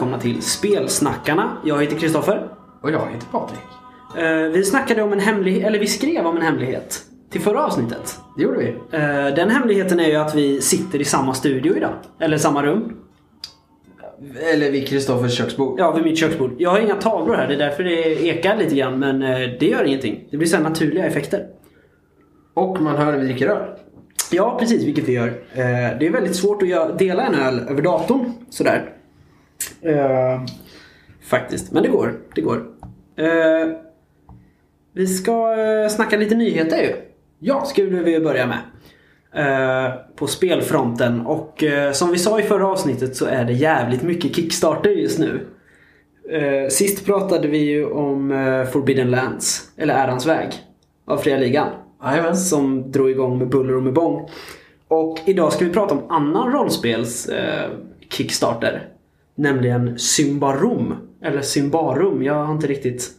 välkomna 0.00 0.18
till 0.18 0.42
Spelsnackarna. 0.42 1.56
Jag 1.64 1.80
heter 1.82 1.96
Kristoffer. 1.96 2.48
Och 2.82 2.90
jag 2.90 3.06
heter 3.06 3.26
Patrik. 3.32 3.60
Eh, 4.18 4.52
Vi 4.52 4.64
snackade 4.64 5.02
om 5.02 5.12
en 5.12 5.20
hemlighet, 5.20 5.66
eller 5.66 5.78
vi 5.78 5.86
skrev 5.86 6.26
om 6.26 6.36
en 6.36 6.42
hemlighet 6.42 7.02
till 7.30 7.40
förra 7.40 7.64
avsnittet. 7.66 8.18
Det 8.36 8.42
gjorde 8.42 8.58
vi. 8.58 8.68
Eh, 8.98 9.34
Den 9.36 9.50
hemligheten 9.50 10.00
är 10.00 10.08
ju 10.08 10.16
att 10.16 10.34
vi 10.34 10.60
sitter 10.60 11.00
i 11.00 11.04
samma 11.04 11.34
studio 11.34 11.76
idag. 11.76 11.92
Eller 12.20 12.36
samma 12.38 12.62
rum. 12.62 12.96
Eller 14.52 14.70
vid 14.70 14.88
Kristoffers 14.88 15.32
köksbord. 15.38 15.80
Ja, 15.80 15.92
vid 15.92 16.04
mitt 16.04 16.18
köksbord. 16.18 16.54
Jag 16.58 16.70
har 16.70 16.78
inga 16.80 16.94
tavlor 16.94 17.34
här, 17.34 17.48
det 17.48 17.54
är 17.54 17.58
därför 17.58 17.84
det 17.84 18.22
ekar 18.26 18.56
lite 18.56 18.74
grann. 18.74 18.98
Men 18.98 19.22
eh, 19.22 19.38
det 19.60 19.66
gör 19.66 19.84
ingenting. 19.84 20.28
Det 20.30 20.36
blir 20.36 20.48
så 20.48 20.58
naturliga 20.58 21.04
effekter. 21.06 21.46
Och 22.54 22.80
man 22.80 22.96
hör 22.96 23.12
när 23.12 23.18
vi 23.18 23.24
dricker 23.26 23.48
öl. 23.48 23.68
Ja, 24.32 24.56
precis, 24.60 24.84
vilket 24.86 25.08
vi 25.08 25.12
gör. 25.12 25.32
Det 25.98 26.06
är 26.06 26.10
väldigt 26.12 26.36
svårt 26.36 26.62
att 26.62 26.98
dela 26.98 27.22
en 27.26 27.34
öl 27.34 27.60
över 27.68 27.82
datorn. 27.82 28.32
Sådär. 28.50 28.96
Eh, 29.82 30.42
Faktiskt, 31.22 31.72
men 31.72 31.82
det 31.82 31.88
går. 31.88 32.14
Det 32.34 32.40
går. 32.40 32.56
Eh, 33.16 33.68
Vi 34.92 35.06
ska 35.06 35.54
eh, 35.60 35.88
snacka 35.88 36.16
lite 36.16 36.34
nyheter 36.34 36.76
ju. 36.82 36.92
Ja, 37.38 37.64
skulle 37.64 38.02
vi 38.02 38.20
börja 38.20 38.46
med. 38.46 38.58
Eh, 39.34 39.92
På 40.16 40.26
spelfronten. 40.26 41.20
Och 41.26 41.62
eh, 41.64 41.92
som 41.92 42.10
vi 42.12 42.18
sa 42.18 42.40
i 42.40 42.42
förra 42.42 42.66
avsnittet 42.68 43.16
så 43.16 43.26
är 43.26 43.44
det 43.44 43.52
jävligt 43.52 44.02
mycket 44.02 44.36
Kickstarter 44.36 44.90
just 44.90 45.18
nu. 45.18 45.46
Eh, 46.30 46.68
Sist 46.68 47.06
pratade 47.06 47.48
vi 47.48 47.58
ju 47.58 47.86
om 47.90 48.30
eh, 48.32 48.64
Forbidden 48.64 49.10
Lands. 49.10 49.70
Eller 49.76 49.94
Ärans 49.94 50.26
väg. 50.26 50.48
Av 51.04 51.16
Fria 51.16 51.36
Ligan 51.38 51.68
Jajamän. 52.04 52.36
som 52.36 52.90
drog 52.92 53.10
igång 53.10 53.38
med 53.38 53.48
buller 53.48 53.76
och 53.76 53.82
med 53.82 53.92
bång. 53.92 54.28
Och 54.88 55.18
idag 55.26 55.52
ska 55.52 55.64
vi 55.64 55.70
prata 55.72 55.94
om 55.94 56.02
annan 56.08 56.52
rollspels 56.52 57.26
eh, 57.28 57.70
Kickstarter. 58.08 58.88
Nämligen 59.40 59.98
Symbarom. 59.98 60.94
Eller 61.22 61.42
Symbarum, 61.42 62.22
jag 62.22 62.34
har 62.44 62.54
inte 62.54 62.66
riktigt... 62.66 63.10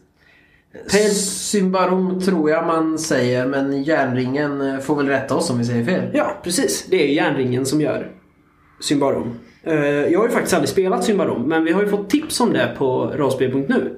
Ped- 0.91 1.14
Symbarom 1.52 2.22
tror 2.22 2.50
jag 2.50 2.66
man 2.67 3.00
säger 3.00 3.45
men 3.45 3.83
järnringen 3.83 4.61
eh, 4.61 4.80
får 4.80 4.95
väl 4.95 5.08
rätta 5.08 5.36
oss 5.36 5.49
om 5.49 5.58
vi 5.58 5.66
säger 5.66 5.86
fel. 5.86 6.09
Ja, 6.14 6.38
precis. 6.44 6.86
Det 6.89 7.03
är 7.09 7.14
järnringen 7.14 7.66
som 7.66 7.81
gör 7.81 8.11
Symbarom. 8.81 9.33
Eh, 9.64 9.75
jag 9.75 10.19
har 10.19 10.25
ju 10.27 10.31
faktiskt 10.33 10.53
aldrig 10.53 10.69
spelat 10.69 11.03
Symbarom, 11.03 11.49
men 11.49 11.64
vi 11.64 11.72
har 11.72 11.81
ju 11.81 11.88
fått 11.89 12.09
tips 12.09 12.39
om 12.39 12.53
det 12.53 12.75
på 12.77 13.11
rollspel.nu. 13.16 13.97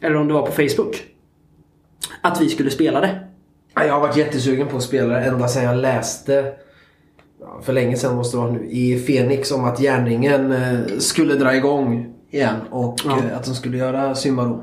Eller 0.00 0.16
om 0.16 0.28
det 0.28 0.34
var 0.34 0.46
på 0.46 0.52
Facebook. 0.52 1.04
Att 2.20 2.40
vi 2.40 2.48
skulle 2.48 2.70
spela 2.70 3.00
det. 3.00 3.20
Ja, 3.74 3.84
Jag 3.86 3.94
har 3.94 4.00
varit 4.00 4.16
jättesugen 4.16 4.68
på 4.68 4.76
att 4.76 4.82
spela 4.82 5.14
det 5.14 5.20
ända 5.20 5.48
sedan 5.48 5.64
jag 5.64 5.76
läste 5.76 6.52
för 7.62 7.72
länge 7.72 7.96
sedan 7.96 8.16
måste 8.16 8.36
det 8.36 8.40
vara 8.40 8.52
nu 8.52 8.66
i 8.70 8.98
Fenix 8.98 9.52
om 9.52 9.64
att 9.64 9.80
järnringen 9.80 10.52
eh, 10.52 10.78
skulle 10.98 11.34
dra 11.34 11.56
igång 11.56 12.14
igen 12.30 12.56
och 12.70 13.00
Ja. 13.04 13.18
eh, 13.18 13.36
att 13.36 13.44
de 13.44 13.54
skulle 13.54 13.76
göra 13.76 14.14
Symbarom. 14.14 14.62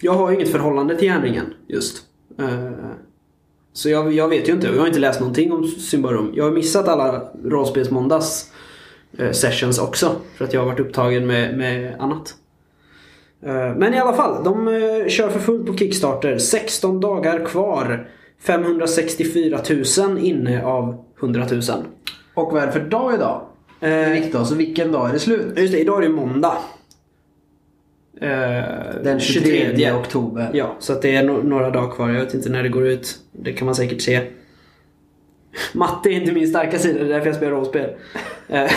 Jag 0.00 0.12
har 0.12 0.30
ju 0.30 0.36
inget 0.36 0.48
förhållande 0.52 0.96
till 0.96 1.08
järnringen 1.08 1.44
just. 1.68 2.02
Eh, 2.38 2.70
Så 3.72 3.88
jag, 3.90 4.12
jag 4.12 4.28
vet 4.28 4.48
ju 4.48 4.52
inte. 4.52 4.66
Jag 4.66 4.80
har 4.80 4.86
inte 4.86 4.98
läst 4.98 5.20
någonting 5.20 5.52
om 5.52 5.66
Symbarum. 5.66 6.32
Jag 6.34 6.44
har 6.44 6.50
missat 6.50 6.88
alla 6.88 7.22
rollspelsmåndags 7.44 8.52
sessions 9.32 9.78
också. 9.78 10.10
För 10.36 10.44
att 10.44 10.52
jag 10.54 10.60
har 10.60 10.66
varit 10.66 10.80
upptagen 10.80 11.26
med, 11.26 11.58
med 11.58 11.96
annat. 12.00 12.34
Men 13.76 13.94
i 13.94 13.98
alla 13.98 14.12
fall, 14.12 14.44
de 14.44 14.66
kör 15.08 15.28
för 15.28 15.38
fullt 15.38 15.66
på 15.66 15.76
Kickstarter. 15.76 16.38
16 16.38 17.00
dagar 17.00 17.44
kvar. 17.46 18.08
564 18.40 19.60
000 20.06 20.18
inne 20.18 20.64
av 20.64 21.04
100 21.22 21.46
000. 21.50 21.60
Och 22.34 22.52
vad 22.52 22.62
är 22.62 22.66
det 22.66 22.72
för 22.72 22.80
dag 22.80 23.14
idag? 23.14 23.40
Det 23.80 23.86
är 23.86 24.06
Eh, 24.06 24.12
viktigt 24.12 24.34
alltså, 24.34 24.54
vilken 24.54 24.92
dag 24.92 25.08
är 25.08 25.12
det 25.12 25.18
slut? 25.18 25.58
Just 25.58 25.72
det, 25.72 25.78
idag 25.80 25.98
är 26.04 26.08
det 26.08 26.14
måndag. 26.14 26.56
Eh, 28.20 28.62
Den 29.04 29.20
23 29.20 29.92
oktober. 29.92 30.50
Ja, 30.52 30.76
så 30.78 30.92
att 30.92 31.02
det 31.02 31.16
är 31.16 31.22
no- 31.22 31.42
några 31.44 31.70
dagar 31.70 31.90
kvar. 31.94 32.08
Jag 32.10 32.20
vet 32.24 32.34
inte 32.34 32.48
när 32.50 32.62
det 32.62 32.68
går 32.68 32.86
ut. 32.86 33.18
Det 33.32 33.52
kan 33.52 33.66
man 33.66 33.74
säkert 33.74 34.00
se. 34.02 34.20
Matte 35.72 36.08
är 36.08 36.12
inte 36.12 36.32
min 36.32 36.48
starka 36.48 36.78
sida, 36.78 36.98
det 36.98 37.04
är 37.04 37.08
därför 37.08 37.26
jag 37.26 37.36
spelar 37.36 37.52
rollspel. 37.52 37.90
Eh, 38.48 38.70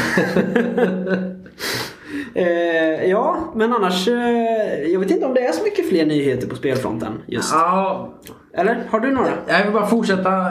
eh, 2.44 3.10
ja, 3.10 3.54
men 3.56 3.74
annars... 3.74 4.08
eh, 4.08 4.92
Jag 4.92 5.00
vet 5.00 5.12
inte 5.12 5.26
om 5.26 5.34
det 5.34 5.46
är 5.46 5.52
så 5.52 5.64
mycket 5.64 5.90
fler 5.90 6.06
nyheter 6.06 6.48
på 6.48 6.56
spelfronten 6.56 7.14
just. 7.28 7.54
Ja, 7.54 8.14
Eller? 8.54 8.84
Har 8.90 9.00
du 9.00 9.12
några? 9.12 9.30
Jag 9.48 9.64
vill 9.64 9.74
bara 9.74 9.88
fortsätta 9.88 10.48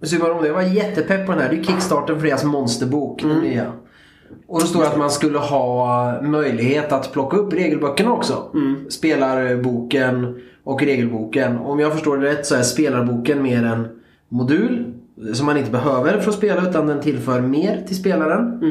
med 0.00 0.08
Symbarom. 0.08 0.44
Jag 0.44 0.54
var 0.54 0.62
jättepepp 0.62 1.26
på 1.26 1.32
den 1.32 1.40
här. 1.40 1.48
Det 1.48 1.56
är 1.56 1.62
Kickstarten 1.62 2.20
för 2.20 2.26
deras 2.26 2.44
monsterbok. 2.44 3.22
Den 3.22 3.38
nya. 3.38 3.72
Och 4.46 4.60
då 4.60 4.66
står 4.66 4.80
det 4.80 4.88
att 4.88 4.98
man 4.98 5.10
skulle 5.10 5.38
ha 5.38 6.22
möjlighet 6.22 6.92
att 6.92 7.12
plocka 7.12 7.36
upp 7.36 7.52
regelböckerna 7.52 8.12
också. 8.12 8.50
Spelarboken 8.88 10.40
och 10.64 10.82
regelboken. 10.82 11.58
Om 11.58 11.80
jag 11.80 11.92
förstår 11.92 12.16
det 12.16 12.30
rätt 12.30 12.46
så 12.46 12.54
är 12.54 12.62
spelarboken 12.62 13.42
mer 13.42 13.64
en 13.64 13.88
modul 14.28 14.92
som 15.32 15.46
man 15.46 15.56
inte 15.56 15.70
behöver 15.70 16.20
för 16.20 16.30
att 16.30 16.36
spela 16.36 16.68
utan 16.68 16.86
den 16.86 17.00
tillför 17.00 17.40
mer 17.40 17.84
till 17.86 17.96
spelaren. 17.96 18.62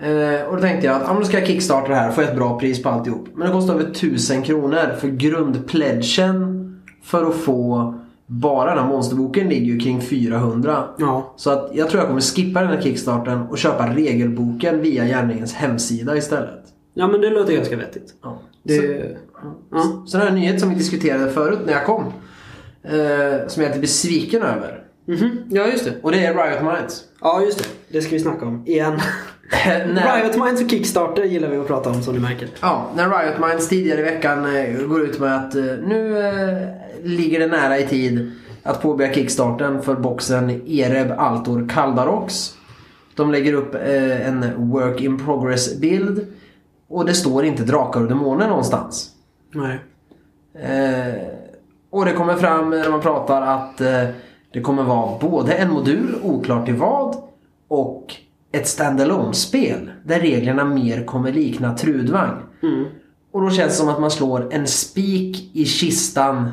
Eh, 0.00 0.46
och 0.48 0.56
då 0.56 0.62
tänkte 0.62 0.86
jag 0.86 0.96
att 0.96 1.10
ah, 1.10 1.14
då 1.14 1.24
ska 1.24 1.38
jag 1.38 1.46
kickstarta 1.46 1.88
det 1.88 1.94
här, 1.94 2.10
få 2.10 2.20
ett 2.20 2.36
bra 2.36 2.58
pris 2.58 2.82
på 2.82 2.88
alltihop. 2.88 3.28
Men 3.34 3.46
det 3.46 3.52
kostar 3.52 3.74
över 3.74 3.90
1000 3.90 4.42
kronor 4.42 4.94
för 4.98 5.08
grundpledgen 5.08 6.66
för 7.02 7.28
att 7.28 7.34
få 7.34 7.94
bara 8.30 8.74
den 8.74 8.84
här 8.84 8.90
monsterboken 8.92 9.48
ligger 9.48 9.72
ju 9.72 9.78
kring 9.78 10.00
400. 10.00 10.84
Ja. 10.98 11.34
Så 11.36 11.50
att 11.50 11.70
jag 11.74 11.88
tror 11.88 12.00
jag 12.00 12.08
kommer 12.08 12.20
skippa 12.20 12.60
den 12.60 12.68
här 12.70 12.80
kickstarten 12.80 13.42
och 13.42 13.58
köpa 13.58 13.94
regelboken 13.94 14.80
via 14.82 15.08
Järnringens 15.08 15.52
hemsida 15.54 16.16
istället. 16.16 16.64
Ja, 16.94 17.08
men 17.08 17.20
det 17.20 17.30
låter 17.30 17.52
ganska 17.56 17.76
vettigt. 17.76 18.14
Ja. 18.22 18.38
Det... 18.62 18.76
Så, 18.76 18.82
Ja. 19.72 20.02
så 20.06 20.18
den 20.18 20.26
här 20.26 20.34
nyhet 20.34 20.60
som 20.60 20.68
vi 20.68 20.74
diskuterade 20.74 21.30
förut 21.30 21.58
när 21.66 21.72
jag 21.72 21.86
kom. 21.86 22.02
Eh, 22.82 23.46
som 23.48 23.62
jag 23.62 23.64
är 23.64 23.68
lite 23.68 23.80
besviken 23.80 24.42
över. 24.42 24.82
Mhm. 25.06 25.30
Ja, 25.48 25.66
just 25.66 25.84
det. 25.84 25.92
Och 26.02 26.12
det 26.12 26.24
är 26.26 26.34
Riot 26.34 26.62
Minds. 26.62 27.04
Ja, 27.20 27.42
just 27.42 27.58
det. 27.58 27.64
Det 27.92 28.02
ska 28.02 28.10
vi 28.10 28.20
snacka 28.20 28.46
om. 28.46 28.62
Igen. 28.66 28.98
När- 29.86 30.22
Riot 30.22 30.44
Minds 30.44 30.62
och 30.62 30.70
Kickstarter 30.70 31.24
gillar 31.24 31.48
vi 31.48 31.56
att 31.56 31.66
prata 31.66 31.90
om 31.90 32.02
som 32.02 32.14
ni 32.14 32.20
märker. 32.20 32.48
Ja, 32.60 32.86
när 32.96 33.08
Riot 33.08 33.48
Minds 33.48 33.68
tidigare 33.68 34.00
i 34.00 34.02
veckan 34.02 34.56
eh, 34.56 34.86
går 34.86 35.00
ut 35.02 35.20
med 35.20 35.36
att 35.36 35.54
eh, 35.54 35.62
nu 35.62 36.18
eh, 36.28 36.68
ligger 37.02 37.38
det 37.40 37.46
nära 37.46 37.78
i 37.78 37.86
tid 37.86 38.32
att 38.62 38.82
påbörja 38.82 39.12
kickstarten 39.14 39.82
för 39.82 39.94
boxen 39.94 40.50
Ereb 40.66 41.12
Altor 41.18 41.68
Kaldarox. 41.68 42.54
De 43.16 43.30
lägger 43.32 43.52
upp 43.52 43.74
eh, 43.74 44.28
en 44.28 44.70
work 44.70 45.00
in 45.00 45.24
progress 45.24 45.78
bild 45.78 46.26
och 46.88 47.06
det 47.06 47.14
står 47.14 47.44
inte 47.44 47.62
drakar 47.62 48.00
och 48.00 48.08
demoner 48.08 48.48
någonstans. 48.48 49.10
Nej. 49.54 49.78
Eh, 50.54 51.14
och 51.90 52.04
det 52.04 52.12
kommer 52.12 52.36
fram 52.36 52.70
när 52.70 52.90
man 52.90 53.00
pratar 53.00 53.42
att 53.42 53.80
eh, 53.80 54.04
det 54.52 54.60
kommer 54.60 54.82
vara 54.82 55.18
både 55.18 55.52
en 55.52 55.70
modul, 55.70 56.14
oklart 56.22 56.66
till 56.66 56.74
vad, 56.76 57.16
och 57.68 58.14
ett 58.52 58.68
standalone 58.68 59.34
spel 59.34 59.90
där 60.04 60.20
reglerna 60.20 60.64
mer 60.64 61.04
kommer 61.04 61.32
likna 61.32 61.76
Trudvang. 61.76 62.42
Mm. 62.62 62.84
Och 63.32 63.40
då 63.40 63.50
känns 63.50 63.72
det 63.72 63.78
som 63.78 63.88
att 63.88 64.00
man 64.00 64.10
slår 64.10 64.54
en 64.54 64.66
spik 64.66 65.50
i 65.56 65.64
kistan 65.64 66.50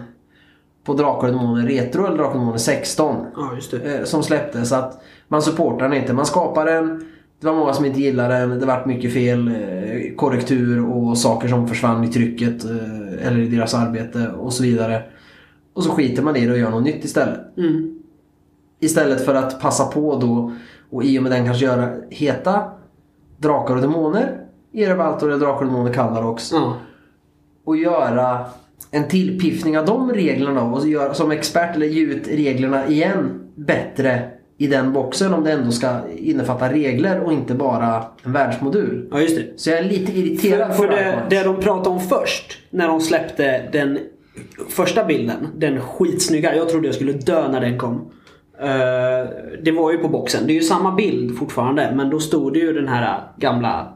på 0.83 0.93
Drakar 0.93 1.27
och 1.27 1.33
Demoner 1.33 1.67
Retro 1.67 2.05
eller 2.05 2.17
Drakar 2.17 2.31
och 2.31 2.39
Demoner 2.39 2.57
16 2.57 3.25
Ja, 3.35 3.77
eh, 3.77 4.03
som 4.03 4.23
släpptes. 4.23 4.71
Att 4.71 5.03
man 5.27 5.41
supportar 5.41 5.89
den 5.89 6.01
inte. 6.01 6.13
Man 6.13 6.25
skapar 6.25 6.65
den. 6.65 7.05
Det 7.39 7.47
var 7.47 7.53
många 7.53 7.73
som 7.73 7.85
inte 7.85 8.01
gillade 8.01 8.33
den. 8.33 8.59
Det 8.59 8.65
vart 8.65 8.85
mycket 8.85 9.13
fel. 9.13 9.47
Eh, 9.47 10.15
korrektur 10.15 10.85
och 10.85 11.17
saker 11.17 11.47
som 11.47 11.67
försvann 11.67 12.03
i 12.03 12.07
trycket. 12.07 12.65
Eh, 12.65 13.27
eller 13.27 13.37
i 13.37 13.47
deras 13.47 13.73
arbete 13.73 14.27
och 14.27 14.53
så 14.53 14.63
vidare. 14.63 15.03
Och 15.73 15.83
så 15.83 15.91
skiter 15.91 16.23
man 16.23 16.35
i 16.35 16.45
det 16.45 16.51
och 16.51 16.57
gör 16.57 16.71
något 16.71 16.83
nytt 16.83 17.05
istället. 17.05 17.57
Mm. 17.57 17.99
Istället 18.79 19.25
för 19.25 19.35
att 19.35 19.61
passa 19.61 19.85
på 19.85 20.19
då 20.19 20.51
och 20.89 21.03
i 21.03 21.19
och 21.19 21.23
med 21.23 21.31
den 21.31 21.45
kanske 21.45 21.65
göra 21.65 21.89
heta 22.09 22.63
Drakar 23.37 23.75
och 23.75 23.81
Demoner. 23.81 24.37
Erebaltor 24.73 25.29
eller 25.29 25.39
Drakar 25.39 25.59
och 25.59 25.65
Demoner 25.65 25.93
Kaldarox 25.93 26.51
Ja. 26.51 26.73
och 27.65 27.77
göra 27.77 28.45
en 28.91 29.07
tillpiffning 29.07 29.77
av 29.79 29.85
de 29.85 30.11
reglerna 30.13 30.63
och 30.63 30.87
göra, 30.87 31.13
som 31.13 31.31
expert 31.31 31.75
eller 31.75 31.87
ge 31.87 32.01
ut 32.01 32.27
reglerna 32.27 32.87
igen 32.87 33.39
bättre 33.55 34.29
i 34.57 34.67
den 34.67 34.93
boxen 34.93 35.33
om 35.33 35.43
det 35.43 35.51
ändå 35.51 35.71
ska 35.71 35.89
innefatta 36.17 36.71
regler 36.73 37.19
och 37.23 37.33
inte 37.33 37.53
bara 37.53 38.03
en 38.23 38.33
världsmodul. 38.33 39.07
ja, 39.11 39.19
just 39.21 39.35
det. 39.35 39.43
Så 39.55 39.69
jag 39.69 39.79
är 39.79 39.83
lite 39.83 40.11
irriterad 40.19 40.75
För 40.75 40.87
på 40.87 40.91
det, 40.91 41.25
det 41.29 41.43
de 41.43 41.59
pratade 41.59 41.89
om 41.89 41.99
först, 41.99 42.57
när 42.69 42.87
de 42.87 43.01
släppte 43.01 43.69
den 43.71 43.99
första 44.69 45.05
bilden, 45.05 45.47
den 45.55 45.81
skitsnygga. 45.81 46.55
Jag 46.55 46.69
trodde 46.69 46.87
jag 46.87 46.95
skulle 46.95 47.13
dö 47.13 47.47
när 47.51 47.61
den 47.61 47.77
kom. 47.79 48.01
Eh, 48.59 49.29
det 49.63 49.71
var 49.71 49.91
ju 49.91 49.97
på 49.97 50.07
boxen. 50.07 50.47
Det 50.47 50.53
är 50.53 50.55
ju 50.55 50.61
samma 50.61 50.91
bild 50.91 51.37
fortfarande 51.37 51.93
men 51.95 52.09
då 52.09 52.19
stod 52.19 52.53
det 52.53 52.59
ju 52.59 52.73
den 52.73 52.87
här 52.87 53.21
gamla, 53.37 53.87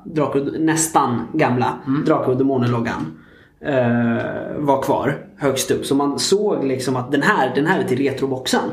nästan 0.59 1.27
gamla 1.33 1.73
Drakar 2.05 2.31
och 2.31 2.37
Demoner-loggan. 2.37 3.17
eh, 3.65 4.57
var 4.57 4.81
kvar 4.81 5.17
högst 5.37 5.71
upp. 5.71 5.85
Så 5.85 5.95
man 5.95 6.19
såg 6.19 6.63
liksom 6.65 6.95
att 6.95 7.11
den 7.11 7.21
här, 7.21 7.55
den 7.55 7.65
här 7.65 7.79
är 7.79 7.83
till 7.83 7.97
retroboxen. 7.97 8.69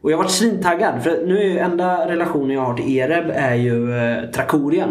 Och 0.00 0.10
jag 0.12 0.18
varit 0.18 0.30
svintaggad 0.30 1.02
för 1.02 1.26
nu 1.26 1.38
är 1.38 1.44
ju 1.44 1.58
enda 1.58 2.10
relationen 2.10 2.50
jag 2.50 2.62
har 2.62 2.74
till 2.74 2.96
Ereb 2.96 3.30
är 3.34 3.54
ju 3.54 3.98
eh, 3.98 4.30
Trakorien. 4.30 4.90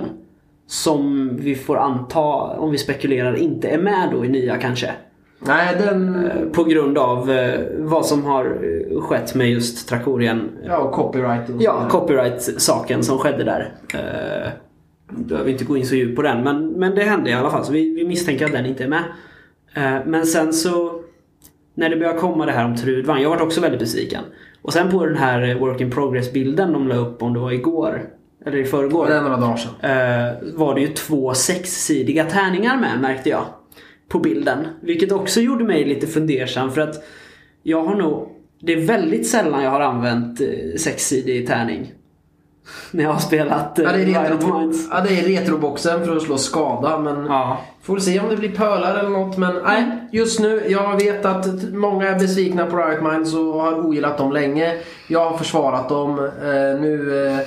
Som 0.68 1.32
vi 1.38 1.56
får 1.56 1.78
anta, 1.78 2.20
om 2.58 2.72
vi 2.72 2.78
spekulerar, 2.78 3.36
inte 3.36 3.68
är 3.68 3.78
med 3.78 4.10
då 4.12 4.26
i 4.26 4.30
nya 4.30 4.58
kanske. 4.58 4.92
Nej, 5.40 5.76
den... 5.80 6.26
Eh, 6.26 6.50
På 6.50 6.64
grund 6.64 6.98
av 6.98 7.32
eh, 7.32 7.60
vad 7.78 8.06
som 8.06 8.26
har 8.26 8.46
eh, 8.46 9.02
skett 9.02 9.36
med 9.36 9.50
just 9.50 9.90
Trakorien. 9.90 10.50
Ja, 10.66 10.92
copyright 10.92 11.50
och 11.50 11.56
Ja, 11.60 11.88
copyright-saken 11.90 13.04
som 13.04 13.18
skedde 13.18 13.44
där. 13.44 13.74
Eh, 13.94 14.52
behöver 15.10 15.52
inte 15.52 15.66
gå 15.66 15.78
in 15.78 15.86
så 15.86 15.96
djupt 15.96 16.16
på 16.16 16.22
den 16.22 16.44
men, 16.44 16.68
men 16.68 16.96
det 16.96 17.04
hände 17.04 17.30
i 17.30 17.34
alla 17.34 17.50
fall 17.50 17.66
så 17.66 17.72
vi, 17.72 17.96
vi 17.96 18.08
misstänker 18.08 18.46
att 18.46 18.52
den 18.52 18.66
inte 18.66 18.84
är 18.84 18.88
med. 18.88 19.04
Men 20.06 20.26
sen 20.26 20.54
så 20.54 21.02
när 21.74 21.90
det 21.90 21.96
började 21.96 22.20
komma 22.20 22.46
det 22.46 22.52
här 22.52 22.66
om 22.66 22.76
Trudvang, 22.76 23.22
jag 23.22 23.30
var 23.30 23.42
också 23.42 23.62
väldigt 23.62 23.80
besviken. 23.80 24.24
Och 24.62 24.74
sen 24.74 24.92
på 24.92 25.06
den 25.06 25.18
här 25.18 25.56
work 25.60 25.82
in 25.82 25.92
progress 25.92 26.34
bilden 26.34 26.74
de 26.74 26.88
la 26.88 26.96
upp 26.96 27.24
om 27.24 27.34
det 27.34 27.40
var 27.40 27.52
igår 27.52 28.02
eller 28.46 28.58
i 28.58 28.66
förrgår. 28.66 29.06
Det 29.08 29.14
är 29.14 29.22
några 29.22 29.38
dagar 29.38 29.58
sedan. 29.58 29.74
var 30.56 30.76
det 30.76 30.82
ju 30.82 30.88
två 30.88 31.34
sexsidiga 31.34 32.26
tärningar 32.26 32.78
med 32.78 33.02
märkte 33.02 33.30
jag. 33.30 33.46
På 34.10 34.20
bilden. 34.20 34.68
Vilket 34.82 35.12
också 35.12 35.42
gjorde 35.42 35.64
mig 35.64 35.86
lite 35.86 36.08
fundersam 36.08 36.72
för 36.72 36.82
att 36.82 37.04
jag 37.64 37.84
har 37.84 37.96
nog... 37.96 38.34
Det 38.60 38.74
är 38.74 38.82
väldigt 38.88 39.28
sällan 39.28 39.64
jag 39.64 39.72
har 39.72 39.82
använt 39.82 40.42
eh, 40.42 40.48
sexsidig 40.78 41.48
tärning. 41.48 41.94
När 42.92 43.04
jag 43.04 43.12
har 43.12 43.20
spelat 43.20 43.80
eh, 43.80 43.86
Ja, 43.86 43.92
det 43.92 44.02
är, 44.02 44.06
Riot 44.06 44.30
retro... 44.30 44.60
Minds. 44.60 44.88
ja, 44.92 45.02
det 45.02 45.20
är 45.20 45.24
retroboxen 45.24 46.06
för 46.06 46.16
att 46.16 46.24
slå 46.24 46.38
skada 46.38 47.00
men... 47.00 47.26
Ja. 47.26 47.62
Får 47.82 48.00
se 48.00 48.20
om 48.20 48.30
det 48.30 48.38
blir 48.38 48.56
pölar 48.56 49.00
eller 49.00 49.10
något 49.10 49.38
men 49.38 49.56
nej, 49.64 49.86
just 50.12 50.40
nu. 50.40 50.64
Jag 50.68 50.96
vet 50.96 51.26
att 51.26 51.74
många 51.74 52.10
är 52.10 52.20
besvikna 52.20 52.66
på 52.66 52.78
Riot 52.78 53.04
Minds 53.04 53.34
och 53.34 53.54
har 53.54 53.86
ogillat 53.86 54.18
dem 54.18 54.32
länge. 54.32 54.78
Jag 55.08 55.30
har 55.30 55.38
försvarat 55.38 55.90
dem. 55.90 56.20
Eh, 56.20 56.82
nu 56.82 57.26
eh, 57.28 57.40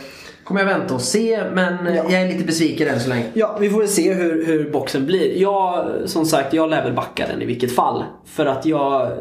kommer 0.50 0.60
jag 0.60 0.78
vänta 0.78 0.94
och 0.94 1.00
se 1.00 1.44
men 1.52 1.86
eh, 1.86 1.96
Ja. 1.96 2.04
jag 2.10 2.22
är 2.22 2.28
lite 2.28 2.44
besviken 2.44 2.88
än 2.88 3.00
så 3.00 3.08
länge. 3.08 3.24
Ja, 3.34 3.56
vi 3.60 3.70
får 3.70 3.78
väl 3.78 3.88
se 3.88 4.12
hur, 4.12 4.46
hur 4.46 4.70
boxen 4.70 5.06
blir. 5.06 5.40
Jag, 5.42 5.88
som 6.06 6.24
sagt, 6.26 6.54
jag 6.54 6.70
lär 6.70 6.84
väl 6.84 6.92
backa 6.92 7.26
den 7.26 7.42
i 7.42 7.44
vilket 7.44 7.74
fall. 7.74 8.04
För 8.24 8.46
att 8.46 8.66
jag... 8.66 9.12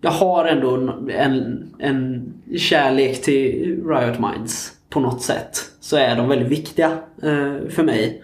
Jag 0.00 0.10
har 0.10 0.44
ändå 0.44 0.76
en, 1.08 1.68
en 1.78 2.32
kärlek 2.56 3.22
till 3.22 3.80
Riot 3.86 4.18
Minds 4.18 4.72
på 4.90 5.00
något 5.00 5.22
sätt. 5.22 5.58
Så 5.80 5.96
är 5.96 6.16
de 6.16 6.28
väldigt 6.28 6.48
viktiga 6.48 6.86
eh, 7.22 7.68
för 7.68 7.82
mig. 7.82 8.22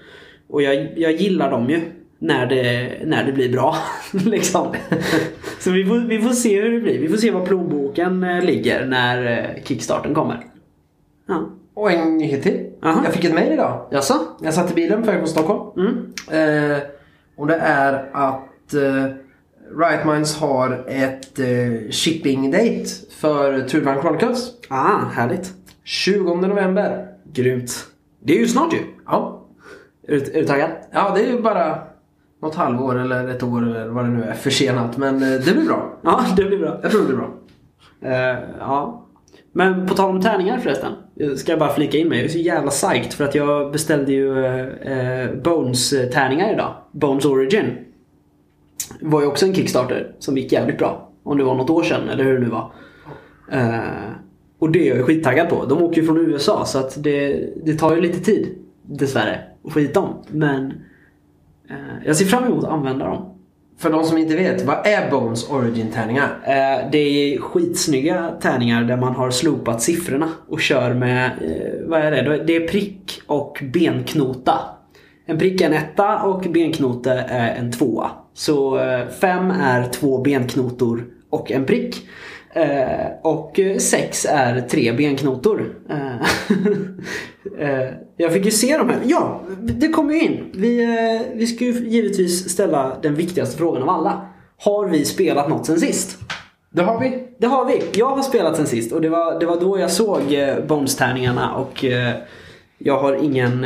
Och 0.49 0.63
jag, 0.63 0.99
jag 0.99 1.13
gillar 1.13 1.51
dem 1.51 1.71
ju 1.71 1.81
när 2.19 2.47
det, 2.47 2.93
när 3.05 3.25
det 3.25 3.33
blir 3.33 3.53
bra. 3.53 3.77
liksom. 4.25 4.75
Så 5.61 5.71
vi 5.71 5.85
får, 5.85 5.99
vi 5.99 6.19
får 6.19 6.31
se 6.31 6.61
hur 6.63 6.73
det 6.73 6.81
blir. 6.81 6.99
Vi 6.99 7.09
får 7.09 7.17
se 7.17 7.31
var 7.31 7.47
plånboken 7.47 8.25
eh, 8.25 8.45
ligger 8.45 8.87
när 8.87 9.39
eh, 9.39 9.65
kickstarten 9.65 10.15
kommer. 10.15 10.47
Ja. 11.29 11.51
Och 11.79 11.93
en 11.93 12.17
nyhet 12.17 12.43
till. 12.43 12.67
Aha. 12.83 13.01
Jag 13.05 13.13
fick 13.13 13.25
ett 13.25 13.35
mejl 13.35 13.53
idag. 13.53 13.87
Jaså? 13.91 14.15
Jag 14.41 14.55
satt 14.55 14.71
i 14.71 14.75
bilen 14.75 15.03
på 15.03 15.07
väg 15.07 15.19
från 15.19 15.29
Stockholm. 15.29 15.61
Mm. 15.77 16.73
Eh, 16.73 16.79
och 17.37 17.47
det 17.47 17.57
är 17.57 18.11
att 18.13 18.75
eh, 18.75 19.05
Riot 19.79 20.05
Minds 20.07 20.37
har 20.37 20.85
ett 20.89 21.39
eh, 21.39 21.91
shipping 21.91 22.51
date 22.51 22.85
för 23.21 23.61
Trudvang 23.61 24.01
Chronicles. 24.01 24.51
Ah, 24.69 24.99
härligt. 25.13 25.53
20 25.85 26.35
november. 26.35 27.07
Grymt. 27.33 27.87
Det 28.21 28.33
är 28.37 28.39
ju 28.39 28.49
snart 28.49 28.73
ju. 28.73 28.79
Ja. 29.07 29.47
Är 30.09 30.13
du, 30.13 30.19
är 30.19 30.41
du 30.41 30.47
taggad? 30.47 30.71
ja, 30.93 31.13
det 31.15 31.21
är 31.21 31.27
ju 31.27 31.41
bara 31.41 31.79
något 32.43 32.55
halvår 32.55 32.99
eller 32.99 33.29
ett 33.29 33.43
år 33.43 33.63
eller 33.63 33.89
vad 33.89 34.05
det 34.05 34.11
nu 34.11 34.25
är 34.25 34.35
försenat. 34.35 34.97
Men 34.97 35.15
eh, 35.15 35.41
det 35.41 35.55
blir 35.55 35.67
bra. 35.67 35.99
Ja, 36.03 36.25
det 36.37 36.45
blir 36.45 36.59
bra. 36.59 36.81
Jag 36.83 36.91
tror 36.91 37.01
det 37.01 37.07
blir 37.07 37.17
bra. 37.17 37.31
Eh, 38.01 38.39
ja. 38.59 39.05
Men 39.59 39.87
på 39.87 39.95
tal 39.95 40.11
om 40.11 40.21
tärningar 40.21 40.59
förresten. 40.59 40.93
Ska 41.37 41.53
Jag 41.53 41.59
bara 41.59 41.73
flika 41.73 41.99
in 41.99 42.09
mig. 42.09 42.19
Jag 42.19 42.25
är 42.25 42.29
så 42.29 42.39
jävla 42.39 42.71
psyched 42.71 43.13
för 43.13 43.25
att 43.25 43.35
jag 43.35 43.73
beställde 43.73 44.13
ju 44.13 44.47
eh, 44.47 45.35
Bones-tärningar 45.45 46.53
idag. 46.53 46.75
Bones 46.93 47.25
Origin. 47.25 47.79
var 49.01 49.21
ju 49.21 49.27
också 49.27 49.47
en 49.47 49.55
Kickstarter 49.55 50.15
som 50.19 50.39
gick 50.39 50.53
jävligt 50.53 50.79
bra. 50.79 51.11
Om 51.23 51.39
det 51.39 51.45
var 51.45 51.55
något 51.55 51.71
år 51.71 51.83
sedan 51.83 52.09
eller 52.09 52.25
hur 52.25 52.33
det 52.33 52.39
nu 52.39 52.49
var. 52.49 52.73
Eh, 53.53 53.81
och 54.59 54.71
det 54.71 54.91
är 54.91 54.97
jag 54.97 55.07
skittaggad 55.07 55.49
på. 55.49 55.65
De 55.65 55.83
åker 55.83 56.01
ju 56.01 56.07
från 56.07 56.19
USA 56.19 56.65
så 56.65 56.79
att 56.79 57.03
det, 57.03 57.49
det 57.65 57.75
tar 57.75 57.95
ju 57.95 58.01
lite 58.01 58.21
tid. 58.21 58.59
Dessvärre. 58.83 59.41
Att 59.65 59.73
få 59.73 59.81
hit 59.81 59.95
dem. 59.95 60.15
Men 60.29 60.73
eh, 61.71 61.77
jag 62.07 62.17
ser 62.17 62.25
fram 62.25 62.45
emot 62.45 62.65
att 62.65 62.71
använda 62.71 63.07
dem. 63.07 63.38
För 63.79 63.91
de 63.91 64.05
som 64.05 64.19
inte 64.19 64.37
vet, 64.37 64.65
vad 64.65 64.87
är 64.87 65.11
Bones 65.11 65.51
Origin-tärningar? 65.51 66.39
Eh, 66.45 66.91
Det 66.93 66.99
är 66.99 67.41
skitsnygga 67.41 68.33
tärningar 68.41 68.85
där 68.85 68.97
man 68.97 69.15
har 69.15 69.31
slopat 69.31 69.83
siffrorna 69.83 70.29
och 70.49 70.61
kör 70.61 70.95
med, 70.95 71.27
eh, 71.27 71.89
vad 71.89 72.01
är 72.01 72.11
det? 72.11 72.45
Det 72.45 72.57
är 72.57 72.69
prick 72.69 73.21
och 73.27 73.63
benknota. 73.73 74.59
En 75.27 75.39
prick 75.39 75.61
är 75.61 75.67
en 75.67 75.73
etta 75.73 76.23
och 76.23 76.41
benknote 76.41 77.13
är 77.29 77.55
en 77.55 77.73
tvåa. 77.73 78.11
Så 78.35 78.79
eh, 78.79 79.09
fem 79.21 79.51
är 79.51 79.85
två 79.85 80.19
benknotor 80.19 81.05
och 81.31 81.51
en 81.51 81.65
prick. 81.65 82.09
Eh, 82.63 83.07
Och 83.23 83.61
sex 83.79 84.27
är 84.31 84.61
tre 84.61 84.93
benknotor. 84.93 85.75
Eh, 85.91 86.17
eh, 87.69 87.91
Jag 88.17 88.33
fick 88.33 88.45
ju 88.45 88.51
se 88.51 88.79
de 88.79 88.89
här. 88.89 88.99
Ja, 89.05 89.41
det 89.61 89.89
kommer 89.89 90.15
ju 90.15 90.21
in. 90.21 90.51
Vi, 90.55 90.87
vi 91.35 91.47
ska 91.47 91.65
ju 91.65 91.73
givetvis 91.73 92.49
ställa 92.49 92.97
den 93.03 93.15
viktigaste 93.15 93.59
frågan 93.59 93.83
av 93.83 93.89
alla. 93.89 94.29
Har 94.59 94.89
vi 94.89 95.05
spelat 95.05 95.49
något 95.49 95.67
sen 95.67 95.81
sist? 95.81 96.19
Det 96.71 96.83
har 96.83 97.01
vi. 97.01 97.29
Det 97.39 97.47
har 97.47 97.65
vi. 97.65 97.83
Jag 97.95 98.07
har 98.07 98.23
spelat 98.23 98.57
sen 98.57 98.67
sist 98.67 98.93
och 98.93 99.01
det 99.01 99.09
var, 99.09 99.41
det 99.41 99.47
var 99.47 99.61
då 99.61 99.79
jag 99.79 99.91
såg 99.91 100.23
Bones-tärningarna 100.67 101.55
och 101.55 101.85
jag 102.79 102.99
har 102.99 103.15
ingen 103.25 103.61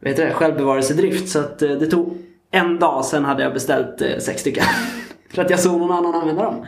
vad 0.00 0.10
heter 0.10 0.26
det, 0.26 0.32
självbevarelsedrift 0.32 1.28
så 1.28 1.38
att 1.38 1.58
det 1.58 1.86
tog 1.86 2.18
en 2.50 2.78
dag 2.78 3.04
sen 3.04 3.24
hade 3.24 3.42
jag 3.42 3.52
beställt 3.52 4.02
sex 4.22 4.40
stycken. 4.40 4.64
För 5.34 5.42
att 5.42 5.50
jag 5.50 5.60
såg 5.60 5.80
någon 5.80 5.90
annan 5.90 6.14
använda 6.14 6.42
dem. 6.42 6.66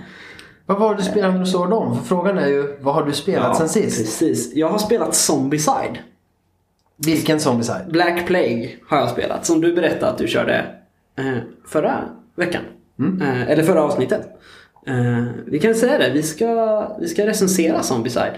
Vad 0.71 0.79
var 0.79 0.95
det 0.95 1.01
du 1.01 1.05
spelade 1.05 1.33
när 1.33 1.41
du 1.41 1.47
såg 1.47 1.71
dem? 1.71 1.97
För 1.97 2.05
frågan 2.05 2.39
är 2.39 2.47
ju, 2.47 2.77
vad 2.81 2.95
har 2.95 3.05
du 3.05 3.13
spelat 3.13 3.57
sen 3.57 3.69
sist? 3.69 3.99
Precis. 3.99 4.55
Jag 4.55 4.69
har 4.69 4.79
spelat 4.79 5.15
Zombicide. 5.15 5.99
Vilken 6.97 7.41
Zombicide? 7.41 7.87
Black 7.89 8.27
Plague 8.27 8.71
har 8.89 8.99
jag 8.99 9.11
spelat. 9.11 9.47
Som 9.47 9.61
du 9.61 9.73
berättade 9.75 10.13
att 10.13 10.19
du 10.19 10.29
körde 10.29 10.67
eh, 11.17 11.37
förra 11.67 12.05
veckan. 12.35 12.63
Eh, 13.21 13.51
eller 13.51 13.63
förra 13.63 13.83
avsnittet. 13.83 14.41
Eh, 14.87 15.25
vi 15.47 15.59
kan 15.59 15.75
säga 15.75 15.99
det, 15.99 16.11
vi 16.11 16.23
ska, 16.23 16.97
vi 17.01 17.09
ska 17.09 17.27
recensera 17.27 17.83
Zombicide. 17.83 18.37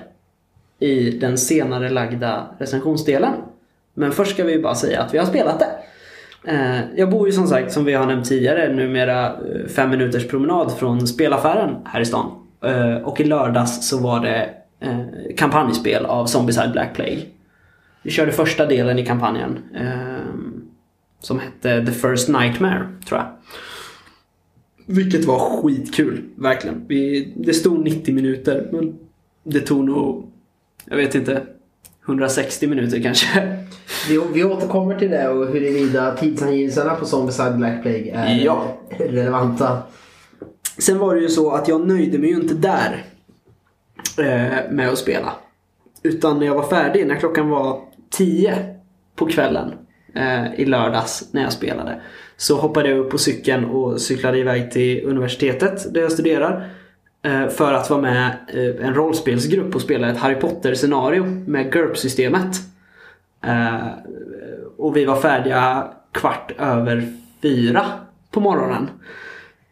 I 0.79 1.11
den 1.11 1.39
senare 1.39 1.89
lagda 1.89 2.47
recensionsdelen. 2.59 3.33
Men 3.95 4.13
först 4.13 4.33
ska 4.33 4.45
vi 4.45 4.59
bara 4.59 4.75
säga 4.75 5.03
att 5.03 5.15
vi 5.15 5.19
har 5.19 5.27
spelat 5.27 5.59
det. 5.59 5.71
Eh, 6.45 6.81
jag 6.97 7.11
bor 7.11 7.27
ju 7.27 7.33
som 7.33 7.47
sagt, 7.47 7.73
som 7.73 7.85
vi 7.85 7.93
har 7.93 8.07
nämnt 8.07 8.29
tidigare, 8.29 8.75
numera 8.75 9.27
eh, 9.27 9.67
fem 9.69 9.91
minuters 9.91 10.29
promenad 10.29 10.73
från 10.79 11.07
spelaffären 11.07 11.77
här 11.85 12.01
i 12.01 12.05
stan. 12.05 12.31
Eh, 12.65 12.97
och 12.97 13.21
i 13.21 13.25
lördags 13.25 13.89
så 13.89 13.99
var 13.99 14.21
det 14.21 14.51
kampanjspel 15.37 16.07
av 16.07 16.27
Zombieside 16.27 16.73
Black 16.73 16.95
Plague. 16.95 17.23
Vi 18.03 18.11
körde 18.11 18.33
första 18.33 18.67
delen 18.67 18.99
i 18.99 19.07
kampanjen. 19.07 19.59
som 21.21 21.41
hette 21.41 21.87
The 21.87 21.93
First 21.93 22.29
Nightmare, 22.29 22.89
tror 23.09 23.21
jag. 23.21 23.29
Vilket 24.87 25.25
var 25.25 25.39
skitkul, 25.39 26.23
verkligen. 26.37 26.85
Vi, 26.89 27.33
det 27.37 27.55
stod 27.55 27.85
90 27.85 28.15
minuter, 28.15 28.69
men 28.73 28.99
det 29.45 29.61
tog 29.61 29.85
nog, 29.85 30.31
jag 30.85 30.97
vet 30.97 31.15
inte, 31.15 31.43
160 32.07 32.67
minuter 32.67 33.03
kanske. 33.03 33.59
Vi, 34.09 34.21
vi 34.33 34.45
återkommer 34.45 34.99
till 34.99 35.11
det 35.11 35.29
och 35.29 35.47
huruvida 35.47 36.17
tidsangivelserna 36.17 36.95
på 36.95 37.05
Zombicide 37.07 37.57
Black 37.57 37.83
Plague 37.83 38.13
är 38.15 38.45
Ja. 38.45 38.65
relevanta. 38.99 39.79
Sen 40.79 40.99
var 40.99 41.15
det 41.15 41.21
ju 41.21 41.29
så 41.29 41.51
att 41.51 41.69
jag 41.69 41.89
nöjde 41.89 42.19
mig 42.19 42.31
ju 42.31 42.37
inte 42.37 42.55
där 42.55 43.05
eh, 44.19 44.71
med 44.73 44.89
att 44.89 44.99
spela. 44.99 45.33
Utan 46.03 46.39
när 46.39 46.47
jag 46.47 46.55
var 46.55 46.63
färdig, 46.69 47.07
när 47.07 47.15
klockan 47.17 47.49
var 47.49 47.81
10 48.11 48.75
på 49.17 49.27
kvällen 49.27 49.73
eh, 50.15 50.55
i 50.61 50.65
lördags 50.65 51.29
när 51.33 51.43
jag 51.43 51.53
spelade. 51.53 52.01
Så 52.37 52.57
hoppade 52.57 52.89
jag 52.89 52.99
upp 52.99 53.11
på 53.11 53.19
cykeln 53.19 53.65
och 53.65 54.01
cyklade 54.01 54.39
iväg 54.39 54.71
till 54.71 55.05
universitetet 55.07 55.95
där 55.95 56.01
jag 56.01 56.13
studerar. 56.13 56.71
Eh, 57.25 57.49
för 57.49 57.73
att 57.73 57.91
vara 57.91 58.01
med 58.01 58.27
eh, 58.49 58.87
en 58.87 58.95
rollspelsgrupp 58.95 59.75
och 59.75 59.81
spela 59.81 60.11
ett 60.11 60.19
Harry 60.19 60.35
Potter-scenario 60.35 61.25
med 61.47 61.73
GURP-systemet. 61.73 62.57
Eh, 63.45 63.87
och 64.79 64.97
vi 64.97 65.05
var 65.05 65.17
färdiga 65.17 65.89
kvart 66.13 66.53
över 66.59 67.13
fyra 67.43 67.87
på 68.31 68.41
morgonen. 68.41 68.91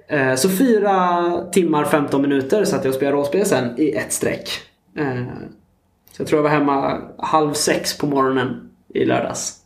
Eh, 0.09 0.35
Så 0.35 0.49
fyra 0.49 1.31
timmar 1.53 1.85
15 1.85 2.23
minuter 2.23 2.65
satt 2.65 2.85
jag 2.85 2.91
och 2.91 2.95
spelade 2.95 3.17
rollspel 3.17 3.47
sen 3.47 3.75
i 3.81 3.91
ett 3.93 4.13
streck. 4.13 4.49
Eh, 4.97 5.25
Så 6.13 6.23
jag 6.23 6.27
tror 6.29 6.39
jag 6.39 6.43
var 6.43 6.51
hemma 6.51 7.01
halv 7.19 7.53
sex 7.53 7.99
på 7.99 8.07
morgonen 8.07 8.71
i 8.95 9.05
lördags. 9.05 9.57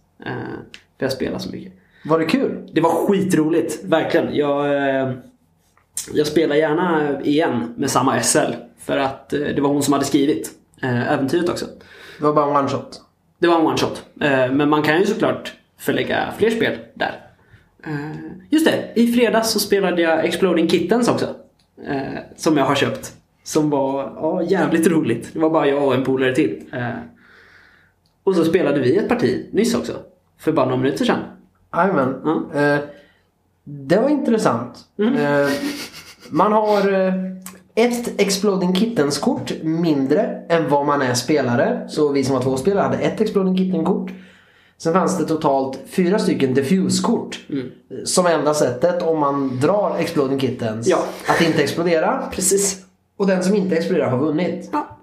För 0.99 1.05
jag 1.07 1.13
spelade 1.13 1.41
så 1.41 1.51
mycket. 1.51 1.73
Var 2.05 2.19
det 2.19 2.25
kul? 2.25 2.71
Det 2.73 2.81
var 2.81 2.91
skitroligt, 2.91 3.85
verkligen. 3.85 4.35
Jag, 4.35 4.67
jag 6.13 6.27
spelar 6.27 6.57
gärna 6.57 7.21
igen 7.23 7.75
med 7.77 7.91
samma 7.91 8.21
SL. 8.23 8.53
För 8.79 8.97
att 8.99 9.29
det 9.29 9.61
var 9.61 9.69
hon 9.69 9.83
som 9.83 9.93
hade 9.93 10.05
skrivit 10.05 10.51
äventyret 10.83 11.49
också. 11.49 11.67
Det 12.19 12.25
var 12.25 12.33
bara 12.33 12.51
en 12.51 12.57
one 12.57 12.69
shot. 12.69 13.01
Det 13.45 13.49
var 13.49 13.61
en 13.61 13.67
one 13.67 13.77
shot. 13.77 14.05
Eh, 14.21 14.53
Men 14.53 14.69
man 14.69 14.83
kan 14.83 15.01
ju 15.01 15.07
såklart 15.07 15.53
förlägga 15.79 16.33
fler 16.39 16.51
spel 16.51 16.79
där. 16.95 17.21
Eh, 17.87 18.17
just 18.51 18.67
det, 18.67 18.93
i 18.95 19.13
fredags 19.13 19.51
så 19.51 19.61
spelade 19.61 20.03
jag 20.03 20.25
Exploding 20.25 20.69
Kittens 20.69 21.09
också. 21.09 21.35
Eh, 21.89 22.19
som 22.37 22.57
jag 22.57 22.65
har 22.65 22.75
köpt. 22.75 23.13
Som 23.43 23.71
var 23.71 24.13
ja, 24.17 24.43
jävligt 24.43 24.87
roligt. 24.87 25.31
Det 25.33 25.39
var 25.39 25.51
bara 25.51 25.69
jag 25.69 25.85
och 25.87 25.95
en 25.95 26.05
polare 26.05 26.35
till. 26.35 26.65
Och 28.25 28.37
så 28.37 28.45
spelade 28.45 28.81
vi 28.81 28.97
ett 28.97 29.09
parti 29.09 29.47
nyss 29.53 29.75
också. 29.75 29.93
För 30.39 30.53
bara 30.53 30.67
några 30.67 30.83
minuter 30.83 31.05
sedan. 31.05 31.21
Jajamän. 31.77 32.21
Ja. 32.25 32.61
Eh, 32.61 32.81
det 33.65 33.97
var 33.97 34.09
intressant. 34.09 34.79
Mm. 34.99 35.49
Man 36.31 36.53
har 36.53 36.81
ett 37.75 38.21
Exploding 38.21 38.75
Kittens-kort 38.75 39.53
mindre 39.63 40.43
än 40.49 40.69
vad 40.69 40.87
man 40.87 41.03
är 41.03 41.15
spelare. 41.15 41.85
Så 41.89 42.13
vi 42.13 42.25
som 42.25 42.35
var 42.35 42.43
två 42.43 42.57
spelare 42.57 42.83
hade 42.83 42.99
ett 42.99 43.21
Exploding 43.21 43.57
Kitten-kort. 43.57 44.11
Sen 44.79 44.93
fanns 44.93 45.19
det 45.19 45.25
totalt 45.25 45.79
fyra 45.87 46.19
stycken 46.19 46.55
Diffuse-kort. 46.55 47.41
Mm. 47.51 47.67
Som 48.05 48.27
enda 48.27 48.55
sättet 48.55 49.03
om 49.03 49.19
man 49.19 49.61
drar 49.61 49.97
Exploding 49.99 50.41
Kittens 50.41 50.89
Ja. 50.89 50.99
att 51.29 51.41
inte 51.43 51.63
explodera. 51.63 52.23
Precis. 52.33 52.85
Och 53.17 53.27
den 53.27 53.45
som 53.45 53.55
inte 53.55 53.77
exploderar 53.77 54.11
har 54.11 54.19
vunnit. 54.19 54.69
Ja. 54.73 54.99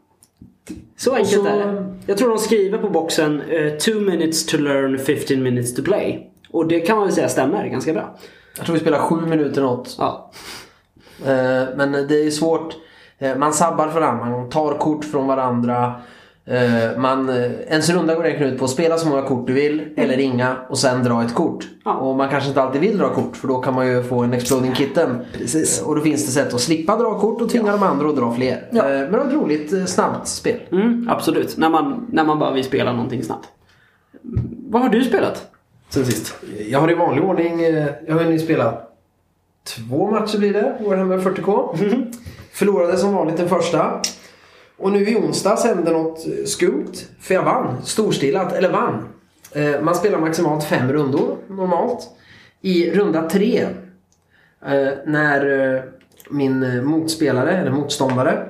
Så 0.97 1.11
enkelt 1.11 1.33
så- 1.33 1.45
är 1.47 1.57
det. 1.57 1.85
Jag 2.05 2.17
tror 2.17 2.29
de 2.29 2.37
skriver 2.37 2.77
på 2.77 2.89
boxen 2.89 3.41
eh, 3.41 3.73
2 3.77 3.99
minutes 3.99 4.45
to 4.45 4.57
learn, 4.57 4.97
15 4.99 5.43
minutes 5.43 5.75
to 5.75 5.81
play. 5.83 6.31
Och 6.51 6.67
det 6.67 6.79
kan 6.79 6.95
man 6.97 7.05
väl 7.05 7.15
säga 7.15 7.29
stämmer 7.29 7.67
ganska 7.67 7.93
bra. 7.93 8.17
Jag 8.57 8.65
tror 8.65 8.73
vi 8.73 8.79
spelar 8.81 8.99
sju 8.99 9.15
minuter 9.15 9.61
något. 9.61 9.95
Ja. 9.99 10.31
Eh, 11.25 11.67
Men 11.75 11.91
det 11.91 12.23
är 12.27 12.31
svårt. 12.31 12.75
Eh, 13.19 13.35
Man 13.37 13.53
sabbar 13.53 13.87
för 13.87 13.99
varandra, 13.99 14.25
man 14.25 14.49
tar 14.49 14.73
kort 14.77 15.05
från 15.05 15.27
varandra. 15.27 15.93
Eh, 16.45 16.97
Man, 16.97 17.29
ens 17.67 17.89
runda 17.89 18.15
går 18.15 18.25
egentligen 18.25 18.53
ut 18.53 18.59
på 18.59 18.65
att 18.65 18.71
spela 18.71 18.97
så 18.97 19.07
många 19.09 19.21
kort 19.21 19.47
du 19.47 19.53
vill 19.53 19.81
eller 19.97 20.19
inga 20.19 20.55
och 20.69 20.77
sen 20.77 21.03
dra 21.03 21.23
ett 21.23 21.35
kort. 21.35 21.67
Ja. 21.85 21.93
Och 21.93 22.15
man 22.15 22.29
kanske 22.29 22.49
inte 22.49 22.61
alltid 22.61 22.81
vill 22.81 22.97
dra 22.97 23.09
kort 23.13 23.37
för 23.37 23.47
då 23.47 23.59
kan 23.61 23.73
man 23.73 23.87
ju 23.87 24.03
få 24.03 24.19
en 24.19 24.33
exploding 24.33 24.75
kitten. 24.75 25.17
Precis. 25.37 25.81
Och 25.81 25.95
då 25.95 26.01
finns 26.01 26.25
det 26.25 26.31
sätt 26.31 26.53
att 26.53 26.61
slippa 26.61 26.97
dra 26.97 27.19
kort 27.19 27.41
och 27.41 27.49
tvinga 27.49 27.71
de 27.71 27.83
andra 27.83 28.09
att 28.09 28.15
dra 28.15 28.33
fler. 28.33 28.67
Ja. 28.71 28.83
Men 28.83 29.11
det 29.11 29.17
var 29.17 29.25
ett 29.25 29.33
roligt 29.33 29.89
snabbt 29.89 30.27
spel. 30.27 30.59
Mm, 30.71 31.07
absolut. 31.09 31.57
När 31.57 31.69
man, 31.69 32.07
när 32.11 32.23
man 32.23 32.39
bara 32.39 32.51
vill 32.53 32.63
spela 32.63 32.91
någonting 32.93 33.23
snabbt. 33.23 33.47
Vad 34.69 34.81
har 34.81 34.89
du 34.89 35.03
spelat 35.03 35.47
sen 35.89 36.05
sist? 36.05 36.35
Jag 36.69 36.79
har 36.79 36.91
i 36.91 36.93
vanlig 36.93 37.23
ordning, 37.23 37.61
jag 38.07 38.13
har 38.13 38.23
hunnit 38.23 38.41
spela 38.41 38.81
två 39.63 40.11
matcher 40.11 40.37
blir 40.37 40.53
det, 40.53 40.77
Warhammer 40.79 41.17
40K. 41.17 41.75
Förlorade 42.51 42.97
som 42.97 43.13
vanligt 43.13 43.37
den 43.37 43.49
första. 43.49 44.01
Och 44.77 44.91
nu 44.91 45.09
i 45.09 45.15
onsdags 45.15 45.63
hände 45.63 45.91
något 45.91 46.25
skumt. 46.45 46.93
För 47.19 47.33
jag 47.33 47.43
vann 47.43 47.81
storstilat, 47.83 48.53
eller 48.53 48.71
vann. 48.71 49.07
Eh, 49.51 49.81
Man 49.81 49.95
spelar 49.95 50.19
maximalt 50.19 50.63
fem 50.63 50.91
rundor 50.93 51.37
normalt. 51.47 52.09
I 52.61 52.91
runda 52.91 53.29
tre, 53.29 53.67
eh, 54.65 54.89
när 55.05 55.73
eh, 55.75 55.81
min 56.29 56.85
motspelare, 56.85 57.51
eller 57.51 57.71
motståndare, 57.71 58.45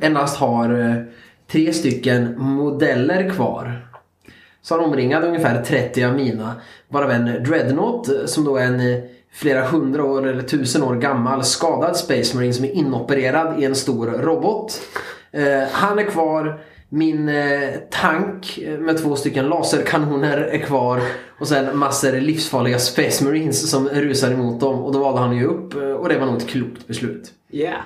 endast 0.00 0.36
har 0.36 1.04
tre 1.52 1.72
stycken 1.72 2.34
modeller 2.42 3.30
kvar. 3.30 3.88
Så 4.62 4.74
han 4.74 4.84
omringade 4.84 5.26
ungefär 5.26 5.62
30 5.62 6.04
av 6.04 6.14
mina. 6.14 6.54
Varav 6.88 7.10
en 7.10 7.24
Dreadnought 7.24 8.08
som 8.30 8.44
då 8.44 8.56
är 8.56 8.64
en 8.66 9.02
flera 9.34 9.66
hundra 9.66 10.04
år 10.04 10.26
eller 10.26 10.42
tusen 10.42 10.82
år 10.82 10.94
gammal 10.94 11.44
skadad 11.44 11.96
Space 11.96 12.36
Marine 12.36 12.52
som 12.52 12.64
är 12.64 12.70
inopererad 12.70 13.62
i 13.62 13.64
en 13.64 13.74
stor 13.74 14.06
robot. 14.06 14.80
Eh, 15.32 15.62
han 15.72 15.98
är 15.98 16.04
kvar. 16.04 16.60
Min 16.88 17.28
eh, 17.28 17.70
tank 17.90 18.58
eh, 18.58 18.78
med 18.78 18.98
två 18.98 19.16
stycken 19.16 19.46
laserkanoner 19.46 20.38
är 20.38 20.58
kvar. 20.58 21.00
Och 21.38 21.48
sen 21.48 21.78
massor 21.78 22.12
livsfarliga 22.12 22.78
Space 22.78 23.24
Marines 23.24 23.70
som 23.70 23.88
rusar 23.88 24.30
emot 24.30 24.60
dem. 24.60 24.84
Och 24.84 24.92
då 24.92 24.98
valde 24.98 25.20
han 25.20 25.36
ju 25.36 25.44
upp 25.44 25.74
eh, 25.74 25.80
och 25.80 26.08
det 26.08 26.18
var 26.18 26.26
nog 26.26 26.36
ett 26.36 26.48
klokt 26.48 26.86
beslut. 26.86 27.32
Yeah. 27.50 27.80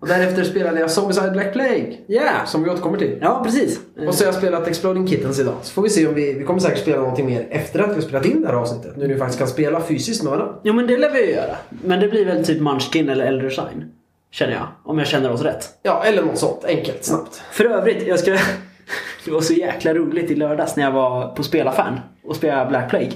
Och 0.00 0.08
därefter 0.08 0.44
spelade 0.44 0.80
jag 0.80 0.90
Zombicide 0.90 1.32
Black 1.32 1.52
Plague. 1.52 1.96
Yeah. 2.08 2.44
Som 2.44 2.64
vi 2.64 2.70
återkommer 2.70 2.98
till. 2.98 3.18
Ja, 3.20 3.42
precis. 3.44 3.80
Och 4.06 4.14
så 4.14 4.24
har 4.24 4.26
jag 4.26 4.34
spelat 4.34 4.68
Exploding 4.68 5.08
Kittens 5.08 5.40
idag. 5.40 5.54
Så 5.62 5.72
får 5.72 5.82
vi 5.82 5.90
se 5.90 6.06
om 6.06 6.14
vi, 6.14 6.32
vi 6.32 6.44
kommer 6.44 6.60
säkert 6.60 6.78
spela 6.78 6.96
någonting 6.96 7.26
mer 7.26 7.46
efter 7.50 7.80
att 7.80 7.90
vi 7.90 7.94
har 7.94 8.00
spelat 8.00 8.24
in 8.24 8.42
det 8.42 8.48
här 8.48 8.54
avsnittet. 8.54 8.96
Nu 8.96 9.06
när 9.06 9.14
vi 9.14 9.18
faktiskt 9.18 9.38
kan 9.38 9.48
spela 9.48 9.80
fysiskt 9.80 10.22
med 10.22 10.32
varandra. 10.32 10.54
Jo 10.64 10.74
men 10.74 10.86
det 10.86 10.96
lär 10.96 11.10
vi 11.10 11.26
ju 11.26 11.32
göra. 11.32 11.56
Men 11.68 12.00
det 12.00 12.08
blir 12.08 12.24
väl 12.24 12.44
typ 12.44 12.60
Munchkin 12.60 13.08
eller 13.08 13.26
Elder 13.26 13.50
Sign. 13.50 13.84
Känner 14.30 14.52
jag. 14.52 14.66
Om 14.84 14.98
jag 14.98 15.06
känner 15.06 15.32
oss 15.32 15.42
rätt. 15.42 15.68
Ja, 15.82 16.04
eller 16.04 16.22
något 16.22 16.38
sånt. 16.38 16.64
Enkelt, 16.64 17.04
snabbt. 17.04 17.42
För 17.52 17.64
övrigt, 17.64 18.06
jag 18.06 18.18
ska... 18.18 18.30
Det 19.24 19.30
var 19.30 19.40
så 19.40 19.52
jäkla 19.52 19.94
roligt 19.94 20.30
i 20.30 20.34
lördags 20.34 20.76
när 20.76 20.84
jag 20.84 20.92
var 20.92 21.28
på 21.28 21.42
spelaffären 21.42 22.00
och 22.24 22.36
spelade 22.36 22.70
Black 22.70 22.90
Plague. 22.90 23.12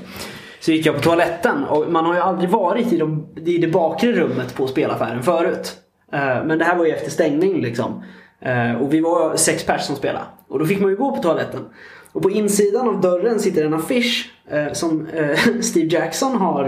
Så 0.60 0.72
gick 0.72 0.86
jag 0.86 0.94
på 0.94 1.00
toaletten 1.00 1.64
och 1.64 1.92
man 1.92 2.04
har 2.04 2.14
ju 2.14 2.20
aldrig 2.20 2.50
varit 2.50 2.92
i, 2.92 2.96
de, 2.96 3.26
i 3.46 3.58
det 3.58 3.68
bakre 3.68 4.12
rummet 4.12 4.54
på 4.54 4.66
spelaffären 4.66 5.22
förut. 5.22 5.72
Eh, 6.12 6.44
men 6.44 6.58
det 6.58 6.64
här 6.64 6.76
var 6.76 6.84
ju 6.84 6.92
efter 6.92 7.10
stängning 7.10 7.62
liksom. 7.62 8.02
Eh, 8.40 8.74
och 8.74 8.94
vi 8.94 9.00
var 9.00 9.36
sex 9.36 9.66
pers 9.66 9.82
som 9.82 9.96
spelade. 9.96 10.24
Och 10.48 10.58
då 10.58 10.66
fick 10.66 10.80
man 10.80 10.90
ju 10.90 10.96
gå 10.96 11.16
på 11.16 11.22
toaletten. 11.22 11.64
Och 12.12 12.22
på 12.22 12.30
insidan 12.30 12.88
av 12.88 13.00
dörren 13.00 13.40
sitter 13.40 13.64
en 13.64 13.74
affisch 13.74 14.32
eh, 14.50 14.72
som 14.72 15.08
Steve 15.62 15.86
Jackson 15.86 16.36
har, 16.36 16.64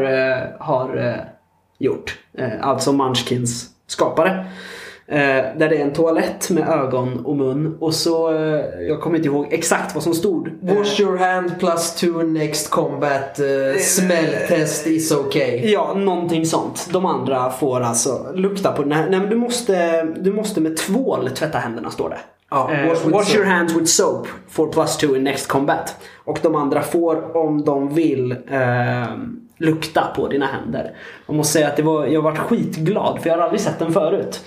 har 0.59 1.21
gjort. 1.79 2.19
Alltså 2.61 2.93
Munchkins 2.93 3.71
skapare. 3.87 4.47
Eh, 5.09 5.19
där 5.57 5.69
det 5.69 5.77
är 5.77 5.83
en 5.83 5.93
toalett 5.93 6.51
med 6.51 6.69
ögon 6.69 7.27
och 7.27 7.37
mun. 7.37 7.77
Och 7.81 7.95
så, 7.95 8.35
eh, 8.35 8.65
jag 8.89 9.01
kommer 9.01 9.17
inte 9.17 9.29
ihåg 9.29 9.47
exakt 9.51 9.95
vad 9.95 10.03
som 10.03 10.15
stod. 10.15 10.51
Wash 10.61 11.01
your 11.01 11.17
hand 11.17 11.59
plus 11.59 11.95
two 11.95 12.23
next 12.23 12.71
combat. 12.71 13.41
Uh, 13.41 13.79
smell 13.79 14.35
test 14.49 14.87
is 14.87 15.13
okay. 15.13 15.71
Ja, 15.73 15.95
någonting 15.95 16.47
sånt. 16.47 16.89
De 16.93 17.07
andra 17.07 17.51
får 17.51 17.81
alltså 17.81 18.27
lukta 18.35 18.73
på 18.73 18.83
den 18.83 18.93
här. 18.93 19.11
Nej 19.11 19.21
men 19.21 19.29
du 19.29 19.37
måste, 19.37 20.03
du 20.03 20.33
måste 20.33 20.61
med 20.61 20.77
tvål 20.77 21.31
tvätta 21.31 21.59
händerna 21.59 21.91
står 21.91 22.09
det. 22.09 22.19
Ja, 22.51 22.71
wash 22.89 23.05
with 23.05 23.09
wash 23.09 23.37
your 23.37 23.47
hands 23.47 23.77
with 23.77 23.87
soap 23.87 24.27
for 24.49 24.67
plus 24.67 24.97
two 24.97 25.17
in 25.17 25.25
next 25.25 25.47
combat. 25.47 25.97
Och 26.25 26.39
de 26.43 26.55
andra 26.55 26.83
får 26.83 27.37
om 27.37 27.65
de 27.65 27.95
vill 27.95 28.33
eh, 28.33 29.07
lukta 29.57 30.07
på 30.17 30.29
dina 30.29 30.47
händer. 30.47 30.91
Jag 31.27 31.37
måste 31.37 31.53
säga 31.53 31.69
att 31.69 31.77
det 31.77 31.83
var, 31.83 32.07
jag 32.07 32.23
varit 32.23 32.39
skitglad 32.39 33.19
för 33.23 33.31
jag 33.31 33.37
har 33.37 33.45
aldrig 33.45 33.61
sett 33.61 33.79
den 33.79 33.93
förut. 33.93 34.41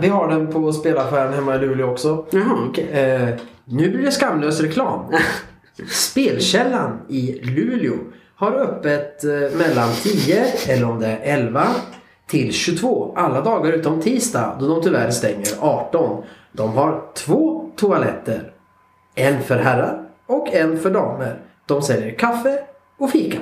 Vi 0.00 0.08
har 0.08 0.28
den 0.28 0.52
på 0.52 0.72
spelaffären 0.72 1.32
hemma 1.32 1.54
i 1.54 1.58
Luleå 1.58 1.90
också. 1.90 2.26
Jaha, 2.30 2.56
okej. 2.68 2.88
Eh, 2.90 3.28
nu 3.64 3.90
blir 3.90 4.02
det 4.02 4.10
skamlös 4.12 4.60
reklam. 4.60 5.00
Spelkällan 5.90 7.00
i 7.08 7.40
Luleå 7.42 7.94
har 8.36 8.52
öppet 8.52 9.24
eh, 9.24 9.58
mellan 9.58 9.88
10 10.02 10.44
eller 10.68 10.90
om 10.90 11.00
det 11.00 11.06
är 11.06 11.18
11 11.22 11.66
till 12.26 12.52
22 12.52 13.12
alla 13.16 13.40
dagar 13.40 13.72
utom 13.72 14.00
tisdag 14.00 14.56
då 14.60 14.68
de 14.68 14.82
tyvärr 14.82 15.10
stänger 15.10 15.48
18. 15.60 16.24
De 16.52 16.72
har 16.72 17.02
två 17.14 17.70
toaletter. 17.76 18.52
En 19.14 19.42
för 19.42 19.56
herrar 19.56 20.04
och 20.26 20.54
en 20.54 20.78
för 20.78 20.90
damer. 20.90 21.40
De 21.66 21.82
säljer 21.82 22.18
kaffe 22.18 22.58
och 22.98 23.10
fika. 23.10 23.38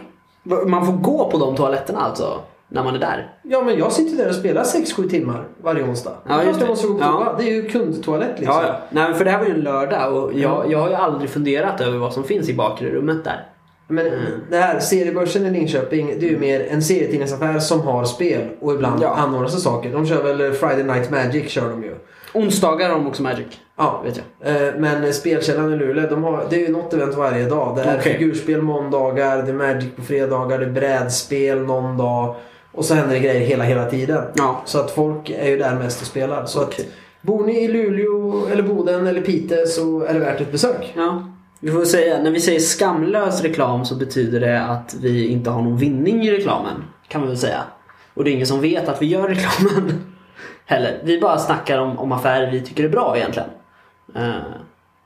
Man 0.66 0.86
får 0.86 0.92
gå 0.92 1.30
på 1.30 1.38
de 1.38 1.56
toaletterna 1.56 2.00
alltså? 2.00 2.40
När 2.72 2.84
man 2.84 2.94
är 2.94 2.98
där? 2.98 3.32
Ja 3.42 3.62
men 3.62 3.78
jag 3.78 3.92
sitter 3.92 4.16
där 4.16 4.28
och 4.28 4.34
spelar 4.34 4.62
6-7 4.64 5.08
timmar 5.08 5.44
varje 5.62 5.82
onsdag. 5.84 6.12
Ja, 6.28 6.42
just 6.44 6.58
jag 6.60 6.68
det. 6.68 6.70
måste 6.70 6.86
gå 6.86 6.94
på 6.94 7.00
Ja. 7.00 7.34
Det 7.38 7.44
är 7.50 7.54
ju 7.54 7.68
kundtoalett 7.68 8.38
liksom. 8.38 8.56
Ja, 8.56 8.64
ja. 8.66 8.76
Nej, 8.90 9.14
för 9.14 9.24
det 9.24 9.30
här 9.30 9.38
var 9.38 9.46
ju 9.46 9.52
en 9.52 9.60
lördag 9.60 10.14
och 10.16 10.32
jag, 10.34 10.64
jag 10.68 10.78
har 10.78 10.88
ju 10.88 10.94
aldrig 10.94 11.30
funderat 11.30 11.80
över 11.80 11.98
vad 11.98 12.12
som 12.12 12.24
finns 12.24 12.48
i 12.48 12.54
bakre 12.54 12.88
rummet 12.90 13.24
där. 13.24 13.46
Men 13.88 14.06
Mm. 14.06 14.18
det 14.50 14.56
här 14.56 14.78
seriebörsen 14.80 15.46
i 15.46 15.50
Linköping 15.50 16.06
det 16.20 16.26
är 16.26 16.30
ju 16.30 16.38
mer 16.38 16.66
en 16.70 16.82
serietidningsaffär 16.82 17.58
som 17.58 17.80
har 17.80 18.04
spel 18.04 18.40
och 18.60 18.72
ibland 18.74 19.02
Ja. 19.02 19.08
anordnas 19.14 19.54
det 19.54 19.60
saker. 19.60 19.92
De 19.92 20.06
kör 20.06 20.22
väl 20.22 20.52
Friday 20.52 20.82
Night 20.84 21.10
Magic 21.10 21.50
kör 21.50 21.68
de 21.70 21.82
ju. 21.84 21.94
Onsdagar 22.34 22.88
har 22.88 22.96
de 22.96 23.06
också 23.06 23.22
Magic. 23.22 23.46
Ja, 23.76 24.02
Vet 24.04 24.20
jag. 24.40 24.56
Eh, 24.66 24.74
Men 24.78 25.12
spelkällan 25.12 25.72
i 25.72 25.76
Luleå, 25.76 26.06
de 26.10 26.24
har, 26.24 26.44
det 26.50 26.56
är 26.56 26.60
ju 26.60 26.72
något 26.72 26.94
event 26.94 27.14
varje 27.14 27.48
dag. 27.48 27.76
Det 27.76 27.82
är 27.82 27.98
Okej. 27.98 28.12
figurspel 28.18 28.62
måndagar, 28.62 29.42
det 29.42 29.48
är 29.50 29.54
Magic 29.54 29.88
på 29.96 30.02
fredagar, 30.02 30.58
det 30.58 30.64
är 30.64 30.70
brädspel 30.70 31.58
någon 31.58 31.96
dag. 31.96 32.34
Och 32.72 32.84
så 32.84 32.94
händer 32.94 33.14
det 33.14 33.20
grejer 33.20 33.40
hela, 33.40 33.64
hela 33.64 33.90
tiden. 33.90 34.24
Ja. 34.34 34.62
Så 34.64 34.80
att 34.80 34.90
folk 34.90 35.30
är 35.30 35.48
ju 35.48 35.58
där 35.58 35.74
mest 35.74 36.00
och 36.00 36.06
spelar. 36.06 36.46
Så 36.46 36.62
Okej. 36.62 36.84
att 36.84 36.92
bor 37.26 37.46
ni 37.46 37.64
i 37.64 37.68
Luleå, 37.68 38.46
eller 38.46 38.62
Boden 38.62 39.06
eller 39.06 39.20
Piteå 39.20 39.66
så 39.66 40.02
är 40.02 40.14
det 40.14 40.20
värt 40.20 40.40
ett 40.40 40.52
besök. 40.52 40.92
Ja. 40.96 41.28
Vi 41.60 41.70
får 41.72 41.84
säga, 41.84 42.22
när 42.22 42.30
vi 42.30 42.40
säger 42.40 42.60
skamlös 42.60 43.42
reklam 43.42 43.84
så 43.84 43.94
betyder 43.94 44.40
det 44.40 44.60
att 44.64 44.94
vi 45.00 45.28
inte 45.28 45.50
har 45.50 45.62
någon 45.62 45.76
vinning 45.76 46.22
i 46.22 46.30
reklamen. 46.30 46.84
Kan 47.08 47.20
man 47.20 47.28
väl 47.28 47.38
säga. 47.38 47.62
Och 48.14 48.24
det 48.24 48.30
är 48.30 48.32
ingen 48.32 48.46
som 48.46 48.60
vet 48.60 48.88
att 48.88 49.02
vi 49.02 49.06
gör 49.06 49.28
reklamen. 49.28 49.92
Heller. 50.66 51.00
Vi 51.04 51.20
bara 51.20 51.38
snackar 51.38 51.78
om, 51.78 51.98
om 51.98 52.12
affärer 52.12 52.50
vi 52.50 52.60
tycker 52.60 52.84
är 52.84 52.88
bra 52.88 53.16
egentligen. 53.16 53.48
Eh, 54.14 54.34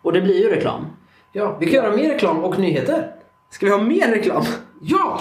och 0.03 0.13
det 0.13 0.21
blir 0.21 0.43
ju 0.43 0.51
reklam. 0.51 0.87
Ja, 1.33 1.57
vi 1.61 1.67
kan 1.67 1.75
göra 1.75 1.97
mer 1.97 2.09
reklam 2.09 2.45
och 2.45 2.59
nyheter. 2.59 3.11
Ska 3.51 3.67
vi 3.67 3.73
ha 3.73 3.79
mer 3.79 4.09
reklam? 4.09 4.45
Ja! 4.83 5.21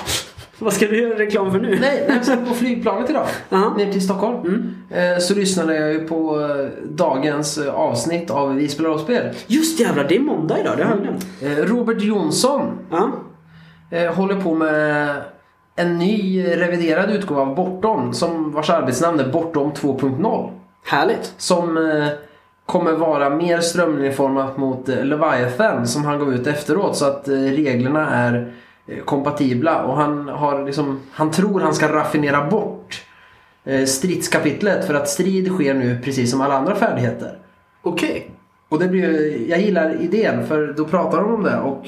Vad 0.64 0.74
ska 0.74 0.88
du 0.88 1.02
göra 1.02 1.20
reklam 1.20 1.52
för 1.52 1.60
nu? 1.60 1.78
Nej, 1.82 2.06
jag 2.08 2.26
satt 2.26 2.48
på 2.48 2.54
flygplanet 2.54 3.10
idag 3.10 3.28
Jaha. 3.50 3.78
ner 3.78 3.92
till 3.92 4.04
Stockholm 4.04 4.76
eh, 4.92 5.20
så 5.20 5.36
lyssnade 5.36 5.76
jag 5.76 5.94
ju 5.94 6.08
på 6.08 6.42
eh, 6.42 6.86
dagens 6.90 7.58
eh, 7.58 7.74
avsnitt 7.74 8.32
av 8.32 8.56
Vi 8.56 8.68
spelar 8.68 8.90
rollspel. 8.90 9.36
Just 9.48 9.80
jävlar, 9.80 10.04
det 10.10 10.16
är 10.16 10.20
måndag 10.20 10.60
idag. 10.60 10.78
Det 10.78 10.84
har 10.84 10.92
jag 10.92 11.02
glömt. 11.02 11.26
Eh, 11.42 11.50
Robert 11.50 12.02
Jonsson 12.02 12.62
eh, 13.92 14.14
håller 14.14 14.42
på 14.42 14.56
med 14.56 15.16
en 15.76 15.98
ny 15.98 16.44
reviderad 16.48 17.12
utgåva 17.12 17.42
av 17.42 17.56
Bortom 17.56 18.14
som 18.14 18.52
vars 18.52 18.70
arbetsnamn 18.70 19.20
är 19.20 19.28
Bortom 19.28 19.72
2.0. 19.72 20.52
Härligt. 20.86 21.34
Som 21.38 21.80
kommer 22.66 22.92
vara 22.92 23.30
mer 23.30 23.60
strömlinjeformat 23.60 24.58
mot 24.58 24.88
Leviathan 24.88 25.88
som 25.88 26.06
han 26.06 26.20
gav 26.20 26.34
ut 26.34 26.48
efteråt 26.48 26.98
så 26.98 27.06
att 27.06 27.28
reglerna 27.28 28.10
är 28.10 28.54
kompatibla 29.06 29.84
och 29.84 29.96
han 29.96 30.28
har 30.28 30.66
liksom, 30.66 31.00
han 31.12 31.32
tror 31.32 31.60
han 31.62 31.74
ska 31.76 31.94
raffinera 31.94 32.50
bort 32.50 33.06
eh, 33.64 33.86
stridskapitlet 33.86 34.88
för 34.88 34.94
att 34.94 35.10
strid 35.10 35.48
sker 35.48 35.74
nu 35.74 36.00
precis 36.04 36.32
som 36.32 36.42
alla 36.42 36.54
andra 36.58 36.76
färdigheter. 36.76 37.38
Okej. 37.82 38.30
Och 38.70 38.80
det 38.80 38.88
blir, 38.88 39.50
jag 39.50 39.62
gillar 39.62 40.02
idén 40.02 40.48
för 40.48 40.74
då 40.78 40.86
pratar 40.86 41.22
de 41.22 41.34
om 41.34 41.44
det 41.44 41.58
och 41.60 41.88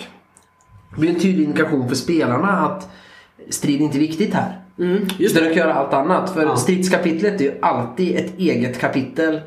det 0.96 1.00
blir 1.02 1.10
en 1.10 1.20
tydlig 1.20 1.44
indikation 1.46 1.88
för 1.90 1.96
spelarna 1.96 2.48
att 2.48 2.90
strid 3.50 3.82
är 3.82 3.86
inte 3.86 4.00
viktigt 4.00 4.34
här. 4.34 4.60
Mm, 4.80 5.08
just 5.18 5.36
det. 5.36 5.42
de 5.42 5.48
kan 5.48 5.58
göra 5.58 5.74
allt 5.74 5.94
annat. 5.94 6.30
För 6.30 6.44
Ja. 6.44 6.56
stridskapitlet 6.56 7.42
är 7.42 7.46
ju 7.46 7.54
alltid 7.62 8.16
ett 8.16 8.38
eget 8.40 8.80
kapitel 8.80 9.42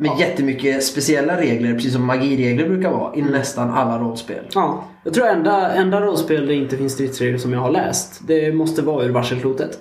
med 0.00 0.10
jättemycket 0.18 0.84
speciella 0.84 1.36
regler, 1.36 1.74
precis 1.74 1.92
som 1.92 2.06
magiregler 2.06 2.68
brukar 2.68 2.90
vara 2.90 3.14
i 3.14 3.22
nästan 3.22 3.70
alla 3.70 3.98
rollspel. 3.98 4.44
Ja. 4.54 4.84
Jag 5.04 5.14
tror 5.14 5.26
enda, 5.26 5.72
enda 5.72 6.00
rollspel 6.00 6.40
där 6.40 6.46
det 6.46 6.54
inte 6.54 6.76
finns 6.76 6.92
stridsregler 6.92 7.38
som 7.38 7.52
jag 7.52 7.60
har 7.60 7.70
läst, 7.70 8.20
det 8.26 8.52
måste 8.52 8.82
vara 8.82 9.04
ur 9.04 9.10
varselklotet. 9.10 9.78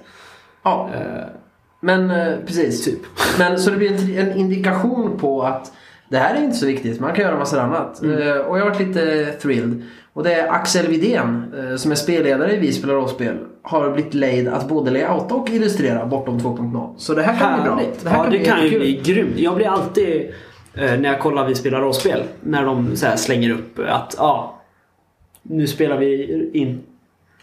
Ja, 0.64 0.90
Eh, 0.94 1.26
men 1.80 2.12
eh, 2.12 2.34
precis. 2.46 2.86
Typ. 2.86 3.00
Men 3.40 3.60
så 3.60 3.70
det 3.70 3.78
blir 3.78 3.92
en, 3.92 4.28
en 4.28 4.38
indikation 4.38 5.18
på 5.18 5.44
att 5.44 5.72
det 6.10 6.18
här 6.18 6.36
är 6.36 6.44
inte 6.44 6.58
så 6.58 6.66
viktigt, 6.66 7.00
man 7.00 7.14
kan 7.14 7.26
göra 7.26 7.38
massor 7.38 7.60
annat. 7.60 8.04
Eh, 8.04 8.10
och 8.10 8.58
jag 8.58 8.64
har 8.64 8.70
varit 8.70 8.88
lite 8.88 9.26
thrilled. 9.42 9.84
Och 10.14 10.24
det 10.24 10.34
är 10.34 10.48
Axel 10.48 10.88
Widén 10.88 11.54
eh, 11.58 11.76
som 11.76 11.92
är 11.92 11.96
spelledare 11.96 12.56
i 12.56 12.60
Vi 12.60 12.74
spelar 12.74 12.94
rollspel 12.94 13.38
har 13.70 13.92
blivit 13.92 14.14
lejd 14.14 14.48
att 14.48 14.70
både 14.70 14.92
layouta 14.92 15.36
och 15.36 15.50
illustrera 15.50 16.06
bortom 16.06 16.40
2.0. 16.40 16.94
Så 16.98 17.14
det 17.14 17.22
här 17.22 17.40
kan 17.40 17.54
bli 17.54 17.64
bra. 17.64 17.76
Härligt. 17.76 18.04
Det 18.04 18.10
här 18.10 18.18
ja, 18.18 18.24
kan 18.24 18.32
det 18.32 18.38
bli 18.38 18.46
kan 18.46 18.64
ju 18.64 18.80
bli 18.80 19.02
grymt. 19.04 19.38
Jag 19.38 19.56
blir 19.56 19.68
alltid, 19.68 20.34
eh, 20.74 21.00
när 21.00 21.10
jag 21.10 21.20
kollar 21.20 21.48
Vi 21.48 21.56
spelar 21.56 21.82
rollspel, 21.82 22.24
när 22.44 22.66
de 22.66 22.96
slänger 22.96 23.52
upp 23.52 23.80
att 23.80 24.16
ja, 24.18 24.62
nu 25.42 25.68
spelar 25.68 25.98
vi 25.98 26.50
in 26.54 26.84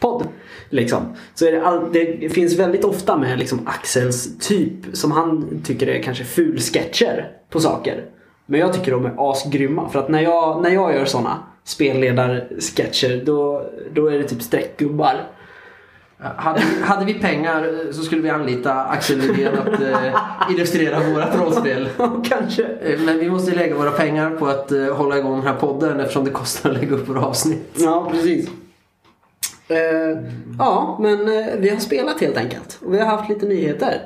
podd. 0.01 0.29
Liksom. 0.71 1.03
Så 1.35 1.45
det, 1.45 1.63
all, 1.67 1.93
det 1.93 2.33
finns 2.33 2.59
väldigt 2.59 2.85
ofta 2.85 3.17
med 3.17 3.39
liksom 3.39 3.61
Axels 3.67 4.39
typ 4.39 4.73
som 4.93 5.13
han 5.13 5.61
tycker 5.65 5.87
är 5.87 6.03
kanske 6.03 6.25
fulsketcher 6.25 7.29
på 7.51 7.61
saker. 7.61 8.05
Men 8.47 8.61
jag 8.61 8.73
tycker 8.73 8.93
de 8.93 9.05
är 9.07 9.15
asgrymma 9.17 9.89
för 9.89 9.99
att 9.99 10.09
när 10.09 10.21
jag, 10.21 10.63
när 10.63 10.71
jag 10.71 10.95
gör 10.95 11.05
sådana 11.05 11.39
spelledarsketcher 11.65 13.25
då, 13.25 13.71
då 13.95 14.07
är 14.07 14.19
det 14.19 14.25
typ 14.25 14.43
streckgubbar. 14.43 15.27
Hade, 16.19 16.61
hade 16.83 17.05
vi 17.05 17.15
pengar 17.15 17.65
eh, 17.65 17.93
så 17.93 18.03
skulle 18.03 18.23
vi 18.23 18.31
anlita 18.31 18.75
Axel 18.75 19.21
Widén 19.21 19.59
att 19.59 19.81
eh, 19.81 20.21
illustrera 20.51 21.01
vårat 21.13 21.37
rollspel. 21.39 21.89
kanske. 22.25 22.65
Eh, 22.65 23.01
Men 23.01 23.19
vi 23.19 23.31
måste 23.31 23.55
lägga 23.55 23.75
våra 23.77 23.91
pengar 23.91 24.31
på 24.31 24.47
att 24.47 24.73
eh, 24.73 24.97
hålla 24.97 25.19
igång 25.19 25.37
den 25.37 25.47
här 25.47 25.55
podden 25.55 26.01
eftersom 26.01 26.25
det 26.25 26.31
kostar 26.31 26.71
att 26.71 26.77
lägga 26.77 26.95
upp 26.95 27.09
våra 27.09 27.25
avsnitt. 27.27 27.71
Ja, 27.75 28.09
precis. 28.11 28.49
Eh, 29.69 29.79
ja, 30.59 30.99
men 31.01 31.21
eh, 31.39 31.47
vi 31.59 31.71
har 31.71 31.77
spelat 31.77 32.21
helt 32.21 32.37
enkelt. 32.37 32.79
Och 32.85 32.95
vi 32.95 32.99
har 32.99 33.07
haft 33.07 33.29
lite 33.29 33.47
nyheter. 33.47 34.01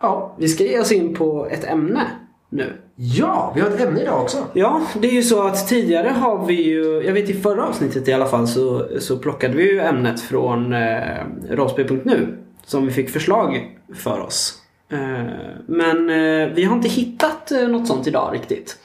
Ja. 0.00 0.34
Vi 0.38 0.48
ska 0.48 0.64
ge 0.64 0.80
oss 0.80 0.92
in 0.92 1.14
på 1.14 1.46
ett 1.50 1.64
ämne 1.64 2.02
nu 2.48 2.72
ja, 3.02 3.52
vi 3.54 3.60
har 3.60 3.68
ett 3.68 3.80
ämne 3.80 4.02
idag 4.02 4.22
också. 4.22 4.38
Ja, 4.52 4.80
det 5.00 5.08
är 5.08 5.12
ju 5.12 5.22
så 5.22 5.46
att 5.46 5.68
tidigare 5.68 6.08
har 6.08 6.46
vi 6.46 6.62
ju, 6.62 7.02
jag 7.06 7.12
vet 7.12 7.30
i 7.30 7.34
förra 7.34 7.66
avsnittet 7.66 8.08
i 8.08 8.12
alla 8.12 8.26
fall 8.26 8.48
så, 8.48 8.86
så 8.98 9.18
plockade 9.18 9.54
vi 9.54 9.72
ju 9.72 9.80
ämnet 9.80 10.20
från 10.20 10.72
eh, 10.72 11.24
rasby.nu 11.50 12.38
som 12.64 12.86
vi 12.86 12.92
fick 12.92 13.10
förslag 13.10 13.76
för 13.94 14.20
oss. 14.20 14.54
Eh, 14.92 15.24
men 15.66 16.10
eh, 16.10 16.48
vi 16.54 16.64
har 16.64 16.76
inte 16.76 16.88
hittat 16.88 17.50
eh, 17.50 17.68
något 17.68 17.86
sånt 17.86 18.06
idag 18.06 18.34
riktigt. 18.34 18.76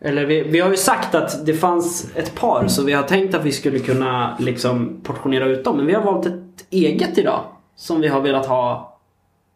Eller 0.00 0.26
vi, 0.26 0.42
vi 0.42 0.60
har 0.60 0.70
ju 0.70 0.76
sagt 0.76 1.14
att 1.14 1.46
det 1.46 1.54
fanns 1.54 2.10
ett 2.14 2.34
par 2.34 2.68
så 2.68 2.84
vi 2.84 2.92
har 2.92 3.02
tänkt 3.02 3.34
att 3.34 3.44
vi 3.44 3.52
skulle 3.52 3.78
kunna 3.78 4.36
liksom 4.40 5.00
portionera 5.02 5.46
ut 5.46 5.64
dem. 5.64 5.76
Men 5.76 5.86
vi 5.86 5.94
har 5.94 6.02
valt 6.02 6.26
ett 6.26 6.66
eget 6.70 7.18
idag. 7.18 7.40
Som 7.76 8.00
vi 8.00 8.08
har 8.08 8.20
velat 8.20 8.46
ha 8.46 8.87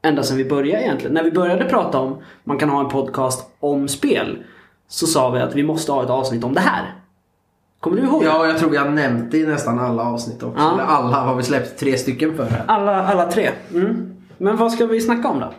ända 0.03 0.23
sedan 0.23 0.37
vi 0.37 0.45
började 0.45 0.85
egentligen. 0.85 1.15
När 1.15 1.25
vi 1.25 1.31
började 1.31 1.65
prata 1.65 2.01
om 2.01 2.19
man 2.45 2.59
kan 2.59 2.69
ha 2.69 2.81
en 2.81 2.89
podcast 2.89 3.51
om 3.61 3.89
spel. 3.89 4.45
Så 4.89 5.07
sa 5.07 5.31
vi 5.31 5.41
att 5.41 5.55
vi 5.55 5.63
måste 5.63 5.93
ha 5.93 6.03
ett 6.03 6.11
avsnitt 6.11 6.45
om 6.45 6.55
det 6.55 6.61
här. 6.61 6.95
Kommer 7.81 7.97
du 7.97 8.03
ihåg? 8.03 8.25
Ja, 8.25 8.47
jag 8.47 8.59
tror 8.59 8.71
vi 8.71 8.77
har 8.77 8.89
nämnt 8.91 9.31
det 9.31 9.39
i 9.39 9.47
nästan 9.47 9.79
alla 9.79 10.03
avsnitt 10.03 10.43
också. 10.43 10.63
Ja. 10.63 10.73
Eller 10.73 10.85
alla 10.85 11.21
har 11.21 11.35
vi 11.35 11.43
släppt 11.43 11.79
tre 11.81 11.99
stycken 11.99 12.37
för 12.37 12.45
här. 12.45 12.65
Alla, 12.67 13.07
alla 13.07 13.31
tre. 13.31 13.51
Mm. 13.75 14.15
Men 14.39 14.57
vad 14.57 14.73
ska 14.73 14.87
vi 14.87 15.01
snacka 15.01 15.29
om 15.29 15.41
då? 15.41 15.53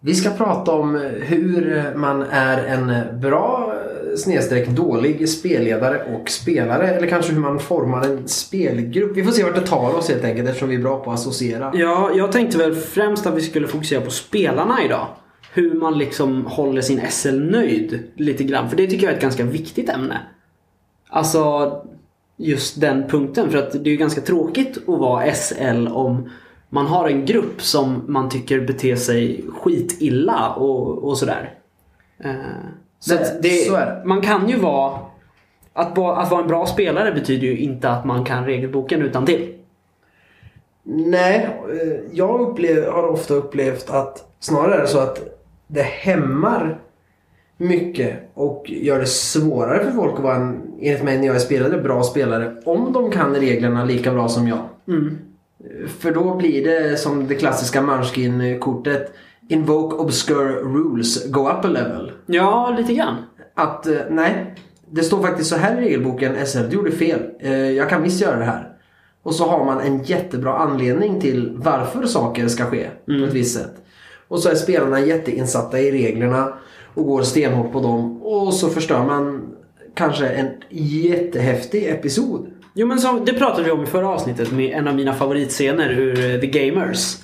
Vi 0.00 0.14
ska 0.14 0.30
prata 0.30 0.72
om 0.72 0.94
hur 1.20 1.92
man 1.96 2.22
är 2.30 2.64
en 2.64 3.20
bra 3.20 3.74
snedstreck 4.16 4.68
dålig 4.68 5.28
spelledare 5.28 6.02
och 6.14 6.30
spelare. 6.30 6.88
Eller 6.88 7.06
kanske 7.06 7.32
hur 7.32 7.40
man 7.40 7.58
formar 7.58 8.04
en 8.04 8.28
spelgrupp. 8.28 9.16
Vi 9.16 9.24
får 9.24 9.32
se 9.32 9.44
vart 9.44 9.54
det 9.54 9.66
tar 9.66 9.94
oss 9.94 10.08
helt 10.08 10.24
enkelt 10.24 10.48
eftersom 10.48 10.68
vi 10.68 10.74
är 10.74 10.80
bra 10.80 11.04
på 11.04 11.10
att 11.10 11.18
associera. 11.18 11.72
Ja, 11.74 12.10
jag 12.14 12.32
tänkte 12.32 12.58
väl 12.58 12.74
främst 12.74 13.26
att 13.26 13.34
vi 13.34 13.40
skulle 13.40 13.68
fokusera 13.68 14.00
på 14.00 14.10
spelarna 14.10 14.84
idag. 14.84 15.06
Hur 15.52 15.74
man 15.74 15.98
liksom 15.98 16.46
håller 16.46 16.82
sin 16.82 17.00
SL 17.10 17.40
nöjd 17.40 18.02
lite 18.16 18.44
grann. 18.44 18.70
För 18.70 18.76
det 18.76 18.86
tycker 18.86 19.04
jag 19.04 19.12
är 19.12 19.16
ett 19.16 19.22
ganska 19.22 19.44
viktigt 19.44 19.88
ämne. 19.88 20.20
Alltså 21.08 21.72
just 22.36 22.80
den 22.80 23.08
punkten. 23.08 23.50
För 23.50 23.58
att 23.58 23.72
det 23.72 23.90
är 23.90 23.92
ju 23.92 23.96
ganska 23.96 24.20
tråkigt 24.20 24.76
att 24.76 24.98
vara 24.98 25.34
SL 25.34 25.88
om 25.88 26.30
man 26.68 26.86
har 26.86 27.08
en 27.08 27.26
grupp 27.26 27.62
som 27.62 28.04
man 28.08 28.28
tycker 28.28 28.60
beter 28.60 28.96
sig 28.96 29.44
skitilla 29.48 30.54
och, 30.54 31.04
och 31.04 31.18
sådär. 31.18 31.54
Eh, 32.18 32.34
så 33.00 33.14
Det- 33.14 33.38
det, 33.42 33.48
så 33.68 33.74
är 33.74 33.86
det. 33.86 34.02
man 34.04 34.20
kan 34.20 34.48
ju 34.48 34.56
vara... 34.56 34.98
Att, 35.72 35.98
att 35.98 36.30
vara 36.30 36.40
en 36.42 36.48
bra 36.48 36.66
spelare 36.66 37.12
betyder 37.12 37.46
ju 37.46 37.58
inte 37.58 37.90
att 37.90 38.04
man 38.04 38.24
kan 38.24 38.44
regelboken 38.44 39.02
utan 39.02 39.26
till. 39.26 39.54
Nej, 40.82 41.48
eh, 41.82 41.98
jag 42.12 42.40
upplev, 42.40 42.90
har 42.92 43.08
ofta 43.08 43.34
upplevt 43.34 43.90
att 43.90 44.24
snarare 44.40 44.74
är 44.74 44.80
det 44.80 44.86
så 44.86 44.98
att 44.98 45.20
det 45.66 45.82
hämmar 45.82 46.80
mycket 47.56 48.16
och 48.34 48.64
gör 48.70 48.98
det 48.98 49.06
svårare 49.06 49.84
för 49.84 49.90
folk 49.90 50.14
att 50.14 50.22
vara 50.22 50.34
en, 50.36 50.62
enligt 50.80 51.04
mig 51.04 51.18
när 51.18 51.26
jag 51.26 51.36
är 51.36 51.40
spelare, 51.40 51.78
bra 51.82 52.02
spelare 52.02 52.54
om 52.64 52.92
de 52.92 53.10
kan 53.10 53.34
reglerna 53.34 53.84
lika 53.84 54.12
bra 54.12 54.28
som 54.28 54.48
jag. 54.48 54.58
Mm. 54.88 55.18
För 55.98 56.10
då 56.12 56.34
blir 56.34 56.64
det 56.64 56.96
som 56.96 57.26
det 57.26 57.34
klassiska 57.34 57.80
Munchkin-kortet 57.82 59.12
Invoke 59.50 59.96
obscure 59.96 60.52
rules, 60.52 61.26
go 61.30 61.40
up 61.50 61.64
a 61.64 61.68
level. 61.68 62.12
Ja, 62.26 62.74
lite 62.78 62.94
grann. 62.94 63.16
Att 63.54 63.86
eh, 63.86 63.98
nej, 64.10 64.54
det 64.90 65.02
står 65.02 65.22
faktiskt 65.22 65.50
så 65.50 65.56
här 65.56 65.78
i 65.78 65.84
regelboken 65.84 66.46
SL, 66.46 66.58
du 66.70 66.76
gjorde 66.76 66.90
fel. 66.92 67.20
Eh, 67.40 67.52
Jag 67.70 67.88
kan 67.88 68.02
visst 68.02 68.20
göra 68.20 68.38
det 68.38 68.44
här. 68.44 68.66
Och 69.22 69.34
så 69.34 69.44
har 69.46 69.64
man 69.64 69.80
en 69.80 70.02
jättebra 70.04 70.56
anledning 70.58 71.20
till 71.20 71.52
varför 71.56 72.06
saker 72.06 72.48
ska 72.48 72.64
ske 72.64 72.86
på 73.06 73.12
ett 73.28 73.32
visst 73.34 73.58
sätt. 73.58 73.74
Och 74.28 74.40
så 74.40 74.48
är 74.48 74.54
spelarna 74.54 75.00
jätteinsatta 75.00 75.80
i 75.80 75.92
reglerna 75.92 76.52
och 76.94 77.04
går 77.06 77.22
stenhårt 77.22 77.72
på 77.72 77.80
dem. 77.80 78.22
Och 78.22 78.54
så 78.54 78.68
förstör 78.68 79.04
man 79.04 79.42
kanske 79.94 80.28
en 80.28 80.48
jättehäftig 80.70 81.88
episod. 81.88 82.46
Jo 82.74 82.86
men 82.86 82.98
så, 82.98 83.18
det 83.26 83.32
pratade 83.32 83.62
vi 83.64 83.70
om 83.70 83.82
i 83.82 83.86
förra 83.86 84.08
avsnittet 84.08 84.52
med 84.52 84.70
en 84.78 84.88
av 84.88 84.94
mina 84.94 85.14
favoritscener 85.14 85.90
ur 85.90 86.34
eh, 86.34 86.40
The 86.40 86.46
Gamers. 86.46 87.16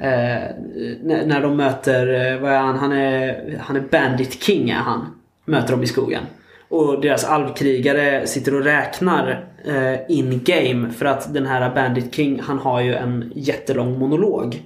Eh, 0.00 0.54
när, 1.02 1.26
när 1.26 1.42
de 1.42 1.56
möter, 1.56 2.32
eh, 2.32 2.40
vad 2.40 2.52
är 2.52 2.58
han? 2.58 2.78
Han 2.78 2.92
är, 2.92 3.58
han 3.60 3.76
är 3.76 3.80
Bandit 3.80 4.42
King 4.42 4.70
är 4.70 4.74
han. 4.74 5.06
Möter 5.44 5.72
dem 5.72 5.82
i 5.82 5.86
skogen. 5.86 6.22
Och 6.68 7.00
deras 7.00 7.24
alvkrigare 7.24 8.26
sitter 8.26 8.54
och 8.54 8.64
räknar 8.64 9.44
eh, 9.64 10.16
in 10.16 10.40
game 10.44 10.90
för 10.90 11.06
att 11.06 11.34
den 11.34 11.46
här 11.46 11.74
Bandit 11.74 12.14
King 12.14 12.40
han 12.40 12.58
har 12.58 12.80
ju 12.80 12.94
en 12.94 13.32
jättelång 13.34 13.98
monolog. 13.98 14.62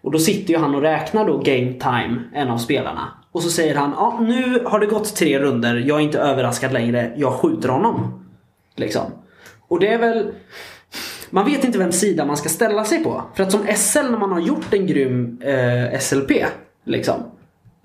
Och 0.00 0.12
då 0.12 0.18
sitter 0.18 0.54
ju 0.54 0.60
han 0.60 0.74
och 0.74 0.82
räknar 0.82 1.26
då 1.26 1.38
game 1.38 1.72
time, 1.72 2.20
en 2.34 2.50
av 2.50 2.58
spelarna. 2.58 3.08
Och 3.32 3.42
så 3.42 3.50
säger 3.50 3.74
han, 3.74 3.92
ja 3.96 4.18
nu 4.20 4.62
har 4.64 4.80
det 4.80 4.86
gått 4.86 5.16
tre 5.16 5.38
runder, 5.38 5.76
jag 5.76 5.98
är 5.98 6.02
inte 6.02 6.18
överraskad 6.18 6.72
längre, 6.72 7.12
jag 7.16 7.32
skjuter 7.32 7.68
honom. 7.68 8.24
Liksom. 8.76 9.02
Och 9.68 9.80
det 9.80 9.88
är 9.88 9.98
väl... 9.98 10.32
Man 11.30 11.44
vet 11.44 11.64
inte 11.64 11.78
vem 11.78 11.92
sida 11.92 12.24
man 12.24 12.36
ska 12.36 12.48
ställa 12.48 12.84
sig 12.84 13.04
på. 13.04 13.22
För 13.34 13.42
att 13.42 13.52
som 13.52 13.66
SL 13.76 14.10
när 14.10 14.18
man 14.18 14.32
har 14.32 14.40
gjort 14.40 14.74
en 14.74 14.86
grym 14.86 15.38
eh, 15.42 15.98
SLP 16.00 16.30
liksom. 16.84 17.14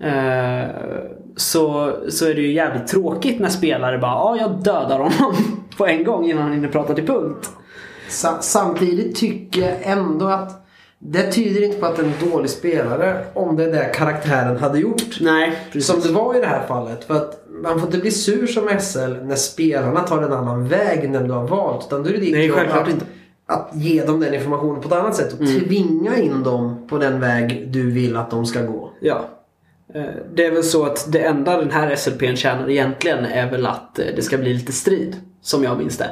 Eh, 0.02 0.70
så, 1.36 1.96
så 2.08 2.26
är 2.26 2.34
det 2.34 2.40
ju 2.40 2.52
jävligt 2.52 2.86
tråkigt 2.86 3.40
när 3.40 3.48
spelare 3.48 3.98
bara 3.98 4.12
ja 4.12 4.36
jag 4.40 4.50
dödar 4.62 4.98
honom 4.98 5.36
på 5.76 5.86
en 5.86 6.04
gång 6.04 6.24
innan 6.30 6.42
han 6.42 6.52
hinner 6.52 6.68
prata 6.68 6.94
till 6.94 7.06
punkt. 7.06 7.50
Sa- 8.08 8.38
samtidigt 8.40 9.16
tycker 9.16 9.60
jag 9.60 9.74
ändå 9.82 10.26
att 10.26 10.66
det 10.98 11.32
tyder 11.32 11.64
inte 11.64 11.78
på 11.78 11.86
att 11.86 11.98
en 11.98 12.12
dålig 12.30 12.50
spelare 12.50 13.24
om 13.34 13.56
det 13.56 13.64
är 13.64 13.72
det 13.72 13.90
karaktären 13.94 14.56
hade 14.56 14.78
gjort. 14.78 15.20
Nej, 15.20 15.52
precis. 15.72 15.86
Som 15.86 16.00
det 16.00 16.20
var 16.20 16.34
i 16.36 16.40
det 16.40 16.46
här 16.46 16.66
fallet. 16.66 17.04
För 17.04 17.14
att 17.14 17.44
man 17.62 17.78
får 17.80 17.88
inte 17.88 17.98
bli 17.98 18.10
sur 18.10 18.46
som 18.46 18.68
SL 18.80 19.14
när 19.24 19.34
spelarna 19.36 20.00
tar 20.00 20.22
en 20.22 20.32
annan 20.32 20.68
väg 20.68 21.04
än 21.04 21.12
den 21.12 21.28
du 21.28 21.34
har 21.34 21.46
valt. 21.48 21.86
Utan 21.86 22.02
då 22.02 22.08
är 22.08 22.12
det 22.12 22.20
ditt 22.20 22.32
Nej, 22.32 22.46
jobb 22.46 22.56
självklart 22.56 22.82
att, 22.82 22.94
inte. 22.94 23.06
Att 23.48 23.70
ge 23.74 24.04
dem 24.04 24.20
den 24.20 24.34
informationen 24.34 24.80
på 24.80 24.88
ett 24.88 24.94
annat 24.94 25.16
sätt 25.16 25.32
och 25.32 25.38
tvinga 25.38 26.16
in 26.16 26.42
dem 26.42 26.86
på 26.88 26.98
den 26.98 27.20
väg 27.20 27.68
du 27.70 27.90
vill 27.90 28.16
att 28.16 28.30
de 28.30 28.46
ska 28.46 28.62
gå. 28.62 28.90
Ja. 29.00 29.24
Eh, 29.94 30.02
Det 30.34 30.46
är 30.46 30.50
väl 30.50 30.62
så 30.64 30.84
att 30.86 31.12
det 31.12 31.20
enda 31.24 31.56
den 31.56 31.70
här 31.70 31.96
SLPn 31.96 32.34
tjänar 32.36 32.70
egentligen 32.70 33.24
är 33.24 33.50
väl 33.50 33.66
att 33.66 33.98
eh, 33.98 34.06
det 34.16 34.22
ska 34.22 34.38
bli 34.38 34.54
lite 34.54 34.72
strid. 34.72 35.16
Som 35.40 35.64
jag 35.64 35.78
minns 35.78 35.98
det. 35.98 36.10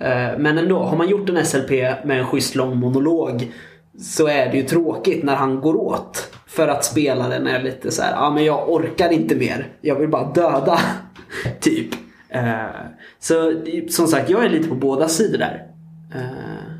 Eh, 0.00 0.38
Men 0.38 0.58
ändå, 0.58 0.78
har 0.78 0.96
man 0.96 1.08
gjort 1.08 1.28
en 1.28 1.44
SLP 1.46 1.70
med 2.04 2.18
en 2.18 2.26
schysst 2.26 2.54
lång 2.54 2.76
monolog 2.76 3.52
så 4.00 4.26
är 4.26 4.50
det 4.50 4.56
ju 4.56 4.62
tråkigt 4.62 5.22
när 5.24 5.34
han 5.36 5.60
går 5.60 5.76
åt. 5.76 6.28
För 6.46 6.68
att 6.68 6.84
spelaren 6.84 7.46
är 7.46 7.62
lite 7.62 7.90
så 7.90 8.02
här, 8.02 8.12
ja 8.12 8.30
men 8.30 8.44
jag 8.44 8.70
orkar 8.70 9.12
inte 9.12 9.34
mer. 9.34 9.68
Jag 9.80 9.94
vill 9.94 10.08
bara 10.08 10.32
döda. 10.32 10.80
typ. 11.60 11.88
Så 13.18 13.52
som 13.90 14.06
sagt, 14.06 14.30
jag 14.30 14.44
är 14.44 14.48
lite 14.48 14.68
på 14.68 14.74
båda 14.74 15.08
sidor 15.08 15.38
där. 15.38 15.66
Eh, 16.14 16.72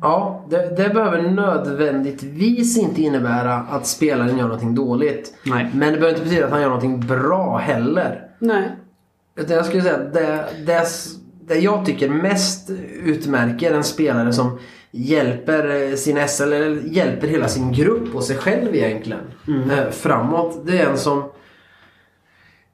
Ja, 0.00 0.44
det, 0.50 0.76
det 0.76 0.88
behöver 0.88 1.22
nödvändigtvis 1.22 2.78
inte 2.78 3.02
innebära 3.02 3.54
att 3.54 3.86
spelaren 3.86 4.38
gör 4.38 4.44
någonting 4.44 4.74
dåligt. 4.74 5.34
Nej. 5.46 5.70
Men 5.74 5.92
det 5.92 5.98
behöver 5.98 6.08
inte 6.08 6.28
betyda 6.28 6.44
att 6.46 6.50
han 6.52 6.60
gör 6.60 6.68
någonting 6.68 7.00
bra 7.00 7.56
heller. 7.58 8.28
Nej. 8.38 8.76
Utan 9.36 9.56
jag 9.56 9.66
skulle 9.66 9.82
säga 9.82 9.94
att 9.96 10.14
det, 10.14 10.44
det, 10.66 10.86
det 11.46 11.54
jag 11.58 11.84
tycker 11.86 12.08
mest 12.08 12.70
utmärker 13.04 13.74
en 13.74 13.84
spelare 13.84 14.32
som 14.32 14.58
hjälper 14.90 15.96
sin 15.96 16.28
SL 16.28 16.42
eller 16.42 16.80
hjälper 16.84 17.28
hela 17.28 17.48
sin 17.48 17.72
grupp 17.72 18.14
och 18.14 18.24
sig 18.24 18.36
själv 18.36 18.74
egentligen 18.74 19.20
eh, 19.46 19.90
framåt. 19.90 20.66
Det 20.66 20.78
är 20.78 20.90
en 20.90 20.98
som 20.98 21.24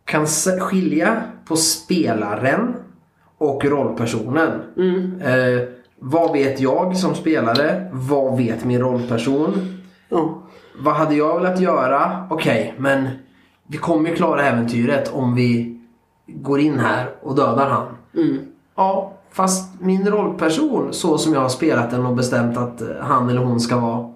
kan 0.05 0.27
skilja 0.61 1.23
på 1.45 1.57
spelaren 1.57 2.75
och 3.39 3.65
rollpersonen. 3.65 4.51
Eh, 5.21 5.69
vad 6.07 6.33
vet 6.33 6.61
jag 6.61 6.97
som 6.97 7.15
spelare? 7.15 7.89
Vad 7.93 8.37
vet 8.37 8.65
min 8.65 8.81
rollperson? 8.81 9.53
Ja. 10.09 10.43
Vad 10.79 10.95
hade 10.95 11.15
jag 11.15 11.41
velat 11.41 11.61
göra? 11.61 12.27
Okej, 12.31 12.75
men 12.79 13.09
vi 13.67 13.79
kommer 13.79 14.11
ju 14.11 14.17
klara 14.17 14.43
äventyret 14.43 15.13
om 15.15 15.35
vi 15.35 15.81
går 16.27 16.61
in 16.61 16.79
här 16.79 17.11
och 17.23 17.37
dödar 17.37 17.71
han. 17.71 17.87
Mm. 18.15 18.39
Ja, 18.77 19.13
fast 19.31 19.81
min 19.81 20.09
rollperson, 20.09 20.93
så 20.93 21.19
som 21.19 21.35
jag 21.35 21.41
har 21.41 21.49
spelat 21.49 21.91
den 21.91 22.07
och 22.07 22.17
bestämt 22.17 22.57
att 22.57 22.81
eh, 22.81 22.89
han 23.01 23.29
eller 23.29 23.41
hon 23.41 23.61
ska 23.61 23.77
vara, 23.77 24.13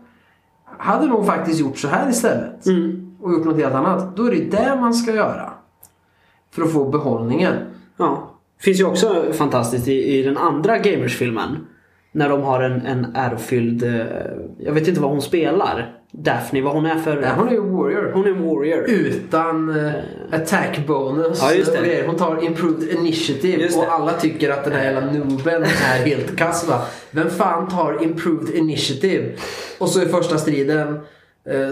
hade 0.65 1.07
nog 1.07 1.27
faktiskt 1.27 1.61
gjort 1.61 1.79
så 1.79 1.89
här 1.89 2.11
istället. 2.11 2.67
Mm. 2.67 3.17
Och 3.21 3.33
gjort 3.33 3.45
något 3.45 3.57
helt 3.57 3.75
annat. 3.75 4.17
Då 4.17 4.25
är 4.25 4.31
det 4.31 4.57
det 4.57 4.77
man 4.81 4.95
ska 4.95 5.15
göra. 5.15 5.51
För 6.51 6.63
att 6.63 6.73
få 6.73 6.85
behållningen. 6.85 7.55
Ja. 7.97 8.31
Finns 8.61 8.81
ju 8.81 8.85
också 8.85 9.25
fantastiskt 9.33 9.89
i, 9.89 10.19
i 10.19 10.23
den 10.23 10.37
andra 10.37 10.79
Gamers-filmen. 10.79 11.57
När 12.13 12.29
de 12.29 12.43
har 12.43 12.61
en, 12.63 12.87
en 12.87 13.07
ärofylld... 13.17 13.83
eh, 13.83 14.07
Jag 14.59 14.73
vet 14.73 14.89
inte 14.89 15.01
vad 15.01 15.11
hon 15.11 15.23
spelar. 15.23 15.95
Daphne, 16.13 16.61
vad 16.63 16.73
hon 16.75 16.87
är 16.87 16.95
för... 16.99 17.17
Nej, 17.21 17.31
hon 17.37 17.49
är 17.49 17.53
ju 17.53 17.61
warrior. 17.61 18.11
Hon 18.15 18.25
är 18.27 18.31
en 18.31 18.43
warrior. 18.47 18.85
Utan 18.91 19.85
eh, 19.87 19.93
attack 20.33 20.87
bonus 20.87 21.39
Ja, 21.43 21.53
just 21.55 21.73
det. 21.73 22.07
Hon 22.07 22.17
tar 22.17 22.45
improved 22.45 22.89
initiative 22.89 23.63
Just 23.63 23.81
det. 23.81 23.87
och 23.87 23.93
alla 23.93 24.13
tycker 24.13 24.51
att 24.51 24.65
den 24.65 24.73
här 24.73 24.85
jävla 24.85 25.13
nooben 25.13 25.63
är 25.63 26.07
helt 26.07 26.37
kass 26.37 26.69
va? 26.69 26.81
Vem 27.11 27.31
fan 27.31 27.69
tar 27.69 28.03
improved 28.03 28.55
initiative? 28.55 29.25
Och 29.79 29.89
så 29.89 30.03
i 30.03 30.07
första 30.07 30.39
striden 30.39 31.01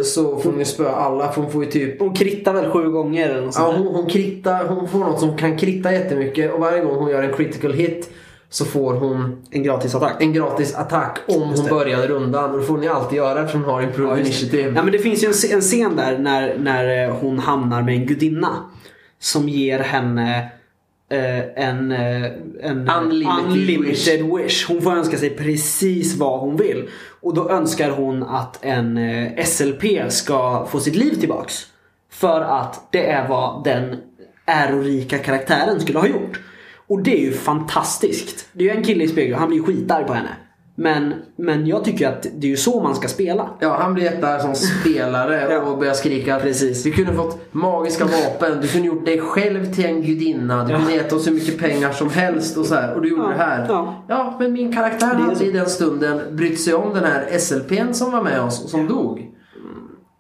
så 0.05 0.37
får 0.37 0.51
hon 0.51 0.59
ju 0.59 0.65
spöa 0.65 0.91
alla 0.93 1.33
för 1.33 1.43
hon 1.43 1.51
får 1.51 1.65
ju 1.65 1.71
typ 1.71 2.01
Hon 2.01 2.15
krittar 2.15 2.53
väl 2.53 2.71
sju 2.71 2.89
gånger 2.91 3.29
eller 3.31 3.41
något 3.43 3.55
Ja, 3.59 3.61
sånt 3.65 3.77
där. 3.77 3.85
hon, 3.85 3.95
hon, 3.95 4.07
kritar, 4.07 4.65
hon 4.65 4.89
får 4.89 4.99
något 4.99 5.21
som 5.21 5.37
kan 5.37 5.57
kritta 5.59 5.93
jättemycket 5.93 6.53
och 6.55 6.61
varje 6.61 6.85
gång 6.85 6.97
hon 6.97 7.11
gör 7.11 7.23
en 7.23 7.33
critical 7.33 7.73
hit 7.73 8.11
så 8.51 8.65
får 8.65 8.95
hon 8.95 9.43
En 9.51 9.63
gratis 9.63 9.95
attack. 9.95 10.23
en 10.23 10.33
gratis 10.33 10.75
attack 10.75 11.19
om 11.29 11.43
hon 11.43 11.69
börjar 11.69 12.07
rundan. 12.09 12.51
Och 12.51 12.59
det 12.61 12.65
får 12.67 12.79
ni 12.79 12.89
alltid 12.89 13.17
göra 13.17 13.41
eftersom 13.41 13.65
hon 13.65 13.75
har 13.75 13.83
improved 13.83 14.21
initiative. 14.21 14.73
Ja, 14.77 14.83
men 14.83 14.93
det 14.93 14.99
finns 14.99 15.23
ju 15.25 15.27
en, 15.27 15.33
sc- 15.33 15.55
en 15.55 15.61
scen 15.61 15.97
där 15.97 16.19
när, 16.19 16.59
när 16.59 17.09
eh, 17.09 17.15
hon 17.17 17.39
hamnar 17.39 17.83
med 17.83 17.95
en 17.95 18.07
gudinna. 18.07 18.49
Som 19.19 19.49
ger 19.49 19.79
henne 19.79 20.39
eh, 21.11 21.65
en, 21.69 21.93
eh, 21.93 22.25
en 22.63 22.91
Unlimited 22.91 23.45
unlimited 23.47 24.23
wish. 24.37 24.69
Hon 24.69 24.83
får 24.83 24.93
önska 24.93 25.17
sig 25.19 25.31
precis 25.31 26.17
vad 26.17 26.41
hon 26.41 26.57
vill. 26.57 26.89
Och 27.21 27.35
då 27.35 27.51
önskar 27.51 27.91
hon 27.91 28.23
att 28.23 28.59
en 28.65 28.99
SLP 29.45 29.83
ska 30.09 30.67
få 30.71 30.81
sitt 30.81 30.95
liv 30.97 31.15
tillbaks. 31.21 31.67
För 32.13 32.41
att 32.41 32.89
det 32.93 33.07
är 33.11 33.29
vad 33.29 33.65
den 33.65 33.97
ärorika 34.47 35.19
karaktären 35.19 35.81
skulle 35.81 35.99
ha 35.99 36.07
gjort. 36.07 36.41
Och 36.89 37.03
det 37.03 37.17
är 37.19 37.21
ju 37.21 37.33
fantastiskt. 37.33 38.49
Det 38.53 38.69
är 38.69 38.73
ju 38.75 38.79
en 38.79 38.85
kille 38.85 39.05
i 39.05 39.09
spegeln 39.09 39.39
han 39.39 39.49
blir 39.49 39.59
ju 39.59 39.65
skitarg 39.65 40.05
på 40.07 40.13
henne. 40.13 40.29
Men, 40.79 41.15
men 41.37 41.67
jag 41.67 41.85
tycker 41.85 42.09
att 42.09 42.23
det 42.23 42.47
är 42.47 42.51
ju 42.51 42.57
så 42.57 42.83
man 42.83 42.95
ska 42.95 43.09
spela. 43.09 43.51
Ja, 43.61 43.77
han 43.81 43.95
blir 43.95 44.05
jättearg 44.05 44.41
som 44.43 44.55
spelare 44.81 45.49
Ja. 45.51 45.61
och 45.63 45.79
börjar 45.79 45.93
skrika 45.95 46.37
att 46.37 46.43
Precis. 46.43 46.87
vi 46.87 46.93
kunde 46.93 47.13
fått 47.13 47.55
magiska 47.55 48.05
vapen, 48.05 48.61
du 48.61 48.69
kunde 48.69 48.87
gjort 48.87 49.05
dig 49.07 49.21
själv 49.21 49.75
till 49.75 49.85
en 49.87 50.03
gudinna, 50.03 50.65
du 50.65 50.75
kunde 50.77 50.93
gett 50.93 51.13
oss 51.13 51.27
hur 51.27 51.33
mycket 51.33 51.59
pengar 51.59 51.93
som 51.93 52.11
helst 52.11 52.57
och 52.57 52.67
så 52.67 52.75
här. 52.75 52.95
Och 52.95 53.03
du 53.03 53.09
gjorde 53.09 53.23
Ja, 53.23 53.29
det 53.29 53.35
här. 53.35 53.67
ja. 54.09 54.37
men 54.39 54.53
min 54.53 54.73
karaktär 54.75 55.11
är 55.11 55.15
hade 55.15 55.45
i 55.45 55.53
den 55.53 55.67
stunden 55.67 56.37
brytt 56.37 56.61
sig 56.61 56.75
om 56.75 56.95
den 56.95 57.05
här 57.05 57.39
SLPn 57.39 57.93
som 57.93 58.13
var 58.13 58.23
med 58.23 58.41
oss 58.41 58.65
och 58.65 58.71
som 58.71 58.89
dog. 58.89 59.31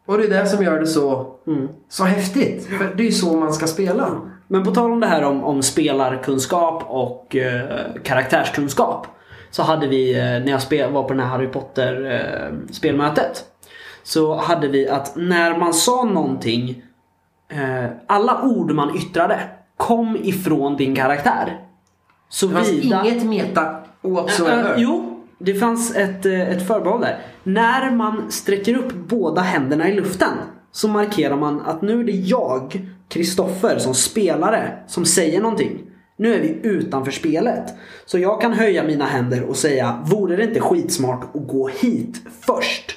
Och 0.07 0.18
det 0.18 0.24
är 0.24 0.29
det 0.29 0.46
som 0.46 0.64
gör 0.64 0.81
det 0.81 0.87
så, 0.87 1.33
Mm. 1.46 1.68
så 1.88 2.05
häftigt. 2.05 2.66
För 2.66 2.94
det 2.96 3.02
är 3.02 3.07
ju 3.07 3.12
så 3.12 3.37
man 3.37 3.52
ska 3.52 3.66
spela. 3.66 4.11
Men 4.48 4.64
på 4.64 4.70
tal 4.70 4.92
om 4.92 5.00
det 5.00 5.06
här 5.06 5.24
om, 5.24 5.44
om 5.44 5.62
spelarkunskap 5.62 6.85
och 6.87 7.37
eh, 7.37 7.87
karaktärskunskap. 8.04 9.06
Så 9.50 9.62
hade 9.62 9.87
vi, 9.87 10.14
eh, 10.14 10.24
när 10.24 10.50
jag 10.50 10.62
spel, 10.62 10.92
var 10.92 11.02
på 11.02 11.14
det 11.14 11.22
här 11.22 11.28
Harry 11.28 11.46
Potter 11.46 12.11
eh, 12.12 12.72
spelmötet. 12.72 13.44
Så 14.02 14.37
hade 14.37 14.68
vi 14.68 14.88
att 14.88 15.16
när 15.16 15.59
man 15.59 15.74
sa 15.74 16.04
någonting. 16.04 16.82
Eh, 17.48 17.90
alla 18.06 18.42
ord 18.42 18.72
man 18.72 18.96
yttrade 18.96 19.40
kom 19.76 20.16
ifrån 20.16 20.76
din 20.76 20.94
karaktär. 20.94 21.61
Så 22.28 22.46
Det 22.46 22.54
fanns 22.54 22.68
vida... 22.68 23.04
inget 23.04 23.24
meta 23.24 23.76
whatsoever. 24.00 24.74
Eh, 24.74 24.82
jo, 24.82 25.24
det 25.38 25.54
fanns 25.54 25.96
ett, 25.96 26.26
ett 26.26 26.66
förbehåll 26.66 27.00
där. 27.00 27.18
När 27.42 27.90
man 27.90 28.30
sträcker 28.30 28.76
upp 28.76 28.92
båda 28.94 29.40
händerna 29.40 29.88
i 29.88 29.94
luften 29.94 30.32
så 30.77 30.89
markerar 30.89 31.37
man 31.37 31.61
att 31.61 31.83
nu 31.83 32.01
är 32.01 32.05
det 32.05 32.12
jag, 32.12 32.81
Kristoffer, 33.09 33.79
som 33.79 33.95
spelare 33.95 34.79
som 34.87 35.05
säger 35.05 35.41
någonting. 35.41 35.83
Nu 36.17 36.35
är 36.35 36.41
vi 36.41 36.61
utanför 36.62 37.11
spelet. 37.11 37.75
Så 38.07 38.19
jag 38.19 38.41
kan 38.41 38.53
höja 38.53 38.85
mina 38.85 39.05
händer 39.05 39.43
och 39.43 39.57
säga, 39.57 40.03
vore 40.05 40.37
det 40.37 40.45
inte 40.45 40.61
skitsmart 40.61 41.35
att 41.35 41.47
gå 41.47 41.69
hit 41.69 42.23
först? 42.41 42.97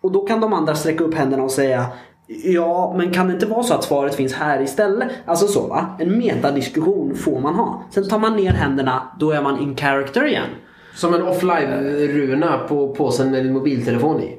Och 0.00 0.12
då 0.12 0.26
kan 0.26 0.40
de 0.40 0.52
andra 0.52 0.74
sträcka 0.74 1.04
upp 1.04 1.14
händerna 1.14 1.42
och 1.42 1.50
säga 1.50 1.86
Ja, 2.26 2.94
men 2.96 3.12
kan 3.12 3.26
det 3.26 3.32
inte 3.34 3.46
vara 3.46 3.62
så 3.62 3.74
att 3.74 3.84
svaret 3.84 4.14
finns 4.14 4.32
här 4.32 4.62
istället? 4.62 5.10
Alltså 5.24 5.46
så 5.46 5.66
va? 5.66 5.96
En 5.98 6.18
metadiskussion 6.18 7.14
får 7.14 7.40
man 7.40 7.54
ha. 7.54 7.82
Sen 7.90 8.08
tar 8.08 8.18
man 8.18 8.36
ner 8.36 8.50
händerna, 8.50 9.02
då 9.20 9.30
är 9.30 9.42
man 9.42 9.60
in 9.60 9.76
character 9.76 10.26
igen. 10.26 10.48
Som 10.94 11.14
en 11.14 11.22
offline-runa 11.22 12.58
på 12.68 12.94
påsen 12.94 13.30
med 13.30 13.44
din 13.44 13.52
mobiltelefon 13.52 14.20
i. 14.20 14.38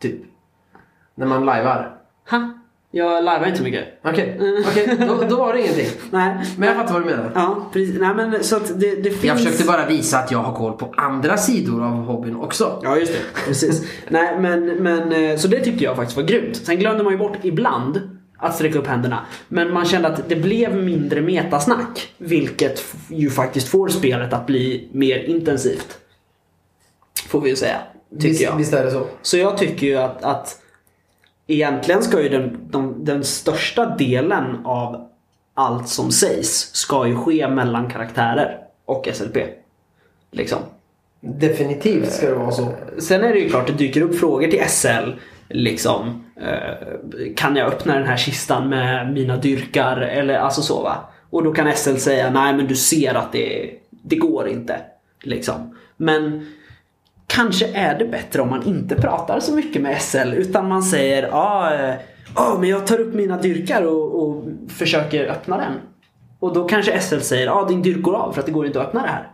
Typ. 0.00 0.20
När 1.14 1.26
man 1.26 1.44
lajvar. 1.44 2.03
Ha? 2.30 2.58
Jag 2.96 3.24
livear 3.24 3.46
inte 3.46 3.58
så 3.58 3.64
mycket. 3.64 3.84
Okej, 4.02 4.40
okej, 4.68 4.96
då, 5.06 5.24
då 5.28 5.36
var 5.36 5.54
det 5.54 5.60
ingenting. 5.60 5.86
Nej. 6.10 6.46
Men 6.58 6.68
jag 6.68 6.76
fattar 6.76 6.92
vad 6.92 7.02
du 7.02 7.06
menar. 7.06 7.32
Ja, 7.34 7.70
precis. 7.72 8.00
Nej 8.00 8.14
men 8.14 8.44
så 8.44 8.56
att 8.56 8.80
det, 8.80 8.94
det 8.94 9.10
finns... 9.10 9.24
Jag 9.24 9.38
försökte 9.38 9.64
bara 9.64 9.86
visa 9.86 10.18
att 10.18 10.30
jag 10.30 10.38
har 10.38 10.54
koll 10.54 10.72
på 10.72 10.94
andra 10.96 11.36
sidor 11.36 11.84
av 11.84 11.92
hobbyn 11.92 12.36
också. 12.36 12.80
Ja, 12.82 12.96
just 12.96 13.12
det. 13.12 13.18
Precis. 13.46 13.84
Nej, 14.08 14.40
men, 14.40 14.66
men 14.66 15.12
eh, 15.12 15.36
så 15.36 15.48
det 15.48 15.60
tyckte 15.60 15.84
jag 15.84 15.96
faktiskt 15.96 16.16
var 16.16 16.24
grymt. 16.24 16.56
Sen 16.56 16.78
glömde 16.78 17.04
man 17.04 17.12
ju 17.12 17.18
bort 17.18 17.38
ibland 17.42 18.00
att 18.38 18.54
sträcka 18.54 18.78
upp 18.78 18.86
händerna. 18.86 19.26
Men 19.48 19.72
man 19.72 19.84
kände 19.84 20.08
att 20.08 20.28
det 20.28 20.36
blev 20.36 20.76
mindre 20.76 21.20
metasnack. 21.20 22.14
Vilket 22.18 22.94
ju 23.08 23.30
faktiskt 23.30 23.68
får 23.68 23.88
spelet 23.88 24.32
att 24.32 24.46
bli 24.46 24.88
mer 24.92 25.18
intensivt. 25.18 25.98
Får 27.28 27.40
vi 27.40 27.50
ju 27.50 27.56
säga. 27.56 27.76
Tycker 28.10 28.28
visst, 28.28 28.42
jag. 28.42 28.56
Visst 28.56 28.72
är 28.72 28.84
det 28.84 28.90
så. 28.90 29.06
Så 29.22 29.36
jag 29.36 29.58
tycker 29.58 29.86
ju 29.86 29.96
att, 29.96 30.24
att 30.24 30.60
egentligen 31.46 32.02
ska 32.02 32.22
ju 32.22 32.28
den, 32.28 32.58
de, 32.70 33.04
den 33.04 33.24
största 33.24 33.86
delen 33.86 34.66
av 34.66 35.08
allt 35.54 35.88
som 35.88 36.10
sägs 36.10 36.70
ska 36.74 37.06
ju 37.06 37.16
ske 37.16 37.48
mellan 37.48 37.90
karaktärer 37.90 38.58
och 38.84 39.08
SLP. 39.12 39.36
Liksom. 40.30 40.58
Definitivt 41.20 42.12
ska 42.12 42.28
det 42.28 42.34
vara 42.34 42.50
så. 42.50 42.68
Sen 42.98 43.24
är 43.24 43.32
det 43.32 43.38
ju 43.38 43.48
klart 43.48 43.66
det 43.66 43.72
dyker 43.72 44.00
upp 44.00 44.18
frågor 44.18 44.48
till 44.48 44.64
SL. 44.68 45.10
Liksom, 45.48 46.24
eh, 46.36 47.34
kan 47.36 47.56
jag 47.56 47.68
öppna 47.68 47.98
den 47.98 48.06
här 48.06 48.16
kistan 48.16 48.68
med 48.68 49.12
mina 49.12 49.36
dyrkar? 49.36 49.96
Eller 49.96 50.34
alltså 50.34 50.62
så 50.62 50.82
va. 50.82 50.96
Och 51.30 51.44
då 51.44 51.52
kan 51.52 51.72
SL 51.76 51.96
säga 51.96 52.30
nej 52.30 52.54
men 52.54 52.66
du 52.66 52.76
ser 52.76 53.14
att 53.14 53.32
det, 53.32 53.70
det 53.90 54.16
går 54.16 54.48
inte. 54.48 54.76
Liksom. 55.22 55.78
Men 55.96 56.46
kanske 57.34 57.66
är 57.66 57.98
det 57.98 58.04
bättre 58.04 58.42
om 58.42 58.50
man 58.50 58.62
inte 58.62 58.94
pratar 58.94 59.40
så 59.40 59.52
mycket 59.52 59.82
med 59.82 60.02
SL 60.02 60.34
utan 60.34 60.68
man 60.68 60.82
säger 60.82 61.22
ja 61.22 61.72
ah, 62.34 62.58
men 62.58 62.68
jag 62.68 62.86
tar 62.86 63.00
upp 63.00 63.14
mina 63.14 63.36
dyrkar 63.36 63.82
och, 63.82 64.22
och 64.22 64.44
försöker 64.68 65.26
öppna 65.26 65.56
den. 65.56 65.72
Och 66.40 66.54
då 66.54 66.64
kanske 66.64 67.00
SL 67.00 67.18
säger 67.18 67.46
att 67.46 67.56
ah, 67.56 67.68
din 67.68 67.82
dyrk 67.82 68.02
går 68.02 68.14
av 68.14 68.32
för 68.32 68.40
att 68.40 68.46
det 68.46 68.52
går 68.52 68.66
inte 68.66 68.80
att 68.80 68.86
öppna 68.86 69.02
det 69.02 69.08
här. 69.08 69.30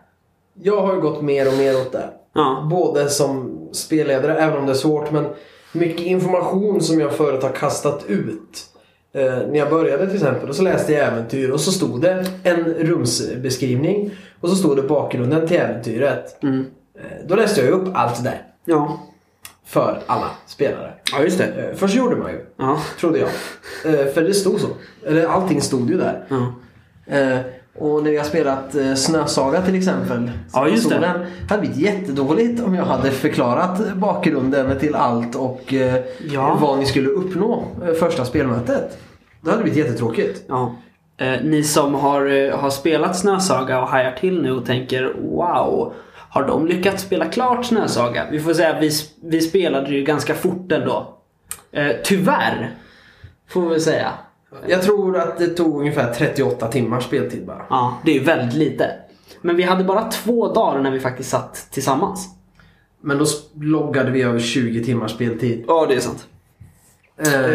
Jag 0.62 0.82
har 0.82 0.94
ju 0.94 1.00
gått 1.00 1.22
mer 1.22 1.48
och 1.48 1.58
mer 1.58 1.76
åt 1.76 1.92
det. 1.92 2.10
Ja. 2.34 2.68
Både 2.70 3.08
som 3.08 3.58
spelledare, 3.72 4.38
även 4.38 4.58
om 4.58 4.66
det 4.66 4.72
är 4.72 4.76
svårt, 4.76 5.10
men 5.10 5.26
mycket 5.72 6.06
information 6.06 6.80
som 6.80 7.00
jag 7.00 7.12
förut 7.12 7.42
har 7.42 7.50
kastat 7.50 8.04
ut. 8.08 8.66
Eh, 9.14 9.22
när 9.22 9.56
jag 9.56 9.70
började 9.70 10.06
till 10.06 10.16
exempel, 10.16 10.48
och 10.48 10.56
så 10.56 10.62
läste 10.62 10.92
jag 10.92 11.06
äventyr 11.06 11.50
och 11.50 11.60
så 11.60 11.72
stod 11.72 12.00
det 12.00 12.26
en 12.44 12.64
rumsbeskrivning 12.64 14.10
och 14.40 14.48
så 14.48 14.56
stod 14.56 14.76
det 14.76 14.82
bakgrunden 14.82 15.48
till 15.48 15.56
äventyret. 15.56 16.42
Mm. 16.42 16.66
Eh, 17.00 17.26
då 17.28 17.34
läste 17.34 17.60
jag 17.60 17.70
upp 17.70 17.88
allt 17.94 18.16
det 18.16 18.30
där 18.30 18.42
Ja. 18.64 18.98
för 19.66 20.00
alla 20.06 20.30
spelare. 20.46 20.92
Ja, 21.12 21.22
just 21.22 21.38
det. 21.38 21.44
Eh, 21.70 21.76
först 21.76 21.94
gjorde 21.94 22.16
man 22.16 22.30
ju, 22.30 22.46
Ja. 22.58 22.78
trodde 23.00 23.18
jag. 23.18 23.28
Eh, 24.00 24.06
för 24.06 24.22
det 24.22 24.34
stod 24.34 24.60
så. 24.60 24.66
Eller 25.06 25.26
allting 25.26 25.60
stod 25.62 25.90
ju 25.90 25.96
där. 25.98 26.24
Ja. 26.28 26.52
Och 27.78 28.02
när 28.02 28.10
vi 28.10 28.16
har 28.16 28.24
spelat 28.24 28.74
Snösaga 28.98 29.62
till 29.62 29.74
exempel. 29.74 30.30
Ja, 30.52 30.68
just 30.68 30.88
det. 30.88 30.94
Solen, 30.94 31.26
hade 31.48 31.60
blivit 31.60 31.76
jättedåligt 31.78 32.62
om 32.62 32.74
jag 32.74 32.84
hade 32.84 33.10
förklarat 33.10 33.94
bakgrunden 33.94 34.78
till 34.78 34.94
allt 34.94 35.34
och 35.36 35.74
Ja. 36.30 36.58
vad 36.60 36.78
ni 36.78 36.86
skulle 36.86 37.08
uppnå 37.08 37.64
första 38.00 38.24
spelmötet. 38.24 38.98
Det 39.40 39.50
hade 39.50 39.62
blivit 39.62 39.78
jättetråkigt. 39.78 40.42
Ja. 40.48 40.74
Eh, 41.18 41.42
ni 41.42 41.62
som 41.64 41.94
har, 41.94 42.50
har 42.56 42.70
spelat 42.70 43.16
Snösaga 43.18 43.82
och 43.82 43.88
hajar 43.88 44.12
till 44.20 44.42
nu 44.42 44.52
och 44.52 44.66
tänker 44.66 45.12
wow. 45.22 45.92
Har 46.30 46.46
de 46.46 46.66
lyckats 46.66 47.02
spela 47.02 47.26
klart 47.26 47.66
Snösaga? 47.66 48.26
Vi 48.30 48.40
får 48.40 48.54
säga 48.54 48.74
att 48.76 48.82
vi, 48.82 48.90
vi 49.22 49.40
spelade 49.40 49.90
ju 49.90 50.02
ganska 50.04 50.34
fort 50.34 50.72
ändå. 50.72 51.18
Eh, 51.72 51.90
tyvärr. 52.04 52.70
Får 53.48 53.68
vi 53.68 53.80
säga. 53.80 54.12
Jag 54.66 54.82
tror 54.82 55.18
att 55.18 55.38
det 55.38 55.46
tog 55.46 55.80
ungefär 55.80 56.14
38 56.14 56.68
timmars 56.68 57.04
speltid 57.04 57.46
bara. 57.46 57.66
Ja, 57.70 57.98
det 58.04 58.10
är 58.10 58.14
ju 58.14 58.24
väldigt 58.24 58.54
lite. 58.54 58.90
Men 59.40 59.56
vi 59.56 59.62
hade 59.62 59.84
bara 59.84 60.10
två 60.10 60.52
dagar 60.52 60.80
när 60.80 60.90
vi 60.90 61.00
faktiskt 61.00 61.30
satt 61.30 61.68
tillsammans. 61.70 62.28
Men 63.00 63.18
då 63.18 63.24
loggade 63.60 64.10
vi 64.10 64.22
över 64.22 64.38
20 64.38 64.84
timmars 64.84 65.10
speltid. 65.10 65.64
Ja, 65.68 65.86
det 65.88 65.94
är 65.94 66.00
sant. 66.00 66.26
Eh, 67.22 67.50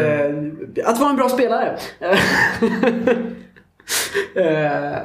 Eh, 0.75 0.89
att 0.89 0.99
vara 0.99 1.09
en 1.09 1.15
bra 1.15 1.29
spelare. 1.29 1.77
eh, 4.35 4.97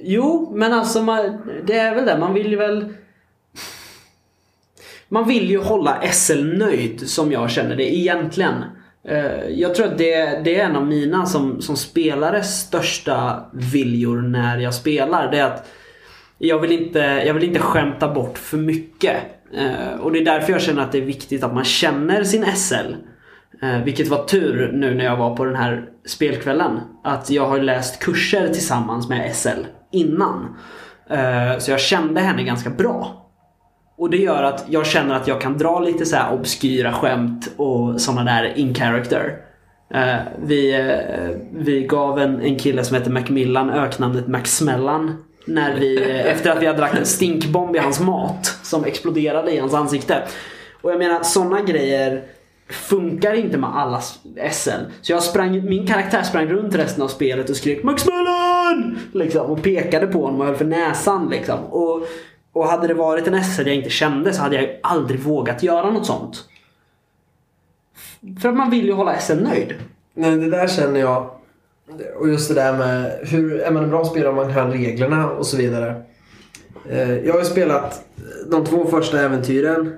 jo, 0.00 0.52
men 0.54 0.72
alltså 0.72 1.02
man, 1.02 1.40
det 1.66 1.78
är 1.78 1.94
väl 1.94 2.06
det. 2.06 2.18
Man 2.18 2.34
vill 2.34 2.50
ju 2.50 2.56
väl... 2.56 2.94
Man 5.08 5.28
vill 5.28 5.50
ju 5.50 5.58
hålla 5.58 6.02
SL 6.12 6.44
nöjd 6.44 7.08
som 7.08 7.32
jag 7.32 7.50
känner 7.50 7.76
det 7.76 7.96
egentligen. 7.96 8.54
Eh, 9.08 9.48
jag 9.48 9.74
tror 9.74 9.86
att 9.86 9.98
det, 9.98 10.40
det 10.44 10.60
är 10.60 10.64
en 10.64 10.76
av 10.76 10.86
mina 10.86 11.26
som, 11.26 11.60
som 11.62 11.76
spelares 11.76 12.60
största 12.60 13.44
viljor 13.52 14.22
när 14.22 14.58
jag 14.58 14.74
spelar. 14.74 15.30
Det 15.30 15.38
är 15.38 15.44
att 15.44 15.68
jag 16.38 16.58
vill 16.58 16.72
inte, 16.72 16.98
jag 16.98 17.34
vill 17.34 17.44
inte 17.44 17.60
skämta 17.60 18.08
bort 18.08 18.38
för 18.38 18.56
mycket. 18.56 19.16
Eh, 19.54 20.00
och 20.00 20.12
det 20.12 20.18
är 20.18 20.24
därför 20.24 20.52
jag 20.52 20.62
känner 20.62 20.82
att 20.82 20.92
det 20.92 20.98
är 20.98 21.02
viktigt 21.02 21.42
att 21.42 21.54
man 21.54 21.64
känner 21.64 22.24
sin 22.24 22.56
SL. 22.56 22.94
Eh, 23.62 23.82
vilket 23.84 24.08
var 24.08 24.24
tur 24.24 24.72
nu 24.72 24.94
när 24.94 25.04
jag 25.04 25.16
var 25.16 25.36
på 25.36 25.44
den 25.44 25.56
här 25.56 25.84
spelkvällen. 26.06 26.80
Att 27.04 27.30
jag 27.30 27.46
har 27.46 27.58
läst 27.58 27.98
kurser 27.98 28.48
tillsammans 28.48 29.08
med 29.08 29.36
SL 29.36 29.66
innan. 29.92 30.56
Eh, 31.10 31.58
så 31.58 31.70
jag 31.70 31.80
kände 31.80 32.20
henne 32.20 32.42
ganska 32.42 32.70
bra. 32.70 33.28
Och 33.98 34.10
det 34.10 34.16
gör 34.16 34.42
att 34.42 34.64
jag 34.68 34.86
känner 34.86 35.14
att 35.14 35.28
jag 35.28 35.40
kan 35.40 35.58
dra 35.58 35.80
lite 35.80 36.06
så 36.06 36.16
här 36.16 36.32
obskyra 36.32 36.92
skämt 36.92 37.52
och 37.56 38.00
sådana 38.00 38.24
där 38.24 38.58
in 38.58 38.74
character. 38.74 39.36
Eh, 39.94 40.16
vi, 40.42 40.74
eh, 40.74 41.36
vi 41.52 41.82
gav 41.82 42.18
en, 42.18 42.40
en 42.40 42.58
kille 42.58 42.84
som 42.84 42.96
heter 42.96 43.10
Macmillan 43.10 43.70
öknamnet 43.70 44.28
Maxmellan. 44.28 45.24
När 45.46 45.74
vi, 45.74 46.10
eh, 46.10 46.26
efter 46.26 46.50
att 46.50 46.62
vi 46.62 46.66
hade 46.66 46.80
lagt 46.80 46.98
en 46.98 47.06
stinkbomb 47.06 47.76
i 47.76 47.78
hans 47.78 48.00
mat 48.00 48.58
som 48.62 48.84
exploderade 48.84 49.50
i 49.50 49.58
hans 49.58 49.74
ansikte. 49.74 50.22
Och 50.82 50.90
jag 50.90 50.98
menar 50.98 51.22
sådana 51.22 51.60
grejer 51.60 52.22
funkar 52.72 53.34
inte 53.34 53.58
med 53.58 53.76
alla 53.76 54.00
SL. 54.50 54.70
Så 55.02 55.12
jag 55.12 55.22
sprang, 55.22 55.64
min 55.64 55.86
karaktär 55.86 56.22
sprang 56.22 56.46
runt 56.46 56.74
resten 56.74 57.02
av 57.02 57.08
spelet 57.08 57.50
och 57.50 57.56
skrek 57.56 57.84
MAX 57.84 58.06
MULLEN! 58.06 58.98
Liksom, 59.12 59.46
och 59.46 59.62
pekade 59.62 60.06
på 60.06 60.24
honom 60.24 60.40
och 60.40 60.46
höll 60.46 60.56
för 60.56 60.64
näsan. 60.64 61.28
Liksom. 61.30 61.58
Och, 61.64 62.02
och 62.52 62.66
hade 62.66 62.86
det 62.86 62.94
varit 62.94 63.28
en 63.28 63.44
SL 63.44 63.66
jag 63.66 63.76
inte 63.76 63.90
kände 63.90 64.32
så 64.32 64.42
hade 64.42 64.54
jag 64.54 64.64
ju 64.64 64.78
aldrig 64.82 65.20
vågat 65.20 65.62
göra 65.62 65.90
något 65.90 66.06
sånt. 66.06 66.44
För 68.42 68.48
att 68.48 68.56
man 68.56 68.70
vill 68.70 68.86
ju 68.86 68.92
hålla 68.92 69.18
SL 69.18 69.42
nöjd. 69.42 69.74
Nej, 70.14 70.36
det 70.36 70.50
där 70.50 70.68
känner 70.68 71.00
jag. 71.00 71.30
Och 72.18 72.28
just 72.28 72.48
det 72.48 72.54
där 72.54 72.72
med 72.72 73.18
hur 73.22 73.60
är 73.60 73.70
man 73.70 73.84
en 73.84 73.90
bra 73.90 74.04
spelare 74.04 74.28
om 74.28 74.36
man 74.36 74.54
kan 74.54 74.72
reglerna 74.72 75.30
och 75.30 75.46
så 75.46 75.56
vidare. 75.56 76.02
Eh, 76.90 77.18
jag 77.18 77.32
har 77.32 77.40
ju 77.40 77.46
spelat 77.46 78.04
de 78.50 78.64
två 78.64 78.84
första 78.84 79.20
äventyren 79.20 79.96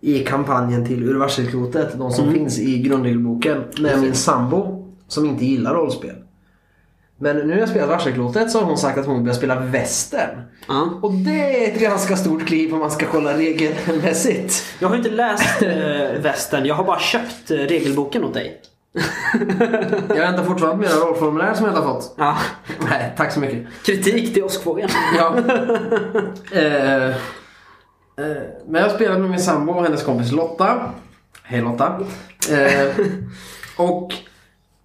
i 0.00 0.18
kampanjen 0.18 0.86
till 0.86 1.02
Ur 1.02 1.18
varselklotet. 1.18 1.98
De 1.98 2.12
som 2.12 2.32
finns 2.32 2.58
i 2.58 2.78
grundregelboken. 2.78 3.64
Med 3.80 4.00
min 4.00 4.14
sambo 4.14 4.86
som 5.08 5.26
inte 5.26 5.44
gillar 5.44 5.74
rollspel. 5.74 6.14
Men 7.22 7.36
nu 7.36 7.44
när 7.44 7.58
jag 7.58 7.68
spelat 7.68 7.88
varselklotet 7.88 8.50
så 8.50 8.58
har 8.58 8.66
hon 8.66 8.78
sagt 8.78 8.98
att 8.98 9.06
hon 9.06 9.14
vill 9.14 9.24
börja 9.24 9.34
spela 9.34 9.60
västern. 9.60 10.42
Ja. 10.68 10.98
Och 11.02 11.12
det 11.12 11.64
är 11.64 11.72
ett 11.72 11.80
ganska 11.80 12.16
stort 12.16 12.46
kliv 12.46 12.74
om 12.74 12.78
man 12.78 12.90
ska 12.90 13.06
kolla 13.06 13.38
regelmässigt. 13.38 14.64
Jag 14.78 14.88
har 14.88 14.96
inte 14.96 15.10
läst 15.10 15.62
äh, 15.62 15.68
västern, 16.20 16.66
jag 16.66 16.74
har 16.74 16.84
bara 16.84 16.98
köpt 16.98 17.50
eh, 17.50 17.54
regelboken 17.56 18.24
åt 18.24 18.34
dig. 18.34 18.60
Jag 20.08 20.16
väntar 20.16 20.44
fortfarande 20.44 20.76
på 20.76 20.92
mina 20.92 21.04
rollformulär 21.04 21.54
som 21.54 21.64
jag 21.64 21.72
inte 21.72 21.86
har 21.86 21.94
fått. 21.94 22.14
Ja. 22.18 22.36
Nej, 22.90 23.12
tack 23.16 23.32
så 23.32 23.40
mycket. 23.40 23.66
Kritik 23.84 24.34
till 24.34 24.44
åskfågeln. 24.44 24.90
Ja. 25.16 25.36
eh, 26.58 27.14
men 28.66 28.82
jag 28.82 28.90
spelade 28.90 29.20
med 29.20 29.30
min 29.30 29.38
sambo 29.40 29.72
och 29.72 29.84
hennes 29.84 30.02
kompis 30.02 30.32
Lotta. 30.32 30.80
Hej 31.42 31.60
Lotta. 31.60 32.00
Eh, 32.50 33.06
och 33.86 34.14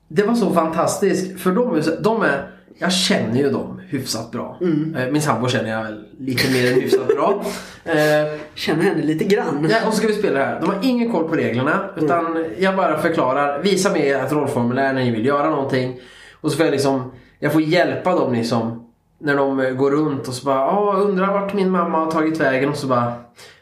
det 0.08 0.24
var 0.24 0.36
så 0.36 0.54
fantastiskt. 0.54 1.40
För 1.40 1.52
de 1.52 1.82
de 2.04 2.22
är 2.22 2.52
jag 2.78 2.94
känner 2.94 3.38
ju 3.38 3.50
dem 3.50 3.82
hyfsat 3.88 4.32
bra. 4.32 4.58
Eh, 4.98 5.12
min 5.12 5.22
sambo 5.22 5.48
känner 5.48 5.70
jag 5.70 5.84
väl 5.84 6.06
lite 6.20 6.52
mer 6.52 6.68
än 6.72 6.82
hyfsat 6.82 7.08
bra. 7.08 7.44
Eh, 7.86 8.40
Känner 8.54 8.84
henne 8.84 9.04
lite 9.04 9.24
grann. 9.24 9.68
Ja, 9.70 9.88
och 9.88 9.94
så 9.94 9.98
ska 9.98 10.08
vi 10.08 10.14
spela 10.14 10.40
det 10.40 10.46
här. 10.46 10.62
De 10.62 10.70
har 10.70 10.80
ingen 10.84 11.12
koll 11.12 11.30
på 11.30 11.36
reglerna. 11.36 11.90
Utan 11.98 12.46
jag 12.60 12.76
bara 12.76 13.02
förklarar. 13.02 13.60
Visa 13.62 13.92
mig 13.92 14.12
ett 14.12 14.32
rollformulär 14.32 14.94
när 14.94 15.04
ni 15.04 15.12
vill 15.12 15.26
göra 15.26 15.50
någonting. 15.50 16.00
Och 16.42 16.52
så 16.52 16.58
får 16.58 16.66
jag 16.66 16.72
liksom... 16.72 17.12
Jag 17.40 17.54
får 17.54 17.62
hjälpa 17.62 18.16
dem 18.16 18.34
liksom. 18.34 18.85
När 19.20 19.36
de 19.36 19.60
eh, 19.60 19.72
går 19.72 19.92
runt 19.92 20.28
och 20.28 20.34
så 20.34 20.46
bara 20.46 20.58
ja, 20.58 20.94
undrar 20.98 21.34
vart 21.34 21.54
min 21.54 21.72
mamma 21.72 21.98
har 21.98 22.12
tagit 22.12 22.40
vägen. 22.40 22.70
Och 22.70 22.76
så 22.76 22.88
bara 22.88 23.14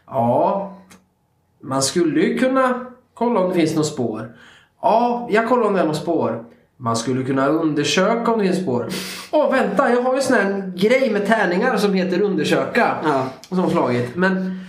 ja. 0.08 0.70
Man 1.62 1.82
skulle 1.82 2.22
ju 2.22 2.38
kunna 2.38 2.86
kolla 3.14 3.40
om 3.40 3.50
det 3.50 3.56
finns 3.56 3.76
något 3.76 3.86
spår. 3.86 4.36
Ja, 4.82 5.28
jag 5.32 5.50
kollar 5.50 5.68
om 5.68 5.74
det 5.74 5.80
är 5.80 5.86
något 5.86 5.98
spår. 5.98 6.46
Man 6.78 6.96
skulle 6.96 7.24
kunna 7.24 7.48
undersöka 7.48 8.32
om 8.32 8.40
det 8.40 8.46
finns 8.46 8.62
spår. 8.62 8.88
Åh, 9.32 9.52
vänta, 9.52 9.90
jag 9.90 10.02
har 10.02 10.16
ju 10.16 10.22
sån 10.22 10.36
här 10.36 10.72
grej 10.76 11.12
med 11.12 11.28
tärningar 11.28 11.78
som 11.78 11.94
heter 11.94 12.22
undersöka. 12.22 12.96
Ja. 13.04 13.26
Som 13.56 13.70
slagit. 13.70 14.16
Men 14.16 14.60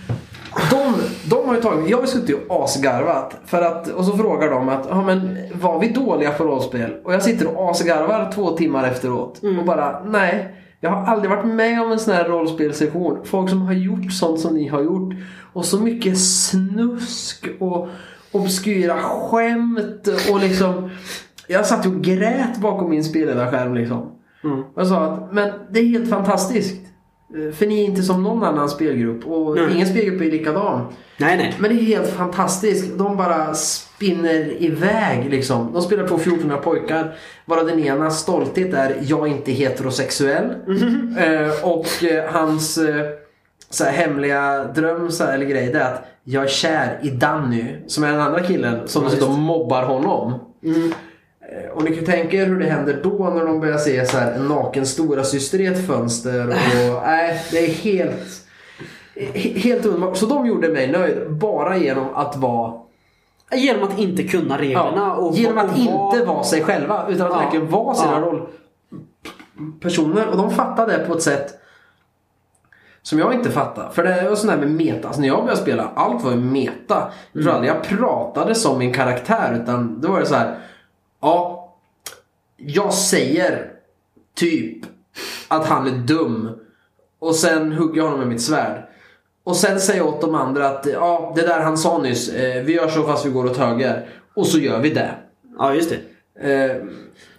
de, 0.71 0.93
de 1.29 1.47
har 1.47 1.55
ju 1.55 1.61
tagit, 1.61 1.89
jag 1.89 1.97
har 1.97 2.03
ju 2.03 2.07
suttit 2.07 2.49
och 2.49 2.63
asgarvat. 2.63 3.35
För 3.45 3.61
att, 3.61 3.87
och 3.87 4.05
så 4.05 4.17
frågar 4.17 4.49
de 4.49 4.69
att, 4.69 4.85
ja 4.89 5.01
men 5.01 5.37
var 5.61 5.79
vi 5.79 5.87
dåliga 5.89 6.31
på 6.31 6.43
rollspel? 6.43 6.95
Och 7.03 7.13
jag 7.13 7.23
sitter 7.23 7.57
och 7.57 7.71
asgarvar 7.71 8.31
två 8.31 8.49
timmar 8.49 8.87
efteråt. 8.87 9.41
Och 9.59 9.65
bara, 9.65 10.03
nej. 10.05 10.55
Jag 10.85 10.91
har 10.91 11.05
aldrig 11.05 11.29
varit 11.29 11.45
med 11.45 11.81
om 11.81 11.91
en 11.91 11.99
sån 11.99 12.13
här 12.13 12.25
rollspelsession. 12.25 13.19
Folk 13.23 13.49
som 13.49 13.61
har 13.61 13.73
gjort 13.73 14.11
sånt 14.11 14.39
som 14.39 14.53
ni 14.53 14.67
har 14.67 14.81
gjort. 14.81 15.13
Och 15.53 15.65
så 15.65 15.79
mycket 15.79 16.17
snusk 16.17 17.47
och 17.59 17.87
obskyra 18.31 18.93
skämt 19.01 20.07
och 20.31 20.39
liksom... 20.39 20.89
Jag 21.47 21.65
satt 21.65 21.85
och 21.85 22.01
grät 22.01 22.57
bakom 22.61 22.89
min 22.89 23.03
spelledarskärm 23.03 23.75
liksom. 23.75 24.11
Mm. 24.43 24.63
Jag 24.75 24.87
sa 24.87 25.05
att, 25.05 25.33
men 25.33 25.51
det 25.71 25.79
är 25.79 25.85
helt 25.85 26.09
fantastiskt. 26.09 26.81
Eh, 27.33 27.53
För 27.53 27.65
ni 27.65 27.81
är 27.81 27.85
inte 27.85 28.03
som 28.03 28.23
någon 28.23 28.43
annan 28.43 28.69
spelgrupp 28.69 29.25
och 29.25 29.55
Nej. 29.55 29.73
ingen 29.75 29.87
spelgrupp 29.87 30.21
är 30.21 30.31
likadan. 30.31 30.85
Nej, 31.17 31.37
nej. 31.37 31.53
Men 31.59 31.69
det 31.75 31.81
är 31.81 31.83
helt 31.83 32.09
fantastiskt. 32.09 32.97
De 32.97 33.17
bara 33.17 33.53
spinner 33.53 34.63
iväg 34.63 35.29
liksom. 35.31 35.73
De 35.73 35.81
spelar 35.81 36.07
på 36.07 36.17
14 36.17 36.51
pojkar. 36.63 37.15
Varav 37.45 37.65
den 37.67 37.79
ena 37.79 38.11
stolthet 38.11 38.73
är 38.73 38.95
jag 39.01 39.27
är 39.27 39.31
inte 39.31 39.51
heterosexuell. 39.51 40.53
Eh, 41.17 41.67
och 41.69 42.03
eh, 42.03 42.31
hans 42.31 42.77
eh, 42.77 43.05
så 43.69 43.83
här, 43.83 43.91
hemliga 43.91 44.63
dröm 44.63 45.11
så 45.11 45.23
här, 45.23 45.33
eller 45.33 45.45
grej 45.45 45.69
det 45.73 45.79
är 45.79 45.93
att 45.93 46.05
jag 46.23 46.43
är 46.43 46.47
kär 46.47 46.99
i 47.03 47.09
Danny. 47.09 47.65
Som 47.87 48.03
är 48.03 48.11
den 48.11 48.21
andra 48.21 48.43
killen 48.43 48.87
som 48.87 49.03
dessutom 49.03 49.41
mobbar 49.41 49.83
honom. 49.83 50.33
Mm. 50.63 50.91
Eh, 51.63 51.69
Och 51.71 51.83
ni 51.83 51.89
kan 51.89 51.99
ju 51.99 52.05
tänka 52.05 52.37
er 52.37 52.45
hur 52.45 52.59
det 52.59 52.65
händer 52.65 52.99
då 53.03 53.29
när 53.35 53.45
de 53.45 53.59
börjar 53.59 53.77
se 53.77 54.05
så 54.05 54.17
här, 54.17 54.31
en 54.31 54.47
naken 54.47 54.85
stora 54.85 55.23
syster 55.23 55.61
i 55.61 55.65
ett 55.65 55.87
fönster. 55.87 56.47
Och, 56.47 56.53
nej, 57.05 57.41
det 57.51 57.57
är 57.59 57.67
helt, 57.67 58.45
he- 59.15 59.57
helt 59.59 59.85
underbart. 59.85 60.17
Så 60.17 60.25
de 60.25 60.45
gjorde 60.45 60.69
mig 60.69 60.91
nöjd 60.91 61.31
bara 61.31 61.77
genom 61.77 62.05
att 62.15 62.35
vara 62.37 62.73
Genom 63.53 63.83
att 63.83 63.99
inte 63.99 64.23
kunna 64.23 64.57
reglerna. 64.57 64.91
Ja, 64.95 65.13
och, 65.15 65.35
genom 65.35 65.57
att 65.57 65.71
och 65.71 65.77
inte 65.77 66.25
vara 66.25 66.43
sig 66.43 66.63
själva 66.63 67.05
utan 67.09 67.27
att 67.27 67.33
Ja, 67.33 67.39
verkligen 67.39 67.69
vara 67.69 67.95
sina 67.95 68.11
ja. 68.11 68.19
roll. 68.19 68.47
personer 69.81 70.27
och 70.27 70.37
de 70.37 70.51
fattade 70.51 70.97
det 70.97 71.05
på 71.07 71.13
ett 71.13 71.21
sätt 71.21 71.53
som 73.01 73.19
jag 73.19 73.33
inte 73.33 73.51
fattar. 73.51 73.89
För 73.93 74.03
det 74.03 74.29
var 74.29 74.35
sån 74.35 74.49
där 74.49 74.57
med 74.57 74.71
meta. 74.71 75.07
Alltså 75.07 75.21
när 75.21 75.27
jag 75.27 75.39
började 75.41 75.61
spela, 75.61 75.89
allt 75.95 76.23
var 76.23 76.31
ju 76.31 76.37
meta. 76.37 77.11
Jag 77.31 77.43
tror 77.43 77.53
aldrig 77.53 77.71
jag 77.71 77.83
pratade 77.83 78.55
som 78.55 78.79
min 78.79 78.93
karaktär 78.93 79.59
utan 79.63 80.01
då 80.01 80.07
var 80.11 80.19
det 80.19 80.25
så 80.25 80.35
här. 80.35 80.57
Ja, 81.25 81.73
jag 82.57 82.93
säger 82.93 83.71
typ 84.35 84.77
att 85.47 85.65
han 85.65 85.87
är 85.87 85.97
dum. 85.97 86.49
Och 87.19 87.35
sen 87.35 87.71
hugger 87.71 87.97
jag 87.97 88.03
honom 88.03 88.19
med 88.19 88.27
mitt 88.27 88.41
svärd. 88.41 88.83
Och 89.43 89.55
sen 89.55 89.79
säger 89.79 89.99
jag 89.99 90.07
åt 90.07 90.21
de 90.21 90.35
andra 90.35 90.69
att 90.69 90.85
ja, 90.93 91.33
det 91.35 91.41
där 91.41 91.59
han 91.59 91.77
sa 91.77 91.97
nyss, 92.01 92.29
eh, 92.29 92.63
vi 92.63 92.73
gör 92.73 92.87
så 92.87 93.03
fast 93.03 93.25
vi 93.25 93.29
går 93.29 93.45
åt 93.45 93.57
höger. 93.57 94.05
Och 94.33 94.47
så 94.47 94.59
gör 94.59 94.79
vi 94.79 94.89
det. 94.89 95.11
Ja, 95.57 95.73
just 95.73 95.93
det. 96.35 96.51
Eh, 96.51 96.83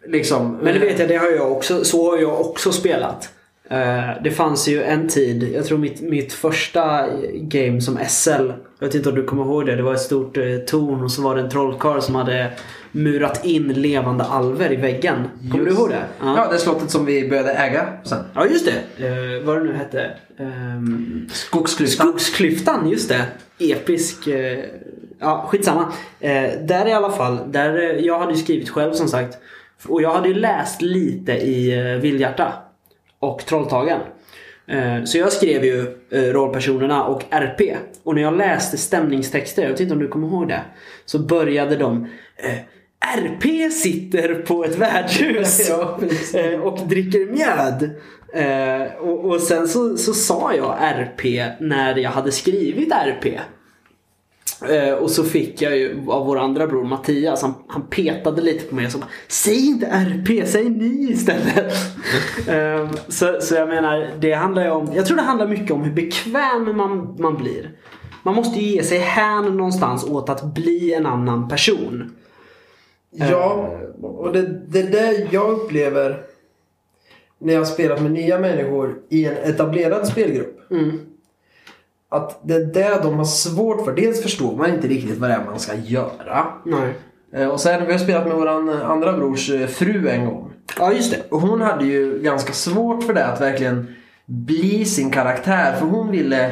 liksom. 0.07 0.57
Men 0.63 0.75
det 0.75 0.79
vet 0.81 0.99
jag, 0.99 1.09
det 1.09 1.17
har 1.17 1.31
jag 1.31 1.53
också, 1.53 1.85
så 1.85 2.11
har 2.11 2.19
jag 2.19 2.41
också 2.41 2.73
spelat. 2.73 3.29
Eh, 3.69 4.23
det 4.25 4.31
fanns 4.31 4.69
ju 4.69 4.83
en 4.83 5.09
tid, 5.09 5.43
jag 5.55 5.67
tror 5.67 5.79
mitt, 5.79 6.01
mitt 6.01 6.33
första 6.33 7.07
game 7.35 7.81
som 7.81 7.99
SL. 8.09 8.53
Jag 8.79 8.87
vet 8.87 8.95
inte 8.95 9.09
om 9.09 9.15
du 9.15 9.25
kommer 9.25 9.45
ihåg 9.45 9.67
det. 9.67 9.77
Det 9.77 9.83
var 9.83 9.95
ett 9.95 10.01
stort 10.01 10.37
eh, 10.37 10.57
torn 10.67 11.05
och 11.05 11.13
så 11.13 11.23
var 11.23 11.35
det 11.35 11.41
en 11.41 11.51
trollkarl 11.51 12.01
som 12.01 12.15
hade 12.15 12.53
murat 12.97 13.45
in 13.45 13.73
levande 13.73 14.25
alver 14.25 14.73
i 14.73 14.77
väggen. 14.77 15.29
Kommer 15.53 15.65
du 15.65 15.71
ihåg 15.71 15.89
det? 15.89 16.05
Ja. 16.21 16.49
det 16.53 16.59
slottet 16.59 16.91
som 16.91 17.05
vi 17.05 17.29
började 17.29 17.53
äga 17.53 17.89
sen. 18.05 18.25
Ja, 18.35 18.47
just 18.47 18.67
det. 18.67 19.07
Eh, 19.07 19.45
vad 19.45 19.57
det 19.57 19.65
nu 19.65 19.73
hette. 19.73 20.11
Ehm, 20.39 21.29
Skogsklyftan. 21.33 22.07
Skogsklyftan, 22.07 22.89
just 22.91 23.09
det. 23.09 23.27
Episk. 23.59 24.27
Eh, 24.27 24.59
ja, 25.19 25.47
skitsamma. 25.49 25.93
Eh, 26.21 26.51
där 26.63 26.87
i 26.89 26.93
alla 26.93 27.11
fall. 27.11 27.39
Där, 27.53 27.79
eh, 27.79 28.05
jag 28.05 28.19
hade 28.19 28.33
ju 28.33 28.39
skrivit 28.39 28.71
själv 28.71 28.93
som 28.93 29.09
sagt. 29.09 29.39
Och 29.89 30.03
jag 30.03 30.15
hade 30.15 30.29
ju 30.29 30.35
läst 30.35 30.83
lite 30.83 31.33
i 31.33 31.79
eh, 31.79 32.01
Vildhjärta. 32.01 32.53
Och 33.19 33.47
Trolltagen. 33.47 34.01
Eh, 34.67 35.05
så 35.05 35.19
jag 35.19 35.33
skrev 35.33 35.65
ju 35.65 35.87
eh, 36.11 36.23
rollpersonerna 36.23 37.05
och 37.05 37.23
RP. 37.31 37.77
Och 38.03 38.15
när 38.15 38.23
jag 38.23 38.37
läste 38.37 38.77
stämningstexter, 38.77 39.63
jag 39.63 39.71
vet 39.71 39.81
inte 39.81 39.95
om 39.95 40.01
du 40.01 40.09
kommer 40.09 40.29
ihåg 40.29 40.49
det. 40.49 40.61
Så 41.05 41.19
började 41.19 41.77
de 41.77 42.09
RP 43.15 43.73
sitter 43.73 44.35
på 44.35 44.65
ett 44.65 44.79
värdshus 44.79 45.69
Ja, 45.69 45.99
eh, 46.35 46.61
och 46.61 46.89
dricker 46.89 47.33
mjöd. 47.33 47.91
Eh, 48.33 48.97
och, 49.01 49.25
och 49.25 49.41
sen 49.41 49.69
så, 49.69 49.97
så 49.97 50.15
sa 50.15 50.55
jag 50.55 50.77
RP 50.81 51.43
när 51.61 51.97
jag 51.97 52.11
hade 52.11 52.33
skrivit 52.33 52.93
RP. 52.93 53.41
Eh, 54.69 54.93
och 54.93 55.11
så 55.11 55.25
fick 55.25 55.63
jag 55.63 55.77
ju 55.77 56.05
av 56.09 56.27
vår 56.27 56.39
andra 56.39 56.67
bror 56.67 56.85
Mattias, 56.85 57.43
han, 57.43 57.55
han 57.69 57.83
petade 57.83 58.43
lite 58.43 58.65
på 58.65 58.75
mig 58.75 58.87
och 58.87 58.93
sa 58.93 58.99
bara, 58.99 59.11
Säg 59.29 59.67
inte 59.67 59.87
RP, 59.87 60.49
säg 60.49 60.69
ni 60.69 61.11
istället. 61.11 61.73
eh, 62.49 62.91
så, 63.09 63.41
så 63.41 63.55
jag 63.55 63.69
menar, 63.69 64.11
det 64.21 64.33
handlar 64.33 64.65
ju 64.65 64.71
om, 64.71 64.93
jag 64.95 65.07
tror 65.07 65.17
det 65.17 65.23
handlar 65.23 65.49
mycket 65.49 65.71
om 65.71 65.83
hur 65.83 65.93
bekväm 65.93 66.77
man, 66.77 67.17
man 67.19 67.37
blir. 67.37 67.71
Man 68.23 68.35
måste 68.35 68.61
ju 68.61 68.67
ge 68.67 68.83
sig 68.83 68.99
hän 68.99 69.57
någonstans 69.57 70.05
åt 70.05 70.29
att 70.29 70.55
bli 70.55 70.95
en 70.95 71.07
annan 71.07 71.49
person. 71.49 72.13
Ja, 73.19 73.71
och 74.03 74.33
det, 74.33 74.43
det 74.69 74.81
är 74.81 74.91
det 74.91 75.27
jag 75.31 75.51
upplever 75.51 76.23
när 77.39 77.53
jag 77.53 77.61
har 77.61 77.67
spelat 77.67 78.03
med 78.03 78.11
nya 78.11 78.39
människor 78.39 78.95
i 79.09 79.25
en 79.25 79.37
etablerad 79.37 80.09
spelgrupp. 80.09 80.71
Mm. 80.71 81.01
Att 82.09 82.41
det 82.43 82.55
är 82.55 82.65
det 82.65 83.01
de 83.03 83.15
har 83.15 83.25
svårt 83.25 83.85
för. 83.85 83.93
Dels 83.93 84.23
förstår 84.23 84.57
man 84.57 84.71
inte 84.71 84.89
riktigt 84.89 85.19
vad 85.19 85.31
det 85.31 85.35
är 85.35 85.45
man 85.45 85.59
ska 85.59 85.75
göra. 85.75 86.47
Nej. 86.65 86.95
Eh, 87.33 87.49
Och 87.49 87.61
sen, 87.61 87.87
vi 87.87 87.93
har 87.93 87.99
spelat 87.99 88.27
med 88.27 88.37
våran 88.37 88.69
andra 88.69 89.13
brors 89.13 89.51
eh, 89.51 89.67
fru 89.67 90.09
en 90.09 90.27
gång. 90.27 90.53
Ja, 90.79 90.93
just 90.93 91.13
det. 91.13 91.23
Och 91.29 91.41
hon 91.41 91.61
hade 91.61 91.85
ju 91.85 92.19
ganska 92.23 92.53
svårt 92.53 93.03
för 93.05 93.15
det 93.15 93.27
att 93.27 93.41
verkligen 93.41 93.95
bli 94.27 94.85
sin 94.85 95.11
karaktär. 95.11 95.77
För 95.77 95.87
hon 95.87 96.11
ville, 96.11 96.51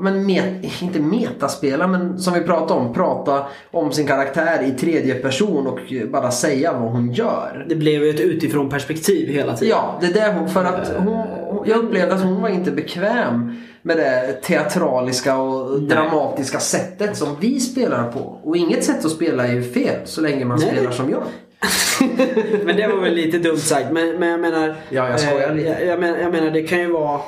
men 0.00 0.26
met, 0.26 0.82
inte 0.82 1.00
metaspela 1.00 1.86
men 1.86 2.18
som 2.18 2.34
vi 2.34 2.40
pratade 2.40 2.80
om, 2.80 2.94
prata 2.94 3.46
om 3.70 3.92
sin 3.92 4.06
karaktär 4.06 4.62
i 4.62 4.70
tredje 4.70 5.14
person 5.14 5.66
och 5.66 5.78
bara 6.10 6.30
säga 6.30 6.72
vad 6.72 6.92
hon 6.92 7.12
gör. 7.12 7.66
Det 7.68 7.74
blev 7.74 8.04
ju 8.04 8.10
ett 8.10 8.20
utifrån 8.20 8.68
perspektiv 8.68 9.28
hela 9.28 9.56
tiden. 9.56 9.76
Ja, 9.78 9.98
det 10.00 10.06
är 10.06 10.12
det 10.12 10.38
hon, 10.38 10.48
för 10.48 10.64
att 10.64 10.92
hon, 10.98 11.26
jag 11.66 11.78
upplevde 11.78 12.14
att 12.14 12.22
hon 12.22 12.42
var 12.42 12.48
inte 12.48 12.70
bekväm 12.70 13.62
med 13.82 13.96
det 13.96 14.32
teatraliska 14.42 15.36
och 15.36 15.82
dramatiska 15.82 16.60
sättet 16.60 17.16
som 17.16 17.36
vi 17.40 17.60
spelar 17.60 18.12
på. 18.12 18.40
Och 18.42 18.56
inget 18.56 18.84
sätt 18.84 19.04
att 19.04 19.10
spela 19.10 19.46
är 19.46 19.52
ju 19.52 19.62
fel 19.62 20.00
så 20.04 20.20
länge 20.20 20.44
man 20.44 20.58
Nej. 20.58 20.68
spelar 20.72 20.90
som 20.90 21.10
jag. 21.10 21.22
men 22.64 22.76
det 22.76 22.88
var 22.88 23.00
väl 23.00 23.14
lite 23.14 23.38
dumt 23.38 23.58
sagt. 23.58 23.92
Men, 23.92 24.16
men 24.18 24.28
jag 24.28 24.40
menar... 24.40 24.74
Ja, 24.88 25.10
jag 25.10 25.20
skojar 25.20 25.50
eh, 25.50 25.56
lite. 25.56 25.68
Jag, 25.68 25.86
jag, 25.86 26.00
menar, 26.00 26.18
jag 26.18 26.32
menar 26.32 26.50
det 26.50 26.62
kan 26.62 26.78
ju 26.78 26.92
vara... 26.92 27.20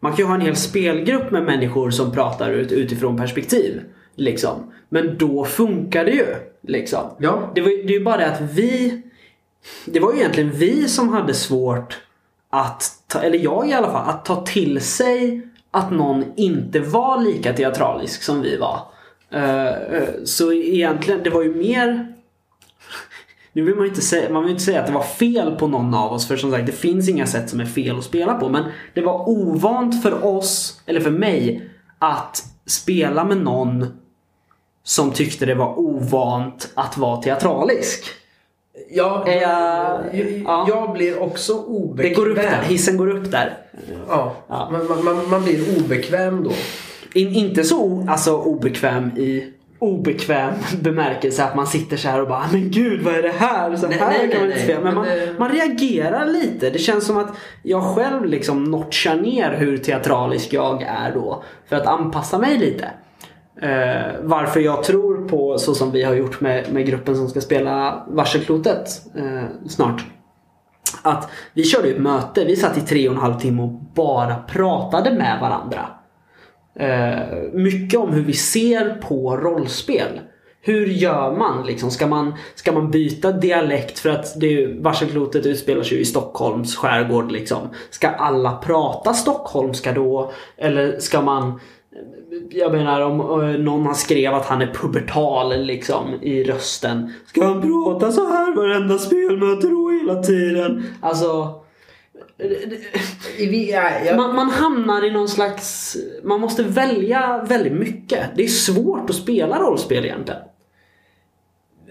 Man 0.00 0.12
kan 0.12 0.18
ju 0.18 0.24
ha 0.24 0.34
en 0.34 0.40
hel 0.40 0.56
spelgrupp 0.56 1.30
med 1.30 1.42
människor 1.42 1.90
som 1.90 2.12
pratar 2.12 2.50
ut, 2.50 2.72
utifrån 2.72 3.16
perspektiv. 3.16 3.80
Liksom. 4.14 4.72
Men 4.88 5.18
då 5.18 5.44
funkar 5.44 6.04
det 6.04 6.10
ju. 6.10 6.26
Liksom. 6.62 7.00
Ja. 7.18 7.52
Det, 7.54 7.60
var, 7.60 7.68
det 7.68 7.94
är 7.94 7.98
ju 7.98 8.04
bara 8.04 8.16
det 8.16 8.26
att 8.26 8.40
vi... 8.40 9.02
Det 9.84 10.00
var 10.00 10.12
ju 10.12 10.18
egentligen 10.18 10.50
vi 10.50 10.88
som 10.88 11.08
hade 11.08 11.34
svårt 11.34 11.98
att, 12.50 12.82
ta, 13.06 13.18
eller 13.18 13.38
jag 13.38 13.68
i 13.68 13.72
alla 13.72 13.90
fall, 13.90 14.08
att 14.08 14.24
ta 14.24 14.46
till 14.46 14.80
sig 14.80 15.42
att 15.70 15.90
någon 15.90 16.24
inte 16.36 16.80
var 16.80 17.22
lika 17.22 17.52
teatralisk 17.52 18.22
som 18.22 18.42
vi 18.42 18.56
var. 18.56 18.80
Eh, 19.30 19.68
eh, 19.68 20.08
så 20.24 20.52
egentligen, 20.52 21.20
det 21.22 21.30
var 21.30 21.42
ju 21.42 21.54
mer 21.54 22.14
nu 23.52 23.62
vill 23.62 23.74
man 23.74 23.84
ju 23.84 23.88
inte 23.88 24.00
säga, 24.00 24.30
man 24.32 24.42
vill 24.42 24.50
inte 24.52 24.62
säga 24.64 24.80
att 24.80 24.86
det 24.86 24.92
var 24.92 25.02
fel 25.02 25.56
på 25.56 25.66
någon 25.66 25.94
av 25.94 26.12
oss 26.12 26.28
för 26.28 26.36
som 26.36 26.50
sagt 26.50 26.66
det 26.66 26.72
finns 26.72 27.08
inga 27.08 27.26
sätt 27.26 27.50
som 27.50 27.60
är 27.60 27.64
fel 27.64 27.98
att 27.98 28.04
spela 28.04 28.34
på 28.34 28.48
men 28.48 28.64
det 28.94 29.00
var 29.00 29.28
ovant 29.28 30.02
för 30.02 30.24
oss, 30.26 30.80
eller 30.86 31.00
för 31.00 31.10
mig, 31.10 31.70
att 31.98 32.42
spela 32.66 33.24
med 33.24 33.36
någon 33.36 33.86
som 34.82 35.10
tyckte 35.10 35.46
det 35.46 35.54
var 35.54 35.78
ovant 35.78 36.70
att 36.74 36.98
vara 36.98 37.22
teatralisk. 37.22 38.04
Ja, 38.90 39.24
Är 39.26 39.40
jag- 39.42 40.42
ja. 40.46 40.64
jag 40.68 40.92
blir 40.92 41.22
också 41.22 41.52
Det 41.54 41.58
obekväm. 41.60 42.14
går 42.24 42.30
upp 42.30 42.36
där, 42.36 42.62
hissen 42.62 42.96
går 42.96 43.10
upp 43.10 43.30
där. 43.30 43.58
Ja, 44.08 44.36
Ja. 44.48 44.68
Man, 44.72 45.04
man- 45.04 45.28
man, 45.30 45.42
blir 45.44 45.78
obekväm 45.78 46.44
då. 46.44 46.50
In, 47.14 47.28
inte 47.34 47.64
så 47.64 48.06
alltså, 48.08 48.36
obekväm 48.38 49.10
i 49.16 49.52
obekväm 49.80 50.54
bemärkelse 50.82 51.44
att 51.44 51.56
man 51.56 51.66
sitter 51.66 51.96
så 51.96 52.08
här 52.08 52.20
och 52.22 52.28
bara 52.28 52.38
"Ah, 52.38 52.46
men 52.52 52.70
gud 52.70 53.02
vad 53.02 53.14
är 53.14 53.22
det 53.22 53.32
här? 53.38 53.76
Så 53.76 53.88
Nej, 53.88 53.98
här 53.98 54.08
nej, 54.08 54.30
kan 54.30 54.40
man 54.40 54.50
inte 54.50 54.62
spela. 54.62 54.80
Men 54.80 54.94
man, 54.94 55.06
man 55.38 55.48
reagerar 55.50 56.26
lite. 56.26 56.70
Det 56.70 56.78
känns 56.78 57.06
som 57.06 57.16
att 57.18 57.28
jag 57.62 57.82
själv 57.96 58.24
liksom 58.24 58.64
notchar 58.64 59.16
ner 59.16 59.52
hur 59.58 59.78
teatralisk 59.78 60.52
jag 60.52 60.82
är 60.82 61.12
då. 61.14 61.42
För 61.68 61.76
att 61.76 61.86
anpassa 61.86 62.38
mig 62.38 62.58
lite. 62.58 62.90
Eh, 63.62 64.12
varför 64.22 64.60
jag 64.60 64.82
tror 64.84 65.28
på 65.28 65.58
så 65.58 65.74
som 65.74 65.90
vi 65.90 66.02
har 66.02 66.14
gjort 66.14 66.40
med, 66.40 66.72
med 66.72 66.86
gruppen 66.86 67.16
som 67.16 67.28
ska 67.28 67.40
spela 67.40 68.04
Varselklotet 68.08 68.88
eh, 69.16 69.68
snart. 69.68 70.04
Att 71.02 71.30
vi 71.54 71.64
körde 71.64 71.88
ett 71.88 72.00
möte, 72.00 72.44
vi 72.44 72.56
satt 72.56 72.78
i 72.78 72.80
tre 72.80 73.08
och 73.08 73.14
en 73.14 73.20
halv 73.20 73.34
timme 73.34 73.62
och 73.62 73.68
bara 73.94 74.34
pratade 74.36 75.12
med 75.14 75.38
varandra. 75.40 75.86
Eh, 76.74 77.20
mycket 77.52 78.00
om 78.00 78.12
hur 78.12 78.22
vi 78.22 78.32
ser 78.32 78.94
på 78.94 79.36
rollspel. 79.36 80.20
Hur 80.62 80.86
gör 80.86 81.36
man? 81.36 81.66
Liksom? 81.66 81.90
Ska, 81.90 82.06
man 82.06 82.34
ska 82.54 82.72
man 82.72 82.90
byta 82.90 83.32
dialekt 83.32 83.98
för 83.98 84.10
att 84.10 84.40
det 84.40 84.62
är 84.62 84.82
Varselklotet 84.82 85.46
utspelar 85.46 85.82
sig 85.82 85.96
ju 85.96 86.02
i 86.02 86.04
Stockholms 86.04 86.76
skärgård. 86.76 87.32
Liksom. 87.32 87.68
Ska 87.90 88.08
alla 88.08 88.56
prata 88.56 89.14
stockholmska 89.14 89.92
då? 89.92 90.32
Eller 90.56 90.98
ska 90.98 91.20
man... 91.22 91.60
Jag 92.50 92.72
menar 92.72 93.00
om 93.00 93.20
eh, 93.20 93.60
någon 93.60 93.86
har 93.86 93.94
skrev 93.94 94.34
att 94.34 94.46
han 94.46 94.62
är 94.62 94.74
pubertal 94.74 95.62
liksom, 95.62 96.14
i 96.22 96.44
rösten. 96.44 97.12
Ska 97.26 97.44
han 97.44 97.62
prata 97.62 98.12
så 98.12 98.26
här 98.26 98.54
varenda 98.56 98.98
spelmöte 98.98 99.66
då 99.68 99.90
hela 99.90 100.22
tiden? 100.22 100.84
Alltså... 101.00 101.60
Man, 104.16 104.36
man 104.36 104.50
hamnar 104.50 105.04
i 105.04 105.10
någon 105.10 105.28
slags... 105.28 105.96
Man 106.22 106.40
måste 106.40 106.62
välja 106.62 107.46
väldigt 107.48 107.72
mycket. 107.72 108.26
Det 108.36 108.44
är 108.44 108.48
svårt 108.48 109.10
att 109.10 109.16
spela 109.16 109.58
rollspel 109.58 110.04
egentligen. 110.04 110.40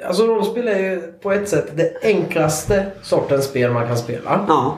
alltså 0.05 0.27
rollspel 0.27 0.67
är 0.67 0.80
ju 0.80 1.01
på 1.01 1.32
ett 1.32 1.49
sätt 1.49 1.77
det 1.77 1.93
enklaste 2.03 2.86
sortens 3.01 3.45
spel 3.45 3.71
man 3.71 3.88
kan 3.88 3.97
spela. 3.97 4.45
Ja. 4.47 4.77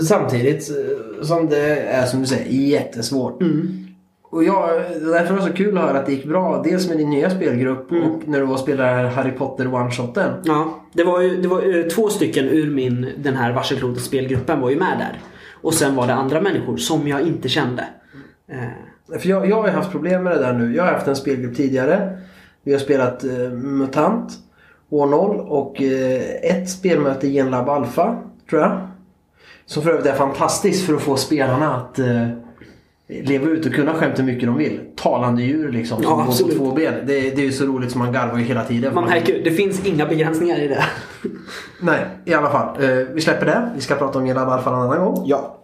Samtidigt 0.00 0.70
eh, 0.70 1.24
som 1.24 1.48
det 1.48 1.76
är 1.76 2.06
som 2.06 2.20
du 2.20 2.26
säger 2.26 2.50
jättesvårt. 2.50 3.42
Mm. 3.42 3.85
Och 4.36 4.44
jag, 4.44 4.68
därför 5.00 5.34
var 5.34 5.40
det 5.40 5.46
så 5.46 5.52
kul 5.52 5.78
att 5.78 5.84
höra 5.84 5.98
att 5.98 6.06
det 6.06 6.12
gick 6.12 6.24
bra. 6.24 6.62
Dels 6.64 6.88
med 6.88 6.98
din 6.98 7.10
nya 7.10 7.30
spelgrupp 7.30 7.90
Mm. 7.90 8.10
och 8.10 8.20
när 8.28 8.40
du 8.40 8.46
var 8.46 8.54
och 8.54 8.60
spelade 8.60 9.08
Harry 9.08 9.30
Potter 9.30 9.66
one-shoten. 9.66 10.30
ja. 10.44 10.80
Det 10.92 11.04
var 11.04 11.20
ju 11.20 11.42
det 11.42 11.48
var, 11.48 11.78
eh, 11.78 11.82
två 11.84 12.08
stycken 12.08 12.44
ur 12.44 12.70
min, 12.70 13.08
den 13.18 13.36
här 13.36 13.52
Varselklotet 13.52 14.02
spelgruppen 14.02 14.60
var 14.60 14.70
ju 14.70 14.78
med 14.78 14.98
där. 14.98 15.20
Och 15.62 15.74
sen 15.74 15.94
var 15.96 16.06
det 16.06 16.14
andra 16.14 16.40
människor 16.40 16.76
som 16.76 17.08
jag 17.08 17.20
inte 17.20 17.48
kände. 17.48 17.84
Eh, 18.52 19.18
För 19.20 19.28
jag, 19.28 19.48
jag 19.48 19.56
har 19.56 19.66
ju 19.68 19.72
haft 19.74 19.90
problem 19.90 20.22
med 20.22 20.32
det 20.32 20.38
där 20.38 20.52
nu. 20.52 20.74
Jag 20.76 20.84
har 20.84 20.92
haft 20.92 21.08
en 21.08 21.16
spelgrupp 21.16 21.56
tidigare. 21.56 22.18
Vi 22.64 22.72
har 22.72 22.78
spelat 22.80 23.24
eh, 23.24 23.50
MUTANT, 23.52 24.32
År 24.90 25.06
0 25.06 25.40
och 25.40 25.82
eh, 25.82 26.20
ett 26.42 26.70
spelmöte 26.70 27.28
Genlab 27.28 27.68
Alpha, 27.68 28.16
tror 28.50 28.62
jag. 28.62 28.80
Som 29.66 29.82
för 29.82 29.90
övrigt 29.90 30.06
är 30.06 30.12
fantastiskt 30.14 30.86
för 30.86 30.94
att 30.94 31.02
få 31.02 31.16
spelarna 31.16 31.74
att 31.76 31.98
eh, 31.98 32.28
leva 33.08 33.46
ut 33.48 33.66
och 33.66 33.74
kunna 33.74 33.94
skämt 33.94 34.18
hur 34.18 34.24
mycket 34.24 34.46
de 34.48 34.56
vill. 34.58 34.80
Talande 34.96 35.42
djur 35.42 35.72
liksom 35.72 36.02
som 36.02 36.10
Ja, 36.10 36.16
går 36.16 36.48
på 36.48 36.54
två 36.54 36.72
ben. 36.72 36.94
Det, 37.06 37.20
det 37.20 37.42
är 37.42 37.44
ju 37.46 37.52
så 37.52 37.64
roligt 37.64 37.90
som 37.92 37.98
man 37.98 38.12
garvar 38.12 38.38
ju 38.38 38.44
hela 38.44 38.64
tiden. 38.64 38.94
Man 38.94 39.04
märker 39.04 39.32
ju, 39.32 39.42
det 39.42 39.50
finns 39.50 39.86
inga 39.86 40.06
begränsningar 40.06 40.58
i 40.58 40.68
det. 40.68 40.84
Nej, 41.80 42.06
i 42.24 42.34
alla 42.34 42.50
fall. 42.50 42.82
Eh, 42.84 42.90
vi 43.12 43.20
släpper 43.20 43.46
det. 43.46 43.70
Vi 43.74 43.80
ska 43.80 43.94
prata 43.94 44.18
om 44.18 44.26
Gela 44.26 44.46
Balfar 44.46 44.72
en 44.72 44.78
annan 44.80 44.98
gång. 45.04 45.22
Ja. 45.26 45.56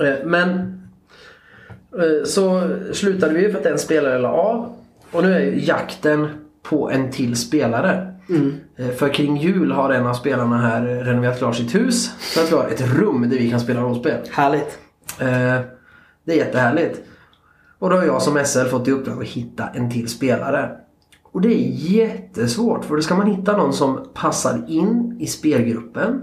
Eh, 0.00 0.26
Men 0.26 0.48
eh, 1.98 2.24
så 2.26 2.70
slutade 2.92 3.34
vi 3.34 3.52
för 3.52 3.58
att 3.58 3.66
en 3.66 3.78
spelare 3.78 4.18
la 4.18 4.28
av. 4.32 4.72
Och 5.12 5.22
nu 5.22 5.34
är 5.34 5.40
ju 5.40 5.64
jakten 5.64 6.28
på 6.62 6.90
en 6.90 7.10
till 7.10 7.36
spelare. 7.36 8.12
Eh, 8.78 8.88
För 8.88 9.08
kring 9.08 9.36
jul 9.36 9.72
har 9.72 9.90
en 9.90 10.06
av 10.06 10.14
spelarna 10.14 10.58
här 10.58 10.82
renoverat 10.82 11.38
klart 11.38 11.56
sitt 11.56 11.74
hus. 11.74 12.10
Så 12.20 12.40
att 12.40 12.52
vi 12.52 12.56
har 12.56 12.68
ett 12.68 12.94
rum 12.98 13.28
där 13.30 13.38
vi 13.38 13.50
kan 13.50 13.60
spela 13.60 13.80
rollspel. 13.80 14.16
Härligt. 14.30 14.78
Det 16.30 16.34
är 16.34 16.46
jättehärligt. 16.46 17.00
Och 17.78 17.90
då 17.90 17.96
har 17.96 18.04
jag 18.04 18.22
som 18.22 18.44
SL 18.44 18.64
fått 18.64 18.88
i 18.88 18.90
uppdrag 18.90 19.22
att 19.22 19.28
hitta 19.28 19.68
en 19.68 19.90
till 19.90 20.08
spelare. 20.08 20.70
Och 21.32 21.40
det 21.40 21.48
är 21.48 21.68
jättesvårt 21.70 22.84
för 22.84 22.96
då 22.96 23.02
ska 23.02 23.14
man 23.14 23.26
hitta 23.26 23.56
någon 23.56 23.72
som 23.72 24.08
passar 24.14 24.64
in 24.68 25.16
i 25.20 25.26
spelgruppen 25.26 26.22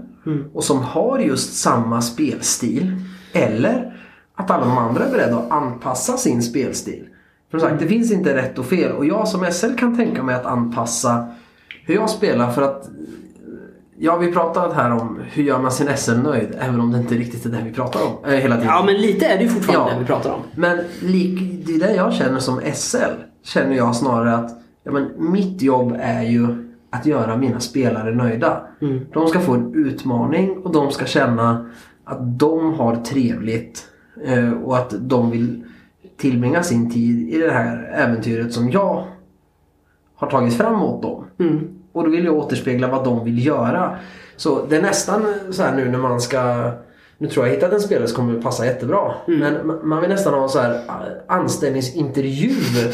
och 0.52 0.64
som 0.64 0.78
har 0.78 1.18
just 1.18 1.54
samma 1.54 2.02
spelstil. 2.02 2.96
Eller 3.32 3.96
att 4.34 4.50
alla 4.50 4.66
de 4.66 4.78
andra 4.78 5.04
är 5.04 5.10
beredda 5.10 5.38
att 5.38 5.50
anpassa 5.50 6.16
sin 6.16 6.42
spelstil. 6.42 7.08
För 7.50 7.58
som 7.58 7.68
sagt, 7.68 7.82
det 7.82 7.88
finns 7.88 8.12
inte 8.12 8.34
rätt 8.34 8.58
och 8.58 8.66
fel 8.66 8.92
och 8.92 9.06
jag 9.06 9.28
som 9.28 9.52
SL 9.52 9.74
kan 9.78 9.96
tänka 9.96 10.22
mig 10.22 10.34
att 10.34 10.46
anpassa 10.46 11.26
hur 11.84 11.94
jag 11.94 12.10
spelar 12.10 12.50
för 12.50 12.62
att 12.62 12.88
Ja, 14.00 14.16
vi 14.16 14.32
pratat 14.32 14.74
här 14.74 14.90
om 14.90 15.20
hur 15.32 15.42
gör 15.42 15.58
man 15.58 15.72
sin 15.72 15.88
SL 15.96 16.16
nöjd 16.16 16.48
även 16.58 16.80
om 16.80 16.92
det 16.92 16.98
inte 16.98 17.14
riktigt 17.14 17.46
är 17.46 17.50
det 17.50 17.62
vi 17.64 17.72
pratar 17.72 18.00
om 18.06 18.24
eh, 18.32 18.38
hela 18.38 18.54
tiden. 18.56 18.70
Ja, 18.70 18.82
men 18.86 18.94
lite 18.94 19.26
är 19.26 19.36
det 19.38 19.42
ju 19.42 19.48
fortfarande 19.48 19.90
Ja. 19.90 19.94
det 19.94 20.00
vi 20.00 20.06
pratar 20.06 20.30
om. 20.32 20.40
Men 20.54 20.78
lik, 21.02 21.66
det 21.66 21.74
är 21.74 21.78
det 21.78 21.94
jag 21.94 22.12
känner 22.12 22.38
som 22.38 22.60
SL. 22.74 22.98
Känner 23.42 23.76
jag 23.76 23.96
snarare 23.96 24.34
att 24.34 24.50
ja, 24.84 24.92
men 24.92 25.10
mitt 25.32 25.62
jobb 25.62 25.96
är 26.00 26.22
ju 26.22 26.46
att 26.90 27.06
göra 27.06 27.36
mina 27.36 27.60
spelare 27.60 28.14
nöjda. 28.14 28.60
De 29.12 29.28
ska 29.28 29.40
få 29.40 29.52
en 29.52 29.74
utmaning 29.74 30.58
och 30.58 30.72
de 30.72 30.90
ska 30.90 31.04
känna 31.06 31.66
att 32.04 32.38
de 32.38 32.74
har 32.74 32.96
trevligt 32.96 33.86
eh, 34.24 34.52
och 34.52 34.76
att 34.76 34.94
de 35.00 35.30
vill 35.30 35.64
tillbringa 36.16 36.62
sin 36.62 36.90
tid 36.90 37.28
i 37.34 37.38
det 37.38 37.50
här 37.50 37.90
äventyret 37.94 38.52
som 38.52 38.70
jag 38.70 39.04
har 40.16 40.30
tagit 40.30 40.54
fram 40.54 40.82
åt 40.82 41.02
dem. 41.02 41.24
Och 41.98 42.04
då 42.04 42.10
vill 42.10 42.24
jag 42.24 42.36
återspegla 42.36 42.88
vad 42.88 43.04
de 43.04 43.24
vill 43.24 43.46
göra. 43.46 43.96
Så 44.36 44.66
det 44.68 44.76
är 44.76 44.82
nästan 44.82 45.34
så 45.50 45.62
här 45.62 45.76
nu 45.76 45.90
när 45.90 45.98
man 45.98 46.20
ska... 46.20 46.70
Nu 47.20 47.28
tror 47.28 47.46
jag 47.46 47.54
hittat 47.54 47.72
en 47.72 47.80
spelare 47.80 48.08
som 48.08 48.16
kommer 48.26 48.42
passa 48.42 48.66
jättebra. 48.66 49.14
Men 49.26 49.54
ma- 49.56 49.82
man 49.82 50.00
vill 50.00 50.10
nästan 50.10 50.34
ha 50.34 50.48
så 50.48 50.58
här 50.58 50.80
ah, 50.86 51.34
anställningsintervju. 51.34 52.50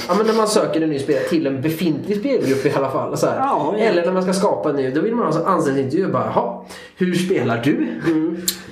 Ja, 0.09 0.15
men 0.19 0.27
när 0.27 0.35
man 0.35 0.49
söker 0.49 0.81
en 0.81 0.89
ny 0.91 0.99
spelare 0.99 1.25
till 1.25 1.47
en 1.47 1.61
befintlig 1.63 2.17
spelgrupp 2.19 2.67
i 2.67 2.73
alla 2.77 2.91
fall. 2.91 3.17
Så 3.17 3.27
här. 3.27 3.37
Ja. 3.37 3.75
Eller 3.79 4.05
när 4.07 4.13
man 4.13 4.23
ska 4.23 4.33
skapa 4.33 4.71
en 4.71 4.77
ny. 4.77 4.91
Då 4.91 5.01
vill 5.01 5.15
man 5.15 5.27
ha 5.33 5.39
här 5.39 5.45
anställningsintervju. 5.47 6.13
Bara, 6.13 6.25
Jaha, 6.35 6.65
hur 6.97 7.15
spelar 7.15 7.63
du? 7.65 7.89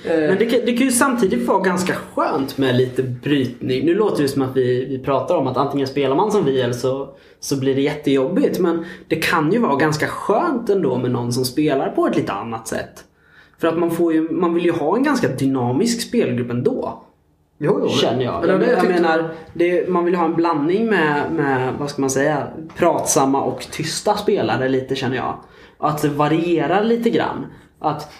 Eh, 0.05 0.19
Men 0.29 0.39
det 0.39 0.47
kan, 0.47 0.61
det 0.67 0.73
kan 0.77 0.87
ju 0.87 0.93
samtidigt 0.93 1.49
vara 1.49 1.61
ganska 1.63 1.95
skönt 1.95 2.59
med 2.59 2.77
lite 2.77 3.03
brytning. 3.03 3.87
Nu 3.87 3.95
låter 3.95 4.23
det 4.23 4.29
som 4.29 4.43
att 4.43 4.57
vi, 4.57 4.85
vi 4.85 4.99
pratar 4.99 5.37
om 5.37 5.47
att 5.47 5.57
antingen 5.57 5.87
spelar 5.87 6.17
man 6.17 6.33
som 6.33 6.45
vi 6.45 6.61
eller 6.61 6.75
så, 6.75 7.09
så 7.41 7.61
blir 7.61 7.75
det 7.75 7.81
jättejobbigt. 7.81 8.59
Men 8.59 8.85
det 9.09 9.17
kan 9.17 9.53
ju 9.53 9.59
vara 9.59 9.77
ganska 9.77 10.07
skönt 10.07 10.71
ändå 10.71 10.99
med 10.99 11.11
någon 11.11 11.33
som 11.33 11.45
spelar 11.45 11.89
på 11.91 12.07
ett 12.07 12.17
lite 12.17 12.33
annat 12.33 12.69
sätt. 12.69 13.05
För 13.63 13.69
att 13.69 13.79
man, 13.79 13.91
får 13.91 14.13
ju, 14.13 14.31
man 14.31 14.55
vill 14.55 14.65
ju 14.65 14.73
ha 14.73 14.97
en 14.97 15.03
ganska 15.03 15.29
dynamisk 15.29 16.09
spelgrupp 16.09 16.51
ändå. 16.51 17.03
jo, 17.59 17.81
jo, 17.83 17.89
Känner 17.89 18.25
jag. 18.25 18.41
Men 18.41 18.51
jag, 18.51 18.63
jag 18.63 18.79
jag 18.79 18.89
menar, 18.89 19.29
det, 19.53 19.89
man 19.89 20.05
vill 20.05 20.15
ha 20.15 20.25
en 20.25 20.35
blandning 20.35 20.87
med, 20.87 21.33
med, 21.33 21.73
vad 21.79 21.91
ska 21.91 22.01
man 22.01 22.11
säga, 22.11 22.47
pratsamma 22.77 23.43
och 23.43 23.67
tysta 23.71 24.17
spelare 24.17 24.69
lite 24.69 24.95
känner 24.95 25.17
jag. 25.17 25.35
Att 25.79 26.03
det 26.03 26.09
varierar 26.09 26.85
lite 26.85 27.11
grann. 27.11 27.47
Att 27.79 28.13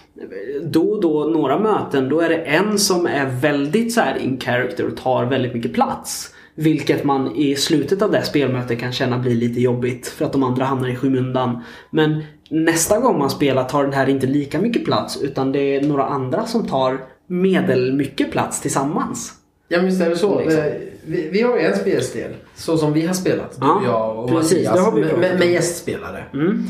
då 0.63 0.91
och 0.91 1.01
då, 1.01 1.25
några 1.25 1.59
möten, 1.59 2.09
då 2.09 2.21
är 2.21 2.29
det 2.29 2.37
en 2.37 2.79
som 2.79 3.07
är 3.07 3.27
väldigt 3.27 3.93
så 3.93 4.01
här 4.01 4.19
in 4.19 4.41
character 4.41 4.87
och 4.87 4.97
tar 4.97 5.25
väldigt 5.25 5.55
mycket 5.55 5.75
plats. 5.75 6.32
Vilket 6.55 7.05
man 7.05 7.37
i 7.37 7.57
slutet 7.57 8.03
av 8.03 8.11
det 8.11 8.23
spelmötet 8.23 8.79
kan 8.81 8.93
känna 8.93 9.19
blir 9.19 9.35
lite 9.35 9.61
jobbigt 9.61 10.07
för 10.07 10.25
att 10.25 10.33
de 10.33 10.43
andra 10.43 10.65
hamnar 10.65 10.89
i 10.89 10.97
skymundan. 10.97 11.61
Men 11.91 12.23
nästa 12.51 12.99
gång 13.01 13.19
man 13.19 13.31
spelar 13.31 13.65
tar 13.65 13.83
den 13.85 13.93
här 13.93 14.09
inte 14.09 14.27
lika 14.27 14.61
mycket 14.61 14.85
plats 14.85 15.23
utan 15.23 15.53
det 15.53 15.59
är 15.77 15.81
några 15.83 16.05
andra 16.05 16.47
som 16.47 16.67
tar 16.67 16.99
medelmycket 17.27 18.31
plats 18.33 18.61
tillsammans. 18.61 19.33
Ja 19.69 19.77
men 19.79 19.87
visst 19.87 20.03
är 20.03 20.11
det 20.11 20.17
så. 20.17 20.41
Liksom. 20.41 20.59
Eh, 20.61 20.73
Vi, 21.07 21.29
vi 21.33 21.43
har 21.43 21.57
ju 21.57 21.63
en 21.63 21.77
spelstil. 21.77 22.31
Så 22.55 22.79
som 22.79 22.93
vi 22.93 23.07
har 23.07 23.15
spelat. 23.15 23.61
Du, 23.61 23.67
Ja, 23.67 23.83
jag 23.85 24.19
och 24.19 24.29
precis. 24.31 24.69
Mattias. 24.69 24.95
Med, 24.95 25.19
med, 25.19 25.39
med 25.39 25.49
gästspelare. 25.53 26.25
Mm. 26.35 26.65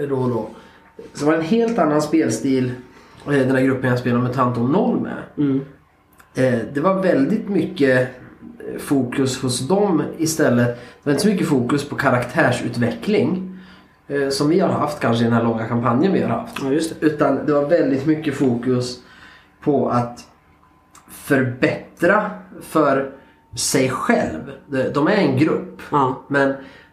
Eh, 0.00 0.08
Då 0.08 0.14
och 0.16 0.28
då. 0.28 0.48
Så 1.14 1.26
var 1.26 1.32
det 1.32 1.38
en 1.38 1.44
helt 1.44 1.78
annan 1.78 2.02
spelstil. 2.02 2.72
eh, 3.26 3.32
Den 3.32 3.50
här 3.50 3.62
gruppen 3.62 3.90
jag 3.90 3.98
spelar 3.98 4.18
med 4.18 4.32
Tanton 4.32 4.72
0 4.72 5.00
med. 5.00 5.22
Mm. 5.38 5.60
Det 6.74 6.80
var 6.80 7.02
väldigt 7.02 7.48
mycket 7.48 8.08
fokus 8.78 9.42
hos 9.42 9.68
dem 9.68 10.02
istället. 10.18 10.66
Det 10.66 10.76
var 11.02 11.12
inte 11.12 11.22
så 11.22 11.28
mycket 11.28 11.48
fokus 11.48 11.88
på 11.88 11.96
karaktärsutveckling. 11.96 13.58
eh, 14.08 14.28
Som 14.28 14.48
vi 14.48 14.60
har 14.60 14.68
haft 14.68 15.00
kanske 15.00 15.20
i 15.22 15.24
den 15.24 15.32
här 15.34 15.42
långa 15.44 15.66
kampanjen 15.66 16.12
vi 16.12 16.22
har 16.22 16.28
haft. 16.28 16.56
Ja, 16.62 16.70
just 16.72 17.00
det. 17.00 17.06
Utan 17.06 17.46
det 17.46 17.52
var 17.52 17.66
väldigt 17.68 18.06
mycket 18.06 18.34
fokus 18.34 18.98
på 19.60 19.88
att 19.88 20.24
förbättra 21.10 22.30
för 22.62 23.10
sig 23.56 23.88
själv. 23.90 24.40
De- 24.94 25.08
är 25.08 25.12
en 25.16 25.38
grupp. 25.38 25.80
Ja. 25.90 26.22
Men 26.28 26.48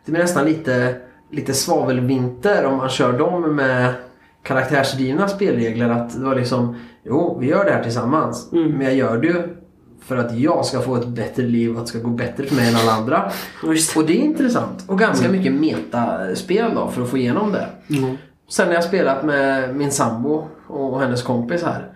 det 0.05 0.11
blir 0.11 0.21
nästan 0.21 0.45
lite, 0.45 0.95
lite 1.31 1.53
svavelvinter 1.53 2.65
om 2.65 2.77
man 2.77 2.89
kör 2.89 3.17
dem 3.17 3.55
med 3.55 3.93
karaktärsdrivna 4.43 5.27
spelregler. 5.27 5.89
Att 5.89 6.13
det 6.19 6.25
var 6.25 6.35
liksom, 6.35 6.75
jo 7.03 7.37
vi 7.39 7.47
gör 7.47 7.65
det 7.65 7.71
här 7.71 7.83
tillsammans. 7.83 8.49
Men 8.51 8.81
jag 8.81 8.95
gör 8.95 9.17
det 9.17 9.27
ju 9.27 9.43
för 10.05 10.17
att 10.17 10.37
jag 10.37 10.65
ska 10.65 10.81
få 10.81 10.95
ett 10.95 11.07
bättre 11.07 11.43
liv 11.43 11.71
och 11.71 11.77
att 11.77 11.85
det 11.85 11.89
ska 11.89 11.99
gå 11.99 12.09
bättre 12.09 12.43
för 12.43 12.55
mig 12.55 12.69
än 12.69 12.75
alla 12.75 12.91
andra. 12.91 13.31
Just. 13.63 13.97
Och 13.97 14.05
det 14.05 14.13
är 14.13 14.21
intressant. 14.21 14.83
Och 14.87 14.99
ganska 14.99 15.29
mycket 15.29 15.53
metaspel 15.53 16.71
då 16.75 16.87
för 16.87 17.01
att 17.01 17.09
få 17.09 17.17
igenom 17.17 17.51
det. 17.51 17.67
Mm. 17.97 18.17
Sen 18.49 18.67
har 18.67 18.73
jag 18.73 18.83
spelat 18.83 19.25
med 19.25 19.75
min 19.75 19.91
sambo 19.91 20.47
och 20.67 21.01
hennes 21.01 21.23
kompis 21.23 21.63
här. 21.63 21.91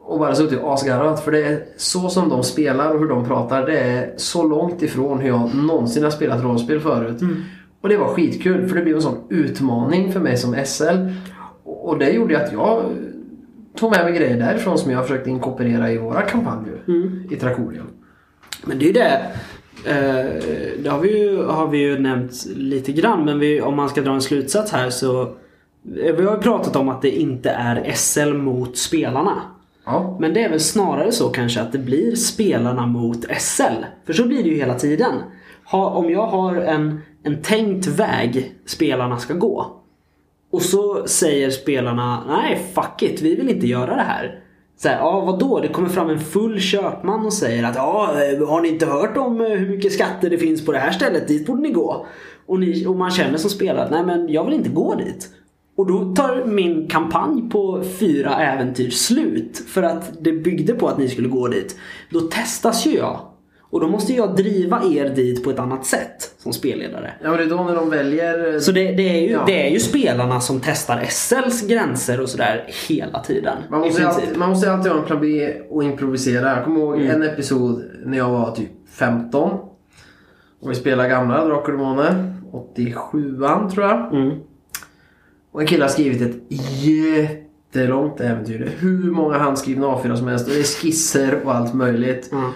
Och 0.00 0.18
bara 0.18 0.34
suttit 0.34 0.58
asgarvat. 0.62 1.20
För 1.20 1.32
det 1.32 1.44
är 1.44 1.64
så 1.76 2.08
som 2.08 2.28
de 2.28 2.42
spelar 2.42 2.90
och 2.90 3.00
hur 3.00 3.08
de 3.08 3.24
pratar. 3.24 3.66
Det 3.66 3.78
är 3.78 4.14
så 4.16 4.48
långt 4.48 4.82
ifrån 4.82 5.18
hur 5.18 5.28
jag 5.28 5.54
någonsin 5.54 6.04
har 6.04 6.10
spelat 6.10 6.42
rollspel 6.42 6.80
förut. 6.80 7.22
Och 7.80 7.88
det 7.88 7.96
var 7.96 8.08
skitkul 8.08 8.68
för 8.68 8.76
det 8.76 8.82
blev 8.82 8.96
en 8.96 9.02
sån 9.02 9.18
utmaning 9.28 10.12
för 10.12 10.20
mig 10.20 10.36
som 10.36 10.56
SL. 10.64 11.08
Och 11.64 11.98
det 11.98 12.10
gjorde 12.10 12.44
att 12.44 12.52
jag 12.52 12.82
tog 13.76 13.90
med 13.90 14.04
mig 14.04 14.12
grejer 14.18 14.36
därifrån 14.38 14.78
som 14.78 14.90
jag 14.90 14.98
har 14.98 15.04
försökt 15.04 15.26
inkorporera 15.26 15.92
i 15.92 15.98
våra 15.98 16.22
kampanjer. 16.22 16.82
I 17.30 17.36
Trakorium. 17.36 17.86
Men 18.64 18.78
det 18.78 18.84
är 18.84 18.86
ju 18.86 18.92
det. 18.92 19.20
Eh, 19.86 20.42
det 20.82 20.88
har 20.90 20.98
vi, 21.00 21.18
ju, 21.18 21.42
har 21.44 21.68
vi 21.68 21.78
ju 21.78 21.98
nämnt 21.98 22.32
lite 22.56 22.92
grann. 22.92 23.24
Men 23.24 23.38
vi, 23.38 23.60
om 23.60 23.76
man 23.76 23.88
ska 23.88 24.00
dra 24.02 24.12
en 24.12 24.20
slutsats 24.22 24.72
här 24.72 24.90
så. 24.90 25.22
eh, 25.22 25.28
Vi 26.16 26.24
har 26.24 26.34
ju 26.36 26.40
pratat 26.42 26.76
om 26.76 26.88
att 26.88 27.02
det 27.02 27.10
inte 27.10 27.50
är 27.50 27.92
SL 27.94 28.32
mot 28.32 28.76
spelarna. 28.76 29.42
Ja. 29.84 30.16
Men 30.20 30.34
det 30.34 30.44
är 30.44 30.50
väl 30.50 30.60
snarare 30.60 31.12
så 31.12 31.28
kanske 31.28 31.60
att 31.60 31.72
det 31.72 31.78
blir 31.78 32.16
spelarna 32.16 32.86
mot 32.86 33.24
SL. 33.38 33.84
För 34.06 34.12
så 34.12 34.24
blir 34.28 34.42
det 34.42 34.48
ju 34.48 34.56
hela 34.56 34.74
tiden. 34.74 35.12
Ha, 35.70 35.90
om 35.90 36.10
jag 36.10 36.26
har 36.26 36.56
en, 36.56 37.00
en 37.22 37.42
tänkt 37.42 37.86
väg 37.86 38.52
spelarna 38.66 39.18
ska 39.18 39.34
gå. 39.34 39.80
Och 40.54 40.62
så 40.62 41.06
säger 41.06 41.50
spelarna 41.50 42.24
nej 42.28 42.72
fuck 42.74 43.02
it, 43.02 43.22
vi 43.22 43.34
vill 43.34 43.48
inte 43.48 43.66
göra 43.66 43.96
det 43.96 44.02
här. 44.02 44.40
Så 44.76 44.88
här, 44.88 44.98
ja 44.98 45.20
vadå? 45.20 45.60
Det 45.60 45.68
kommer 45.68 45.88
fram 45.88 46.10
en 46.10 46.20
full 46.20 46.60
köpman 46.60 47.26
och 47.26 47.32
säger 47.32 47.64
att 47.64 47.76
ja, 47.76 48.14
eh, 48.22 48.48
har 48.48 48.60
ni 48.60 48.68
inte 48.68 48.86
hört 48.86 49.16
om 49.16 49.40
eh, 49.40 49.46
hur 49.46 49.68
mycket 49.68 49.92
skatter 49.92 50.30
det 50.30 50.38
finns 50.38 50.66
på 50.66 50.72
det 50.72 50.78
här 50.78 50.92
stället? 50.92 51.28
Dit 51.28 51.46
borde 51.46 51.62
ni 51.62 51.70
gå. 51.70 52.06
Och, 52.46 52.60
ni, 52.60 52.86
och 52.86 52.96
man 52.96 53.10
känner 53.10 53.38
som 53.38 53.50
spelare, 53.50 53.88
nej 53.90 54.04
men 54.06 54.28
jag 54.28 54.44
vill 54.44 54.54
inte 54.54 54.68
gå 54.68 54.94
dit. 54.94 55.28
Och 55.76 55.86
då 55.86 56.14
tar 56.14 56.44
min 56.44 56.88
kampanj 56.88 57.50
på 57.50 57.82
fyra 57.98 58.36
äventyr 58.36 58.90
slut. 58.90 59.62
För 59.68 59.82
att 59.82 60.12
det 60.20 60.32
byggde 60.32 60.72
på 60.72 60.88
att 60.88 60.98
ni 60.98 61.08
skulle 61.08 61.28
gå 61.28 61.48
dit. 61.48 61.76
Då 62.10 62.20
testas 62.20 62.86
ju 62.86 62.94
jag. 62.94 63.20
Och 63.74 63.80
då 63.80 63.88
måste 63.88 64.12
jag 64.12 64.36
driva 64.36 64.82
er 64.84 65.08
dit 65.08 65.44
på 65.44 65.50
ett 65.50 65.58
annat 65.58 65.86
sätt 65.86 66.34
som 66.38 66.52
spelledare. 66.52 67.12
Ja 67.22 67.28
men 67.28 67.38
det 67.38 67.44
är 67.44 67.48
då 67.48 67.64
när 67.64 67.74
de 67.74 67.90
väljer... 67.90 68.58
Så 68.58 68.72
det, 68.72 68.92
det, 68.92 69.02
är 69.02 69.20
ju, 69.20 69.30
Ja. 69.30 69.42
det 69.46 69.66
är 69.66 69.70
ju 69.70 69.80
spelarna 69.80 70.40
som 70.40 70.60
testar 70.64 71.04
SLs 71.08 71.66
gränser 71.66 72.20
och 72.20 72.28
sådär 72.28 72.66
hela 72.88 73.22
tiden. 73.22 73.56
Man 73.70 73.80
måste, 73.80 74.08
alltid, 74.08 74.36
man 74.36 74.48
måste 74.50 74.72
alltid 74.72 74.92
ha 74.92 74.98
en 74.98 75.06
plan 75.06 75.20
B 75.20 75.54
och 75.70 75.84
improvisera. 75.84 76.56
Jag 76.56 76.64
kommer 76.64 76.80
ihåg 76.80 77.00
en 77.00 77.22
episod 77.22 77.84
när 78.04 78.18
jag 78.18 78.30
var 78.30 78.50
typ 78.50 78.70
15. 78.90 79.50
Och 80.60 80.70
vi 80.70 80.74
spelade 80.74 81.08
gamla 81.08 81.44
Drakar 81.44 81.72
och 81.72 81.78
Demoner. 81.78 82.34
87an 82.76 83.70
tror 83.70 83.86
jag. 83.86 84.14
Mm. 84.14 84.38
Och 85.52 85.60
en 85.60 85.66
kille 85.66 85.84
har 85.84 85.88
skrivit 85.88 86.22
ett 86.22 86.36
jättelångt 86.84 88.20
äventyr. 88.20 88.70
Hur 88.78 89.10
många 89.10 89.38
handskrivna 89.38 89.86
A4 89.86 90.16
som 90.16 90.28
helst 90.28 90.46
och 90.48 90.54
det 90.54 90.60
är 90.60 90.80
skisser 90.80 91.40
och 91.44 91.54
allt 91.54 91.74
möjligt. 91.74 92.32
Mm. 92.32 92.50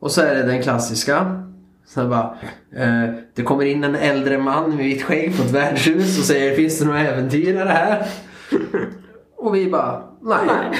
Och 0.00 0.10
så 0.10 0.20
är 0.22 0.34
det 0.34 0.42
den 0.42 0.62
klassiska. 0.62 1.42
Så 1.86 2.08
bara, 2.08 2.34
eh, 2.76 3.10
det 3.34 3.42
kommer 3.42 3.64
in 3.64 3.84
en 3.84 3.94
äldre 3.94 4.38
man 4.38 4.70
med 4.70 4.84
vitt 4.84 5.02
skägg 5.02 5.36
på 5.36 5.42
ett 5.42 5.50
värdshus 5.50 6.18
och 6.18 6.24
säger 6.24 6.56
finns 6.56 6.78
det 6.78 6.84
några 6.84 7.00
äventyrare 7.00 7.68
här? 7.68 8.06
och 9.36 9.54
vi 9.54 9.70
bara, 9.70 10.02
nej. 10.22 10.38
Nej. 10.46 10.78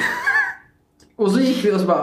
Och 1.15 1.31
så 1.31 1.39
gick 1.39 1.65
vi 1.65 1.71
och 1.75 1.79
så 1.79 1.87
bara, 1.87 1.97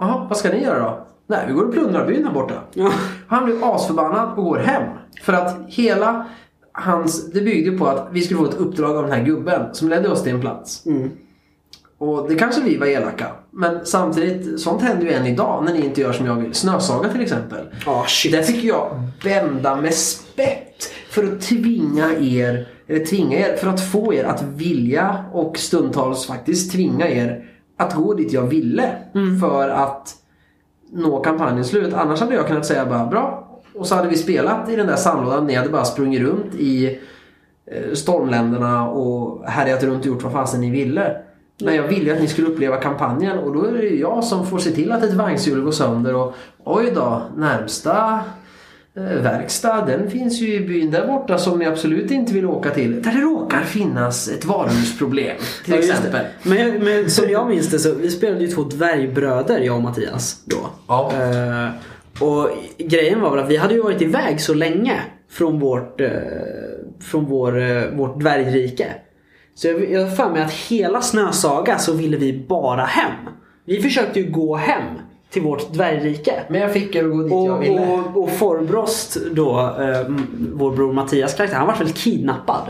"Jaha, 0.00 0.26
vad 0.28 0.38
ska 0.38 0.48
ni 0.48 0.62
göra 0.62 0.78
då? 0.78 1.06
Nej, 1.26 1.44
vi 1.46 1.52
går 1.52 1.64
och 1.64 1.72
plundrar 1.72 2.06
byn 2.06 2.24
här 2.24 2.32
borta. 2.32 2.54
Ja. 2.72 2.92
Han 3.28 3.44
blir 3.44 3.74
asförbannad 3.74 4.38
och 4.38 4.44
går 4.44 4.58
hem. 4.58 4.82
För 5.22 5.32
att 5.32 5.56
hela 5.66 6.26
hans, 6.72 7.32
det 7.32 7.40
byggde 7.40 7.78
på 7.78 7.86
att 7.86 8.08
vi 8.12 8.20
skulle 8.20 8.40
få 8.40 8.46
ett 8.46 8.54
uppdrag 8.60 8.96
av 8.96 9.02
den 9.02 9.12
här 9.12 9.24
gubben 9.24 9.74
som 9.74 9.88
ledde 9.88 10.08
oss 10.08 10.22
till 10.22 10.34
en 10.34 10.40
plats. 10.40 10.86
Mm. 10.86 11.10
Och 11.98 12.28
det 12.28 12.34
kanske 12.34 12.62
vi 12.62 12.76
var 12.76 12.86
elaka. 12.86 13.26
Men 13.50 13.86
samtidigt, 13.86 14.60
sånt 14.60 14.82
händer 14.82 15.06
ju 15.06 15.12
än 15.12 15.26
idag 15.26 15.64
när 15.64 15.72
ni 15.72 15.84
inte 15.84 16.00
gör 16.00 16.12
som 16.12 16.26
jag 16.26 16.34
vill. 16.34 16.54
Snösaga 16.54 17.08
till 17.08 17.20
exempel. 17.20 17.66
Ja, 17.86 18.04
shit. 18.08 18.32
Där 18.32 18.42
fick 18.42 18.64
jag 18.64 19.00
vända 19.24 19.76
med 19.76 19.94
spett 19.94 20.92
för 21.10 21.24
att 21.24 21.40
tvinga 21.40 22.10
er, 22.20 22.68
eller 22.86 23.04
tvinga 23.06 23.38
er, 23.38 23.56
för 23.56 23.68
att 23.68 23.90
få 23.90 24.14
er 24.14 24.24
att 24.24 24.42
vilja 24.42 25.24
och 25.32 25.58
stundtals 25.58 26.26
faktiskt 26.26 26.72
tvinga 26.72 27.08
er 27.08 27.44
att 27.76 27.94
gå 27.94 28.14
dit 28.14 28.32
jag 28.32 28.42
ville. 28.42 28.96
För 29.40 29.68
att 29.68 30.14
nå 30.92 31.20
kampanjens 31.20 31.68
slut. 31.68 31.94
Annars 31.94 32.20
hade 32.20 32.34
jag 32.34 32.46
kunnat 32.46 32.66
säga 32.66 32.86
bara 32.86 33.06
bra. 33.06 33.40
Och 33.74 33.86
så 33.86 33.94
hade 33.94 34.08
vi 34.08 34.16
spelat 34.16 34.68
i 34.68 34.76
den 34.76 34.86
där 34.86 34.96
sandlådan. 34.96 35.46
Ni 35.46 35.54
hade 35.54 35.68
bara 35.68 35.84
sprungit 35.84 36.20
runt 36.20 36.54
i 36.54 37.00
eh, 37.66 37.92
stormländerna 37.92 38.88
och 38.88 39.44
härjat 39.44 39.82
runt 39.82 40.00
och 40.00 40.06
gjort 40.06 40.22
vad 40.22 40.32
fasen 40.32 40.60
ni 40.60 40.70
ville. 40.70 41.16
Men 41.60 41.74
jag 41.74 41.88
ville 41.88 42.12
att 42.12 42.20
ni 42.20 42.28
skulle 42.28 42.48
uppleva 42.48 42.76
kampanjen 42.76 43.38
och 43.38 43.54
då 43.54 43.64
är 43.64 43.72
det 43.72 43.82
ju 43.82 44.00
jag 44.00 44.24
som 44.24 44.46
får 44.46 44.58
se 44.58 44.70
till 44.70 44.92
att 44.92 45.02
ett 45.02 45.14
vagnshjul 45.14 45.60
går 45.60 45.72
sönder 45.72 46.14
och 46.14 46.34
oj 46.64 46.92
då, 46.94 47.22
närmsta 47.36 48.20
eh, 48.96 49.22
verkstad 49.22 49.86
den 49.86 50.10
finns 50.10 50.40
ju 50.40 50.54
i 50.54 50.60
byn 50.60 50.90
där 50.90 51.06
borta 51.06 51.38
som 51.38 51.58
ni 51.58 51.66
absolut 51.66 52.10
inte 52.10 52.32
vill 52.32 52.46
åka 52.46 52.70
till. 52.70 53.02
Där 53.02 53.12
det 53.12 53.20
råkar 53.20 53.60
finnas 53.60 54.28
ett 54.28 54.44
varuhusproblem 54.44 55.36
till 55.64 55.74
Ja, 55.74 55.80
exempel. 55.80 56.26
Men, 56.42 56.84
men 56.84 57.10
som 57.10 57.30
jag 57.30 57.48
minns 57.48 57.70
det 57.70 57.78
så 57.78 57.94
vi 57.94 58.10
spelade 58.10 58.44
ju 58.44 58.50
två 58.50 58.62
dvärgbröder 58.62 59.60
jag 59.60 59.76
och 59.76 59.82
Mattias 59.82 60.42
då. 60.44 60.56
Ja. 60.88 61.12
Eh, 61.12 61.68
och 62.20 62.48
grejen 62.78 63.20
var 63.20 63.30
väl 63.30 63.44
att 63.44 63.50
vi 63.50 63.56
hade 63.56 63.74
ju 63.74 63.82
varit 63.82 64.02
iväg 64.02 64.40
så 64.40 64.54
länge 64.54 65.00
från 65.30 65.58
vårt, 65.60 66.00
eh, 66.00 66.08
från 67.00 67.24
vår, 67.24 67.60
eh, 67.62 67.84
vårt 67.92 68.20
dvärgrike. 68.20 68.86
Så 69.54 69.66
jag, 69.68 69.90
jag 69.90 70.00
har 70.00 70.10
för 70.10 70.30
mig 70.30 70.42
att 70.42 70.52
hela 70.52 71.00
Snösaga 71.00 71.78
så 71.78 71.92
ville 71.92 72.16
vi 72.16 72.44
bara 72.48 72.84
hem. 72.84 73.12
Vi 73.64 73.82
försökte 73.82 74.20
ju 74.20 74.30
gå 74.30 74.56
hem 74.56 74.82
till 75.30 75.42
vårt 75.42 75.72
dvärgrike. 75.72 76.32
Men 76.48 76.60
jag 76.60 76.72
fick 76.72 76.94
er 76.94 77.04
att 77.04 77.10
gå 77.10 77.22
dit 77.22 77.32
jag 77.32 77.56
Och, 77.56 77.62
ville. 77.62 77.80
och, 77.80 78.22
och 78.22 78.30
Forbrost 78.30 79.16
då, 79.32 79.60
eh, 79.60 80.14
vår 80.52 80.70
bror 80.70 80.92
Mattias 80.92 81.34
karaktär, 81.34 81.56
han 81.58 81.66
var 81.66 81.74
väl 81.74 81.92
kidnappad? 81.92 82.62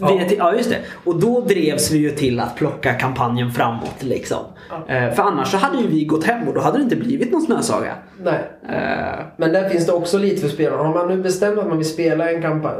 Ja. 0.00 0.20
Ja 0.38 0.54
just 0.54 0.70
det. 0.70 0.78
Och 1.04 1.16
då 1.20 1.40
drevs 1.40 1.90
vi 1.90 1.98
ju 1.98 2.10
till 2.10 2.40
att 2.40 2.56
plocka 2.56 2.94
kampanjen 2.94 3.50
framåt 3.50 4.02
liksom. 4.02 4.44
Eh, 4.88 5.12
för 5.14 5.22
annars 5.22 5.50
så 5.50 5.56
hade 5.56 5.78
ju 5.82 5.86
vi 5.88 6.04
gått 6.04 6.24
hem 6.24 6.48
och 6.48 6.54
då 6.54 6.60
hade 6.60 6.78
det 6.78 6.82
inte 6.82 6.96
blivit 6.96 7.32
någon 7.32 7.42
snösaga. 7.42 7.94
Nej. 8.22 8.50
Eh, 8.68 9.24
Men 9.36 9.52
där 9.52 9.68
finns 9.68 9.86
det 9.86 9.92
också 9.92 10.18
lite 10.18 10.40
för 10.40 10.48
spelarna. 10.48 10.82
Har 10.82 10.94
man 10.94 11.08
nu 11.08 11.22
bestämt 11.22 11.58
att 11.58 11.66
man 11.68 11.76
vill 11.78 11.88
spela 11.88 12.32
en 12.32 12.42
kampanj. 12.42 12.74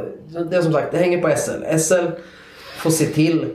Det 0.49 0.55
är 0.57 0.61
som 0.61 0.73
sagt, 0.73 0.91
det 0.91 0.97
hänger 0.97 1.21
på 1.21 1.29
SL. 1.37 1.77
SL 1.79 2.05
får 2.79 2.89
se 2.89 3.05
till, 3.05 3.49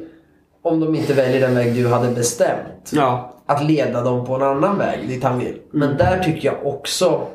om 0.62 0.80
de 0.80 0.94
inte 0.94 1.14
väljer 1.14 1.40
den 1.40 1.54
väg 1.54 1.74
du 1.74 1.88
hade 1.88 2.10
bestämt, 2.10 2.90
ja. 2.92 3.34
att 3.46 3.64
leda 3.64 4.02
dem 4.02 4.26
på 4.26 4.34
en 4.34 4.42
annan 4.42 4.78
väg 4.78 5.08
dit 5.08 5.24
han 5.24 5.38
vill. 5.38 5.58
Men 5.70 5.96
där 5.96 6.22
tycker 6.24 6.48
jag 6.48 6.66
också, 6.66 7.26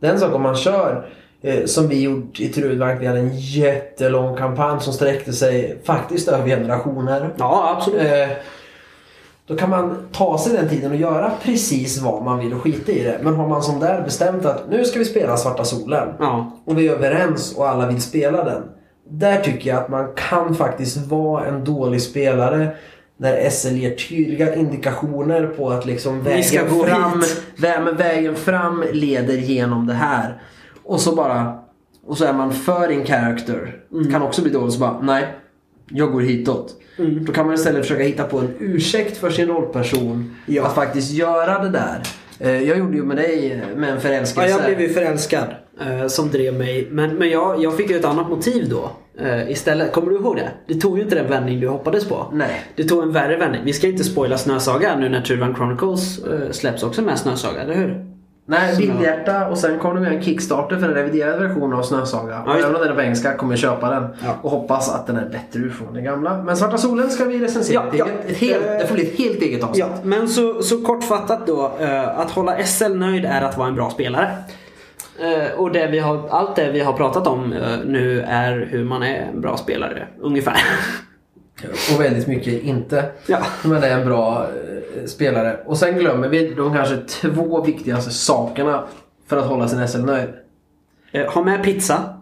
det 0.00 0.06
är 0.06 0.12
en 0.12 0.20
sak 0.20 0.34
om 0.34 0.42
man 0.42 0.56
kör 0.56 1.08
eh, 1.42 1.64
som 1.64 1.88
vi 1.88 2.02
gjort 2.02 2.40
i 2.40 2.48
Trudvagn. 2.48 2.98
Vi 2.98 3.06
hade 3.06 3.18
en 3.18 3.38
jättelång 3.38 4.36
kampanj 4.36 4.80
som 4.80 4.92
sträckte 4.92 5.32
sig 5.32 5.82
faktiskt 5.84 6.28
över 6.28 6.48
generationer. 6.48 7.30
ja, 7.38 7.76
absolut. 7.76 8.02
Eh, 8.02 8.28
då 9.46 9.56
kan 9.56 9.70
man 9.70 10.08
ta 10.12 10.38
sig 10.38 10.52
den 10.52 10.68
tiden 10.68 10.90
och 10.90 10.96
göra 10.96 11.32
precis 11.42 11.98
vad 11.98 12.22
man 12.22 12.38
vill 12.38 12.54
och 12.54 12.62
skita 12.62 12.92
i 12.92 13.02
det. 13.02 13.18
Men 13.22 13.34
har 13.34 13.48
man 13.48 13.62
som 13.62 13.80
där 13.80 14.02
bestämt 14.02 14.44
att 14.44 14.70
nu 14.70 14.84
ska 14.84 14.98
vi 14.98 15.04
spela 15.04 15.36
Svarta 15.36 15.64
Solen. 15.64 16.08
Ja. 16.18 16.52
Och 16.64 16.78
vi 16.78 16.88
är 16.88 16.92
överens 16.92 17.56
och 17.56 17.68
alla 17.68 17.86
vill 17.86 18.02
spela 18.02 18.44
den. 18.44 18.62
Där 19.08 19.40
tycker 19.40 19.70
jag 19.70 19.78
att 19.78 19.88
man 19.88 20.08
kan 20.16 20.54
faktiskt 20.54 20.96
vara 20.96 21.44
en 21.46 21.64
dålig 21.64 22.02
spelare 22.02 22.68
när 23.16 23.50
SL 23.50 23.68
ger 23.76 23.94
tydliga 23.94 24.54
indikationer 24.54 25.46
på 25.46 25.70
att 25.70 25.86
liksom 25.86 26.22
vägen 26.22 26.68
fram, 26.68 27.20
hit. 27.20 27.42
vä- 27.56 27.84
men 27.84 27.96
vägen 27.96 28.34
fram 28.36 28.84
leder 28.92 29.36
genom 29.36 29.86
det 29.86 29.94
här. 29.94 30.42
Och 30.84 31.00
så 31.00 31.14
bara 31.14 31.58
och 32.06 32.18
så 32.18 32.24
är 32.24 32.32
man 32.32 32.52
för 32.52 32.90
in 32.90 33.06
character. 33.06 33.76
Mm. 33.92 34.10
Kan 34.12 34.22
också 34.22 34.42
bli 34.42 34.50
dåligt 34.52 34.74
så 34.74 34.80
bara 34.80 35.00
nej, 35.00 35.24
jag 35.90 36.12
går 36.12 36.20
hitåt. 36.20 36.74
Mm. 36.98 37.24
Då 37.24 37.32
kan 37.32 37.46
man 37.46 37.54
istället 37.54 37.82
försöka 37.82 38.02
hitta 38.02 38.24
på 38.24 38.38
en 38.38 38.54
ursäkt 38.58 39.16
för 39.16 39.30
sin 39.30 39.48
rollperson 39.48 40.36
Ja. 40.46 40.66
att 40.66 40.74
faktiskt 40.74 41.10
göra 41.12 41.58
det 41.62 41.68
där. 41.70 42.02
Eh, 42.40 42.62
Jag 42.68 42.78
gjorde 42.78 42.96
ju 42.96 43.02
med 43.02 43.16
dig 43.16 43.62
med 43.76 43.88
en 43.88 43.94
Ja, 43.94 44.00
förälskelse. 44.00 44.48
jag 44.50 44.64
blev 44.64 44.80
ju 44.80 44.88
förälskad 44.88 45.46
eh, 45.80 46.06
som 46.06 46.30
drev 46.30 46.54
mig. 46.54 46.88
Men, 46.90 47.14
men 47.16 47.30
jag, 47.30 47.62
jag 47.62 47.76
fick 47.76 47.90
ju 47.90 47.96
ett 47.96 48.04
annat 48.04 48.28
motiv 48.28 48.68
då. 48.68 48.90
Eh, 49.18 49.50
istället. 49.50 49.92
Kommer 49.92 50.10
du 50.10 50.16
ihåg 50.16 50.36
det? 50.36 50.50
Det 50.74 50.80
tog 50.80 50.96
ju 50.98 51.04
inte 51.04 51.14
den 51.14 51.28
vändning 51.28 51.60
du 51.60 51.68
hoppades 51.68 52.08
på. 52.08 52.26
Nej. 52.32 52.62
Det 52.76 52.84
tog 52.84 53.02
en 53.02 53.12
värre 53.12 53.36
vändning. 53.36 53.60
Vi 53.64 53.72
ska 53.72 53.86
inte 53.86 54.04
spoila 54.04 54.38
Snösaga 54.38 54.96
nu 54.96 55.08
när 55.08 55.20
True 55.20 55.54
Chronicles 55.56 56.18
eh, 56.24 56.50
släpps 56.50 56.82
också 56.82 57.02
med 57.02 57.18
Snösaga, 57.18 57.60
eller 57.62 57.74
hur? 57.74 58.06
Nej, 58.48 58.74
Som 58.74 58.78
Bildhjärta 58.82 59.48
och 59.48 59.58
sen 59.58 59.78
kom 59.78 59.94
det 59.94 60.00
med 60.00 60.12
en 60.12 60.22
Kickstarter 60.22 60.78
för 60.78 60.88
en 60.88 60.94
reviderad 60.94 61.40
version 61.40 61.72
av 61.74 61.82
Snösaga. 61.82 62.42
Ja, 62.46 62.52
och 62.52 62.58
även 62.58 62.74
om 62.74 62.80
den 62.80 62.90
är 62.90 62.94
på 62.94 63.00
engelska 63.02 63.36
kommer 63.36 63.52
jag 63.52 63.58
köpa 63.58 63.90
den. 63.90 64.08
Ja. 64.24 64.34
Och 64.42 64.50
hoppas 64.50 64.94
att 64.94 65.06
den 65.06 65.16
är 65.16 65.28
bättre 65.28 65.70
från 65.70 65.94
den 65.94 66.04
gamla. 66.04 66.42
Men 66.42 66.56
Svarta 66.56 66.78
Solen 66.78 67.10
ska 67.10 67.24
vi 67.24 67.38
recensera. 67.44 67.82
Ja, 67.92 67.96
ja. 67.98 68.06
ett 68.28 68.36
helt, 68.36 68.62
det 68.62 68.86
får 68.86 68.94
bli 68.94 69.06
ett 69.12 69.18
helt 69.18 69.42
eget 69.42 69.64
avsnitt. 69.64 69.78
Ja, 69.78 69.88
men 70.02 70.28
så, 70.28 70.62
så 70.62 70.82
kortfattat 70.82 71.46
då. 71.46 71.72
eh, 71.80 72.18
att 72.18 72.30
hålla 72.30 72.64
SL 72.64 72.94
nöjd 72.94 73.24
är 73.24 73.42
att 73.42 73.58
vara 73.58 73.68
en 73.68 73.74
bra 73.74 73.90
spelare. 73.90 74.28
Eh, 75.18 75.58
och 75.60 75.72
det 75.72 75.86
vi 75.86 75.98
har, 75.98 76.28
allt 76.30 76.56
det 76.56 76.70
vi 76.70 76.80
har 76.80 76.92
pratat 76.92 77.26
om 77.26 77.52
eh, 77.52 77.78
nu 77.84 78.20
är 78.20 78.68
hur 78.70 78.84
man 78.84 79.02
är 79.02 79.30
en 79.34 79.40
bra 79.40 79.56
spelare, 79.56 80.06
ungefär. 80.20 80.56
Och 81.64 82.00
väldigt 82.00 82.26
mycket 82.26 82.62
inte. 82.62 83.10
ja. 83.26 83.38
Men 83.64 83.80
är 83.88 83.98
en 83.98 84.06
bra 84.06 84.42
eh, 84.42 85.06
spelare. 85.06 85.60
Och 85.64 85.78
sen 85.78 85.98
glömmer 85.98 86.28
vi 86.28 86.54
de 86.54 86.72
kanske 86.74 86.96
två 86.96 87.62
viktigaste 87.64 88.10
sakerna 88.10 88.84
för 89.26 89.36
att 89.36 89.46
hålla 89.46 89.68
sin 89.68 89.88
SL 89.88 89.98
nöjd. 89.98 90.28
Eh, 91.12 91.32
ha 91.32 91.44
med 91.44 91.62
pizza. 91.62 92.15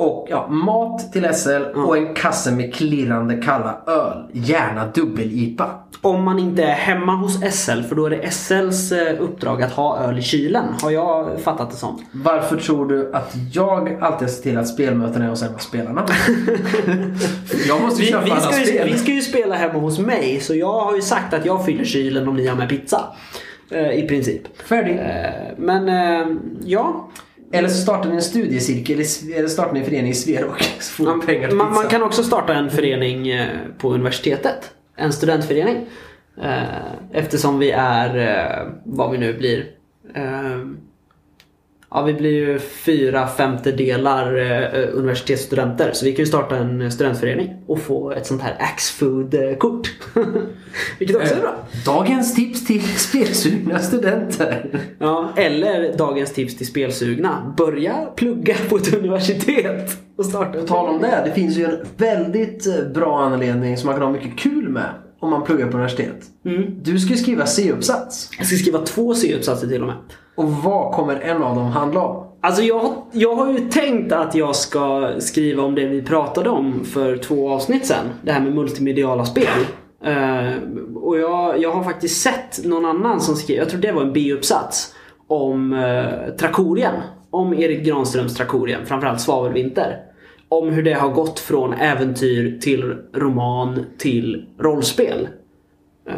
Och 0.00 0.26
ja, 0.30 0.46
mat 0.48 1.12
till 1.12 1.34
SL 1.34 1.62
och 1.74 1.96
en 1.96 2.14
kasse 2.14 2.52
med 2.52 2.74
klirrande 2.74 3.36
kalla 3.36 3.80
öl. 3.86 4.24
Gärna 4.32 4.86
dubbel-IPA. 4.86 5.70
Om 6.00 6.24
man 6.24 6.38
inte 6.38 6.62
är 6.62 6.74
hemma 6.74 7.14
hos 7.14 7.54
SL, 7.54 7.82
för 7.82 7.94
då 7.94 8.06
är 8.06 8.10
det 8.10 8.30
SLs 8.30 8.92
eh, 8.92 9.20
uppdrag 9.20 9.62
att 9.62 9.72
ha 9.72 9.98
öl 9.98 10.18
i 10.18 10.22
kylen. 10.22 10.64
Har 10.82 10.90
jag 10.90 11.40
fattat 11.40 11.70
det 11.70 11.76
som. 11.76 12.04
Varför 12.12 12.56
tror 12.56 12.86
du 12.88 13.12
att 13.14 13.34
jag 13.52 13.98
alltid 14.00 14.30
ser 14.30 14.42
till 14.42 14.58
att 14.58 14.68
spelmöten 14.68 15.22
är 15.22 15.28
hos 15.28 15.42
en 15.42 15.54
av 15.54 15.58
spelarna? 15.58 16.06
jag 17.68 17.82
måste 17.82 18.02
Vi, 18.02 18.08
köpa 18.08 18.34
vi, 18.34 18.40
ska 18.40 18.58
ju, 18.58 18.66
spel. 18.66 18.88
vi 18.92 18.98
ska 18.98 19.12
ju 19.12 19.22
spela 19.22 19.54
hemma 19.54 19.78
hos 19.78 19.98
mig, 19.98 20.40
så 20.40 20.54
jag 20.54 20.80
har 20.80 20.94
ju 20.94 21.02
sagt 21.02 21.34
att 21.34 21.44
jag 21.44 21.64
fyller 21.64 21.84
kylen 21.84 22.28
om 22.28 22.36
ni 22.36 22.46
har 22.46 22.56
med 22.56 22.68
pizza. 22.68 23.04
Eh, 23.70 23.90
I 23.90 24.08
princip. 24.08 24.62
Färdig. 24.62 24.98
Eh, 24.98 25.54
men 25.56 25.88
ja, 26.64 27.08
Eller 27.52 27.68
så 27.68 27.82
startar 27.82 28.08
ni 28.08 28.14
en 28.14 28.22
studiecirkel 28.22 29.00
eller 29.36 29.48
startar 29.48 29.72
ni 29.72 29.80
en 29.80 29.86
förening 29.86 30.10
i 30.10 30.14
Sverok. 30.14 30.62
Så 30.80 30.92
får 30.92 31.04
man 31.04 31.20
pengar 31.20 31.50
man, 31.50 31.74
man 31.74 31.88
kan 31.88 32.02
också 32.02 32.22
starta 32.22 32.54
en 32.54 32.70
förening 32.70 33.28
eh, 33.28 33.48
på 33.78 33.94
universitetet. 33.94 34.70
En 34.96 35.12
studentförening. 35.12 35.86
Eh, 36.42 36.62
Eftersom 37.12 37.58
vi 37.58 37.70
är, 37.70 38.16
eh, 38.18 38.72
vad 38.84 39.10
vi 39.10 39.18
nu 39.18 39.34
blir. 39.34 39.66
Eh, 41.90 41.96
Ja, 41.98 42.02
vi 42.02 42.14
blir 42.14 42.30
ju 42.30 42.58
fyra 42.58 43.26
femtedelar 43.26 44.36
eh, 44.36 44.88
universitetsstudenter. 44.92 45.90
Så 45.92 46.04
vi 46.04 46.12
kan 46.12 46.22
ju 46.24 46.26
starta 46.26 46.56
en 46.56 46.92
studentförening 46.92 47.56
och 47.66 47.80
få 47.80 48.10
ett 48.10 48.26
sånt 48.26 48.42
här 48.42 48.56
Axfood-kort. 48.58 49.90
Vilket 50.98 51.16
också 51.16 51.34
är 51.34 51.40
bra. 51.40 51.56
Dagens 51.84 52.34
tips 52.34 52.66
till 52.66 52.82
spelsugna 52.82 53.78
studenter. 53.78 54.80
Ja, 54.98 55.32
eller 55.36 55.96
dagens 55.96 56.32
tips 56.32 56.56
till 56.56 56.66
spelsugna. 56.66 57.54
Börja 57.56 58.06
plugga 58.16 58.54
på 58.68 58.76
ett 58.76 58.94
universitet 58.94 59.98
och 60.16 60.24
starta 60.26 60.52
På 60.52 60.58
ett 60.58 60.66
tal 60.66 60.88
om 60.88 61.02
det, 61.02 61.22
det 61.24 61.32
finns 61.32 61.56
ju 61.56 61.64
en 61.64 61.78
väldigt 61.96 62.66
eh, 62.66 62.92
bra 62.94 63.20
anledning 63.20 63.76
som 63.76 63.86
man 63.86 63.96
kan 63.96 64.02
ha 64.02 64.12
mycket 64.12 64.38
kul 64.38 64.68
med 64.68 64.90
om 65.20 65.30
man 65.30 65.44
pluggar 65.44 65.66
på 65.66 65.76
universitet. 65.76 66.26
Mm. 66.44 66.82
Du 66.82 66.98
ska 66.98 67.10
ju 67.10 67.16
skriva 67.16 67.46
C-uppsats. 67.46 68.30
Jag 68.38 68.46
ska 68.46 68.56
skriva 68.56 68.78
två 68.78 69.14
C-uppsatser 69.14 69.66
till 69.66 69.80
och 69.80 69.86
med. 69.86 69.96
Och 70.40 70.50
vad 70.52 70.92
kommer 70.94 71.20
en 71.20 71.42
av 71.42 71.56
dem 71.56 71.64
handla 71.66 72.00
om? 72.00 72.26
Alltså 72.40 72.62
jag, 72.62 72.78
har- 72.78 72.94
jag 73.12 73.34
har 73.34 73.52
ju 73.52 73.58
tänkt 73.58 74.12
att 74.12 74.34
jag 74.34 74.56
ska 74.56 75.10
skriva 75.18 75.62
om 75.62 75.74
det 75.74 75.86
vi 75.86 76.02
pratade 76.02 76.50
om 76.50 76.84
för 76.84 77.16
två 77.16 77.50
avsnitt 77.50 77.86
sen. 77.86 78.06
Det 78.22 78.32
här 78.32 78.40
med 78.40 78.54
multimediala 78.54 79.24
spel. 79.24 79.46
Uh, 80.06 80.52
och 80.96 81.18
jag, 81.18 81.60
jag 81.62 81.72
har 81.72 81.84
faktiskt 81.84 82.22
sett 82.22 82.64
någon 82.64 82.84
annan 82.84 83.20
som 83.20 83.36
skrev, 83.36 83.56
jag 83.58 83.68
tror 83.68 83.80
det 83.80 83.92
var 83.92 84.02
en 84.02 84.12
B-uppsats, 84.12 84.94
om 85.26 85.72
uh, 85.72 86.36
Trakorien. 86.36 86.94
Om 87.30 87.54
Erik 87.54 87.84
Granströms 87.86 88.34
Trakorien, 88.34 88.86
framförallt 88.86 89.20
Svavelvinter. 89.20 89.96
Om 90.48 90.68
hur 90.68 90.82
det 90.82 90.92
har 90.92 91.08
gått 91.08 91.38
från 91.40 91.72
äventyr 91.72 92.58
till 92.60 92.94
roman 93.14 93.84
till 93.98 94.46
rollspel. 94.58 95.28
Uh, 96.08 96.14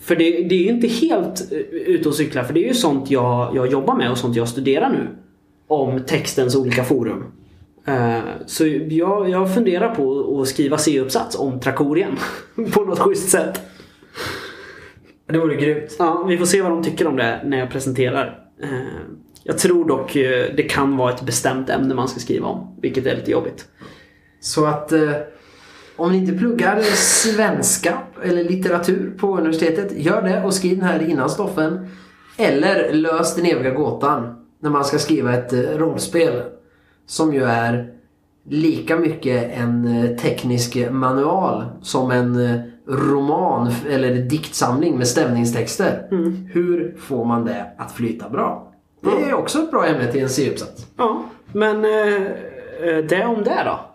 för 0.00 0.16
det, 0.16 0.30
det 0.30 0.54
är 0.54 0.62
ju 0.62 0.68
inte 0.68 0.86
helt 0.86 1.52
eh, 1.52 1.58
ute 1.70 2.08
och 2.08 2.14
cykla 2.14 2.44
för 2.44 2.54
det 2.54 2.64
är 2.64 2.68
ju 2.68 2.74
sånt 2.74 3.10
jag, 3.10 3.56
jag 3.56 3.72
jobbar 3.72 3.94
med 3.96 4.10
och 4.10 4.18
sånt 4.18 4.36
jag 4.36 4.48
studerar 4.48 4.90
nu. 4.90 5.08
Om 5.66 6.00
textens 6.06 6.56
olika 6.56 6.84
forum. 6.84 7.24
Eh, 7.86 8.18
Så 8.46 8.66
jag, 8.88 9.28
jag 9.30 9.54
funderar 9.54 9.94
på 9.94 10.38
att 10.42 10.48
skriva 10.48 10.78
C-uppsats 10.78 11.38
om 11.38 11.60
Trakorien. 11.60 12.16
på 12.74 12.84
något 12.84 12.98
schysst 12.98 13.28
sätt. 13.28 13.60
Det 15.26 15.38
vore 15.38 15.56
grymt. 15.56 15.96
Ja, 15.98 16.24
vi 16.28 16.38
får 16.38 16.46
se 16.46 16.62
vad 16.62 16.70
de 16.70 16.82
tycker 16.82 17.06
om 17.06 17.16
det 17.16 17.40
när 17.44 17.58
jag 17.58 17.70
presenterar. 17.70 18.38
Eh, 18.62 18.68
Jag 19.42 19.58
tror 19.58 19.88
dock 19.88 20.12
det 20.56 20.62
kan 20.70 20.96
vara 20.96 21.12
ett 21.14 21.22
bestämt 21.22 21.70
ämne 21.70 21.94
man 21.94 22.08
ska 22.08 22.20
skriva 22.20 22.46
om. 22.46 22.76
Vilket 22.82 23.06
är 23.06 23.16
lite 23.16 23.30
jobbigt. 23.30 23.64
Så 24.40 24.66
att 24.66 24.92
om 25.98 26.12
ni 26.12 26.18
inte 26.18 26.32
pluggar 26.32 26.80
svenska 26.94 27.98
eller 28.22 28.44
litteratur 28.44 29.14
på 29.18 29.38
universitetet, 29.38 29.92
gör 29.92 30.22
det 30.22 30.44
och 30.44 30.54
skriv 30.54 30.78
den 30.78 30.88
här 30.88 31.10
innan 31.10 31.30
stoffen. 31.30 31.88
Eller 32.36 32.92
lös 32.92 33.34
den 33.34 33.46
eviga 33.46 33.70
gåtan 33.70 34.46
när 34.60 34.70
man 34.70 34.84
ska 34.84 34.98
skriva 34.98 35.34
ett 35.34 35.52
eh, 35.52 35.60
rollspel. 35.60 36.42
Som 37.06 37.34
ju 37.34 37.44
är 37.44 37.92
lika 38.48 38.96
mycket 38.96 39.50
en 39.58 39.84
eh, 39.86 40.16
teknisk 40.16 40.90
manual 40.90 41.64
som 41.82 42.10
en 42.10 42.46
eh, 42.46 42.60
roman 42.86 43.72
eller 43.90 44.14
diktsamling 44.14 44.98
med 44.98 45.08
stämningstexter. 45.08 46.06
Hur 46.52 46.96
får 46.98 47.24
man 47.24 47.44
det 47.44 47.66
att 47.78 47.92
flyta 47.92 48.28
bra? 48.28 48.72
Det 49.00 49.30
är 49.30 49.34
också 49.34 49.58
ett 49.58 49.70
bra 49.70 49.86
ämne 49.86 50.12
till 50.12 50.22
en 50.22 50.28
C-uppsats. 50.28 50.86
Ja, 50.96 51.24
men 51.52 51.82
det 53.08 53.24
om 53.24 53.44
det 53.44 53.62
då. 53.64 53.87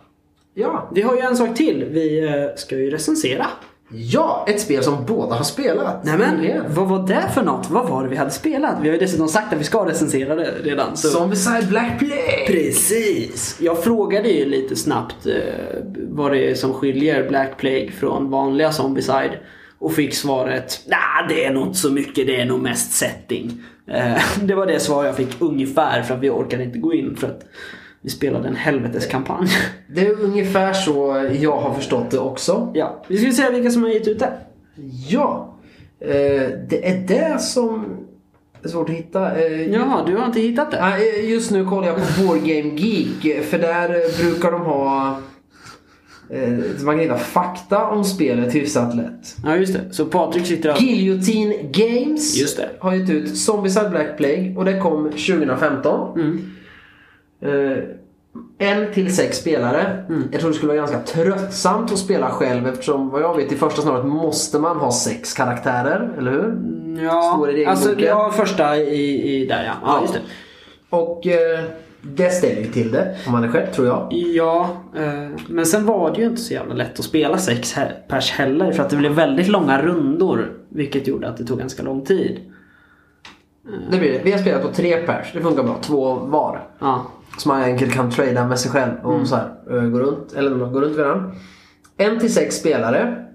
Ja. 0.54 0.90
Vi 0.94 1.02
har 1.02 1.16
ju 1.16 1.22
en 1.22 1.38
sak 1.38 1.56
till. 1.58 1.84
Vi 1.84 2.28
eh, 2.28 2.56
ska 2.56 2.78
ju 2.78 2.90
recensera. 2.90 3.48
Ja, 3.96 4.46
ett 4.48 4.62
spel 4.62 4.84
som 4.84 5.06
båda 5.06 5.36
har 5.36 5.44
spelat. 5.44 6.06
Nämen, 6.06 6.36
nyligen. 6.36 6.64
vad 6.68 6.88
var 6.88 7.08
det 7.08 7.30
för 7.34 7.44
något? 7.44 7.70
Vad 7.70 7.90
var 7.90 8.04
det 8.04 8.10
vi 8.10 8.16
hade 8.16 8.32
spelat? 8.32 8.76
Vi 8.82 8.88
har 8.88 8.94
ju 8.94 9.00
dessutom 9.00 9.28
sagt 9.28 9.54
att 9.54 9.60
vi 9.60 9.64
ska 9.64 9.86
recensera 9.86 10.36
det 10.36 10.52
redan. 10.64 10.98
Så. 10.98 11.08
Zombicide 11.08 11.68
Black 11.70 12.00
Plague! 12.00 12.48
Precis! 12.48 13.58
Jag 13.62 13.84
frågade 13.84 14.30
ju 14.30 14.46
lite 14.46 14.76
snabbt 14.76 15.26
eh, 15.26 15.34
vad 16.10 16.32
det 16.32 16.52
är 16.52 16.56
som 16.56 16.74
skiljer 16.74 17.30
Black 17.30 17.58
Plague 17.58 17.92
från 17.92 18.30
vanliga 18.30 18.72
Zombicide. 18.72 19.40
Och 19.80 19.94
fick 19.94 20.14
svaret 20.14 20.82
nah, 20.88 21.28
det 21.30 21.46
är 21.46 21.54
nog 21.54 21.68
inte 21.68 21.80
så 21.80 21.92
mycket, 21.92 22.28
det 22.28 22.42
är 22.42 22.46
nog 22.46 22.62
mest 22.62 22.94
setting. 22.94 23.64
Eh, 23.88 24.22
det 24.44 24.56
var 24.56 24.68
det 24.68 24.80
svar 24.80 25.06
jag 25.06 25.16
fick 25.16 25.42
ungefär 25.42 26.02
för 26.02 26.14
att 26.14 26.22
vi 26.22 26.30
orkade 26.30 26.64
inte 26.64 26.80
gå 26.80 26.94
in 26.94 27.16
för 27.16 27.28
att 27.28 27.44
vi 28.04 28.10
spelade 28.10 28.48
en 28.48 28.56
helveteskampanj. 28.56 29.48
Det 29.88 30.02
är 30.08 30.20
ungefär 30.22 30.74
så 30.74 31.28
jag 31.40 31.58
har 31.58 31.74
förstått 31.74 32.12
det 32.12 32.20
också. 32.20 32.72
ja, 32.74 33.04
vi 33.08 33.18
ska 33.18 33.32
säga 33.32 33.52
vilka 33.52 33.72
som 33.72 33.84
har 33.84 33.90
gett 33.90 34.08
ut 34.08 34.20
det. 34.20 34.32
Ja. 35.10 35.56
Eh, 36.00 36.50
det 36.70 36.90
är 36.90 36.98
det 37.08 37.42
som 37.42 37.86
är 38.64 38.68
svårt 38.70 38.90
att 38.90 38.96
hitta. 38.96 39.42
Eh, 39.46 39.74
Jaha, 39.74 40.06
du 40.06 40.16
har 40.16 40.26
inte 40.26 40.40
hittat 40.40 40.72
det? 40.72 40.82
Nej, 40.82 41.32
Just 41.32 41.52
nu 41.52 41.66
kollar 41.66 41.88
jag 41.88 41.96
på 41.96 42.24
Board 42.24 42.38
Game 42.40 42.72
Geek. 42.76 43.44
För 43.46 43.58
där 43.60 43.90
eh, 43.90 44.26
brukar 44.26 44.52
de 44.52 44.62
ha... 44.62 45.20
Eh, 46.30 46.50
man 46.84 46.96
kan 46.96 47.00
hitta 47.00 47.18
fakta 47.18 47.88
om 47.88 48.04
spelet 48.04 48.56
hyfsat 48.56 48.96
lätt. 48.96 49.36
Ja, 49.44 49.56
just 49.56 49.74
det. 49.74 49.80
Så 49.94 50.06
Patrik 50.06 50.46
sitter 50.46 50.70
alltså... 50.70 50.86
Guillotine 50.86 51.54
Games 51.72 52.38
Just 52.42 52.58
det. 52.58 52.70
har 52.80 52.94
gett 52.94 53.10
ut 53.10 53.38
Zombicide 53.38 53.90
Black 53.90 54.18
Plague 54.18 54.56
och 54.58 54.66
det 54.66 54.80
kom 54.80 55.04
2015. 55.04 56.20
Mm. 56.20 56.52
Eh, 57.44 57.78
en 58.58 58.94
till 58.94 59.16
sex 59.16 59.38
spelare. 59.38 60.04
Mm. 60.10 60.24
Jag 60.32 60.42
tror 60.42 60.50
det 60.52 60.56
skulle 60.56 60.68
vara 60.74 60.78
ganska 60.88 61.00
tröttsamt 61.00 61.92
att 61.92 61.98
spela 61.98 62.30
själv 62.30 62.68
eftersom 62.68 63.10
vad 63.10 63.22
jag 63.22 63.36
vet 63.38 63.52
i 63.52 63.56
första 63.56 63.82
snarare 63.82 64.04
måste 64.04 64.60
man 64.60 64.78
ha 64.78 64.92
sex 64.92 65.34
karaktärer, 65.34 66.16
eller 66.18 66.32
hur? 66.32 66.58
Ja, 67.04 67.34
Står 67.38 67.56
i 67.56 67.66
alltså 67.66 67.90
regelboken. 67.90 68.18
ja, 68.18 68.32
första 68.32 68.78
i, 68.78 69.34
i 69.42 69.46
där 69.46 69.64
ja. 69.66 69.74
Ja, 69.86 70.02
just 70.02 70.14
det. 70.14 70.20
Och 70.90 71.28
eh, 71.28 71.64
det 72.02 72.30
ställer 72.30 72.62
ju 72.62 72.68
till 72.68 72.92
det 72.92 73.16
om 73.26 73.32
man 73.32 73.44
är 73.44 73.48
själv 73.48 73.72
tror 73.72 73.88
jag. 73.88 74.08
Ja, 74.14 74.70
eh, 74.96 75.30
men 75.48 75.66
sen 75.66 75.86
var 75.86 76.12
det 76.12 76.22
ju 76.22 76.28
inte 76.28 76.42
så 76.42 76.54
jävla 76.54 76.74
lätt 76.74 77.00
att 77.00 77.06
spela 77.06 77.38
sex 77.38 77.76
he- 77.78 77.92
pers 78.08 78.32
heller 78.32 78.72
för 78.72 78.84
att 78.84 78.90
det 78.90 78.96
blev 78.98 79.12
väldigt 79.12 79.48
långa 79.48 79.82
rundor. 79.82 80.54
Vilket 80.70 81.08
gjorde 81.08 81.28
att 81.28 81.38
det 81.38 81.46
tog 81.46 81.60
ganska 81.60 81.84
lång 81.84 82.06
tid. 82.06 82.40
Det 83.92 83.98
blir 83.98 84.12
det. 84.14 84.22
Vi 84.24 84.32
har 84.32 84.40
spelat 84.40 84.62
på 84.62 84.68
tre 84.68 84.98
pers, 84.98 85.32
det 85.34 85.42
funkar 85.42 85.64
bra. 85.64 85.78
Två 85.82 86.14
var. 86.16 86.68
Ja, 86.80 87.06
Så 87.38 87.50
man 87.50 87.62
enkelt 87.62 87.94
kan 87.94 88.12
trada 88.12 88.48
med 88.48 88.60
sig 88.60 88.72
själv 88.72 88.92
och 89.04 89.28
så 89.28 89.36
här, 89.36 89.50
eh, 89.70 89.84
gå 89.84 90.00
runt, 90.00 90.34
eller 90.34 90.50
gå 90.50 90.82
runt 90.82 90.98
varandra. 90.98 91.32
En 91.98 92.20
till 92.20 92.34
sex 92.34 92.56
spelare. 92.56 93.26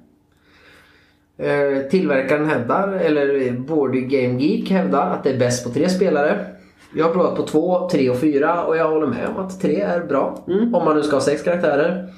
Eh, 1.38 1.90
Tillverkaren 1.90 2.46
hävdar, 2.46 2.88
eller 2.88 3.52
Board 3.52 3.94
Game 3.94 4.42
Geek 4.42 4.70
hävdar 4.70 5.10
att 5.10 5.24
det 5.24 5.30
är 5.30 5.38
bäst 5.38 5.64
på 5.64 5.70
tre 5.70 5.88
spelare. 5.88 6.46
Jag 6.94 7.04
har 7.04 7.12
provat 7.12 7.36
på 7.36 7.46
två, 7.46 7.88
tre 7.90 8.10
och 8.10 8.20
fyra 8.20 8.64
och 8.64 8.76
jag 8.76 8.88
håller 8.88 9.06
med 9.06 9.28
om 9.28 9.36
att 9.36 9.60
tre 9.60 9.80
är 9.80 10.00
bra. 10.00 10.44
Om 10.46 10.84
man 10.84 10.96
nu 10.96 11.02
ska 11.02 11.16
ha 11.16 11.20
sex 11.20 11.42
karaktärer. 11.42 12.08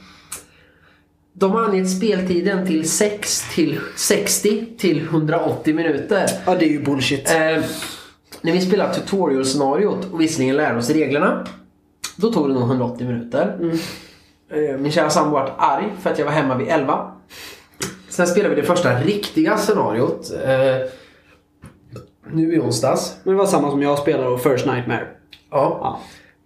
De 1.32 1.52
har 1.52 1.62
angett 1.62 1.90
speltiden 1.90 2.66
till 2.66 2.90
6 2.90 3.54
till 3.54 3.80
60 3.96 4.66
till 4.78 5.00
180 5.00 5.74
minuter. 5.74 6.26
ja 6.46 6.54
det 6.54 6.64
är 6.64 6.70
ju 6.70 6.82
bullshit. 6.82 7.30
Eh, 7.30 7.64
när 8.40 8.52
vi 8.52 8.60
spelade 8.60 8.94
tutorial-scenariot 8.94 10.12
och 10.12 10.20
visserligen 10.20 10.56
lärde 10.56 10.78
oss 10.78 10.90
reglerna. 10.90 11.46
Då 12.20 12.32
tog 12.32 12.48
det 12.48 12.54
nog 12.54 12.62
180 12.62 13.06
minuter. 13.06 13.72
Eh, 14.50 14.78
min 14.78 14.92
kära 14.92 15.10
sambo 15.10 15.30
vart 15.30 15.52
arg 15.58 15.92
för 16.00 16.10
att 16.10 16.18
jag 16.18 16.26
var 16.26 16.32
hemma 16.32 16.56
vid 16.56 16.68
11. 16.68 17.12
Sen 18.08 18.26
spelade 18.26 18.54
vi 18.54 18.60
det 18.60 18.66
första 18.66 19.00
riktiga 19.00 19.56
scenariot. 19.56 20.32
Eh, 20.44 20.88
nu 22.32 22.54
i 22.54 22.60
onsdags. 22.60 23.16
Men 23.22 23.34
det 23.34 23.38
var 23.38 23.46
samma 23.46 23.70
som 23.70 23.82
jag 23.82 23.98
spelade 23.98 24.28
och 24.28 24.42
First 24.42 24.66
Nightmare. 24.66 25.06
Ja. 25.50 25.78
Ja. 25.80 26.00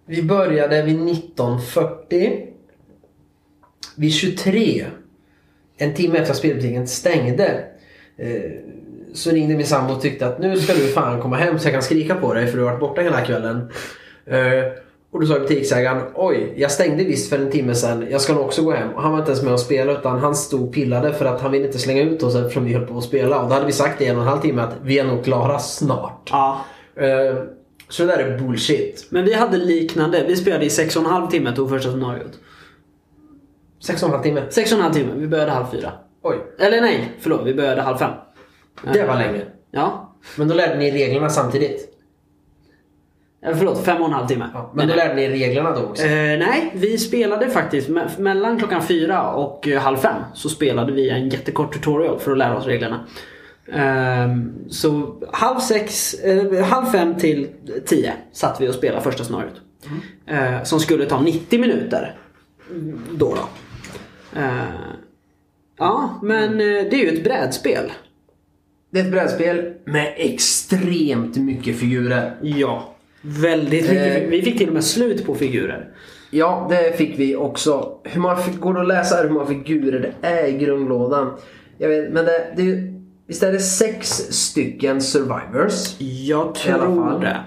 Vi 0.05 0.23
började 0.23 0.83
vid 0.83 0.99
19.40. 0.99 2.47
Vid 3.97 4.13
23, 4.13 4.85
en 5.77 5.93
timme 5.93 6.17
efter 6.17 6.31
att 6.31 6.37
spelbutiken 6.37 6.87
stängde, 6.87 7.65
eh, 8.17 8.51
så 9.13 9.31
ringde 9.31 9.55
min 9.55 9.65
sambo 9.65 9.93
och 9.93 10.01
tyckte 10.01 10.27
att 10.27 10.39
nu 10.39 10.57
ska 10.57 10.73
du 10.73 10.87
fan 10.87 11.21
komma 11.21 11.35
hem 11.35 11.59
så 11.59 11.65
jag 11.65 11.73
kan 11.73 11.83
skrika 11.83 12.15
på 12.15 12.33
dig 12.33 12.47
för 12.47 12.57
du 12.57 12.63
har 12.63 12.71
varit 12.71 12.79
borta 12.79 13.01
hela 13.01 13.21
kvällen. 13.21 13.71
Och 15.15 15.21
då 15.21 15.27
sa 15.27 15.39
butiksägaren, 15.39 16.03
oj, 16.15 16.53
jag 16.55 16.71
stängde 16.71 17.03
visst 17.03 17.29
för 17.29 17.39
en 17.39 17.51
timme 17.51 17.75
sedan, 17.75 18.07
jag 18.09 18.21
ska 18.21 18.33
nog 18.33 18.45
också 18.45 18.63
gå 18.63 18.71
hem. 18.71 18.93
Och 18.93 19.01
han 19.01 19.11
var 19.11 19.19
inte 19.19 19.31
ens 19.31 19.43
med 19.43 19.53
och 19.53 19.59
spela 19.59 19.91
utan 19.91 20.19
han 20.19 20.35
stod 20.35 20.61
och 20.67 20.73
pillade 20.73 21.13
för 21.13 21.25
att 21.25 21.41
han 21.41 21.51
ville 21.51 21.65
inte 21.65 21.79
slänga 21.79 22.01
ut 22.01 22.23
oss 22.23 22.35
eftersom 22.35 22.65
vi 22.65 22.73
höll 22.73 22.87
på 22.87 22.97
att 22.97 23.03
spela. 23.03 23.41
Och 23.41 23.49
då 23.49 23.53
hade 23.53 23.65
vi 23.65 23.71
sagt 23.71 24.01
i 24.01 24.05
en 24.05 24.15
och 24.15 24.21
en 24.21 24.27
halv 24.27 24.41
timme 24.41 24.61
att 24.61 24.75
vi 24.83 24.99
är 24.99 25.03
nog 25.03 25.23
klara 25.23 25.59
snart. 25.59 26.29
ja. 26.31 26.61
Eh, 26.95 27.35
så 27.89 28.03
det 28.03 28.09
där 28.15 28.17
är 28.19 28.37
bullshit. 28.37 29.05
Men 29.09 29.25
vi 29.25 29.33
hade 29.33 29.57
liknande. 29.57 30.25
Vi 30.27 30.35
spelade 30.35 30.65
i 30.65 30.69
sex 30.69 30.95
och 30.95 31.03
en 31.03 31.09
halv 31.09 31.27
timme 31.27 31.55
tog 31.55 31.69
första 31.69 31.89
scenariot. 31.89 32.39
Sex 33.83 34.03
och 34.03 34.09
en 34.09 34.13
halv 34.13 34.23
timme. 34.23 34.43
Sex 34.49 34.71
och 34.71 34.77
en 34.77 34.83
halv 34.83 34.93
timme. 34.93 35.11
Vi 35.15 35.27
började 35.27 35.51
halv 35.51 35.65
fyra. 35.71 35.91
Oj, 36.23 36.35
Eller 36.59 36.81
nej, 36.81 37.11
förlåt. 37.19 37.41
Vi 37.45 37.53
började 37.53 37.81
halv 37.81 37.97
fem. 37.97 38.11
det 38.93 39.05
var 39.05 39.15
länge. 39.15 39.41
Ja. 39.71 40.15
Men 40.37 40.47
då 40.47 40.55
lärde 40.55 40.77
ni 40.77 40.91
reglerna 40.91 41.29
samtidigt? 41.29 41.94
Eh, 43.45 43.55
Förlåt, 43.57 43.85
fem 43.85 44.01
och 44.01 44.07
en 44.07 44.13
halv 44.13 44.27
timme. 44.27 44.49
Ja, 44.53 44.71
men 44.75 44.87
då 44.87 44.95
lärde 44.95 45.15
ni 45.15 45.29
reglerna 45.29 45.71
då 45.71 45.81
också? 45.81 46.03
Eh, 46.05 46.09
nej, 46.39 46.71
vi 46.75 46.97
spelade 46.97 47.49
faktiskt 47.49 47.89
me- 47.89 48.19
mellan 48.19 48.57
klockan 48.59 48.81
fyra 48.83 49.31
och 49.31 49.67
eh, 49.67 49.81
halv 49.81 49.97
fem 49.97 50.15
så 50.33 50.49
spelade 50.49 50.91
vi 50.91 51.09
en 51.09 51.29
jättekort 51.29 51.73
tutorial 51.73 52.19
för 52.19 52.31
att 52.31 52.37
lära 52.37 52.57
oss 52.57 52.65
reglerna. 52.65 53.05
Ehm, 53.73 54.53
så 54.69 55.15
halv 55.31 55.59
sex, 55.59 56.13
eh, 56.13 56.63
halv 56.63 56.85
fem 56.85 57.15
till 57.15 57.47
tio 57.85 58.13
satt 58.31 58.61
vi 58.61 58.69
och 58.69 58.73
spelade 58.73 59.01
första 59.01 59.23
scenariot. 59.23 59.61
Eh, 60.27 60.63
som 60.63 60.79
skulle 60.79 61.05
ta 61.05 61.21
90 61.21 61.59
minuter. 61.59 62.15
Då 63.11 63.35
då. 63.35 63.47
Eh, 64.39 64.49
ja, 65.77 66.19
men 66.23 66.43
eh, 66.51 66.57
det 66.59 66.93
är 66.93 67.11
ju 67.11 67.17
ett 67.17 67.23
brädspel. 67.23 67.91
Det 68.91 68.99
är 68.99 69.03
ett 69.05 69.11
brädspel 69.11 69.73
med 69.85 70.13
extremt 70.17 71.37
mycket 71.37 71.75
figurer. 71.79 72.35
Ja. 72.41 72.94
Väldigt 73.25 73.89
mycket. 73.89 74.23
Eh. 74.23 74.29
Vi 74.29 74.41
fick 74.41 74.57
till 74.57 74.67
och 74.67 74.73
med 74.73 74.83
slut 74.83 75.25
på 75.25 75.35
figurer. 75.35 75.87
Ja, 76.31 76.67
det 76.69 76.97
fick 76.97 77.19
vi 77.19 77.35
också. 77.35 77.97
Hur 78.03 78.21
fi- 78.35 78.59
går 78.59 78.73
det 78.73 78.81
att 78.81 78.87
läsa 78.87 79.21
hur 79.23 79.29
många 79.29 79.45
figurer 79.45 79.99
det 80.21 80.27
är 80.27 80.47
i 80.47 80.51
grundlådan? 80.57 81.31
Jag 81.77 81.89
vet, 81.89 82.11
men 82.13 82.25
det, 82.25 82.53
det 82.55 82.61
är. 82.71 82.95
Visst 83.27 83.43
är 83.43 83.51
det 83.51 83.59
sex 83.59 84.09
stycken 84.29 85.01
survivors? 85.01 85.95
Jag 85.99 86.55
I 86.67 86.71
alla 86.71 86.83
tror 86.85 87.09
fall. 87.09 87.21
det. 87.21 87.37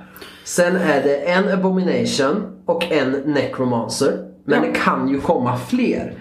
Sen 0.44 0.76
är 0.76 1.02
det 1.02 1.16
en 1.16 1.48
abomination 1.48 2.42
och 2.66 2.92
en 2.92 3.10
necromancer. 3.10 4.12
Men 4.44 4.62
Ja. 4.62 4.68
det 4.68 4.78
kan 4.78 5.08
ju 5.08 5.20
komma 5.20 5.56
fler. 5.56 6.14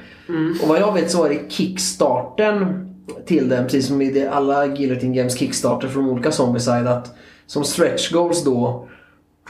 Och 0.61 0.67
vad 0.67 0.79
jag 0.79 0.93
vet 0.93 1.11
så 1.11 1.17
var 1.21 1.29
det 1.29 1.51
kickstarten 1.51 2.87
till 3.25 3.49
den, 3.49 3.63
precis 3.63 3.87
som 3.87 4.01
i 4.01 4.27
alla 4.27 4.67
Guillotine 4.67 5.15
Games 5.17 5.37
Kickstarter 5.37 5.87
från 5.87 6.09
olika 6.09 6.31
Zombieside, 6.31 6.87
att 6.87 7.15
som 7.45 7.63
stretch 7.63 8.11
goals 8.11 8.43
då 8.43 8.87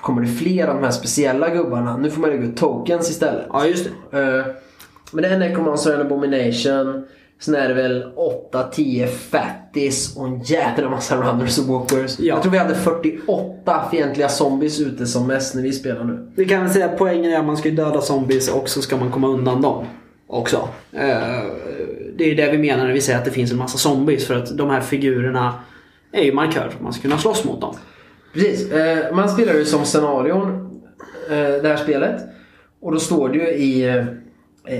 kommer 0.01 0.21
det 0.21 0.27
fler 0.27 0.67
av 0.67 0.75
de 0.75 0.83
här 0.83 0.91
speciella 0.91 1.49
gubbarna. 1.49 1.97
Nu 1.97 2.11
får 2.11 2.21
man 2.21 2.29
lägga 2.29 2.43
ut 2.43 2.57
tokens 2.57 3.09
istället. 3.09 3.45
Ja, 3.53 3.65
just 3.65 3.89
det. 4.11 4.19
Eh, 4.19 4.45
men 5.11 5.21
det 5.23 5.29
är 5.29 5.39
Necromancer 5.39 5.93
and 5.93 6.01
Abomination. 6.01 7.05
Sen 7.39 7.55
är 7.55 7.67
det 7.67 7.73
väl 7.73 8.03
8-10 8.51 9.07
fatties 9.07 10.17
och 10.17 10.27
en 10.27 10.41
jädra 10.41 10.89
massa 10.89 11.15
runners 11.15 11.59
och 11.59 11.65
walkers. 11.67 12.19
Ja. 12.19 12.25
Jag 12.25 12.41
tror 12.41 12.51
vi 12.51 12.57
hade 12.57 12.75
48 12.75 13.83
fientliga 13.91 14.29
zombies 14.29 14.79
ute 14.81 15.05
som 15.05 15.27
mest 15.27 15.55
när 15.55 15.61
vi 15.61 15.71
spelar 15.71 16.03
nu. 16.03 16.31
Vi 16.35 16.45
kan 16.45 16.61
väl 16.63 16.73
säga 16.73 16.85
att 16.85 16.97
poängen 16.97 17.31
är 17.31 17.39
att 17.39 17.45
man 17.45 17.57
ska 17.57 17.69
döda 17.69 18.01
zombies 18.01 18.49
och 18.49 18.69
så 18.69 18.81
ska 18.81 18.97
man 18.97 19.11
komma 19.11 19.27
undan 19.27 19.61
dem. 19.61 19.85
Också. 20.27 20.69
Eh, 20.93 21.43
Det 22.17 22.31
är 22.31 22.35
det 22.35 22.51
vi 22.51 22.57
menar 22.57 22.85
när 22.85 22.93
vi 22.93 23.01
säger 23.01 23.19
att 23.19 23.25
det 23.25 23.31
finns 23.31 23.51
en 23.51 23.57
massa 23.57 23.77
zombies. 23.77 24.27
För 24.27 24.35
att 24.35 24.57
de 24.57 24.69
här 24.69 24.81
figurerna 24.81 25.53
är 26.11 26.23
ju 26.23 26.33
markörer. 26.33 26.71
Man 26.79 26.93
ska 26.93 27.01
kunna 27.01 27.17
slåss 27.17 27.45
mot 27.45 27.61
dem. 27.61 27.75
Precis. 28.37 28.71
Eh, 28.71 29.15
man 29.15 29.29
spelar 29.29 29.53
ju 29.53 29.65
som 29.65 29.85
scenarion 29.85 30.49
eh, 31.29 31.61
det 31.61 31.67
här 31.67 31.77
spelet. 31.77 32.21
Och 32.81 32.91
då 32.91 32.99
står 32.99 33.29
det 33.29 33.37
ju 33.37 33.47
i 33.47 33.87
eh, 33.89 34.05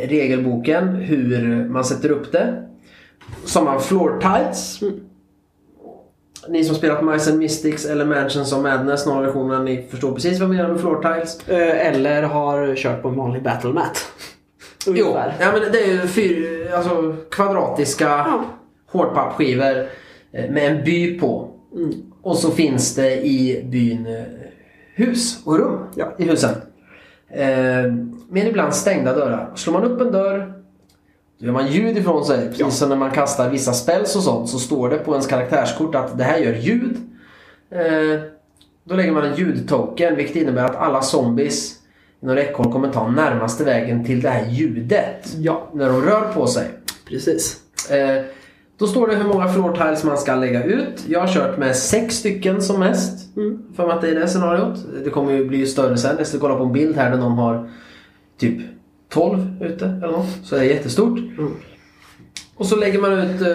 regelboken 0.08 0.88
hur 0.88 1.66
man 1.70 1.84
sätter 1.84 2.12
upp 2.12 2.32
det. 2.32 2.64
Som 3.46 3.68
har 3.68 3.80
floor 3.80 4.20
tiles. 4.22 4.80
Ni 6.50 6.64
som 6.64 6.76
spelat 6.76 7.06
Mice 7.06 7.30
and 7.32 7.40
Mystics 7.40 7.86
eller 7.86 8.06
Mansions 8.06 8.54
of 8.54 8.64
Madness, 8.64 9.06
några 9.06 9.22
versioner, 9.22 9.60
ni 9.60 9.88
förstår 9.92 10.12
precis 10.14 10.40
vad 10.40 10.50
jag 10.50 10.56
menar 10.56 10.70
med 10.70 10.80
floor 10.82 11.02
tiles. 11.02 11.40
Eller 11.50 12.24
har 12.24 12.76
kört 12.76 13.02
på 13.02 13.08
en 13.10 13.16
vanlig 13.16 13.44
battle 13.44 13.74
mat. 13.74 14.06
Jo, 14.90 15.18
ja, 15.40 15.52
men 15.52 15.72
det 15.72 15.80
är 15.84 15.88
ju 16.02 16.08
fyr, 16.08 16.72
alltså, 16.74 17.16
kvadratiska 17.32 18.06
Ja. 18.06 18.46
hårdpappskivor 18.92 19.88
med 20.32 20.72
en 20.72 20.84
by 20.84 21.20
på. 21.20 21.52
Och 22.28 22.38
så 22.38 22.52
finns 22.52 22.96
det 22.96 23.26
i 23.26 23.64
byn 23.66 24.06
eh, 24.06 24.24
hus 24.96 25.40
och 25.46 25.58
rum 25.60 25.80
Ja. 25.96 26.14
i 26.18 26.24
husen. 26.24 26.50
Eh, 27.30 27.94
men 28.30 28.48
ibland 28.48 28.74
stängda 28.74 29.14
dörrar. 29.14 29.52
Slår 29.56 29.74
man 29.74 29.84
upp 29.84 30.02
en 30.02 30.12
dörr 30.12 30.54
då 31.40 31.46
gör 31.46 31.54
man 31.54 31.68
ljud 31.68 31.98
ifrån 31.98 32.26
sig. 32.26 32.38
Precis 32.46 32.60
Ja. 32.60 32.70
som 32.72 32.90
när 32.90 32.96
man 32.96 33.12
kastar 33.12 33.50
vissa 33.50 33.74
spells 33.74 34.16
och 34.16 34.24
sånt 34.24 34.50
så 34.50 34.60
står 34.60 34.90
det 34.90 34.98
på 34.98 35.12
ens 35.12 35.28
karaktärskort 35.28 35.96
att 35.96 36.18
det 36.18 36.24
här 36.24 36.38
gör 36.38 36.54
ljud. 36.54 36.98
Eh, 37.70 38.22
då 38.84 38.96
lägger 38.96 39.12
man 39.12 39.26
en 39.26 39.36
ljudtoken 39.36 40.16
vilket 40.16 40.36
innebär 40.36 40.64
att 40.66 40.76
alla 40.76 41.02
zombies 41.02 41.76
inom 42.22 42.36
räckhåll 42.36 42.72
kommer 42.72 42.90
ta 42.92 43.08
närmaste 43.12 43.64
vägen 43.64 44.06
till 44.06 44.22
det 44.22 44.30
här 44.30 44.46
ljudet. 44.50 45.28
Ja, 45.38 45.68
När 45.74 45.90
de 45.90 46.02
rör 46.02 46.34
på 46.34 46.48
sig. 46.48 46.68
precis. 47.10 47.58
Eh, 47.92 48.24
då 48.78 48.88
står 48.88 49.08
det 49.08 49.16
hur 49.16 49.28
många 49.28 49.48
floor 49.48 49.74
tiles 49.74 50.04
man 50.04 50.18
ska 50.18 50.36
lägga 50.36 50.64
ut. 50.64 51.06
Jag 51.08 51.20
har 51.20 51.28
kört 51.28 51.58
med 51.58 51.76
sex 51.76 52.16
stycken 52.16 52.62
som 52.62 52.80
mest. 52.80 53.30
För 53.76 53.90
att 53.90 54.02
det 54.02 54.10
är 54.10 54.16
det 54.16 54.28
scenariot. 54.28 54.80
Det 55.04 55.10
kommer 55.10 55.32
ju 55.32 55.46
bli 55.46 55.66
större 55.66 55.98
sen. 55.98 56.16
Jag 56.18 56.28
ska 56.28 56.40
kolla 56.40 56.56
på 56.56 56.64
en 56.64 56.74
bild 56.74 56.96
här 56.96 57.12
där 57.12 57.18
någon 57.18 57.32
har 57.38 57.70
typ 58.38 58.62
12 59.10 59.64
ute 59.64 59.86
eller 59.86 60.12
något. 60.12 60.30
Så 60.44 60.56
det 60.56 60.62
är 60.62 60.66
jättestort. 60.66 61.20
Och 62.56 62.66
så 62.66 62.76
lägger 62.76 63.00
man 63.00 63.12
ut 63.12 63.42
eh, 63.42 63.48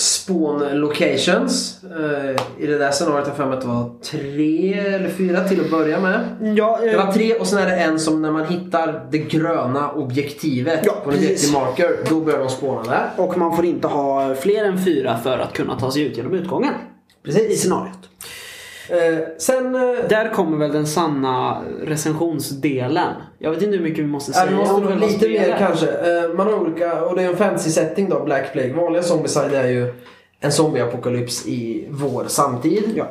spawn 0.00 0.80
locations. 0.80 1.76
Eh, 1.84 2.30
I 2.58 2.66
det 2.66 2.78
där 2.78 2.90
scenariot 2.90 3.24
har 3.24 3.30
jag 3.30 3.36
för 3.36 3.46
mig 3.46 3.54
att 3.54 3.60
det 3.60 3.66
var 3.68 3.90
tre 4.02 4.74
eller 4.74 5.08
fyra 5.08 5.48
till 5.48 5.60
att 5.60 5.70
börja 5.70 6.00
med. 6.00 6.20
Ja, 6.56 6.78
Det 6.82 6.90
eh, 6.90 7.06
var 7.06 7.12
tre 7.12 7.34
och 7.34 7.46
sen 7.46 7.58
är 7.58 7.66
det 7.66 7.76
en 7.76 8.00
som 8.00 8.22
när 8.22 8.30
man 8.32 8.46
hittar 8.46 9.06
det 9.10 9.18
gröna 9.18 9.90
objektivet 9.92 10.80
Ja, 10.84 10.92
på 11.04 11.10
en 11.10 11.20
vettig 11.20 11.52
marker. 11.52 11.96
Då 12.08 12.20
börjar 12.20 12.38
de 12.38 12.48
spåna 12.48 12.82
där. 12.82 13.10
och 13.16 13.38
man 13.38 13.56
får 13.56 13.64
inte 13.64 13.88
ha 13.88 14.34
fler 14.34 14.64
än 14.64 14.84
fyra 14.84 15.18
för 15.22 15.38
att 15.38 15.52
kunna 15.52 15.78
ta 15.78 15.90
sig 15.90 16.02
ut 16.02 16.16
genom 16.16 16.34
utgången. 16.34 16.72
Precis. 17.24 17.50
I 17.52 17.56
scenariot. 17.56 17.98
Eh, 18.90 19.18
sen... 19.38 19.74
Eh, 19.74 20.08
Där 20.08 20.32
kommer 20.34 20.58
väl 20.58 20.72
den 20.72 20.86
sanna 20.86 21.62
recensionsdelen. 21.82 23.14
Jag 23.38 23.50
vet 23.50 23.62
inte 23.62 23.76
hur 23.76 23.84
mycket 23.84 24.04
vi 24.04 24.08
måste 24.08 24.32
ja, 24.32 24.34
säga 24.34 24.50
vi 24.50 24.56
måste 24.56 24.80
nog 24.80 25.00
lite 25.00 25.28
mer 25.28 25.38
spelet. 25.38 25.58
kanske. 25.58 25.86
Eh, 25.88 26.34
man 26.36 26.46
har 26.46 26.54
olika, 26.54 27.02
och 27.04 27.16
det 27.16 27.22
är 27.22 27.28
en 27.28 27.36
fantasy 27.36 27.70
setting 27.70 28.08
då, 28.08 28.24
Black 28.24 28.52
Plague. 28.52 28.72
Vanliga 28.74 29.02
Zombieside 29.02 29.54
är 29.54 29.68
ju 29.68 29.92
en 30.40 30.52
zombieapokalyps 30.52 31.46
i 31.46 31.86
vår 31.90 32.24
samtid. 32.28 32.84
Ja. 32.94 33.06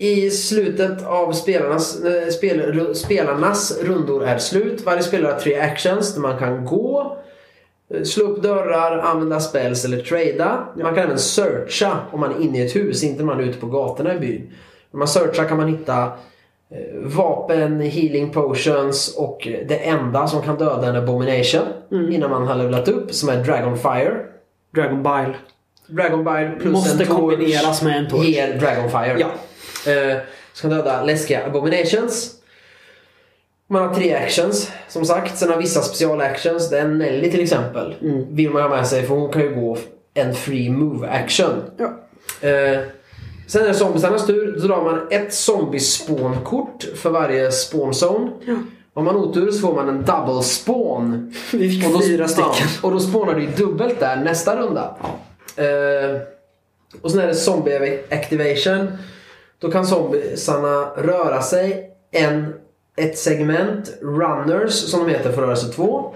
I 0.00 0.30
slutet 0.30 1.06
av 1.06 1.32
spelarnas, 1.32 1.98
spel, 2.36 2.94
spelarnas 2.94 3.78
rundor 3.82 4.24
är 4.24 4.38
slut. 4.38 4.82
Varje 4.84 5.02
spelare 5.02 5.32
har 5.32 5.40
tre 5.40 5.60
actions 5.60 6.14
där 6.14 6.20
man 6.20 6.38
kan 6.38 6.64
gå, 6.64 7.16
slå 8.04 8.24
upp 8.24 8.42
dörrar, 8.42 8.98
använda 8.98 9.40
spells 9.40 9.84
eller 9.84 10.00
trada. 10.00 10.68
Man 10.76 10.94
kan 10.94 11.04
även 11.04 11.18
searcha 11.18 11.98
om 12.12 12.20
man 12.20 12.34
är 12.34 12.40
inne 12.40 12.58
i 12.58 12.66
ett 12.66 12.76
hus, 12.76 13.04
inte 13.04 13.18
när 13.18 13.26
man 13.34 13.40
är 13.40 13.44
ute 13.44 13.60
på 13.60 13.66
gatorna 13.66 14.14
i 14.14 14.18
byn. 14.18 14.52
När 14.90 14.98
man 14.98 15.08
searchar 15.08 15.44
kan 15.44 15.56
man 15.56 15.68
hitta 15.68 16.02
eh, 16.70 16.98
vapen, 17.04 17.80
healing 17.80 18.30
potions 18.30 19.14
och 19.16 19.48
det 19.68 19.76
enda 19.76 20.26
som 20.26 20.42
kan 20.42 20.56
döda 20.58 20.86
en 20.86 20.96
abomination 20.96 21.66
innan 22.10 22.30
man 22.30 22.46
har 22.46 22.54
levlat 22.54 22.88
upp 22.88 23.14
som 23.14 23.28
är 23.28 23.44
Dragonfire. 23.44 24.16
Dragon 24.74 25.02
Bile. 25.02 25.34
Dragonbite 25.86 26.56
plus 26.60 26.72
Måste 26.72 27.02
en 27.02 27.08
torch 27.08 27.18
kombineras 27.18 27.82
med 27.82 27.98
en 27.98 28.08
torch. 28.08 28.24
ger 28.24 28.58
Dragonfire. 28.58 29.16
Ja. 29.18 29.26
Eh, 29.92 30.18
som 30.52 30.70
kan 30.70 30.78
döda 30.78 31.04
läskiga 31.04 31.46
abominations. 31.46 32.34
Man 33.70 33.88
har 33.88 33.94
tre 33.94 34.14
actions 34.14 34.72
som 34.88 35.04
sagt. 35.04 35.38
Sen 35.38 35.50
har 35.50 35.56
vissa 35.56 35.82
specialactions. 35.82 36.70
Det 36.70 36.78
är 36.78 36.88
Nelly 36.88 37.30
till 37.30 37.40
exempel. 37.42 37.94
Mm. 38.02 38.34
Vill 38.34 38.50
man 38.50 38.62
ha 38.62 38.68
med 38.68 38.86
sig 38.86 39.02
för 39.02 39.14
hon 39.14 39.32
kan 39.32 39.42
ju 39.42 39.54
gå 39.54 39.76
en 40.14 40.34
free 40.34 40.70
move 40.70 41.08
action. 41.08 41.62
Ja. 41.76 41.86
Eh, 42.48 42.80
sen 43.46 43.62
är 43.62 43.68
det 43.68 43.74
zombiesarnas 43.74 44.26
tur. 44.26 44.56
Då 44.60 44.66
drar 44.66 44.82
man 44.82 45.00
ett 45.10 45.32
zombie-spawn-kort 45.32 46.84
för 46.96 47.10
varje 47.10 47.50
spawn-zone. 47.50 48.30
Ja. 48.46 48.54
Om 48.94 49.04
man 49.04 49.16
otur 49.16 49.50
så 49.50 49.58
får 49.58 49.74
man 49.74 49.88
en 49.88 50.04
double 50.04 50.42
spawn. 50.42 51.34
Vi 51.52 51.70
fick 51.70 51.86
Och 51.86 51.92
då, 51.92 52.00
fyra 52.00 52.28
stycken. 52.28 52.68
Och 52.82 52.90
då 52.90 53.00
spånar 53.00 53.38
ju 53.38 53.46
dubbelt 53.46 54.00
där 54.00 54.16
nästa 54.16 54.56
runda. 54.56 54.96
Eh, 55.56 56.20
och 57.02 57.10
sen 57.10 57.20
är 57.20 57.26
det 57.26 57.34
zombie 57.34 58.00
activation. 58.10 58.88
Då 59.58 59.70
kan 59.70 59.86
zombiesarna 59.86 60.90
röra 60.96 61.42
sig 61.42 61.90
en, 62.10 62.54
ett 62.98 63.18
segment. 63.18 63.98
Runners 64.02 64.72
som 64.72 65.06
de 65.06 65.12
heter 65.12 65.32
får 65.32 65.42
röra 65.42 65.56
sig 65.56 65.72
två. 65.72 66.14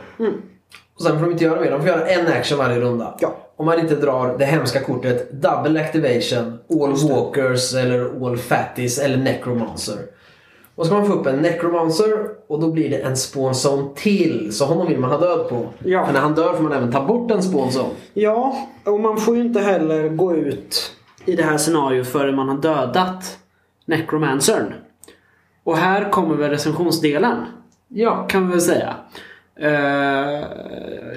Och 0.95 1.03
sen 1.03 1.19
får 1.19 1.27
de 1.27 1.33
inte 1.33 1.45
göra 1.45 1.61
mer. 1.61 1.71
De 1.71 1.81
får 1.81 1.89
göra 1.89 2.07
en 2.07 2.27
action 2.27 2.59
varje 2.59 2.81
runda. 2.81 3.15
Ja. 3.21 3.37
Om 3.57 3.67
man 3.67 3.79
inte 3.81 3.97
drar 3.97 4.39
det 4.39 4.45
hemska 4.45 4.81
kortet 4.81 5.33
double 5.33 5.81
activation, 5.81 6.59
all 6.71 7.11
walkers 7.11 7.75
eller 7.75 8.27
all 8.27 8.39
fatties 8.39 8.99
eller 8.99 9.17
necromancer. 9.17 9.99
Och 10.75 10.87
ska 10.87 10.95
man 10.95 11.07
få 11.07 11.13
upp 11.13 11.27
en 11.27 11.37
necromancer 11.37 12.29
och 12.47 12.61
då 12.61 12.71
blir 12.73 12.91
det 12.91 12.97
en 12.97 13.17
spawn 13.17 13.53
zone 13.53 13.89
till. 13.95 14.53
Så 14.53 14.65
honom 14.65 14.89
vill 14.89 14.99
man 14.99 15.11
ha 15.11 15.19
död 15.19 15.49
på. 15.49 15.67
Ja. 15.79 16.07
För 16.07 16.13
när 16.13 16.21
han 16.21 16.35
dör 16.35 16.55
får 16.55 16.63
man 16.63 16.73
även 16.73 16.93
ta 16.93 17.05
bort 17.05 17.31
en 17.31 17.43
spawn 17.43 17.69
zone. 17.69 17.95
Ja, 18.15 18.69
och 18.85 19.01
man 19.01 19.17
får 19.17 19.37
ju 19.37 19.43
inte 19.43 19.61
heller 19.61 20.09
gå 20.09 20.37
ut 20.37 20.93
i 21.25 21.37
det 21.37 21.43
här 21.43 21.59
scenariot 21.59 22.07
förrän 22.07 22.35
man 22.35 22.49
har 22.49 22.59
dödat 22.59 23.39
Necromancern. 23.85 24.75
Och 25.65 25.77
här 25.77 26.11
kommer 26.11 26.35
väl 26.37 26.51
recensionsdelen, 26.51 27.37
Ja. 27.89 28.27
kan 28.29 28.47
vi 28.47 28.51
väl 28.53 28.61
säga. 28.61 28.95
Eh, 29.57 30.47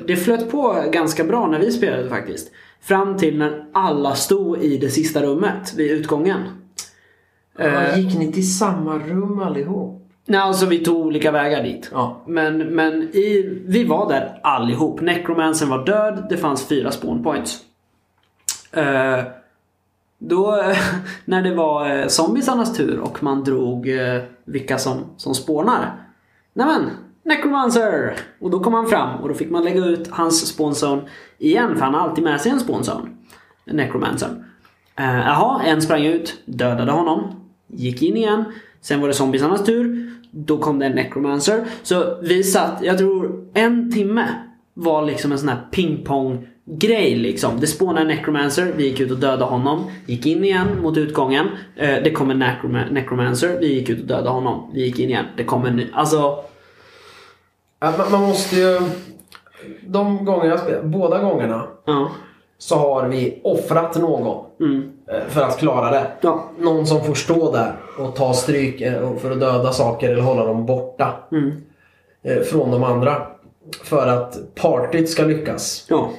det 0.07 0.15
flöt 0.15 0.51
på 0.51 0.83
ganska 0.91 1.23
bra 1.23 1.47
när 1.47 1.59
vi 1.59 1.71
spelade 1.71 2.09
faktiskt. 2.09 2.51
Fram 2.81 3.17
till 3.17 3.37
när 3.37 3.65
alla 3.73 4.15
stod 4.15 4.57
i 4.57 4.77
det 4.77 4.89
sista 4.89 5.21
rummet 5.23 5.73
vid 5.77 5.91
utgången. 5.91 6.37
Eh, 7.59 7.99
Gick 7.99 8.17
ni 8.17 8.31
till 8.33 8.57
samma 8.57 8.97
rum 8.99 9.39
allihop? 9.39 10.01
Nej, 10.25 10.39
alltså 10.39 10.65
vi 10.65 10.77
tog 10.79 11.05
olika 11.05 11.31
vägar 11.31 11.63
dit. 11.63 11.89
Ja. 11.93 12.23
Men, 12.27 12.57
men 12.57 13.03
i, 13.03 13.59
vi 13.67 13.83
var 13.83 14.09
där 14.09 14.39
allihop. 14.43 15.01
Necromancern 15.01 15.69
var 15.69 15.85
död. 15.85 16.25
Det 16.29 16.37
fanns 16.37 16.67
fyra 16.67 16.91
spawn 16.91 17.23
points. 17.23 17.59
Eh, 18.71 19.19
då, 20.17 20.61
när 21.25 21.41
det 21.41 21.55
var 21.55 21.95
eh, 21.95 22.07
zombiesarnas 22.07 22.77
tur 22.77 22.99
och 22.99 23.23
man 23.23 23.43
drog 23.43 23.89
eh, 23.89 24.21
vilka 24.45 24.77
som, 24.77 25.03
som 25.17 25.35
spånar. 25.35 25.95
Nämen, 26.53 26.89
Necromancer! 27.23 28.17
Och 28.39 28.51
då 28.51 28.59
kom 28.59 28.73
han 28.73 28.87
fram 28.87 29.21
och 29.21 29.27
då 29.27 29.33
fick 29.33 29.49
man 29.49 29.63
lägga 29.63 29.85
ut 29.85 30.07
hans 30.11 30.47
spånzon 30.47 31.01
igen. 31.37 31.75
För 31.75 31.85
han 31.85 31.93
har 31.93 32.01
alltid 32.01 32.23
med 32.23 32.41
sig 32.41 32.51
en 32.51 32.59
spånzon 32.59 33.17
Necromancern. 33.65 34.43
Jaha, 34.95 35.19
eh, 35.19 35.27
Jaha, 35.27 35.63
en 35.63 35.81
sprang 35.81 36.05
ut, 36.05 36.41
dödade 36.45 36.91
honom. 36.91 37.45
Gick 37.67 38.01
in 38.01 38.17
igen. 38.17 38.43
Sen 38.81 39.01
var 39.01 39.07
det 39.07 39.13
zombiesarnas 39.13 39.65
tur. 39.65 40.11
Då 40.31 40.57
kom 40.57 40.79
det 40.79 40.85
en 40.85 40.91
necromancer. 40.91 41.65
Så 41.83 42.17
vi 42.21 42.43
satt, 42.43 42.81
jag 42.81 42.97
tror 42.97 43.45
en 43.53 43.91
timme 43.91 44.27
var 44.73 45.05
liksom 45.05 45.31
en 45.31 45.39
sån 45.39 45.49
här 45.49 45.67
pingpong 45.71 46.47
grej 46.65 47.15
liksom. 47.15 47.59
Det 47.59 47.67
spånade 47.67 48.01
en 48.01 48.07
necromancer, 48.07 48.73
vi 48.75 48.83
gick 48.89 48.99
ut 48.99 49.11
och 49.11 49.17
dödade 49.17 49.43
honom. 49.43 49.91
Gick 50.05 50.25
in 50.25 50.43
igen 50.43 50.67
mot 50.81 50.97
utgången. 50.97 51.47
Eh, 51.77 52.03
det 52.03 52.11
kom 52.11 52.29
en 52.31 52.43
necroma- 52.43 52.91
necromancer, 52.91 53.57
vi 53.59 53.73
gick 53.73 53.89
ut 53.89 53.99
och 54.01 54.07
dödade 54.07 54.29
honom. 54.29 54.71
Vi 54.73 54.85
gick 54.85 54.99
in 54.99 55.09
igen. 55.09 55.25
Det 55.37 55.43
kom 55.43 55.65
en 55.65 55.75
ny. 55.75 55.87
Alltså, 55.93 56.39
man, 58.11 58.21
måste 58.21 58.55
ju... 58.55 58.81
de 59.87 60.25
gånger 60.25 60.45
jag 60.45 60.59
spelat, 60.59 60.83
båda 60.85 61.19
gångerna, 61.19 61.67
Ja. 61.85 62.11
så 62.57 62.75
har 62.75 63.07
vi 63.07 63.39
offrat 63.43 63.95
någon 64.01 64.45
Mm. 64.59 64.91
eh, 65.07 65.27
för 65.29 65.41
att 65.41 65.57
klara 65.59 65.91
det. 65.91 66.07
Ja. 66.21 66.49
Någon 66.59 66.85
som 66.87 67.03
får 67.03 67.13
stå 67.13 67.51
där 67.51 67.75
och 67.99 68.15
ta 68.15 68.33
stryk 68.33 68.81
eh, 68.81 69.15
för 69.17 69.31
att 69.31 69.39
döda 69.39 69.71
saker 69.71 70.09
eller 70.11 70.21
hålla 70.21 70.45
dem 70.45 70.65
borta 70.65 71.13
Mm. 71.31 71.51
från 72.45 72.71
de 72.71 72.83
andra. 72.83 73.27
För 73.83 74.07
att 74.07 74.55
partyt 74.55 75.09
ska 75.09 75.23
lyckas. 75.23 75.85
Ja. 75.89 76.09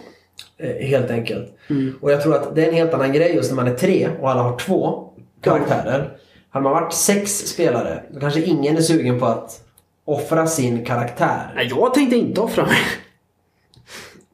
Eh, 0.59 0.87
Helt 0.87 1.11
enkelt. 1.11 1.59
Mm. 1.71 1.95
Och 2.01 2.13
jag 2.13 2.23
tror 2.23 2.35
att 2.35 2.55
det 2.55 2.65
är 2.65 2.69
en 2.69 2.75
helt 2.75 2.95
annan 2.95 3.13
grej 3.13 3.35
just 3.35 3.51
när 3.51 3.57
man 3.57 3.69
är 3.69 3.75
tre 3.75 4.09
och 4.21 4.31
alla 4.31 4.43
har 4.43 4.59
två 4.59 5.09
karaktärer. 5.41 6.17
Hade 6.51 6.63
man 6.65 6.73
varit 6.73 6.93
sex 6.93 7.31
spelare 7.33 8.03
då 8.11 8.21
kanske 8.21 8.41
ingen 8.41 8.77
är 8.77 8.81
sugen 8.81 9.21
på 9.21 9.27
att 9.27 9.61
offra 10.05 10.47
sin 10.47 10.85
karaktär. 10.85 11.53
Nej, 11.55 11.67
jag 11.71 11.95
tänkte 11.95 12.17
inte 12.17 12.41
offra 12.41 12.67
mig. 12.67 12.77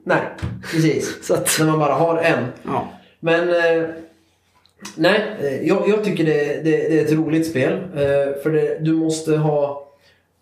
Nej, 0.05 0.21
precis. 0.73 1.19
Så 1.27 1.35
att, 1.35 1.57
När 1.59 1.67
man 1.67 1.79
bara 1.79 1.93
har 1.95 2.19
en. 2.19 2.45
ja. 2.63 2.89
Men 3.21 3.49
eh, 3.49 3.89
nej, 4.97 5.37
eh, 5.41 5.69
jag, 5.69 5.89
jag 5.89 6.05
tycker 6.05 6.25
det, 6.25 6.65
det, 6.65 6.71
det 6.89 7.01
är 7.01 7.05
ett 7.05 7.13
roligt 7.13 7.51
spel. 7.51 7.73
Eh, 7.73 8.43
för 8.43 8.51
det, 8.51 8.79
du 8.81 8.93
måste 8.93 9.37
ha... 9.37 9.89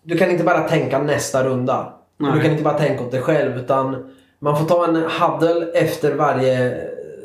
Du 0.03 0.17
kan 0.17 0.31
inte 0.31 0.43
bara 0.43 0.67
tänka 0.69 0.99
nästa 1.01 1.43
runda. 1.43 1.93
Du 2.17 2.41
kan 2.41 2.51
inte 2.51 2.63
bara 2.63 2.77
tänka 2.77 3.03
åt 3.03 3.11
dig 3.11 3.21
själv 3.21 3.57
utan 3.57 4.11
man 4.41 4.57
får 4.57 4.65
ta 4.65 4.87
en 4.87 4.95
huddle 4.95 5.65
efter 5.73 6.13
varje 6.15 6.77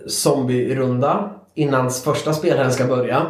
zombie-runda 0.06 1.30
innan 1.54 1.90
första 1.90 2.32
spelaren 2.32 2.72
ska 2.72 2.84
börja. 2.84 3.22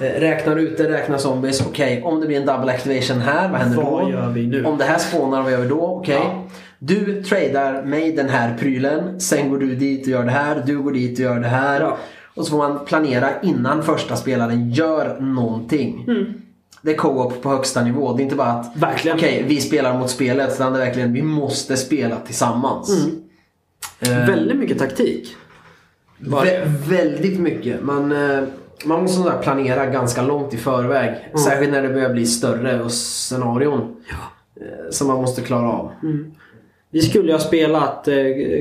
Eh, 0.00 0.20
räknar 0.20 0.56
ut 0.56 0.76
det, 0.78 0.88
räknar 0.88 1.18
zombies. 1.18 1.66
Okej, 1.66 2.02
om 2.04 2.20
det 2.20 2.26
blir 2.26 2.40
en 2.40 2.46
double 2.46 2.72
activation 2.72 3.20
här, 3.20 3.48
vad 3.48 3.60
händer 3.60 3.82
Vad 3.82 4.02
då? 4.04 4.10
gör 4.10 4.28
vi 4.28 4.46
nu? 4.46 4.64
Om 4.64 4.78
det 4.78 4.84
här 4.84 4.98
spånar, 4.98 5.42
vad 5.42 5.52
gör 5.52 5.58
vi 5.60 5.68
då? 5.68 5.80
Okej. 5.82 6.20
Ja. 6.24 6.42
Du 6.78 7.22
tradar 7.22 7.82
mig 7.82 8.12
den 8.12 8.28
här 8.28 8.56
prylen. 8.58 9.20
Sen 9.20 9.50
går 9.50 9.58
du 9.58 9.74
dit 9.74 10.02
och 10.02 10.08
gör 10.08 10.24
det 10.24 10.30
här. 10.30 10.62
Du 10.66 10.78
går 10.82 10.92
dit 10.92 11.18
och 11.18 11.24
gör 11.24 11.40
det 11.40 11.48
här. 11.48 11.80
Ja. 11.80 11.96
Och 12.34 12.44
så 12.44 12.50
får 12.50 12.58
man 12.58 12.84
planera 12.84 13.28
innan 13.42 13.82
första 13.82 14.16
spelaren 14.16 14.70
gör 14.70 15.20
någonting. 15.20 16.06
Det 16.82 16.90
är 16.90 16.96
co-op 16.96 17.42
på 17.42 17.48
högsta 17.48 17.82
nivå. 17.84 18.12
Det 18.12 18.22
är 18.22 18.24
inte 18.24 18.36
bara 18.36 18.48
att 18.48 18.76
Verkligen. 18.76 19.16
okej, 19.16 19.44
vi 19.48 19.60
spelar 19.60 19.98
mot 19.98 20.10
spelet. 20.10 20.52
Utan 20.54 20.72
det 20.72 20.78
är 20.80 20.84
verkligen 20.84 21.12
vi 21.12 21.22
måste 21.22 21.76
spela 21.76 22.16
tillsammans. 22.16 23.06
Eh, 23.06 23.12
Väldigt 24.00 24.56
mycket 24.56 24.78
taktik. 24.78 25.36
Vä- 26.18 26.64
väldigt 26.88 27.40
mycket. 27.40 27.82
Man, 27.82 28.12
eh, 28.12 28.42
man 28.84 29.02
måste 29.02 29.16
sådär 29.22 29.38
planera 29.42 29.86
ganska 29.86 30.22
långt 30.22 30.54
i 30.54 30.56
förväg. 30.56 31.14
Särskilt 31.38 31.72
när 31.72 31.82
det 31.82 31.88
börjar 31.88 32.12
bli 32.12 32.26
större 32.26 32.82
och 32.82 32.92
scenarion. 32.92 33.96
eh, 34.60 34.90
Som 34.90 35.06
man 35.08 35.16
måste 35.16 35.42
klara 35.42 35.68
av. 35.68 35.92
Vi 36.90 37.00
skulle 37.02 37.26
ju 37.26 37.32
ha 37.32 37.38
spelat 37.40 38.08
eh, 38.08 38.14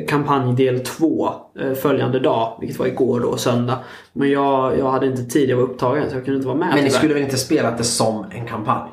kampanjdel 0.08 0.80
2 0.80 1.34
eh, 1.60 1.74
följande 1.74 2.20
dag, 2.20 2.58
vilket 2.62 2.80
var 2.80 2.86
igår 2.88 3.20
då, 3.20 3.38
söndag. 3.38 3.78
Men 4.14 4.30
jag, 4.32 4.80
jag 4.80 4.92
hade 4.92 5.08
inte 5.08 5.24
tid, 5.24 5.50
jag 5.50 5.58
var 5.58 5.64
upptagen 5.64 6.10
så 6.10 6.16
jag 6.16 6.26
kunde 6.26 6.36
inte 6.38 6.48
vara 6.48 6.58
med. 6.58 6.68
Men 6.76 6.84
ni 6.84 6.90
skulle 6.90 7.14
väl 7.14 7.24
inte 7.24 7.38
spelat 7.38 7.78
det 7.78 7.84
som 7.84 8.26
en 8.32 8.48
kampanj? 8.48 8.90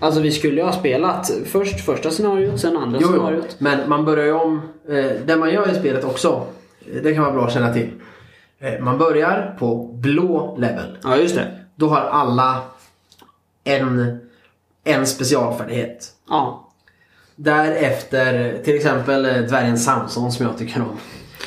Alltså 0.00 0.20
vi 0.20 0.32
skulle 0.32 0.56
ju 0.56 0.62
ha 0.62 0.72
spelat 0.72 1.30
först 1.46 1.80
första 1.84 2.10
scenariot, 2.10 2.60
sen 2.60 2.76
andra 2.76 2.98
Jo, 3.02 3.08
jo. 3.10 3.16
scenariot. 3.18 3.56
Men 3.58 3.88
man 3.88 4.04
börjar 4.04 4.24
ju 4.26 4.32
om. 4.32 4.60
Eh, 4.88 5.10
det 5.26 5.36
man 5.36 5.50
gör 5.52 5.70
i 5.72 5.74
spelet 5.74 6.04
också. 6.04 6.46
eh, 6.94 7.02
Det 7.02 7.14
kan 7.14 7.22
vara 7.22 7.32
bra 7.34 7.46
att 7.46 7.52
känna 7.52 7.72
till. 7.72 7.90
Eh, 8.58 8.80
man 8.80 8.98
börjar 8.98 9.56
på 9.58 9.86
blå 9.92 10.56
level. 10.58 10.98
Ja, 11.02 11.16
just 11.16 11.34
det. 11.34 11.58
Då 11.74 11.88
har 11.88 12.00
alla 12.00 12.60
en, 13.64 14.18
en 14.84 15.06
specialfärdighet. 15.06 16.08
Ja. 16.28 16.68
Därefter 17.36 18.58
till 18.64 18.76
exempel 18.76 19.24
eh, 19.24 19.36
dvärgen 19.42 19.78
Samson 19.78 20.32
som 20.32 20.46
jag 20.46 20.58
tycker 20.58 20.80
om. 20.80 20.96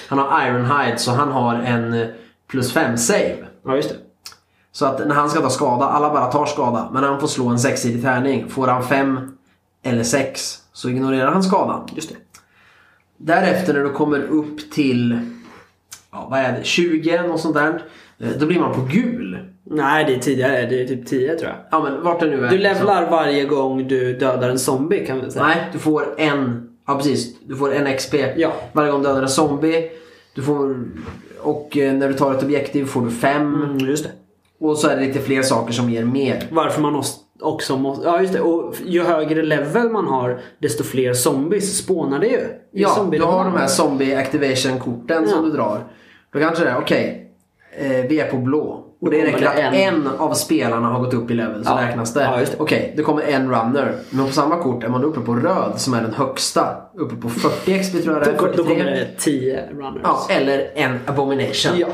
Han 0.08 0.20
har 0.20 0.48
Ironhide 0.48 0.98
så 0.98 1.12
han 1.12 1.32
har 1.32 1.56
en 1.56 2.08
plus 2.48 2.74
5 2.74 2.98
save. 2.98 3.36
ja, 3.66 3.76
just 3.76 3.90
det. 3.90 3.96
Så 4.76 4.86
att 4.86 5.08
när 5.08 5.16
han 5.16 5.30
ska 5.30 5.42
ta 5.42 5.50
skada, 5.50 5.86
alla 5.86 6.10
bara 6.14 6.26
tar 6.32 6.46
skada. 6.46 6.90
Men 6.94 7.02
när 7.02 7.10
han 7.10 7.20
får 7.20 7.28
slå 7.28 7.48
en 7.48 7.60
sexsidig 7.60 8.02
tärning, 8.04 8.50
får 8.50 8.68
han 8.68 8.84
5 8.84 9.20
eller 9.84 10.04
6 10.04 10.58
så 10.74 10.90
ignorerar 10.90 11.32
han 11.32 11.44
skadan. 11.44 11.88
Just 11.96 12.10
det. 12.10 12.16
Därefter 13.18 13.74
när 13.74 13.84
du 13.84 13.90
kommer 13.90 14.20
upp 14.20 14.72
till 14.72 15.20
ja, 16.12 16.28
vad 16.32 16.40
är 16.40 16.52
det, 16.52 16.64
20 16.64 17.20
och 17.20 17.40
sånt 17.40 17.56
där. 17.56 17.84
eh, 18.20 18.30
Då 18.40 18.46
blir 18.46 18.60
man 18.60 18.74
på 18.74 18.82
gul. 18.82 19.40
Nej, 19.64 20.06
det 20.06 20.16
är 20.16 20.20
tidigare. 20.20 20.66
Det 20.66 20.82
är 20.82 20.88
typ 20.88 21.08
10 21.08 21.36
tror 21.38 21.50
jag. 21.50 21.58
Ja 21.72 21.84
men 21.84 22.04
vart 22.04 22.20
det 22.20 22.26
nu 22.26 22.46
är. 22.46 22.50
Du 22.50 22.58
levlar 22.58 23.10
varje 23.12 23.46
gång 23.46 23.88
du 23.88 24.18
dödar 24.18 24.50
en 24.50 24.60
zombie 24.60 25.06
kan 25.06 25.22
vi 25.22 25.32
säga. 25.32 25.46
Nej, 25.46 25.70
du 25.74 25.80
får 25.80 26.06
en. 26.18 26.70
Ja 26.88 26.96
precis. 26.98 27.40
Du 27.40 27.56
får 27.56 27.74
en 27.74 27.98
XP 27.98 28.14
Ja. 28.38 28.54
varje 28.74 28.92
gång 28.92 29.02
du 29.02 29.08
dödar 29.08 29.22
en 29.22 29.30
zombie. 29.30 29.90
Du 30.36 30.42
får, 30.44 30.76
och 31.42 31.78
eh, 31.78 31.94
när 31.94 32.08
du 32.08 32.14
tar 32.14 32.34
ett 32.34 32.44
objektiv 32.44 32.86
får 32.86 33.02
du 33.02 33.12
5. 33.12 33.64
Mm, 33.64 33.78
just 33.80 34.04
det. 34.04 34.12
Och 34.60 34.78
så 34.78 34.88
är 34.88 34.96
det 34.96 35.06
lite 35.06 35.20
fler 35.20 35.42
saker 35.42 35.74
som 35.74 35.90
ger 35.90 36.04
mer. 36.06 36.48
Varför 36.52 36.82
man 36.82 37.04
också 37.42 37.78
måste... 37.78 38.06
Ja, 38.08 38.22
just 38.22 38.34
det. 38.34 38.42
Och 38.42 38.76
ju 38.86 39.04
högre 39.04 39.42
level 39.44 39.90
man 39.90 40.08
har, 40.08 40.40
desto 40.60 40.84
fler 40.84 41.14
zombies 41.14 41.78
spånar 41.78 42.20
det 42.20 42.28
ju. 42.28 42.38
I 42.40 42.82
Ja, 42.82 43.08
du 43.12 43.22
har 43.22 43.44
de 43.44 43.54
här 43.54 43.68
zombie 43.68 44.16
activation 44.16 44.80
korten 44.80 45.28
som 45.28 45.38
Ja. 45.40 45.46
du 45.46 45.52
drar. 45.58 45.84
Då 46.34 46.40
kanske 46.40 46.64
det 46.64 46.70
är 46.70 46.78
okej. 46.78 47.32
eh, 47.80 47.90
vi 48.10 48.20
är 48.20 48.32
på 48.32 48.38
blå. 48.38 48.85
Och 49.06 49.12
det 49.12 49.26
räcker 49.26 49.46
att 49.46 49.56
en. 49.58 49.74
en. 49.74 50.08
av 50.18 50.34
spelarna 50.34 50.88
har 50.88 51.00
gått 51.00 51.14
upp 51.14 51.32
i 51.32 51.34
level 51.34 51.66
så 51.66 51.72
Ja. 51.72 51.88
räknas 51.88 52.14
det. 52.14 52.24
Ja, 52.24 52.38
det. 52.38 52.56
Okej, 52.60 52.94
det 52.98 53.04
kommer 53.04 53.22
en 53.22 53.50
runner. 53.50 53.96
Men 54.10 54.26
på 54.26 54.32
samma 54.32 54.58
kort 54.58 54.84
är 54.84 54.90
man 54.90 55.04
uppe 55.04 55.20
på 55.20 55.36
röd 55.36 55.74
som 55.76 55.94
är 55.94 56.02
den 56.02 56.14
högsta. 56.14 56.68
Uppe 56.98 57.16
på 57.16 57.30
40 57.30 57.80
XP 57.84 58.04
tror 58.04 58.14
jag 58.16 58.24
det 58.24 58.32
är. 58.32 58.38
Då, 58.38 58.46
då 58.46 58.64
43. 58.64 58.64
kommer 58.76 58.92
det 58.92 59.08
10 59.20 59.64
runners. 59.72 60.02
Ja, 60.04 60.28
eller 60.30 60.68
en 60.76 61.00
abomination. 61.06 61.72
Ja. 61.78 61.88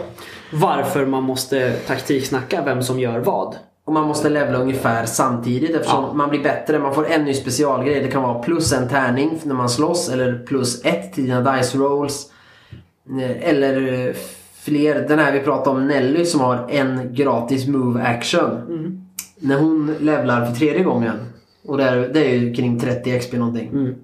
Varför 0.53 1.05
man 1.05 1.23
måste 1.23 1.71
taktiksnacka 1.87 2.61
vem 2.65 2.83
som 2.83 2.99
gör 2.99 3.19
vad. 3.19 3.55
Och 3.85 3.93
man 3.93 4.07
måste 4.07 4.29
levla 4.29 4.57
ungefär 4.57 5.05
samtidigt 5.05 5.75
eftersom 5.75 6.03
Ja. 6.03 6.13
man 6.13 6.29
blir 6.29 6.43
bättre. 6.43 6.79
Man 6.79 6.93
får 6.95 7.07
en 7.11 7.25
ny 7.25 7.33
specialgrej. 7.33 8.01
Det 8.01 8.07
kan 8.11 8.21
vara 8.23 8.39
plus 8.39 8.73
en 8.73 8.89
tärning 8.89 9.39
när 9.43 9.55
man 9.55 9.69
slåss 9.69 10.09
eller 10.09 10.43
plus 10.47 10.85
ett 10.85 11.13
till 11.13 11.23
dina 11.25 11.53
dice 11.57 11.77
rolls. 11.77 12.25
Eh, 13.21 13.49
Eller 13.49 14.07
eh, 14.07 14.15
fler. 14.61 15.07
Den 15.07 15.19
här 15.19 15.31
vi 15.31 15.39
pratade 15.39 15.77
om, 15.79 15.87
Nelly 15.87 16.25
som 16.25 16.41
har 16.41 16.67
en 16.69 17.13
gratis 17.13 17.67
move 17.67 18.01
action. 18.03 18.51
Mm. 18.69 19.01
När 19.39 19.59
hon 19.59 19.95
levlar 19.99 20.45
för 20.45 20.55
tredje 20.55 20.83
gången. 20.83 21.15
Och 21.65 21.77
det 21.77 21.83
är, 21.83 22.09
det 22.13 22.19
är 22.31 22.35
ju 22.35 22.53
kring 22.53 22.79
30 22.79 23.19
XP 23.19 23.33
någonting. 23.33 23.69
Mm. 23.69 23.95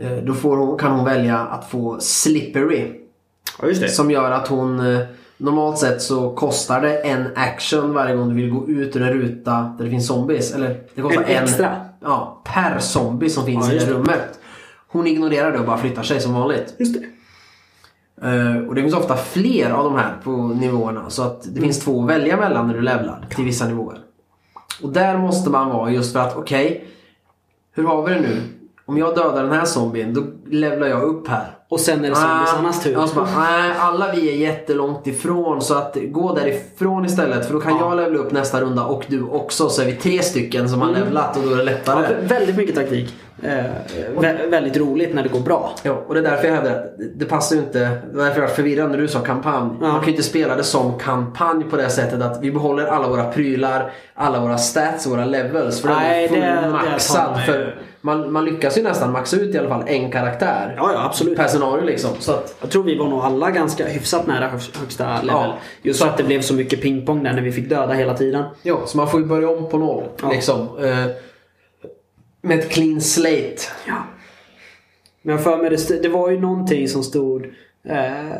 Eh, 0.00 0.24
Då 0.24 0.34
får 0.34 0.56
hon, 0.56 0.78
kan 0.78 0.92
hon 0.92 1.04
välja 1.04 1.38
att 1.38 1.70
få 1.70 1.96
slippery. 2.00 2.92
Ja. 3.62 3.88
Som 3.88 4.10
gör 4.10 4.30
att 4.30 4.48
hon 4.48 4.94
eh, 4.94 5.00
Normalt 5.36 5.78
sett 5.78 6.02
så 6.02 6.30
kostar 6.30 6.80
det 6.80 6.98
en 6.98 7.24
action 7.34 7.94
varje 7.94 8.16
gång 8.16 8.28
du 8.28 8.34
vill 8.34 8.50
gå 8.50 8.68
ut 8.68 8.96
ur 8.96 9.02
en 9.02 9.12
ruta 9.12 9.74
där 9.78 9.84
det 9.84 9.90
finns 9.90 10.06
zombies. 10.06 10.54
Eller 10.54 10.80
det 10.94 11.02
kostar 11.02 11.22
En 11.22 11.42
extra? 11.42 11.76
ja, 12.00 12.42
per 12.44 12.78
zombie 12.78 13.30
som 13.30 13.46
finns 13.46 13.72
Ja, 13.72 13.74
i 13.74 13.86
rummet. 13.86 14.38
Hon 14.88 15.06
ignorerar 15.06 15.52
det 15.52 15.58
och 15.58 15.66
bara 15.66 15.78
flyttar 15.78 16.02
sig 16.02 16.20
som 16.20 16.34
vanligt. 16.34 16.74
Just 16.78 16.94
det. 16.94 17.06
Eh, 18.22 18.56
och 18.68 18.74
det 18.74 18.82
finns 18.82 18.94
ofta 18.94 19.16
fler 19.16 19.70
av 19.70 19.84
de 19.84 19.94
här 19.94 20.16
på 20.24 20.30
nivåerna. 20.30 21.10
Så 21.10 21.22
att 21.22 21.54
det 21.54 21.60
finns 21.60 21.80
två 21.80 22.02
att 22.02 22.08
välja 22.08 22.36
mellan 22.36 22.66
när 22.66 22.74
du 22.74 22.80
levlar 22.80 23.26
till 23.30 23.44
vissa 23.44 23.66
nivåer. 23.66 23.98
Och 24.82 24.92
där 24.92 25.18
måste 25.18 25.50
man 25.50 25.68
vara 25.68 25.90
just 25.90 26.12
för 26.12 26.20
att 26.20 26.36
okej. 26.36 26.84
hur 27.72 27.84
har 27.84 28.06
vi 28.06 28.14
det 28.14 28.20
nu? 28.20 28.40
Om 28.84 28.98
jag 28.98 29.14
dödar 29.14 29.42
den 29.42 29.52
här 29.52 29.64
zombien 29.64 30.14
då 30.14 30.22
levlar 30.46 30.86
jag 30.86 31.02
upp 31.02 31.28
här. 31.28 31.56
Och 31.72 31.80
sen 31.80 32.04
är 32.04 32.08
det 32.08 32.14
zombiesarnas 32.16 32.82
tur. 32.82 32.92
Ja, 32.92 33.06
så 33.06 33.14
bara, 33.14 33.28
nej, 33.38 33.72
alla 33.78 34.12
vi 34.14 34.28
är 34.32 34.36
jättelångt 34.36 35.06
ifrån 35.06 35.62
så 35.62 35.74
att 35.74 35.96
gå 36.02 36.34
därifrån 36.34 37.04
istället 37.04 37.46
för 37.46 37.54
då 37.54 37.60
kan 37.60 37.72
Ja. 37.72 37.78
jag 37.80 37.96
levla 37.96 38.18
upp 38.18 38.32
nästa 38.32 38.60
runda 38.60 38.84
och 38.84 39.04
du 39.08 39.22
också 39.22 39.68
så 39.68 39.82
är 39.82 39.86
vi 39.86 39.92
tre 39.92 40.22
stycken 40.22 40.68
som 40.68 40.80
har 40.80 40.88
Mm. 40.88 41.00
levlat 41.02 41.36
och 41.36 41.42
då 41.42 41.48
är 41.50 41.56
det 41.56 41.62
Ja, 41.62 41.64
lättare. 41.64 42.06
vä- 42.06 42.28
väldigt 42.28 42.56
mycket 42.56 42.74
taktik. 42.74 43.14
Eh, 43.42 43.64
vä- 44.18 44.50
väldigt 44.50 44.76
roligt 44.76 45.14
när 45.14 45.22
det 45.22 45.28
går 45.28 45.40
bra. 45.40 45.70
Ja, 45.82 46.02
och 46.08 46.14
det 46.14 46.20
är 46.20 46.24
därför 46.24 46.48
jag 46.48 46.54
hävdar 46.54 46.70
att 46.70 46.94
det 47.16 47.24
passar 47.24 47.56
ju 47.56 47.62
inte. 47.62 47.78
Det 47.78 48.16
var 48.16 48.24
därför 48.24 48.40
jag 48.40 48.48
var 48.48 48.54
förvirrad 48.54 48.90
när 48.90 48.98
du 48.98 49.08
sa 49.08 49.18
kampanj. 49.20 49.70
Ja. 49.80 49.86
Man 49.86 49.94
kan 49.96 50.04
ju 50.04 50.10
inte 50.10 50.22
spela 50.22 50.56
det 50.56 50.64
som 50.64 50.98
kampanj 50.98 51.64
på 51.64 51.76
det 51.76 51.88
sättet 51.90 52.22
att 52.22 52.38
vi 52.42 52.52
behåller 52.52 52.86
alla 52.86 53.08
våra 53.08 53.24
prylar, 53.24 53.92
alla 54.14 54.40
våra 54.40 54.58
stats 54.58 55.06
och 55.06 55.12
våra 55.12 55.24
levels. 55.24 55.80
För 55.80 55.88
Nej, 55.88 56.28
det- 56.28 56.36
är 56.40 56.62
fullmaxad. 56.62 57.40
För 57.46 57.74
man, 58.04 58.32
man 58.32 58.44
lyckas 58.44 58.78
ju 58.78 58.82
nästan 58.82 59.12
maxa 59.12 59.36
ut 59.36 59.54
i 59.54 59.58
alla 59.58 59.68
fall 59.68 59.84
en 59.86 60.10
karaktär. 60.10 60.74
Ja, 60.76 60.92
ja 60.92 61.04
absolut. 61.06 61.36
Per 61.36 61.48
scenario 61.48 61.84
liksom. 61.84 62.10
Så 62.18 62.32
att, 62.32 62.56
Jag 62.60 62.70
tror 62.70 62.82
vi 62.82 62.98
var 62.98 63.08
nog 63.08 63.20
alla 63.20 63.50
ganska 63.50 63.86
hyfsat 63.88 64.26
nära 64.26 64.48
hög- 64.48 64.76
högsta 64.80 65.08
level. 65.22 65.28
Ja. 65.28 65.54
Just 65.82 66.02
för 66.02 66.08
att 66.08 66.16
det 66.16 66.24
blev 66.24 66.40
så 66.40 66.54
mycket 66.54 66.80
pingpong 66.82 67.22
där 67.22 67.32
när 67.32 67.42
vi 67.42 67.52
fick 67.52 67.68
döda 67.68 67.92
hela 67.92 68.14
tiden. 68.14 68.44
ja, 68.62 68.80
så 68.86 68.96
man 68.96 69.08
får 69.10 69.20
ju 69.20 69.26
börja 69.26 69.48
om 69.50 69.68
på 69.68 69.78
noll. 69.78 70.04
Ja. 70.22 70.30
Liksom. 70.30 70.60
Eh, 70.82 71.06
med 72.42 72.58
ett 72.58 72.70
clean 72.70 73.00
slate. 73.00 73.56
Ja. 73.86 73.94
Men 75.22 75.34
jag 75.34 75.44
för 75.44 75.56
mig 75.56 75.70
det, 75.70 76.02
det 76.02 76.08
var 76.08 76.30
ju 76.30 76.40
någonting 76.40 76.88
som 76.88 77.02
stod 77.02 77.46
eh, 77.88 78.30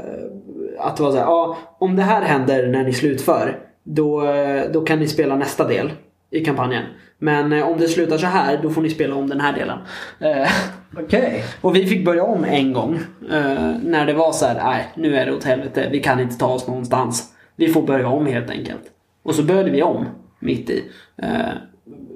att 0.78 0.96
det 0.96 1.02
var 1.02 1.10
så 1.10 1.16
här, 1.16 1.56
om 1.78 1.96
det 1.96 2.02
här 2.02 2.22
händer 2.22 2.66
när 2.66 2.84
ni 2.84 2.92
slutför 2.92 3.58
då, 3.84 4.26
eh, 4.26 4.62
då 4.72 4.80
kan 4.80 4.98
ni 4.98 5.08
spela 5.08 5.36
nästa 5.36 5.68
del 5.68 5.92
i 6.30 6.44
kampanjen. 6.44 6.82
Men 7.22 7.52
eh, 7.52 7.68
om 7.68 7.78
det 7.78 7.88
slutar 7.88 8.18
så 8.18 8.26
här 8.26 8.60
då 8.62 8.70
får 8.70 8.82
ni 8.82 8.90
spela 8.90 9.14
om 9.14 9.28
den 9.28 9.40
här 9.40 9.52
delen. 9.52 9.78
Eh, 10.20 10.50
Okej. 10.98 11.44
Och 11.60 11.76
vi 11.76 11.86
fick 11.86 12.04
börja 12.04 12.24
om 12.24 12.44
en 12.44 12.72
gång. 12.72 12.94
eh, 13.30 13.74
när 13.82 14.06
det 14.06 14.12
var 14.12 14.32
så 14.32 14.46
här, 14.46 14.54
nej 14.54 14.88
nu 14.96 15.16
är 15.16 15.26
det 15.26 15.32
åt 15.32 15.44
helvete, 15.44 15.88
vi 15.92 16.00
kan 16.00 16.20
inte 16.20 16.38
ta 16.38 16.46
oss 16.46 16.66
någonstans. 16.66 17.32
Vi 17.56 17.68
får 17.68 17.82
börja 17.82 18.08
om 18.08 18.26
helt 18.26 18.50
enkelt. 18.50 18.82
Och 19.22 19.34
så 19.34 19.42
började 19.42 19.70
vi 19.70 19.82
om 19.82 20.04
mitt 20.38 20.70
i. 20.70 20.84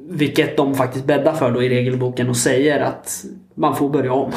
Vilket 0.08 0.56
de 0.56 0.74
faktiskt 0.74 1.04
bäddar 1.04 1.32
för 1.32 1.50
då 1.50 1.62
i 1.62 1.68
regelboken 1.68 2.28
och 2.28 2.36
säger 2.36 2.80
att 2.80 3.24
man 3.54 3.76
får 3.76 3.88
börja 3.88 4.12
om. 4.12 4.32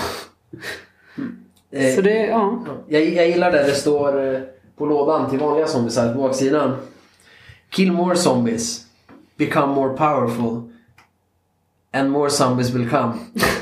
Eh, 1.72 1.95
Så 1.95 2.01
det, 2.01 2.26
ja. 2.26 2.59
Jag, 2.88 3.03
jag 3.03 3.28
gillar 3.28 3.51
det 3.51 3.63
det 3.63 3.72
står 3.72 4.41
på 4.78 4.86
lådan 4.86 5.30
till 5.30 5.39
vanliga 5.39 5.67
zombiesar 5.67 6.13
på 6.13 6.22
baksidan. 6.22 6.76
Kill 7.70 7.91
more 7.91 8.15
zombies. 8.15 8.86
Become 9.40 9.74
more 9.74 9.98
powerful. 9.98 10.70
And 11.94 12.10
more 12.12 12.30
zombies 12.30 12.70
will 12.72 12.90
come. 12.90 13.14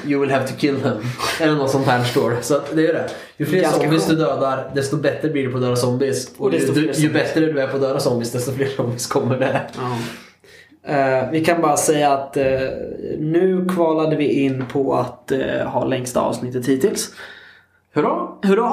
You 0.06 0.22
will 0.22 0.32
have 0.32 0.48
to 0.48 0.54
kill 0.58 0.82
them. 0.82 0.98
Eller 1.42 1.56
något 1.56 1.72
sånt 1.72 1.86
här 1.86 2.04
står. 2.04 2.38
Så 2.42 2.56
att 2.56 2.76
det 2.76 2.88
är 2.88 2.94
det. 2.94 3.10
Ju 3.38 3.46
fler 3.46 3.62
Ganska 3.62 3.82
zombies 3.82 4.06
skönt. 4.08 4.20
du 4.20 4.26
dödar, 4.26 4.72
desto 4.76 4.98
bättre 4.98 5.30
blir 5.30 5.44
du 5.44 5.52
på 5.52 5.58
att 5.58 5.64
döda 5.64 5.76
zombies. 5.76 6.32
Och, 6.38 6.46
Och 6.46 6.52
desto 6.52 6.74
du, 6.74 6.92
ju 6.92 7.10
bättre 7.14 7.40
du 7.40 7.60
är 7.60 7.68
på 7.68 7.76
att 7.76 7.82
döda 7.82 8.00
zombies, 8.00 8.32
desto 8.32 8.52
fler 8.52 8.68
zombies 8.68 9.08
kommer 9.08 9.38
det. 9.40 9.62
Ja. 9.78 9.98
Eh, 10.94 11.32
vi 11.32 11.46
kan 11.46 11.62
bara 11.62 11.78
säga 11.78 12.14
att 12.14 12.38
eh, 12.38 12.44
nu 13.20 13.66
kvalade 13.76 14.16
vi 14.16 14.26
in 14.32 14.66
på 14.72 14.96
att 14.96 15.32
eh, 15.32 15.66
ha 15.66 15.86
längsta 15.86 16.22
avsnittet 16.22 16.66
hittills. 16.66 17.12
Hurra! 17.94 18.28
Hurra! 18.44 18.72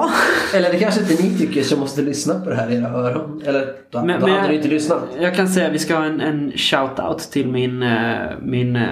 Eller 0.55 0.71
det 0.71 0.79
kanske 0.79 1.01
inte 1.01 1.23
ni 1.23 1.37
tycker 1.37 1.61
som 1.63 1.79
måste 1.79 2.01
lyssna 2.01 2.33
på 2.39 2.49
det 2.49 2.55
här 2.55 2.69
i 2.71 2.75
era 2.75 2.87
öron. 2.89 3.41
Eller 3.45 3.65
då, 3.91 4.01
Men- 4.05 4.19
då 4.19 4.25
men 4.27 4.35
hade 4.35 4.41
jag- 4.43 4.49
ni 4.49 4.55
inte 4.55 4.67
lyssnat. 4.67 4.99
Jag 5.19 5.35
kan 5.35 5.47
säga 5.47 5.67
att 5.67 5.73
vi 5.73 5.79
ska 5.79 5.95
ha 5.95 6.05
en, 6.05 6.21
en 6.21 6.51
shout-out 6.51 7.31
till 7.31 7.47
min, 7.47 7.83
eh, 7.83 8.15
min 8.41 8.75
eh, 8.75 8.83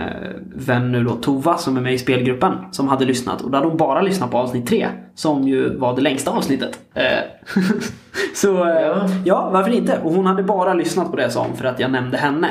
vän 0.55 0.91
nu 0.91 1.03
då 1.03 1.11
Tova 1.15 1.57
som 1.57 1.77
är 1.77 1.81
med 1.81 1.93
i 1.93 1.97
spelgruppen. 1.97 2.53
Som 2.71 2.87
hade 2.87 3.05
lyssnat 3.05 3.41
och 3.41 3.51
då 3.51 3.57
hade 3.57 3.67
hon 3.69 3.77
bara 3.77 4.01
lyssnat 4.01 4.31
på 4.31 4.37
avsnitt 4.37 4.67
3. 4.67 4.87
Som 5.15 5.47
ju 5.47 5.77
var 5.77 5.95
det 5.95 6.01
längsta 6.01 6.31
avsnittet. 6.31 6.79
Eh, 6.93 7.03
Så 8.35 8.47
Ja. 8.47 9.05
ja. 9.25 9.49
varför 9.53 9.71
inte? 9.71 9.99
Och 10.03 10.13
hon 10.13 10.25
hade 10.25 10.43
bara 10.43 10.73
lyssnat 10.73 11.11
på 11.11 11.17
det 11.17 11.29
sa 11.29 11.43
hon 11.43 11.57
för 11.57 11.65
att 11.65 11.79
jag 11.79 11.91
nämnde 11.91 12.17
henne. 12.17 12.47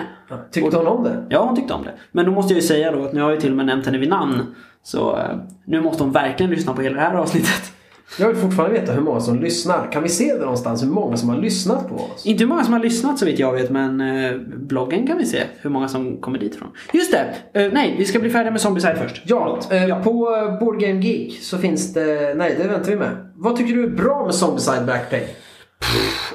Tyckte 0.50 0.76
hon 0.76 0.86
om 0.86 1.04
det? 1.04 1.24
Ja, 1.28 1.44
hon 1.44 1.56
tyckte 1.56 1.74
om 1.74 1.82
det. 1.84 1.92
Men 2.12 2.24
då 2.26 2.30
måste 2.32 2.52
jag 2.54 2.60
ju 2.62 2.66
säga 2.68 2.92
då 2.92 3.04
att 3.04 3.12
nu 3.12 3.20
har 3.20 3.30
jag 3.30 3.40
till 3.40 3.50
och 3.50 3.56
med 3.56 3.66
nämnt 3.66 3.86
henne 3.86 3.98
vid 3.98 4.08
namn. 4.08 4.54
Så 4.82 5.16
eh, 5.16 5.36
nu 5.64 5.80
måste 5.80 6.02
hon 6.02 6.12
verkligen 6.12 6.50
lyssna 6.50 6.72
på 6.72 6.82
hela 6.82 6.96
det 6.96 7.02
här 7.02 7.14
avsnittet. 7.14 7.72
Jag 8.18 8.28
vill 8.28 8.36
fortfarande 8.36 8.80
veta 8.80 8.92
hur 8.92 9.00
många 9.00 9.20
som 9.20 9.40
lyssnar. 9.40 9.92
Kan 9.92 10.02
vi 10.02 10.08
se 10.08 10.34
det 10.34 10.40
någonstans 10.40 10.82
hur 10.82 10.88
många 10.88 11.16
som 11.16 11.28
har 11.28 11.36
lyssnat 11.36 11.88
på 11.88 11.94
oss? 11.94 12.26
Inte 12.26 12.42
hur 12.42 12.48
många 12.48 12.64
som 12.64 12.72
har 12.72 12.80
lyssnat 12.80 13.18
så 13.18 13.24
vitt 13.24 13.38
jag 13.38 13.52
vet 13.52 13.70
men 13.70 14.00
eh, 14.00 14.32
bloggen 14.56 15.06
kan 15.06 15.18
vi 15.18 15.26
se 15.26 15.42
hur 15.60 15.70
många 15.70 15.88
som 15.88 16.16
kommer 16.20 16.38
dit 16.38 16.56
från. 16.56 16.68
Just 16.92 17.12
det! 17.12 17.34
Eh, 17.60 17.72
nej, 17.72 17.94
vi 17.98 18.04
ska 18.04 18.18
bli 18.18 18.30
färdiga 18.30 18.50
med 18.50 18.60
Zombieside 18.60 18.98
först. 18.98 19.22
Ja, 19.26 19.58
eh, 19.70 20.02
på 20.02 20.12
Board 20.60 20.80
Game 20.80 21.00
Geek 21.00 21.42
så 21.42 21.58
finns 21.58 21.94
det... 21.94 22.34
Nej, 22.36 22.56
det 22.62 22.68
väntar 22.68 22.90
vi 22.90 22.96
med. 22.96 23.32
Vad 23.34 23.56
tycker 23.56 23.74
du 23.74 23.84
är 23.84 23.90
bra 23.90 24.24
med 24.24 24.34
Zombieside 24.34 24.86
Backpack? 24.86 25.36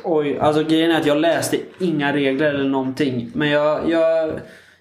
Oj, 0.03 0.37
alltså 0.39 0.63
grejen 0.63 0.91
är 0.91 0.99
att 0.99 1.05
jag 1.05 1.17
läste 1.17 1.57
inga 1.79 2.13
regler 2.13 2.53
eller 2.53 2.69
någonting. 2.69 3.31
Men 3.33 3.49
jag... 3.49 3.89
jag 3.89 4.31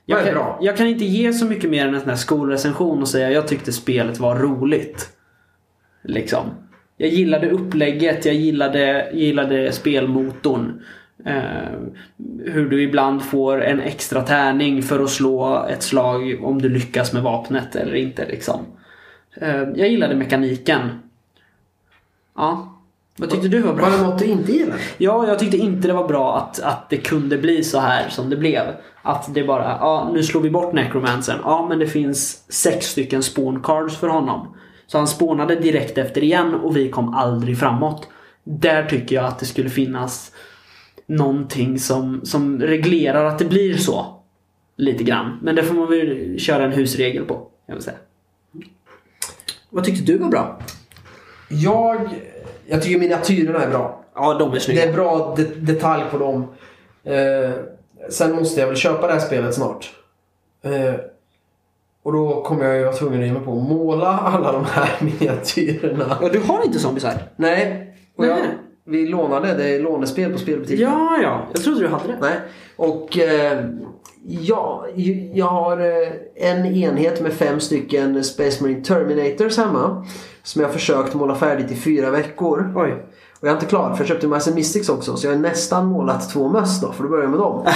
jag 0.06 0.24
kan, 0.24 0.34
bra? 0.34 0.58
jag 0.60 0.76
kan 0.76 0.86
inte 0.86 1.04
ge 1.04 1.32
så 1.32 1.44
mycket 1.44 1.70
mer 1.70 1.86
än 1.86 1.94
en 1.94 2.00
sån 2.00 2.08
här 2.08 2.16
skolrecension 2.16 3.02
och 3.02 3.08
säga 3.08 3.30
jag 3.30 3.48
tyckte 3.48 3.72
spelet 3.72 4.18
var 4.18 4.36
roligt. 4.36 5.08
Liksom. 6.02 6.50
Jag 6.96 7.10
gillade 7.10 7.50
upplägget, 7.50 8.24
jag 8.24 8.34
gillade, 8.34 9.10
gillade 9.12 9.72
spelmotorn. 9.72 10.82
Eh, 11.24 11.70
hur 12.44 12.70
du 12.70 12.82
ibland 12.82 13.22
får 13.22 13.64
en 13.64 13.80
extra 13.80 14.22
tärning 14.22 14.82
för 14.82 15.04
att 15.04 15.10
slå 15.10 15.66
ett 15.70 15.82
slag 15.82 16.44
om 16.44 16.62
du 16.62 16.68
lyckas 16.68 17.12
med 17.12 17.22
vapnet 17.22 17.76
eller 17.76 17.94
inte. 17.94 18.26
Liksom. 18.26 18.60
Eh, 19.36 19.62
jag 19.74 19.88
gillade 19.88 20.14
mekaniken. 20.14 20.88
Ja. 22.36 22.75
Vad 23.18 23.30
tyckte 23.30 23.48
du 23.48 23.60
var 23.60 23.74
bra? 23.74 23.84
Var 23.84 23.96
det 23.96 24.02
något 24.02 24.18
du 24.18 24.24
inte 24.24 24.52
gillade? 24.52 24.80
Ja, 24.98 25.28
jag 25.28 25.38
tyckte 25.38 25.56
inte 25.56 25.88
det 25.88 25.94
var 25.94 26.08
bra 26.08 26.38
att, 26.38 26.60
att 26.60 26.90
det 26.90 26.96
kunde 26.96 27.38
bli 27.38 27.64
så 27.64 27.78
här 27.78 28.08
som 28.08 28.30
det 28.30 28.36
blev. 28.36 28.62
Att 29.02 29.34
det 29.34 29.44
bara, 29.44 29.64
ja 29.64 30.10
nu 30.14 30.22
slår 30.22 30.40
vi 30.40 30.50
bort 30.50 30.72
necromancern. 30.72 31.38
Ja, 31.44 31.66
men 31.68 31.78
det 31.78 31.86
finns 31.86 32.52
sex 32.52 32.86
stycken 32.86 33.22
spawn 33.22 33.62
cards 33.62 33.96
för 33.96 34.08
honom. 34.08 34.56
Så 34.86 34.98
han 34.98 35.08
spånade 35.08 35.56
direkt 35.56 35.98
efter 35.98 36.24
igen 36.24 36.54
och 36.54 36.76
vi 36.76 36.90
kom 36.90 37.14
aldrig 37.14 37.58
framåt. 37.58 38.08
Där 38.44 38.84
tycker 38.84 39.16
jag 39.16 39.24
att 39.24 39.38
det 39.38 39.46
skulle 39.46 39.70
finnas 39.70 40.32
någonting 41.06 41.78
som, 41.78 42.20
som 42.24 42.60
reglerar 42.60 43.24
att 43.24 43.38
det 43.38 43.44
blir 43.44 43.76
så. 43.76 44.06
Lite 44.76 45.04
grann. 45.04 45.38
Men 45.42 45.54
det 45.54 45.62
får 45.62 45.74
man 45.74 45.90
väl 45.90 46.38
köra 46.38 46.64
en 46.64 46.72
husregel 46.72 47.24
på. 47.24 47.48
Jag 47.66 47.74
vill 47.74 47.84
säga. 47.84 47.96
Vad 49.70 49.84
tyckte 49.84 50.12
du 50.12 50.18
var 50.18 50.28
bra? 50.28 50.60
Jag, 51.48 52.08
jag 52.68 52.82
tycker 52.82 52.98
miniatyrerna 52.98 53.62
är 53.62 53.68
bra. 53.70 54.04
Ja, 54.14 54.34
de 54.34 54.50
är 54.50 54.54
Det 54.54 54.60
snygga. 54.60 54.84
är 54.84 54.92
bra 54.92 55.34
de, 55.36 55.42
detalj 55.44 56.02
på 56.10 56.18
dem. 56.18 56.46
Eh, 57.04 57.50
sen 58.10 58.36
måste 58.36 58.60
jag 58.60 58.66
väl 58.66 58.76
köpa 58.76 59.06
det 59.06 59.12
här 59.12 59.20
spelet 59.20 59.54
snart. 59.54 59.92
Eh, 60.64 60.94
och 62.02 62.12
då 62.12 62.42
kommer 62.42 62.64
jag 62.64 62.76
ju 62.76 62.84
vara 62.84 62.94
tvungen 62.94 63.20
att 63.20 63.26
ge 63.26 63.32
mig 63.32 63.42
på 63.42 63.52
att 63.52 63.68
måla 63.68 64.06
alla 64.08 64.52
de 64.52 64.64
här 64.64 64.90
miniatyrerna. 65.00 66.18
Ja, 66.22 66.28
du 66.28 66.38
har 66.40 66.64
inte 66.64 66.78
zombies 66.78 67.04
här? 67.04 67.22
Nej. 67.36 67.92
Och 68.16 68.26
jag, 68.26 68.36
Nej. 68.38 68.48
vi 68.84 69.06
lånade, 69.06 69.54
det 69.54 69.68
är 69.68 69.80
lånespel 69.80 70.32
på 70.32 70.38
spelbutiken. 70.38 70.84
Ja, 70.90 71.18
ja. 71.22 71.46
Jag 71.52 71.62
trodde 71.62 71.80
du 71.80 71.88
hade 71.88 72.06
det. 72.08 72.18
Nej. 72.20 72.36
Och 72.76 73.18
eh, 73.18 73.64
ja, 74.26 74.86
jag 75.34 75.46
har 75.46 75.78
eh, 75.78 76.08
en 76.50 76.66
enhet 76.66 77.20
med 77.20 77.32
fem 77.32 77.60
stycken 77.60 78.24
Space 78.24 78.62
Marine 78.62 78.84
Terminators 78.84 79.56
hemma. 79.58 80.06
Som 80.46 80.60
jag 80.62 80.68
har 80.68 80.72
försökt 80.72 81.14
måla 81.14 81.34
färdigt 81.34 81.70
i 81.70 81.76
fyra 81.76 82.10
veckor. 82.10 82.72
Oj. 82.76 82.92
Och 83.40 83.46
jag 83.46 83.50
är 83.50 83.54
inte 83.54 83.66
klar 83.66 83.90
för 83.92 83.98
jag 83.98 84.08
köpte 84.08 84.26
Mice 84.28 84.54
Mystics 84.54 84.88
också. 84.88 85.16
Så 85.16 85.26
jag 85.26 85.32
har 85.32 85.38
nästan 85.38 85.86
målat 85.86 86.30
två 86.30 86.48
möss 86.48 86.80
då. 86.80 86.92
För 86.92 87.02
då 87.02 87.08
börjar 87.08 87.24
jag 87.24 87.30
med 87.30 87.40
dem. 87.40 87.66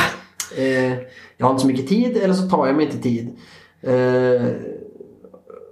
eh, 0.57 0.93
jag 1.37 1.47
har 1.47 1.51
inte 1.51 1.61
så 1.61 1.67
mycket 1.67 1.89
tid 1.89 2.17
eller 2.17 2.35
så 2.35 2.49
tar 2.49 2.67
jag 2.67 2.77
mig 2.77 2.85
inte 2.87 2.99
tid. 2.99 3.37
Eh, 3.83 4.47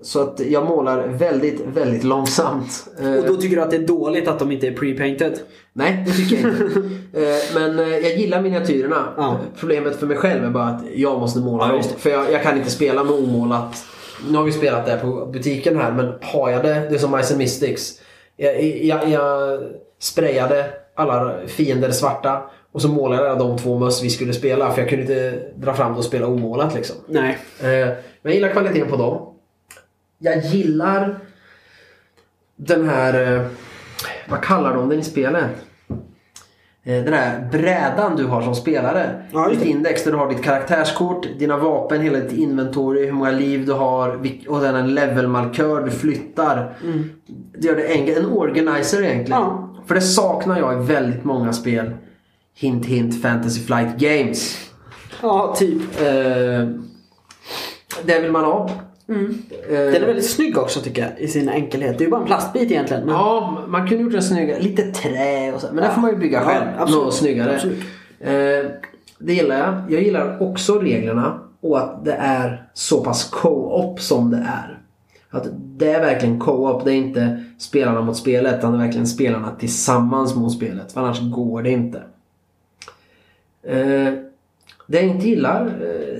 så 0.02 0.22
att 0.22 0.40
jag 0.40 0.64
målar 0.66 1.08
väldigt, 1.08 1.60
väldigt 1.74 2.04
långsamt. 2.04 2.86
Eh, 3.00 3.12
Och 3.14 3.26
då 3.26 3.36
tycker 3.36 3.56
du 3.56 3.62
att 3.62 3.70
det 3.70 3.76
är 3.76 3.86
dåligt 3.86 4.28
att 4.28 4.38
de 4.38 4.52
inte 4.52 4.66
är 4.66 4.72
pre-painted? 4.72 5.34
Nej, 5.72 6.04
det 6.06 6.12
tycker 6.12 6.36
jag 6.36 6.50
inte. 6.52 6.64
Eh, 7.12 7.24
Men 7.54 7.78
eh, 7.78 7.88
jag 7.88 8.16
gillar 8.18 8.42
miniatyrerna. 8.42 9.08
Ja. 9.16 9.38
Problemet 9.60 9.96
för 9.96 10.06
mig 10.06 10.16
själv 10.16 10.44
är 10.44 10.50
bara 10.50 10.64
att 10.66 10.82
jag 10.94 11.20
måste 11.20 11.40
måla 11.40 11.66
Ja, 11.66 11.72
dem. 11.72 11.82
För 11.98 12.10
jag, 12.10 12.32
jag 12.32 12.42
kan 12.42 12.58
inte 12.58 12.70
spela 12.70 13.04
med 13.04 13.12
omålat. 13.14 13.84
Nu 14.30 14.38
har 14.38 14.44
vi 14.44 14.52
spelat 14.52 14.86
det 14.86 14.96
på 14.96 15.26
butiken 15.26 15.76
här 15.76 15.92
men 15.92 16.12
har 16.22 16.50
jag 16.50 16.62
det, 16.62 16.74
det 16.88 16.94
är 16.94 16.98
som 16.98 17.10
Mice 17.16 17.32
and 17.34 17.38
Mystics. 17.38 18.00
Jag, 18.36 18.62
jag, 18.62 19.08
jag 19.08 19.60
sprayade 19.98 20.70
alla 20.94 21.34
fiender 21.46 21.90
svarta 21.90 22.42
och 22.72 22.82
så 22.82 22.88
målade 22.88 23.26
jag 23.28 23.38
de 23.38 23.58
två 23.58 23.78
möss 23.78 24.02
vi 24.02 24.10
skulle 24.10 24.32
spela 24.32 24.70
för 24.70 24.80
jag 24.80 24.88
kunde 24.90 25.02
inte 25.02 25.42
dra 25.56 25.74
fram 25.74 25.92
det 25.92 25.98
och 25.98 26.04
spela 26.04 26.26
omålat 26.26 26.74
liksom. 26.74 26.96
Nej. 27.08 27.38
Eh, 27.60 27.66
Men 27.88 27.96
jag 28.22 28.34
gillar 28.34 28.48
kvaliteten 28.48 28.88
på 28.88 28.96
dem. 28.96 29.34
Jag 30.18 30.38
gillar 30.38 31.18
den 32.56 32.88
här... 32.88 33.36
eh, 33.36 33.46
Vad 34.28 34.42
kallar 34.42 34.74
de 34.74 34.88
den 34.88 35.00
i 35.00 35.04
spelet? 35.04 35.50
Eh, 36.88 37.04
Den 37.04 37.12
här 37.12 37.48
brädan 37.52 38.16
du 38.16 38.24
har 38.26 38.42
som 38.42 38.54
spelare. 38.54 39.22
Ja, 39.32 39.48
ditt 39.48 39.62
index 39.62 40.04
där 40.04 40.12
du 40.12 40.18
har 40.18 40.28
ditt 40.28 40.42
karaktärskort, 40.42 41.26
dina 41.38 41.56
vapen, 41.56 42.00
hela 42.00 42.18
ditt 42.18 42.32
inventory, 42.32 43.04
hur 43.04 43.12
många 43.12 43.30
liv 43.30 43.66
du 43.66 43.72
har 43.72 44.20
och 44.48 44.60
sen 44.60 44.74
en 44.74 44.94
levelmarkör 44.94 45.82
du 45.84 45.90
flyttar. 45.90 46.74
Det 47.58 47.66
gör 47.66 47.76
det 47.76 47.88
enkelt. 47.88 48.18
En 48.18 48.26
organizer 48.26 49.02
egentligen. 49.02 49.40
Ja. 49.42 49.74
För 49.86 49.94
det 49.94 50.00
saknar 50.00 50.58
jag 50.58 50.82
i 50.82 50.86
väldigt 50.86 51.24
många 51.24 51.52
spel. 51.52 51.90
Hint 52.54 52.86
hint 52.86 53.22
Fantasy 53.22 53.60
Flight 53.60 53.96
Games. 53.98 54.70
Ja, 55.22 55.54
typ. 55.58 55.82
Eh, 56.00 56.68
det 58.04 58.20
vill 58.22 58.32
man 58.32 58.44
ha. 58.44 58.70
Mm. 59.08 59.38
Eh, 59.68 59.74
Den 59.74 59.94
är 60.02 60.06
väldigt 60.06 60.30
snygg 60.30 60.58
också 60.58 60.80
tycker 60.80 61.02
jag 61.02 61.10
i 61.20 61.28
sin 61.28 61.48
enkelhet. 61.48 61.98
Det 61.98 62.02
är 62.02 62.06
ju 62.06 62.10
bara 62.10 62.20
en 62.20 62.26
plastbit 62.26 62.70
egentligen. 62.70 63.04
Men... 63.06 63.14
Ja, 63.14 63.62
man 63.68 63.88
kunde 63.88 64.02
gjort 64.04 64.12
den 64.12 64.22
snyggare. 64.22 64.60
Lite 64.60 64.82
trä 64.82 65.52
och 65.54 65.60
så. 65.60 65.66
Men 65.72 65.84
det 65.84 65.90
får 65.90 66.00
man 66.00 66.10
ju 66.10 66.16
bygga 66.16 66.38
Ja, 66.40 66.46
själv. 66.48 66.66
absolut. 66.78 67.04
Något 67.04 67.14
snyggare. 67.14 67.54
Absolut. 67.54 67.78
Eh, 68.20 68.70
det 69.18 69.34
gillar 69.34 69.58
jag. 69.58 69.92
Jag 69.92 70.02
gillar 70.02 70.42
också 70.42 70.78
reglerna 70.78 71.40
och 71.60 71.78
att 71.78 72.04
det 72.04 72.12
är 72.12 72.66
så 72.74 73.04
pass 73.04 73.24
co-op 73.24 74.00
som 74.00 74.30
det 74.30 74.36
är. 74.36 74.78
Att 75.30 75.46
det 75.52 75.90
är 75.90 76.00
verkligen 76.00 76.38
co-op. 76.40 76.84
Det 76.84 76.92
är 76.92 76.96
inte 76.96 77.44
spelarna 77.58 78.00
mot 78.00 78.16
spelet 78.16 78.58
utan 78.58 78.72
det 78.72 78.78
är 78.78 78.82
verkligen 78.82 79.06
spelarna 79.06 79.50
tillsammans 79.58 80.34
mot 80.34 80.52
spelet. 80.52 80.92
För 80.92 81.00
annars 81.00 81.20
går 81.20 81.62
det 81.62 81.70
inte. 81.70 81.98
Eh, 83.62 84.12
det 84.86 84.96
jag 85.00 85.04
inte 85.04 85.28
gillar, 85.28 85.64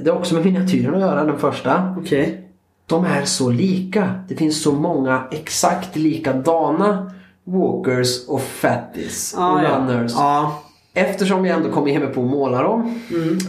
det 0.02 0.10
har 0.10 0.18
också 0.18 0.34
med 0.34 0.44
miniatyren 0.44 0.94
att 0.94 1.00
göra, 1.00 1.24
den 1.24 1.38
första. 1.38 1.94
Okej. 1.98 2.44
De 2.88 3.04
är 3.04 3.24
så 3.24 3.50
lika. 3.50 4.14
Det 4.28 4.36
finns 4.36 4.62
så 4.62 4.72
många 4.72 5.24
exakt 5.30 5.96
likadana 5.96 7.10
walkers 7.44 8.28
och 8.28 8.40
fatties 8.40 9.34
och 9.34 9.42
Ah, 9.42 9.62
ja. 9.62 9.68
runners. 9.78 10.12
Ja. 10.14 10.62
Eftersom 10.94 11.46
jag 11.46 11.56
ändå 11.56 11.72
kommer 11.72 11.98
mig 11.98 12.08
på 12.14 12.20
att 12.20 12.30
måla 12.30 12.62
dem. 12.62 13.00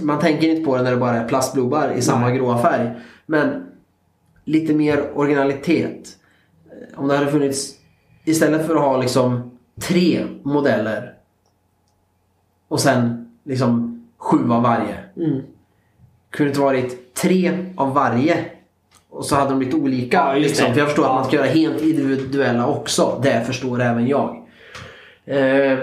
Man 0.02 0.20
tänker 0.20 0.48
inte 0.50 0.66
på 0.66 0.78
det 0.78 0.84
när 0.84 0.92
det 0.92 0.98
bara 0.98 1.18
är 1.18 1.28
plastblobbar 1.28 1.92
i 1.98 2.02
samma 2.02 2.32
gråa 2.32 2.62
färg. 2.62 2.92
Men 3.26 3.64
lite 4.46 4.74
mer 4.74 5.12
originalitet. 5.16 6.16
om 6.96 7.08
det 7.08 7.18
hade 7.18 7.32
funnits 7.32 7.74
istället 8.26 8.68
för 8.68 8.76
att 8.76 8.82
ha 8.82 8.98
liksom 8.98 9.52
tre 9.82 10.26
modeller 10.44 11.14
och 12.68 12.80
sen 12.80 13.32
liksom 13.44 14.02
sju 14.18 14.52
av 14.52 14.64
varje. 14.64 14.96
Mm. 15.18 15.42
Kunde 16.30 16.54
det 16.54 16.60
varit 16.60 17.14
tre 17.16 17.66
av 17.78 17.94
varje 17.94 18.46
och 19.20 19.26
så 19.26 19.36
hade 19.36 19.50
de 19.50 19.60
blivit 19.60 19.76
olika. 19.76 20.18
Ja, 20.18 20.34
liksom. 20.34 20.74
För 20.74 20.80
jag 20.80 20.88
förstår 20.88 21.06
att 21.06 21.16
man 21.16 21.26
ska 21.26 21.36
göra 21.36 21.46
helt 21.46 21.82
individuella 21.82 22.68
också. 22.68 23.20
Det 23.24 23.44
förstår 23.46 23.82
även 23.82 24.08
jag. 24.08 24.48
Eh, 25.26 25.80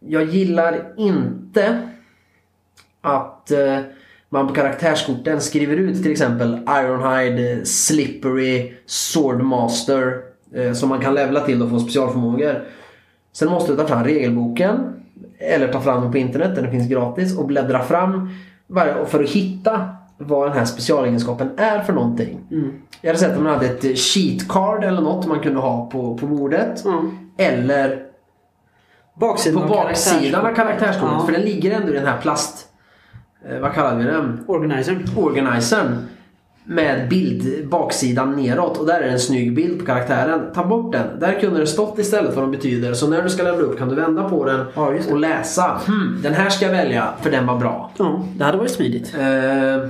jag 0.00 0.24
gillar 0.24 0.92
inte 0.96 1.88
att 3.00 3.50
eh, 3.50 3.78
man 4.28 4.48
på 4.48 4.54
karaktärskorten 4.54 5.40
skriver 5.40 5.76
ut 5.76 6.02
till 6.02 6.12
exempel 6.12 6.58
Ironhide, 6.68 7.66
Slippery, 7.66 8.72
Swordmaster 8.86 10.20
eh, 10.54 10.72
som 10.72 10.88
man 10.88 11.00
kan 11.00 11.14
levla 11.14 11.40
till 11.40 11.62
och 11.62 11.70
få 11.70 11.78
specialförmågor. 11.78 12.64
Sen 13.32 13.50
måste 13.50 13.72
du 13.72 13.76
ta 13.78 13.86
fram 13.86 14.04
regelboken 14.04 15.02
eller 15.38 15.72
ta 15.72 15.80
fram 15.80 16.02
den 16.02 16.12
på 16.12 16.18
internet, 16.18 16.54
den 16.54 16.70
finns 16.70 16.88
gratis 16.88 17.38
och 17.38 17.46
bläddra 17.46 17.82
fram 17.82 18.28
för 19.06 19.24
att 19.24 19.30
hitta 19.30 19.96
vad 20.18 20.48
den 20.48 20.58
här 20.58 20.64
specialegenskapen 20.64 21.50
är 21.56 21.80
för 21.80 21.92
någonting. 21.92 22.40
Jag 23.00 23.08
hade 23.08 23.18
sett 23.18 23.36
om 23.36 23.44
man 23.44 23.52
hade 23.52 23.66
ett 23.66 23.98
cheat 23.98 24.48
card 24.48 24.84
eller 24.84 25.00
något 25.00 25.26
man 25.26 25.40
kunde 25.40 25.60
ha 25.60 25.90
på, 25.90 26.18
på 26.18 26.26
bordet. 26.26 26.84
Mm. 26.84 27.18
Eller 27.38 28.06
Baksidan 29.20 29.62
på 29.62 29.68
baksidan 29.68 30.46
av 30.46 30.54
karaktärskortet. 30.54 31.16
Ja. 31.18 31.24
För 31.26 31.32
den 31.32 31.42
ligger 31.42 31.72
ändå 31.72 31.92
i 31.92 31.96
den 31.96 32.06
här 32.06 32.20
plast... 32.20 32.66
Eh, 33.48 33.58
vad 33.58 33.72
kallar 33.72 33.96
vi 33.96 34.04
den? 34.04 34.44
Organizern. 34.46 35.04
Organizern. 35.16 35.96
Med 36.64 37.08
bild 37.08 37.68
baksidan 37.68 38.32
neråt 38.36 38.78
och 38.78 38.86
där 38.86 39.00
är 39.00 39.08
en 39.08 39.20
snygg 39.20 39.54
bild 39.54 39.78
på 39.80 39.86
karaktären. 39.86 40.40
Ta 40.54 40.64
bort 40.64 40.92
den. 40.92 41.20
Där 41.20 41.40
kunde 41.40 41.60
det 41.60 41.66
stått 41.66 41.98
istället 41.98 42.34
vad 42.34 42.44
de 42.44 42.50
betyder. 42.50 42.94
Så 42.94 43.10
när 43.10 43.22
du 43.22 43.28
ska 43.28 43.42
levla 43.42 43.62
upp 43.62 43.78
kan 43.78 43.88
du 43.88 43.94
vända 43.94 44.28
på 44.28 44.44
den 44.44 44.66
Ja, 44.74 44.90
det. 44.90 45.12
och 45.12 45.18
läsa. 45.18 45.80
Hmm, 45.86 46.18
den 46.22 46.34
här 46.34 46.48
ska 46.48 46.64
jag 46.64 46.72
välja 46.72 47.08
för 47.22 47.30
den 47.30 47.46
var 47.46 47.56
bra. 47.56 47.90
Ja, 47.96 48.24
det 48.36 48.44
hade 48.44 48.58
varit 48.58 48.70
smidigt. 48.70 49.14
Eh, 49.18 49.88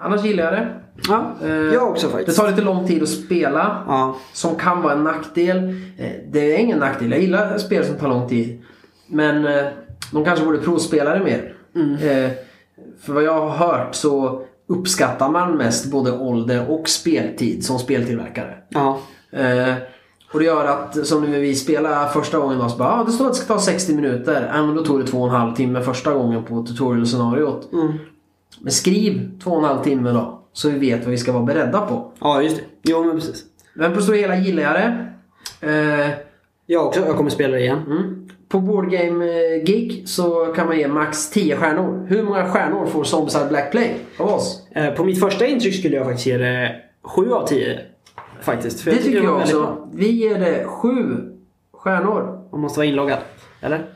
annars 0.00 0.24
gillar 0.24 0.44
jag 0.44 0.52
det. 0.52 0.68
Ja, 1.08 1.32
Eh, 1.42 1.50
jag 1.50 1.88
också 1.90 2.06
Det 2.06 2.12
faktiskt. 2.12 2.38
tar 2.38 2.48
lite 2.48 2.62
lång 2.62 2.86
tid 2.86 3.02
att 3.02 3.08
spela. 3.08 3.84
Ja. 3.86 4.16
Som 4.32 4.56
kan 4.56 4.82
vara 4.82 4.92
en 4.92 5.04
nackdel. 5.04 5.58
Eh, 5.98 6.10
Det 6.30 6.54
är 6.54 6.58
ingen 6.58 6.78
nackdel. 6.78 7.10
Jag 7.10 7.20
gillar 7.20 7.58
spel 7.58 7.84
som 7.84 7.96
tar 7.96 8.08
lång 8.08 8.28
tid. 8.28 8.62
Men 9.06 9.46
eh, 9.46 9.64
de 10.12 10.24
kanske 10.24 10.44
borde 10.44 10.58
provspela 10.58 11.14
det 11.14 11.24
mer. 11.24 11.54
Eh, 11.74 12.30
För 13.00 13.12
vad 13.12 13.22
jag 13.22 13.40
har 13.40 13.50
hört 13.66 13.94
så 13.94 14.42
uppskattar 14.68 15.28
man 15.30 15.56
mest 15.56 15.90
både 15.90 16.12
ålder 16.12 16.70
och 16.70 16.88
speltid 16.88 17.64
som 17.64 17.78
speltillverkare. 17.78 18.54
Ja. 18.68 18.98
Och 20.32 20.38
det 20.38 20.44
gör 20.44 20.64
att, 20.64 21.06
som 21.06 21.22
när 21.30 21.38
vi 21.40 21.54
spelade 21.54 22.08
första 22.08 22.38
gången 22.38 22.58
då, 22.58 22.68
så 22.68 22.78
bara, 22.78 22.88
ah, 23.00 23.04
det 23.04 23.12
står 23.12 23.26
att 23.26 23.32
det 23.32 23.38
ska 23.38 23.54
ta 23.54 23.60
60 23.60 23.94
minuter. 23.94 24.50
Ja, 24.54 24.66
men 24.66 24.76
då 24.76 24.84
tog 24.84 25.00
det 25.00 25.06
två 25.06 25.18
och 25.18 25.28
en 25.28 25.34
halv 25.34 25.54
timme 25.54 25.80
första 25.80 26.12
gången 26.12 26.44
på 26.44 26.62
tutorial-scenariot. 26.66 27.72
Mm. 27.72 27.92
Men 28.60 28.72
skriv 28.72 29.30
två 29.42 29.50
och 29.50 29.58
en 29.58 29.64
halv 29.64 29.82
timme 29.84 30.10
då. 30.10 30.42
Så 30.52 30.70
vi 30.70 30.78
vet 30.78 31.00
vad 31.00 31.10
vi 31.10 31.18
ska 31.18 31.32
vara 31.32 31.42
beredda 31.44 31.80
på. 31.80 32.12
ja, 32.20 32.42
just 32.42 32.56
det. 32.56 32.62
Jo, 32.82 33.04
men 33.04 33.14
precis. 33.14 33.44
Men 33.74 33.92
på 33.94 34.12
hela 34.12 34.36
gillar 34.36 34.62
jag 34.62 34.72
det. 34.74 35.04
Eh, 35.60 36.10
Jag 36.66 36.86
också. 36.86 37.06
Jag 37.06 37.16
kommer 37.16 37.30
spela 37.30 37.54
det 37.54 37.60
igen. 37.60 37.78
mm. 37.86 38.28
På 38.48 38.60
Board 38.60 38.90
Game 38.90 39.24
eh, 39.24 39.64
Geek 39.70 40.08
så 40.08 40.44
kan 40.56 40.66
man 40.66 40.78
ge 40.78 40.88
max 40.88 41.30
10 41.30 41.56
stjärnor. 41.56 42.06
Hur 42.08 42.22
många 42.22 42.44
stjärnor 42.50 42.86
får 42.86 43.04
Zombicide 43.04 43.48
Black 43.48 43.70
Play 43.70 43.94
av 44.18 44.28
oss? 44.28 44.66
Eh, 44.74 44.94
På 44.94 45.04
mitt 45.04 45.20
första 45.20 45.46
intryck 45.46 45.74
skulle 45.78 45.96
jag 45.96 46.04
faktiskt 46.06 46.26
ge 46.26 46.36
det 46.38 46.76
7 47.02 47.32
av 47.32 47.46
10. 47.46 47.80
Faktiskt. 48.40 48.80
För 48.80 48.90
Det 48.90 48.96
tycker 48.96 49.20
var 49.20 49.26
jag 49.26 49.36
också. 49.40 49.88
Vi 49.92 50.10
ger 50.10 50.38
det 50.38 50.64
7 50.64 50.88
stjärnor. 51.72 52.48
Man 52.52 52.60
måste 52.60 52.78
vara 52.78 52.86
inloggad. 52.86 53.18
Eller? 53.60 53.86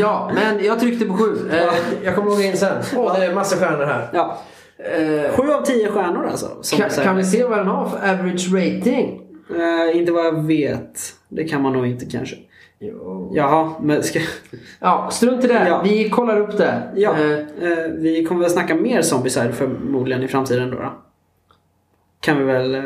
Ja, 0.00 0.30
men 0.34 0.64
jag 0.64 0.80
tryckte 0.80 1.04
på 1.04 1.14
7. 1.14 1.50
Eh, 1.52 1.64
jag 2.04 2.14
kommer 2.14 2.30
logga 2.30 2.44
in 2.44 2.56
sen. 2.56 2.82
Åh, 2.96 3.18
det 3.18 3.24
är 3.26 3.34
massa 3.34 3.56
stjärnor 3.56 3.84
här. 3.84 4.08
ja. 4.12 4.38
Eh, 4.78 5.32
7 5.36 5.52
av 5.52 5.62
10 5.62 5.88
stjärnor 5.88 6.26
alltså. 6.26 6.76
Kan, 6.76 6.90
kan 6.90 7.16
vi 7.16 7.24
se 7.24 7.44
vad 7.44 7.58
den 7.58 7.66
har 7.66 7.88
för 7.88 7.96
average 7.96 8.52
rating? 8.54 9.20
Eh, 9.56 9.96
inte 9.98 10.12
vad 10.12 10.26
jag 10.26 10.42
vet. 10.46 11.00
Det 11.28 11.44
kan 11.44 11.62
man 11.62 11.72
nog 11.72 11.86
inte 11.86 12.06
kanske. 12.06 12.36
Jaha, 13.32 13.72
men 13.80 14.02
ska... 14.02 14.20
Ja, 14.80 15.08
strunt 15.12 15.44
i 15.44 15.46
det. 15.46 15.68
Ja. 15.68 15.80
Vi 15.84 16.10
kollar 16.10 16.40
upp 16.40 16.58
det. 16.58 16.82
Ja, 16.96 17.14
Eh, 17.18 17.32
eh, 17.70 17.88
vi 17.88 18.24
kommer 18.28 18.40
väl 18.40 18.50
snacka 18.50 18.74
mer 18.74 19.02
Zombicide 19.02 19.52
förmodligen 19.52 20.22
i 20.22 20.28
framtiden 20.28 20.70
då. 20.70 20.76
då. 20.76 20.92
Kan 22.20 22.38
vi 22.38 22.44
väl... 22.44 22.82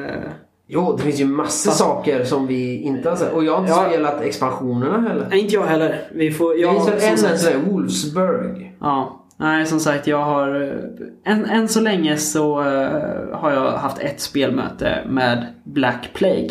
Jo, 0.69 0.97
det 0.97 1.03
finns 1.03 1.21
ju 1.21 1.25
massor 1.25 1.71
Fast- 1.71 1.79
saker 1.81 2.25
som 2.25 2.47
vi 2.47 2.77
inte 2.83 3.09
har 3.09 3.17
sett. 3.17 3.33
Och 3.33 3.45
jag 3.45 3.53
har 3.53 3.61
inte 3.61 3.73
Ja. 3.73 3.87
spelat 3.89 4.21
expansionerna 4.21 5.09
heller. 5.09 5.27
Nej, 5.31 5.39
inte 5.41 5.55
jag 5.55 5.63
heller. 5.67 6.01
Vi 6.15 6.31
får... 6.31 6.55
Det 6.55 6.61
Jag, 6.61 7.01
finns 7.01 7.25
väl 7.25 7.33
en 7.33 7.39
sån 7.39 7.73
Wolfsburg. 7.73 8.73
Ja. 8.81 9.23
Nej, 9.37 9.67
som 9.67 9.81
sagt, 9.81 10.07
jag 10.07 10.25
har... 10.25 10.63
eh, 10.63 11.33
Än, 11.33 11.45
än 11.47 11.69
så 11.69 11.81
länge 11.81 12.17
så 12.17 12.61
eh, 12.61 13.37
har 13.39 13.51
jag 13.53 13.71
haft 13.73 13.99
ett 13.99 14.21
spelmöte 14.21 14.99
med 15.09 15.47
Black 15.65 16.11
Plague. 16.15 16.51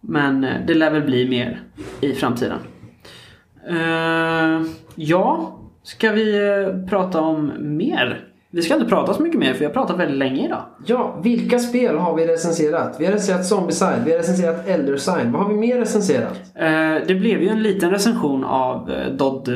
Men 0.00 0.44
eh, 0.44 0.50
det 0.66 0.74
lär 0.74 0.90
väl 0.90 1.02
bli 1.02 1.28
mer 1.28 1.60
i 2.00 2.12
framtiden. 2.12 2.58
Eh, 3.68 4.62
ja, 4.94 5.58
ska 5.82 6.10
vi 6.12 6.38
prata 6.90 7.20
om 7.20 7.52
mer? 7.58 8.24
Vi 8.56 8.62
ska 8.62 8.74
inte 8.74 8.86
prata 8.86 9.14
så 9.14 9.22
mycket 9.22 9.40
mer 9.40 9.54
för 9.54 9.62
jag 9.62 9.68
har 9.70 9.74
pratat 9.74 9.98
väldigt 9.98 10.18
länge 10.18 10.46
idag. 10.46 10.62
Ja, 10.86 11.20
vilka 11.22 11.58
spel 11.58 11.96
har 11.96 12.16
vi 12.16 12.26
recenserat? 12.26 12.96
Vi 12.98 13.04
har 13.04 13.12
recenserat 13.12 13.46
Zombicide, 13.46 14.02
vi 14.04 14.10
har 14.10 14.18
recenserat 14.18 14.68
Elder 14.68 14.96
Sign. 14.96 15.32
Vad 15.32 15.42
har 15.42 15.48
vi 15.48 15.54
mer 15.54 15.78
recenserat? 15.78 16.32
Eh, 16.54 17.06
det 17.06 17.14
blev 17.14 17.42
ju 17.42 17.48
en 17.48 17.62
liten 17.62 17.90
recension 17.90 18.44
av 18.44 18.90
eh, 18.90 19.12
Dodd 19.12 19.48
eh, 19.48 19.54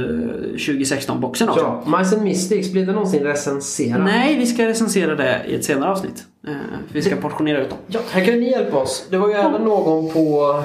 2016-boxen 0.57 1.49
också. 1.49 1.81
Ja, 1.87 1.99
Mice 1.99 2.17
and 2.17 2.25
Mystics, 2.25 2.73
blir 2.73 2.87
det 2.87 2.93
någonsin 2.93 3.23
recenserat? 3.23 4.05
Nej, 4.05 4.39
vi 4.39 4.47
ska 4.47 4.67
recensera 4.67 5.15
det 5.15 5.41
i 5.47 5.55
ett 5.55 5.65
senare 5.65 5.91
avsnitt. 5.91 6.25
Eh, 6.47 6.53
vi 6.93 7.03
ska 7.03 7.17
portionera 7.17 7.59
ut 7.59 7.69
dem. 7.69 7.79
Ja, 7.87 8.01
här 8.11 8.25
kan 8.25 8.35
ni 8.35 8.51
hjälpa 8.51 8.77
oss. 8.77 9.07
Det 9.11 9.19
var 9.19 9.29
ju 9.29 9.35
även 9.35 9.63
någon 9.63 10.13
på 10.13 10.63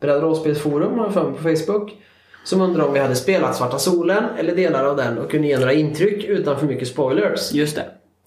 Bräd 0.00 0.22
Rollspelsforum, 0.22 0.98
har 0.98 1.04
jag 1.04 1.14
för 1.14 1.30
mig, 1.30 1.32
på 1.32 1.42
Facebook. 1.42 1.92
Som 2.44 2.60
undrade 2.60 2.88
om 2.88 2.94
vi 2.94 3.00
hade 3.00 3.14
spelat 3.14 3.56
Svarta 3.56 3.78
Solen 3.78 4.24
eller 4.38 4.56
delar 4.56 4.84
av 4.84 4.96
den 4.96 5.18
och 5.18 5.30
kunde 5.30 5.48
ge 5.48 5.58
några 5.58 5.72
intryck 5.72 6.24
utan 6.24 6.58
för 6.58 6.66
mycket 6.66 6.88
spoilers. 6.88 7.52
Just 7.52 7.76
det. 7.76 7.84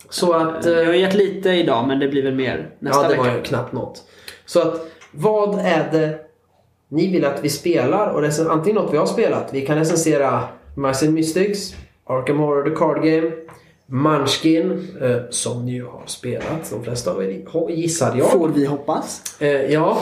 Så 0.10 0.34
att... 0.34 0.66
Jag 0.66 0.86
har 0.86 0.94
gett 0.94 1.14
lite 1.14 1.50
idag 1.50 1.88
men 1.88 2.00
det 2.00 2.08
blir 2.08 2.24
väl 2.24 2.36
mer 2.36 2.70
nästa 2.80 3.02
ja, 3.02 3.04
det 3.04 3.10
vecka. 3.10 3.30
var 3.30 3.38
ju 3.38 3.44
knappt 3.44 3.74
något. 3.74 4.04
Så 4.46 4.62
att 4.62 4.88
vad 5.12 5.60
är 5.60 5.90
det 5.92 6.20
ni 6.90 7.12
vill 7.12 7.26
att 7.26 7.44
vi 7.44 7.50
spelar? 7.50 8.10
Och 8.10 8.22
recen- 8.22 8.50
antingen 8.50 8.82
något 8.82 8.94
vi 8.94 8.98
har 8.98 9.06
spelat. 9.06 9.50
Vi 9.54 9.62
kan 9.62 9.78
recensera 9.78 10.44
Mice 10.76 11.06
and 11.06 11.14
Mystics, 11.14 11.76
Arkham 12.06 12.40
Horror 12.40 12.70
The 12.70 12.76
Card 12.76 13.04
Game, 13.04 13.32
Munchkin, 13.86 14.88
eh, 15.02 15.18
som 15.30 15.66
ni 15.66 15.72
ju 15.72 15.86
har 15.86 16.04
spelat. 16.06 16.70
De 16.72 16.84
flesta 16.84 17.12
av 17.12 17.24
er 17.24 17.70
gissade 17.70 18.18
jag. 18.18 18.32
Får 18.32 18.48
vi 18.48 18.66
hoppas. 18.66 19.22
Eh, 19.40 19.74
ja. 19.74 19.98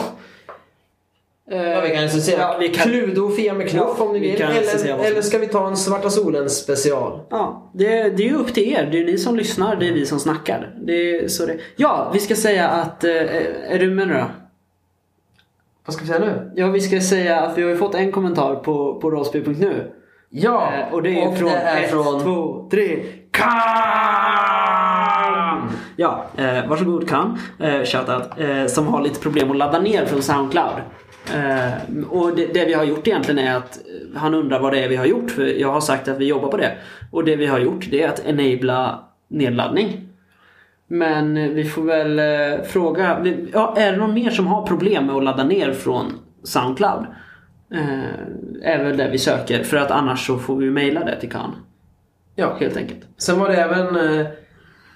Ja, 1.50 1.82
vi 1.82 1.90
kan 1.90 2.02
recensera 2.04 2.40
Ja, 2.40 2.58
vi 2.60 2.68
kan- 2.70 2.84
Cluedo 2.84 3.22
och 3.22 3.36
Fia 3.36 3.54
med 3.54 3.70
knuff 3.70 3.96
Ja, 4.00 4.06
om 4.06 4.14
ni 4.14 4.20
vi 4.20 4.28
vill. 4.30 4.38
kan 4.40 4.52
recensera 4.52 4.94
Eller, 4.96 5.06
eller 5.12 5.22
ska 5.22 5.38
vi 5.38 5.48
ta 5.48 5.68
en 5.68 5.78
Svarta 5.78 6.10
Solen 6.10 6.50
special? 6.50 7.20
Ja, 7.30 7.72
det, 7.74 7.86
det 8.18 8.24
är 8.24 8.28
ju 8.28 8.36
upp 8.36 8.54
till 8.54 8.74
er. 8.74 8.90
Det 8.92 9.02
är 9.02 9.06
ni 9.06 9.18
som 9.18 9.36
lyssnar, 9.36 9.76
det 9.76 9.90
är 9.90 9.94
vi 9.94 10.06
som 10.06 10.20
snackar. 10.20 10.76
Det 10.82 10.94
är 11.20 11.28
så 11.28 11.46
det 11.46 11.58
Ja, 11.76 12.12
vi 12.14 12.20
ska 12.20 12.36
säga 12.36 12.68
att... 12.68 13.04
Eh, 13.04 13.12
är 13.70 13.80
du 13.80 13.90
med 13.92 14.08
nu 14.08 14.14
då? 14.14 14.26
Vad 15.86 15.94
ska 15.94 16.02
vi 16.06 16.08
säga 16.08 16.20
nu? 16.20 16.52
Ja, 16.56 16.68
vi 16.68 16.82
ska 16.82 17.02
säga 17.02 17.42
att 17.42 17.58
vi 17.58 17.64
har 17.64 17.76
fått 17.76 17.96
en 17.96 18.12
kommentar 18.12 18.56
på, 18.56 19.00
på 19.00 19.12
rollspel.nu. 19.12 19.92
Ja, 20.30 20.72
Eh, 20.74 20.94
och 20.94 21.04
det 21.04 21.10
är 21.10 21.30
ju 21.32 21.36
från 21.36 21.50
det 21.52 21.58
är 21.58 21.84
ett, 21.84 21.90
från... 21.90 22.22
två, 22.24 22.68
tre. 22.72 23.00
Kan! 23.32 23.48
Ja, 25.96 26.26
eh, 26.38 26.68
varsågod 26.70 27.10
Kan. 27.10 27.38
Eh, 27.60 27.84
shoutout. 27.84 28.24
Eh, 28.38 28.66
som 28.68 28.88
har 28.88 29.02
lite 29.02 29.20
problem 29.20 29.52
att 29.52 29.58
ladda 29.58 29.80
ner 29.80 30.06
från 30.06 30.22
Soundcloud. 30.22 30.74
Eh, 31.36 32.04
och 32.10 32.36
det, 32.36 32.54
det 32.54 32.66
vi 32.66 32.74
har 32.74 32.84
gjort 32.84 33.08
egentligen 33.08 33.48
är 33.48 33.56
att 33.56 33.78
eh, 33.78 34.20
han 34.20 34.34
undrar 34.34 34.60
vad 34.60 34.74
det 34.74 34.84
är 34.84 34.90
vi 34.90 34.96
har 34.96 35.06
gjort. 35.06 35.32
För 35.32 35.46
jag 35.46 35.72
har 35.72 35.82
sagt 35.82 36.08
att 36.08 36.18
vi 36.18 36.26
jobbar 36.26 36.50
på 36.52 36.58
det. 36.58 36.78
Och 37.12 37.24
det 37.24 37.36
vi 37.36 37.46
har 37.46 37.60
gjort 37.60 37.88
det 37.92 38.02
är 38.04 38.10
att 38.10 38.26
enabla 38.26 39.00
nedladdning. 39.28 40.10
Men 40.88 41.54
vi 41.56 41.64
får 41.64 41.82
väl 41.82 42.20
eh, 42.20 42.62
fråga. 42.66 43.20
vi- 43.20 43.50
Ja, 43.54 43.74
är 43.78 43.92
det 43.92 43.98
någon 43.98 44.14
mer 44.14 44.30
som 44.30 44.48
har 44.48 44.68
problem 44.68 45.06
med 45.06 45.16
att 45.16 45.24
ladda 45.24 45.44
ner 45.44 45.72
från 45.74 46.06
Soundcloud? 46.44 47.06
Eh, 47.74 48.70
är 48.74 48.84
väl 48.84 48.98
det 48.98 49.10
vi 49.12 49.18
söker. 49.18 49.64
För 49.64 49.78
att 49.78 49.92
annars 49.92 50.28
så 50.28 50.38
får 50.38 50.56
vi 50.56 50.70
mejla 50.70 51.04
det 51.06 51.20
till 51.20 51.32
Kan. 51.32 51.52
Ja. 52.36 52.56
Helt 52.60 52.78
enkelt. 52.78 53.00
Sen 53.18 53.40
var 53.40 53.50
det 53.50 53.56
även 53.56 53.98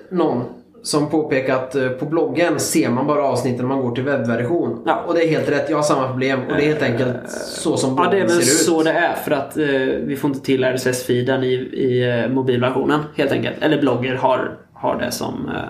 någon 0.10 0.44
som 0.84 1.10
påpekade 1.10 1.60
att 1.60 1.76
eh, 1.76 1.90
på 1.90 2.06
bloggen 2.06 2.60
ser 2.60 2.90
man 2.90 3.08
bara 3.08 3.24
avsnitten 3.24 3.68
när 3.68 3.76
man 3.76 3.82
går 3.82 3.96
till 3.96 4.04
webbversion. 4.04 4.82
Ja. 4.86 5.04
Och 5.08 5.14
det 5.14 5.24
är 5.24 5.30
helt 5.30 5.50
rätt, 5.50 5.70
jag 5.70 5.78
har 5.78 5.84
samma 5.84 6.08
problem 6.08 6.40
och 6.50 6.56
det 6.58 6.64
är 6.64 6.68
helt 6.68 6.82
enkelt 6.84 7.30
så 7.48 7.78
som 7.78 7.90
Ja, 7.90 7.96
bloggen 7.96 8.12
det 8.12 8.18
är 8.18 8.22
väl 8.28 8.46
ser 8.46 8.54
ut. 8.54 8.66
så 8.66 8.84
det 8.84 8.92
är. 8.92 9.14
För 9.16 9.32
att 9.32 9.58
eh, 9.58 9.66
vi 10.04 10.16
får 10.16 10.30
inte 10.30 10.46
till 10.46 10.64
RSS-feeden 10.64 11.44
i, 11.44 11.54
i 11.54 12.20
eh, 12.24 12.30
mobilversionen. 12.30 13.00
Helt 13.16 13.32
enkelt. 13.32 13.56
Eller 13.62 13.82
blogger 13.82 14.16
har, 14.16 14.58
har 14.74 15.00
det 15.00 15.12
som, 15.12 15.50
eh, 15.56 15.62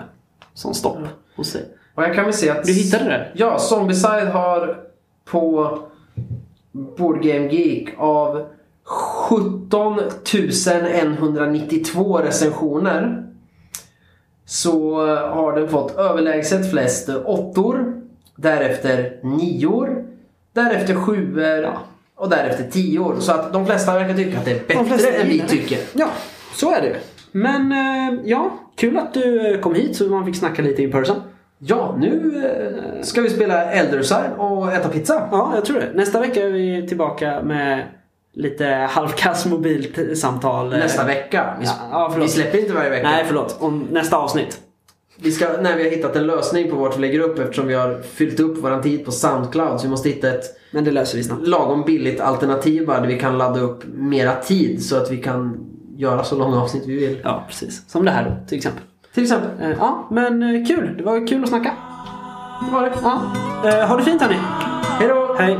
som 0.54 0.74
stopp 0.74 0.98
hos 1.36 1.48
sig. 1.50 1.62
Och 1.94 2.02
jag 2.02 2.14
kan 2.14 2.24
väl 2.24 2.34
se 2.34 2.50
att... 2.50 2.64
Du 2.64 2.72
hittade 2.72 3.04
det? 3.04 3.26
Ja, 3.34 3.58
Zombieside 3.58 4.28
har 4.28 4.76
på 5.24 5.78
Board 6.98 7.22
Game 7.22 7.52
Geek 7.52 7.94
av 7.98 8.46
17 9.28 10.00
192 10.94 12.18
recensioner 12.18 13.27
så 14.48 15.06
har 15.16 15.52
den 15.52 15.68
fått 15.68 15.98
överlägset 15.98 16.70
flest 16.70 17.08
åttor, 17.08 18.02
därefter 18.36 19.20
nior, 19.22 20.04
därefter 20.52 20.94
sjuor 20.94 21.78
och 22.16 22.28
därefter 22.28 22.64
tior. 22.64 23.16
Så 23.20 23.32
att 23.32 23.52
de 23.52 23.66
flesta 23.66 23.94
verkar 23.94 24.14
tycka 24.14 24.38
att 24.38 24.44
det 24.44 24.50
är 24.50 24.84
bättre 24.84 25.08
än 25.08 25.28
vi 25.28 25.40
tycker. 25.40 25.78
Ja, 25.92 26.08
så 26.54 26.74
är 26.74 26.82
det. 26.82 26.96
Men 27.32 27.72
eh, 27.72 28.20
ja, 28.24 28.58
kul 28.76 28.96
att 28.96 29.14
du 29.14 29.54
eh, 29.54 29.60
kom 29.60 29.74
hit 29.74 29.96
så 29.96 30.04
man 30.04 30.26
fick 30.26 30.36
snacka 30.36 30.62
lite 30.62 30.82
in 30.82 30.92
person. 30.92 31.16
Ja, 31.58 31.96
nu 31.98 32.42
eh, 32.44 33.02
ska 33.02 33.20
vi 33.20 33.30
spela 33.30 33.72
Elderside 33.72 34.30
och 34.36 34.72
äta 34.72 34.88
pizza. 34.88 35.28
Ja, 35.30 35.52
jag 35.54 35.64
tror 35.64 35.80
det. 35.80 35.92
Nästa 35.94 36.20
vecka 36.20 36.46
är 36.46 36.50
vi 36.50 36.86
tillbaka 36.88 37.42
med 37.42 37.84
lite 38.38 38.66
halvkass 38.90 39.46
mobilsamtal. 39.46 40.72
eh, 40.72 40.78
Nästa 40.78 41.04
vecka. 41.04 41.56
Vi, 41.60 41.66
Ja, 41.90 42.14
vi 42.20 42.28
släpper 42.28 42.58
inte 42.58 42.72
varje 42.72 42.90
vecka. 42.90 43.08
Nej, 43.10 43.24
förlåt. 43.26 43.56
Om 43.60 43.86
nästa 43.90 44.16
avsnitt. 44.16 44.60
Vi 45.22 45.32
ska, 45.32 45.46
när 45.60 45.76
vi 45.76 45.82
har 45.84 45.90
hittat 45.90 46.16
en 46.16 46.26
lösning 46.26 46.70
på 46.70 46.76
vart 46.76 46.96
vi 46.96 47.00
lägger 47.00 47.20
upp 47.20 47.38
eftersom 47.38 47.66
vi 47.66 47.74
har 47.74 48.02
fyllt 48.02 48.40
upp 48.40 48.58
vår 48.60 48.82
tid 48.82 49.04
på 49.04 49.12
Soundcloud. 49.12 49.80
Så 49.80 49.86
vi 49.86 49.90
måste 49.90 50.08
hitta 50.08 50.28
ett 50.28 50.44
Men 50.70 50.84
det 50.84 50.90
löser 50.90 51.18
vi 51.18 51.24
snabbt. 51.24 51.46
lagom 51.48 51.82
billigt 51.84 52.20
alternativ 52.20 52.86
bara 52.86 53.00
där 53.00 53.06
vi 53.08 53.18
kan 53.18 53.38
ladda 53.38 53.60
upp 53.60 53.84
mera 53.94 54.34
tid 54.34 54.84
så 54.86 54.96
att 54.96 55.10
vi 55.10 55.16
kan 55.16 55.58
göra 55.96 56.24
så 56.24 56.38
långa 56.38 56.62
avsnitt 56.62 56.82
vi 56.86 56.96
vill. 56.96 57.18
Ja, 57.24 57.44
precis. 57.48 57.90
Som 57.90 58.04
det 58.04 58.10
här 58.10 58.24
då, 58.24 58.48
till 58.48 58.58
exempel. 58.58 58.82
Till 59.14 59.22
exempel. 59.22 59.50
Eh, 59.60 59.70
ja, 59.78 60.08
men 60.10 60.42
eh, 60.42 60.66
kul. 60.66 60.94
Det 60.98 61.02
var 61.04 61.26
kul 61.26 61.42
att 61.42 61.48
snacka. 61.48 61.72
Det 62.66 62.74
var 62.74 62.82
det. 62.82 62.92
Ja. 63.02 63.86
Ha 63.86 63.96
det 63.96 64.02
fint 64.02 64.22
hörni. 64.22 64.36
Hej 64.98 65.08
då! 65.08 65.34
Hej. 65.38 65.58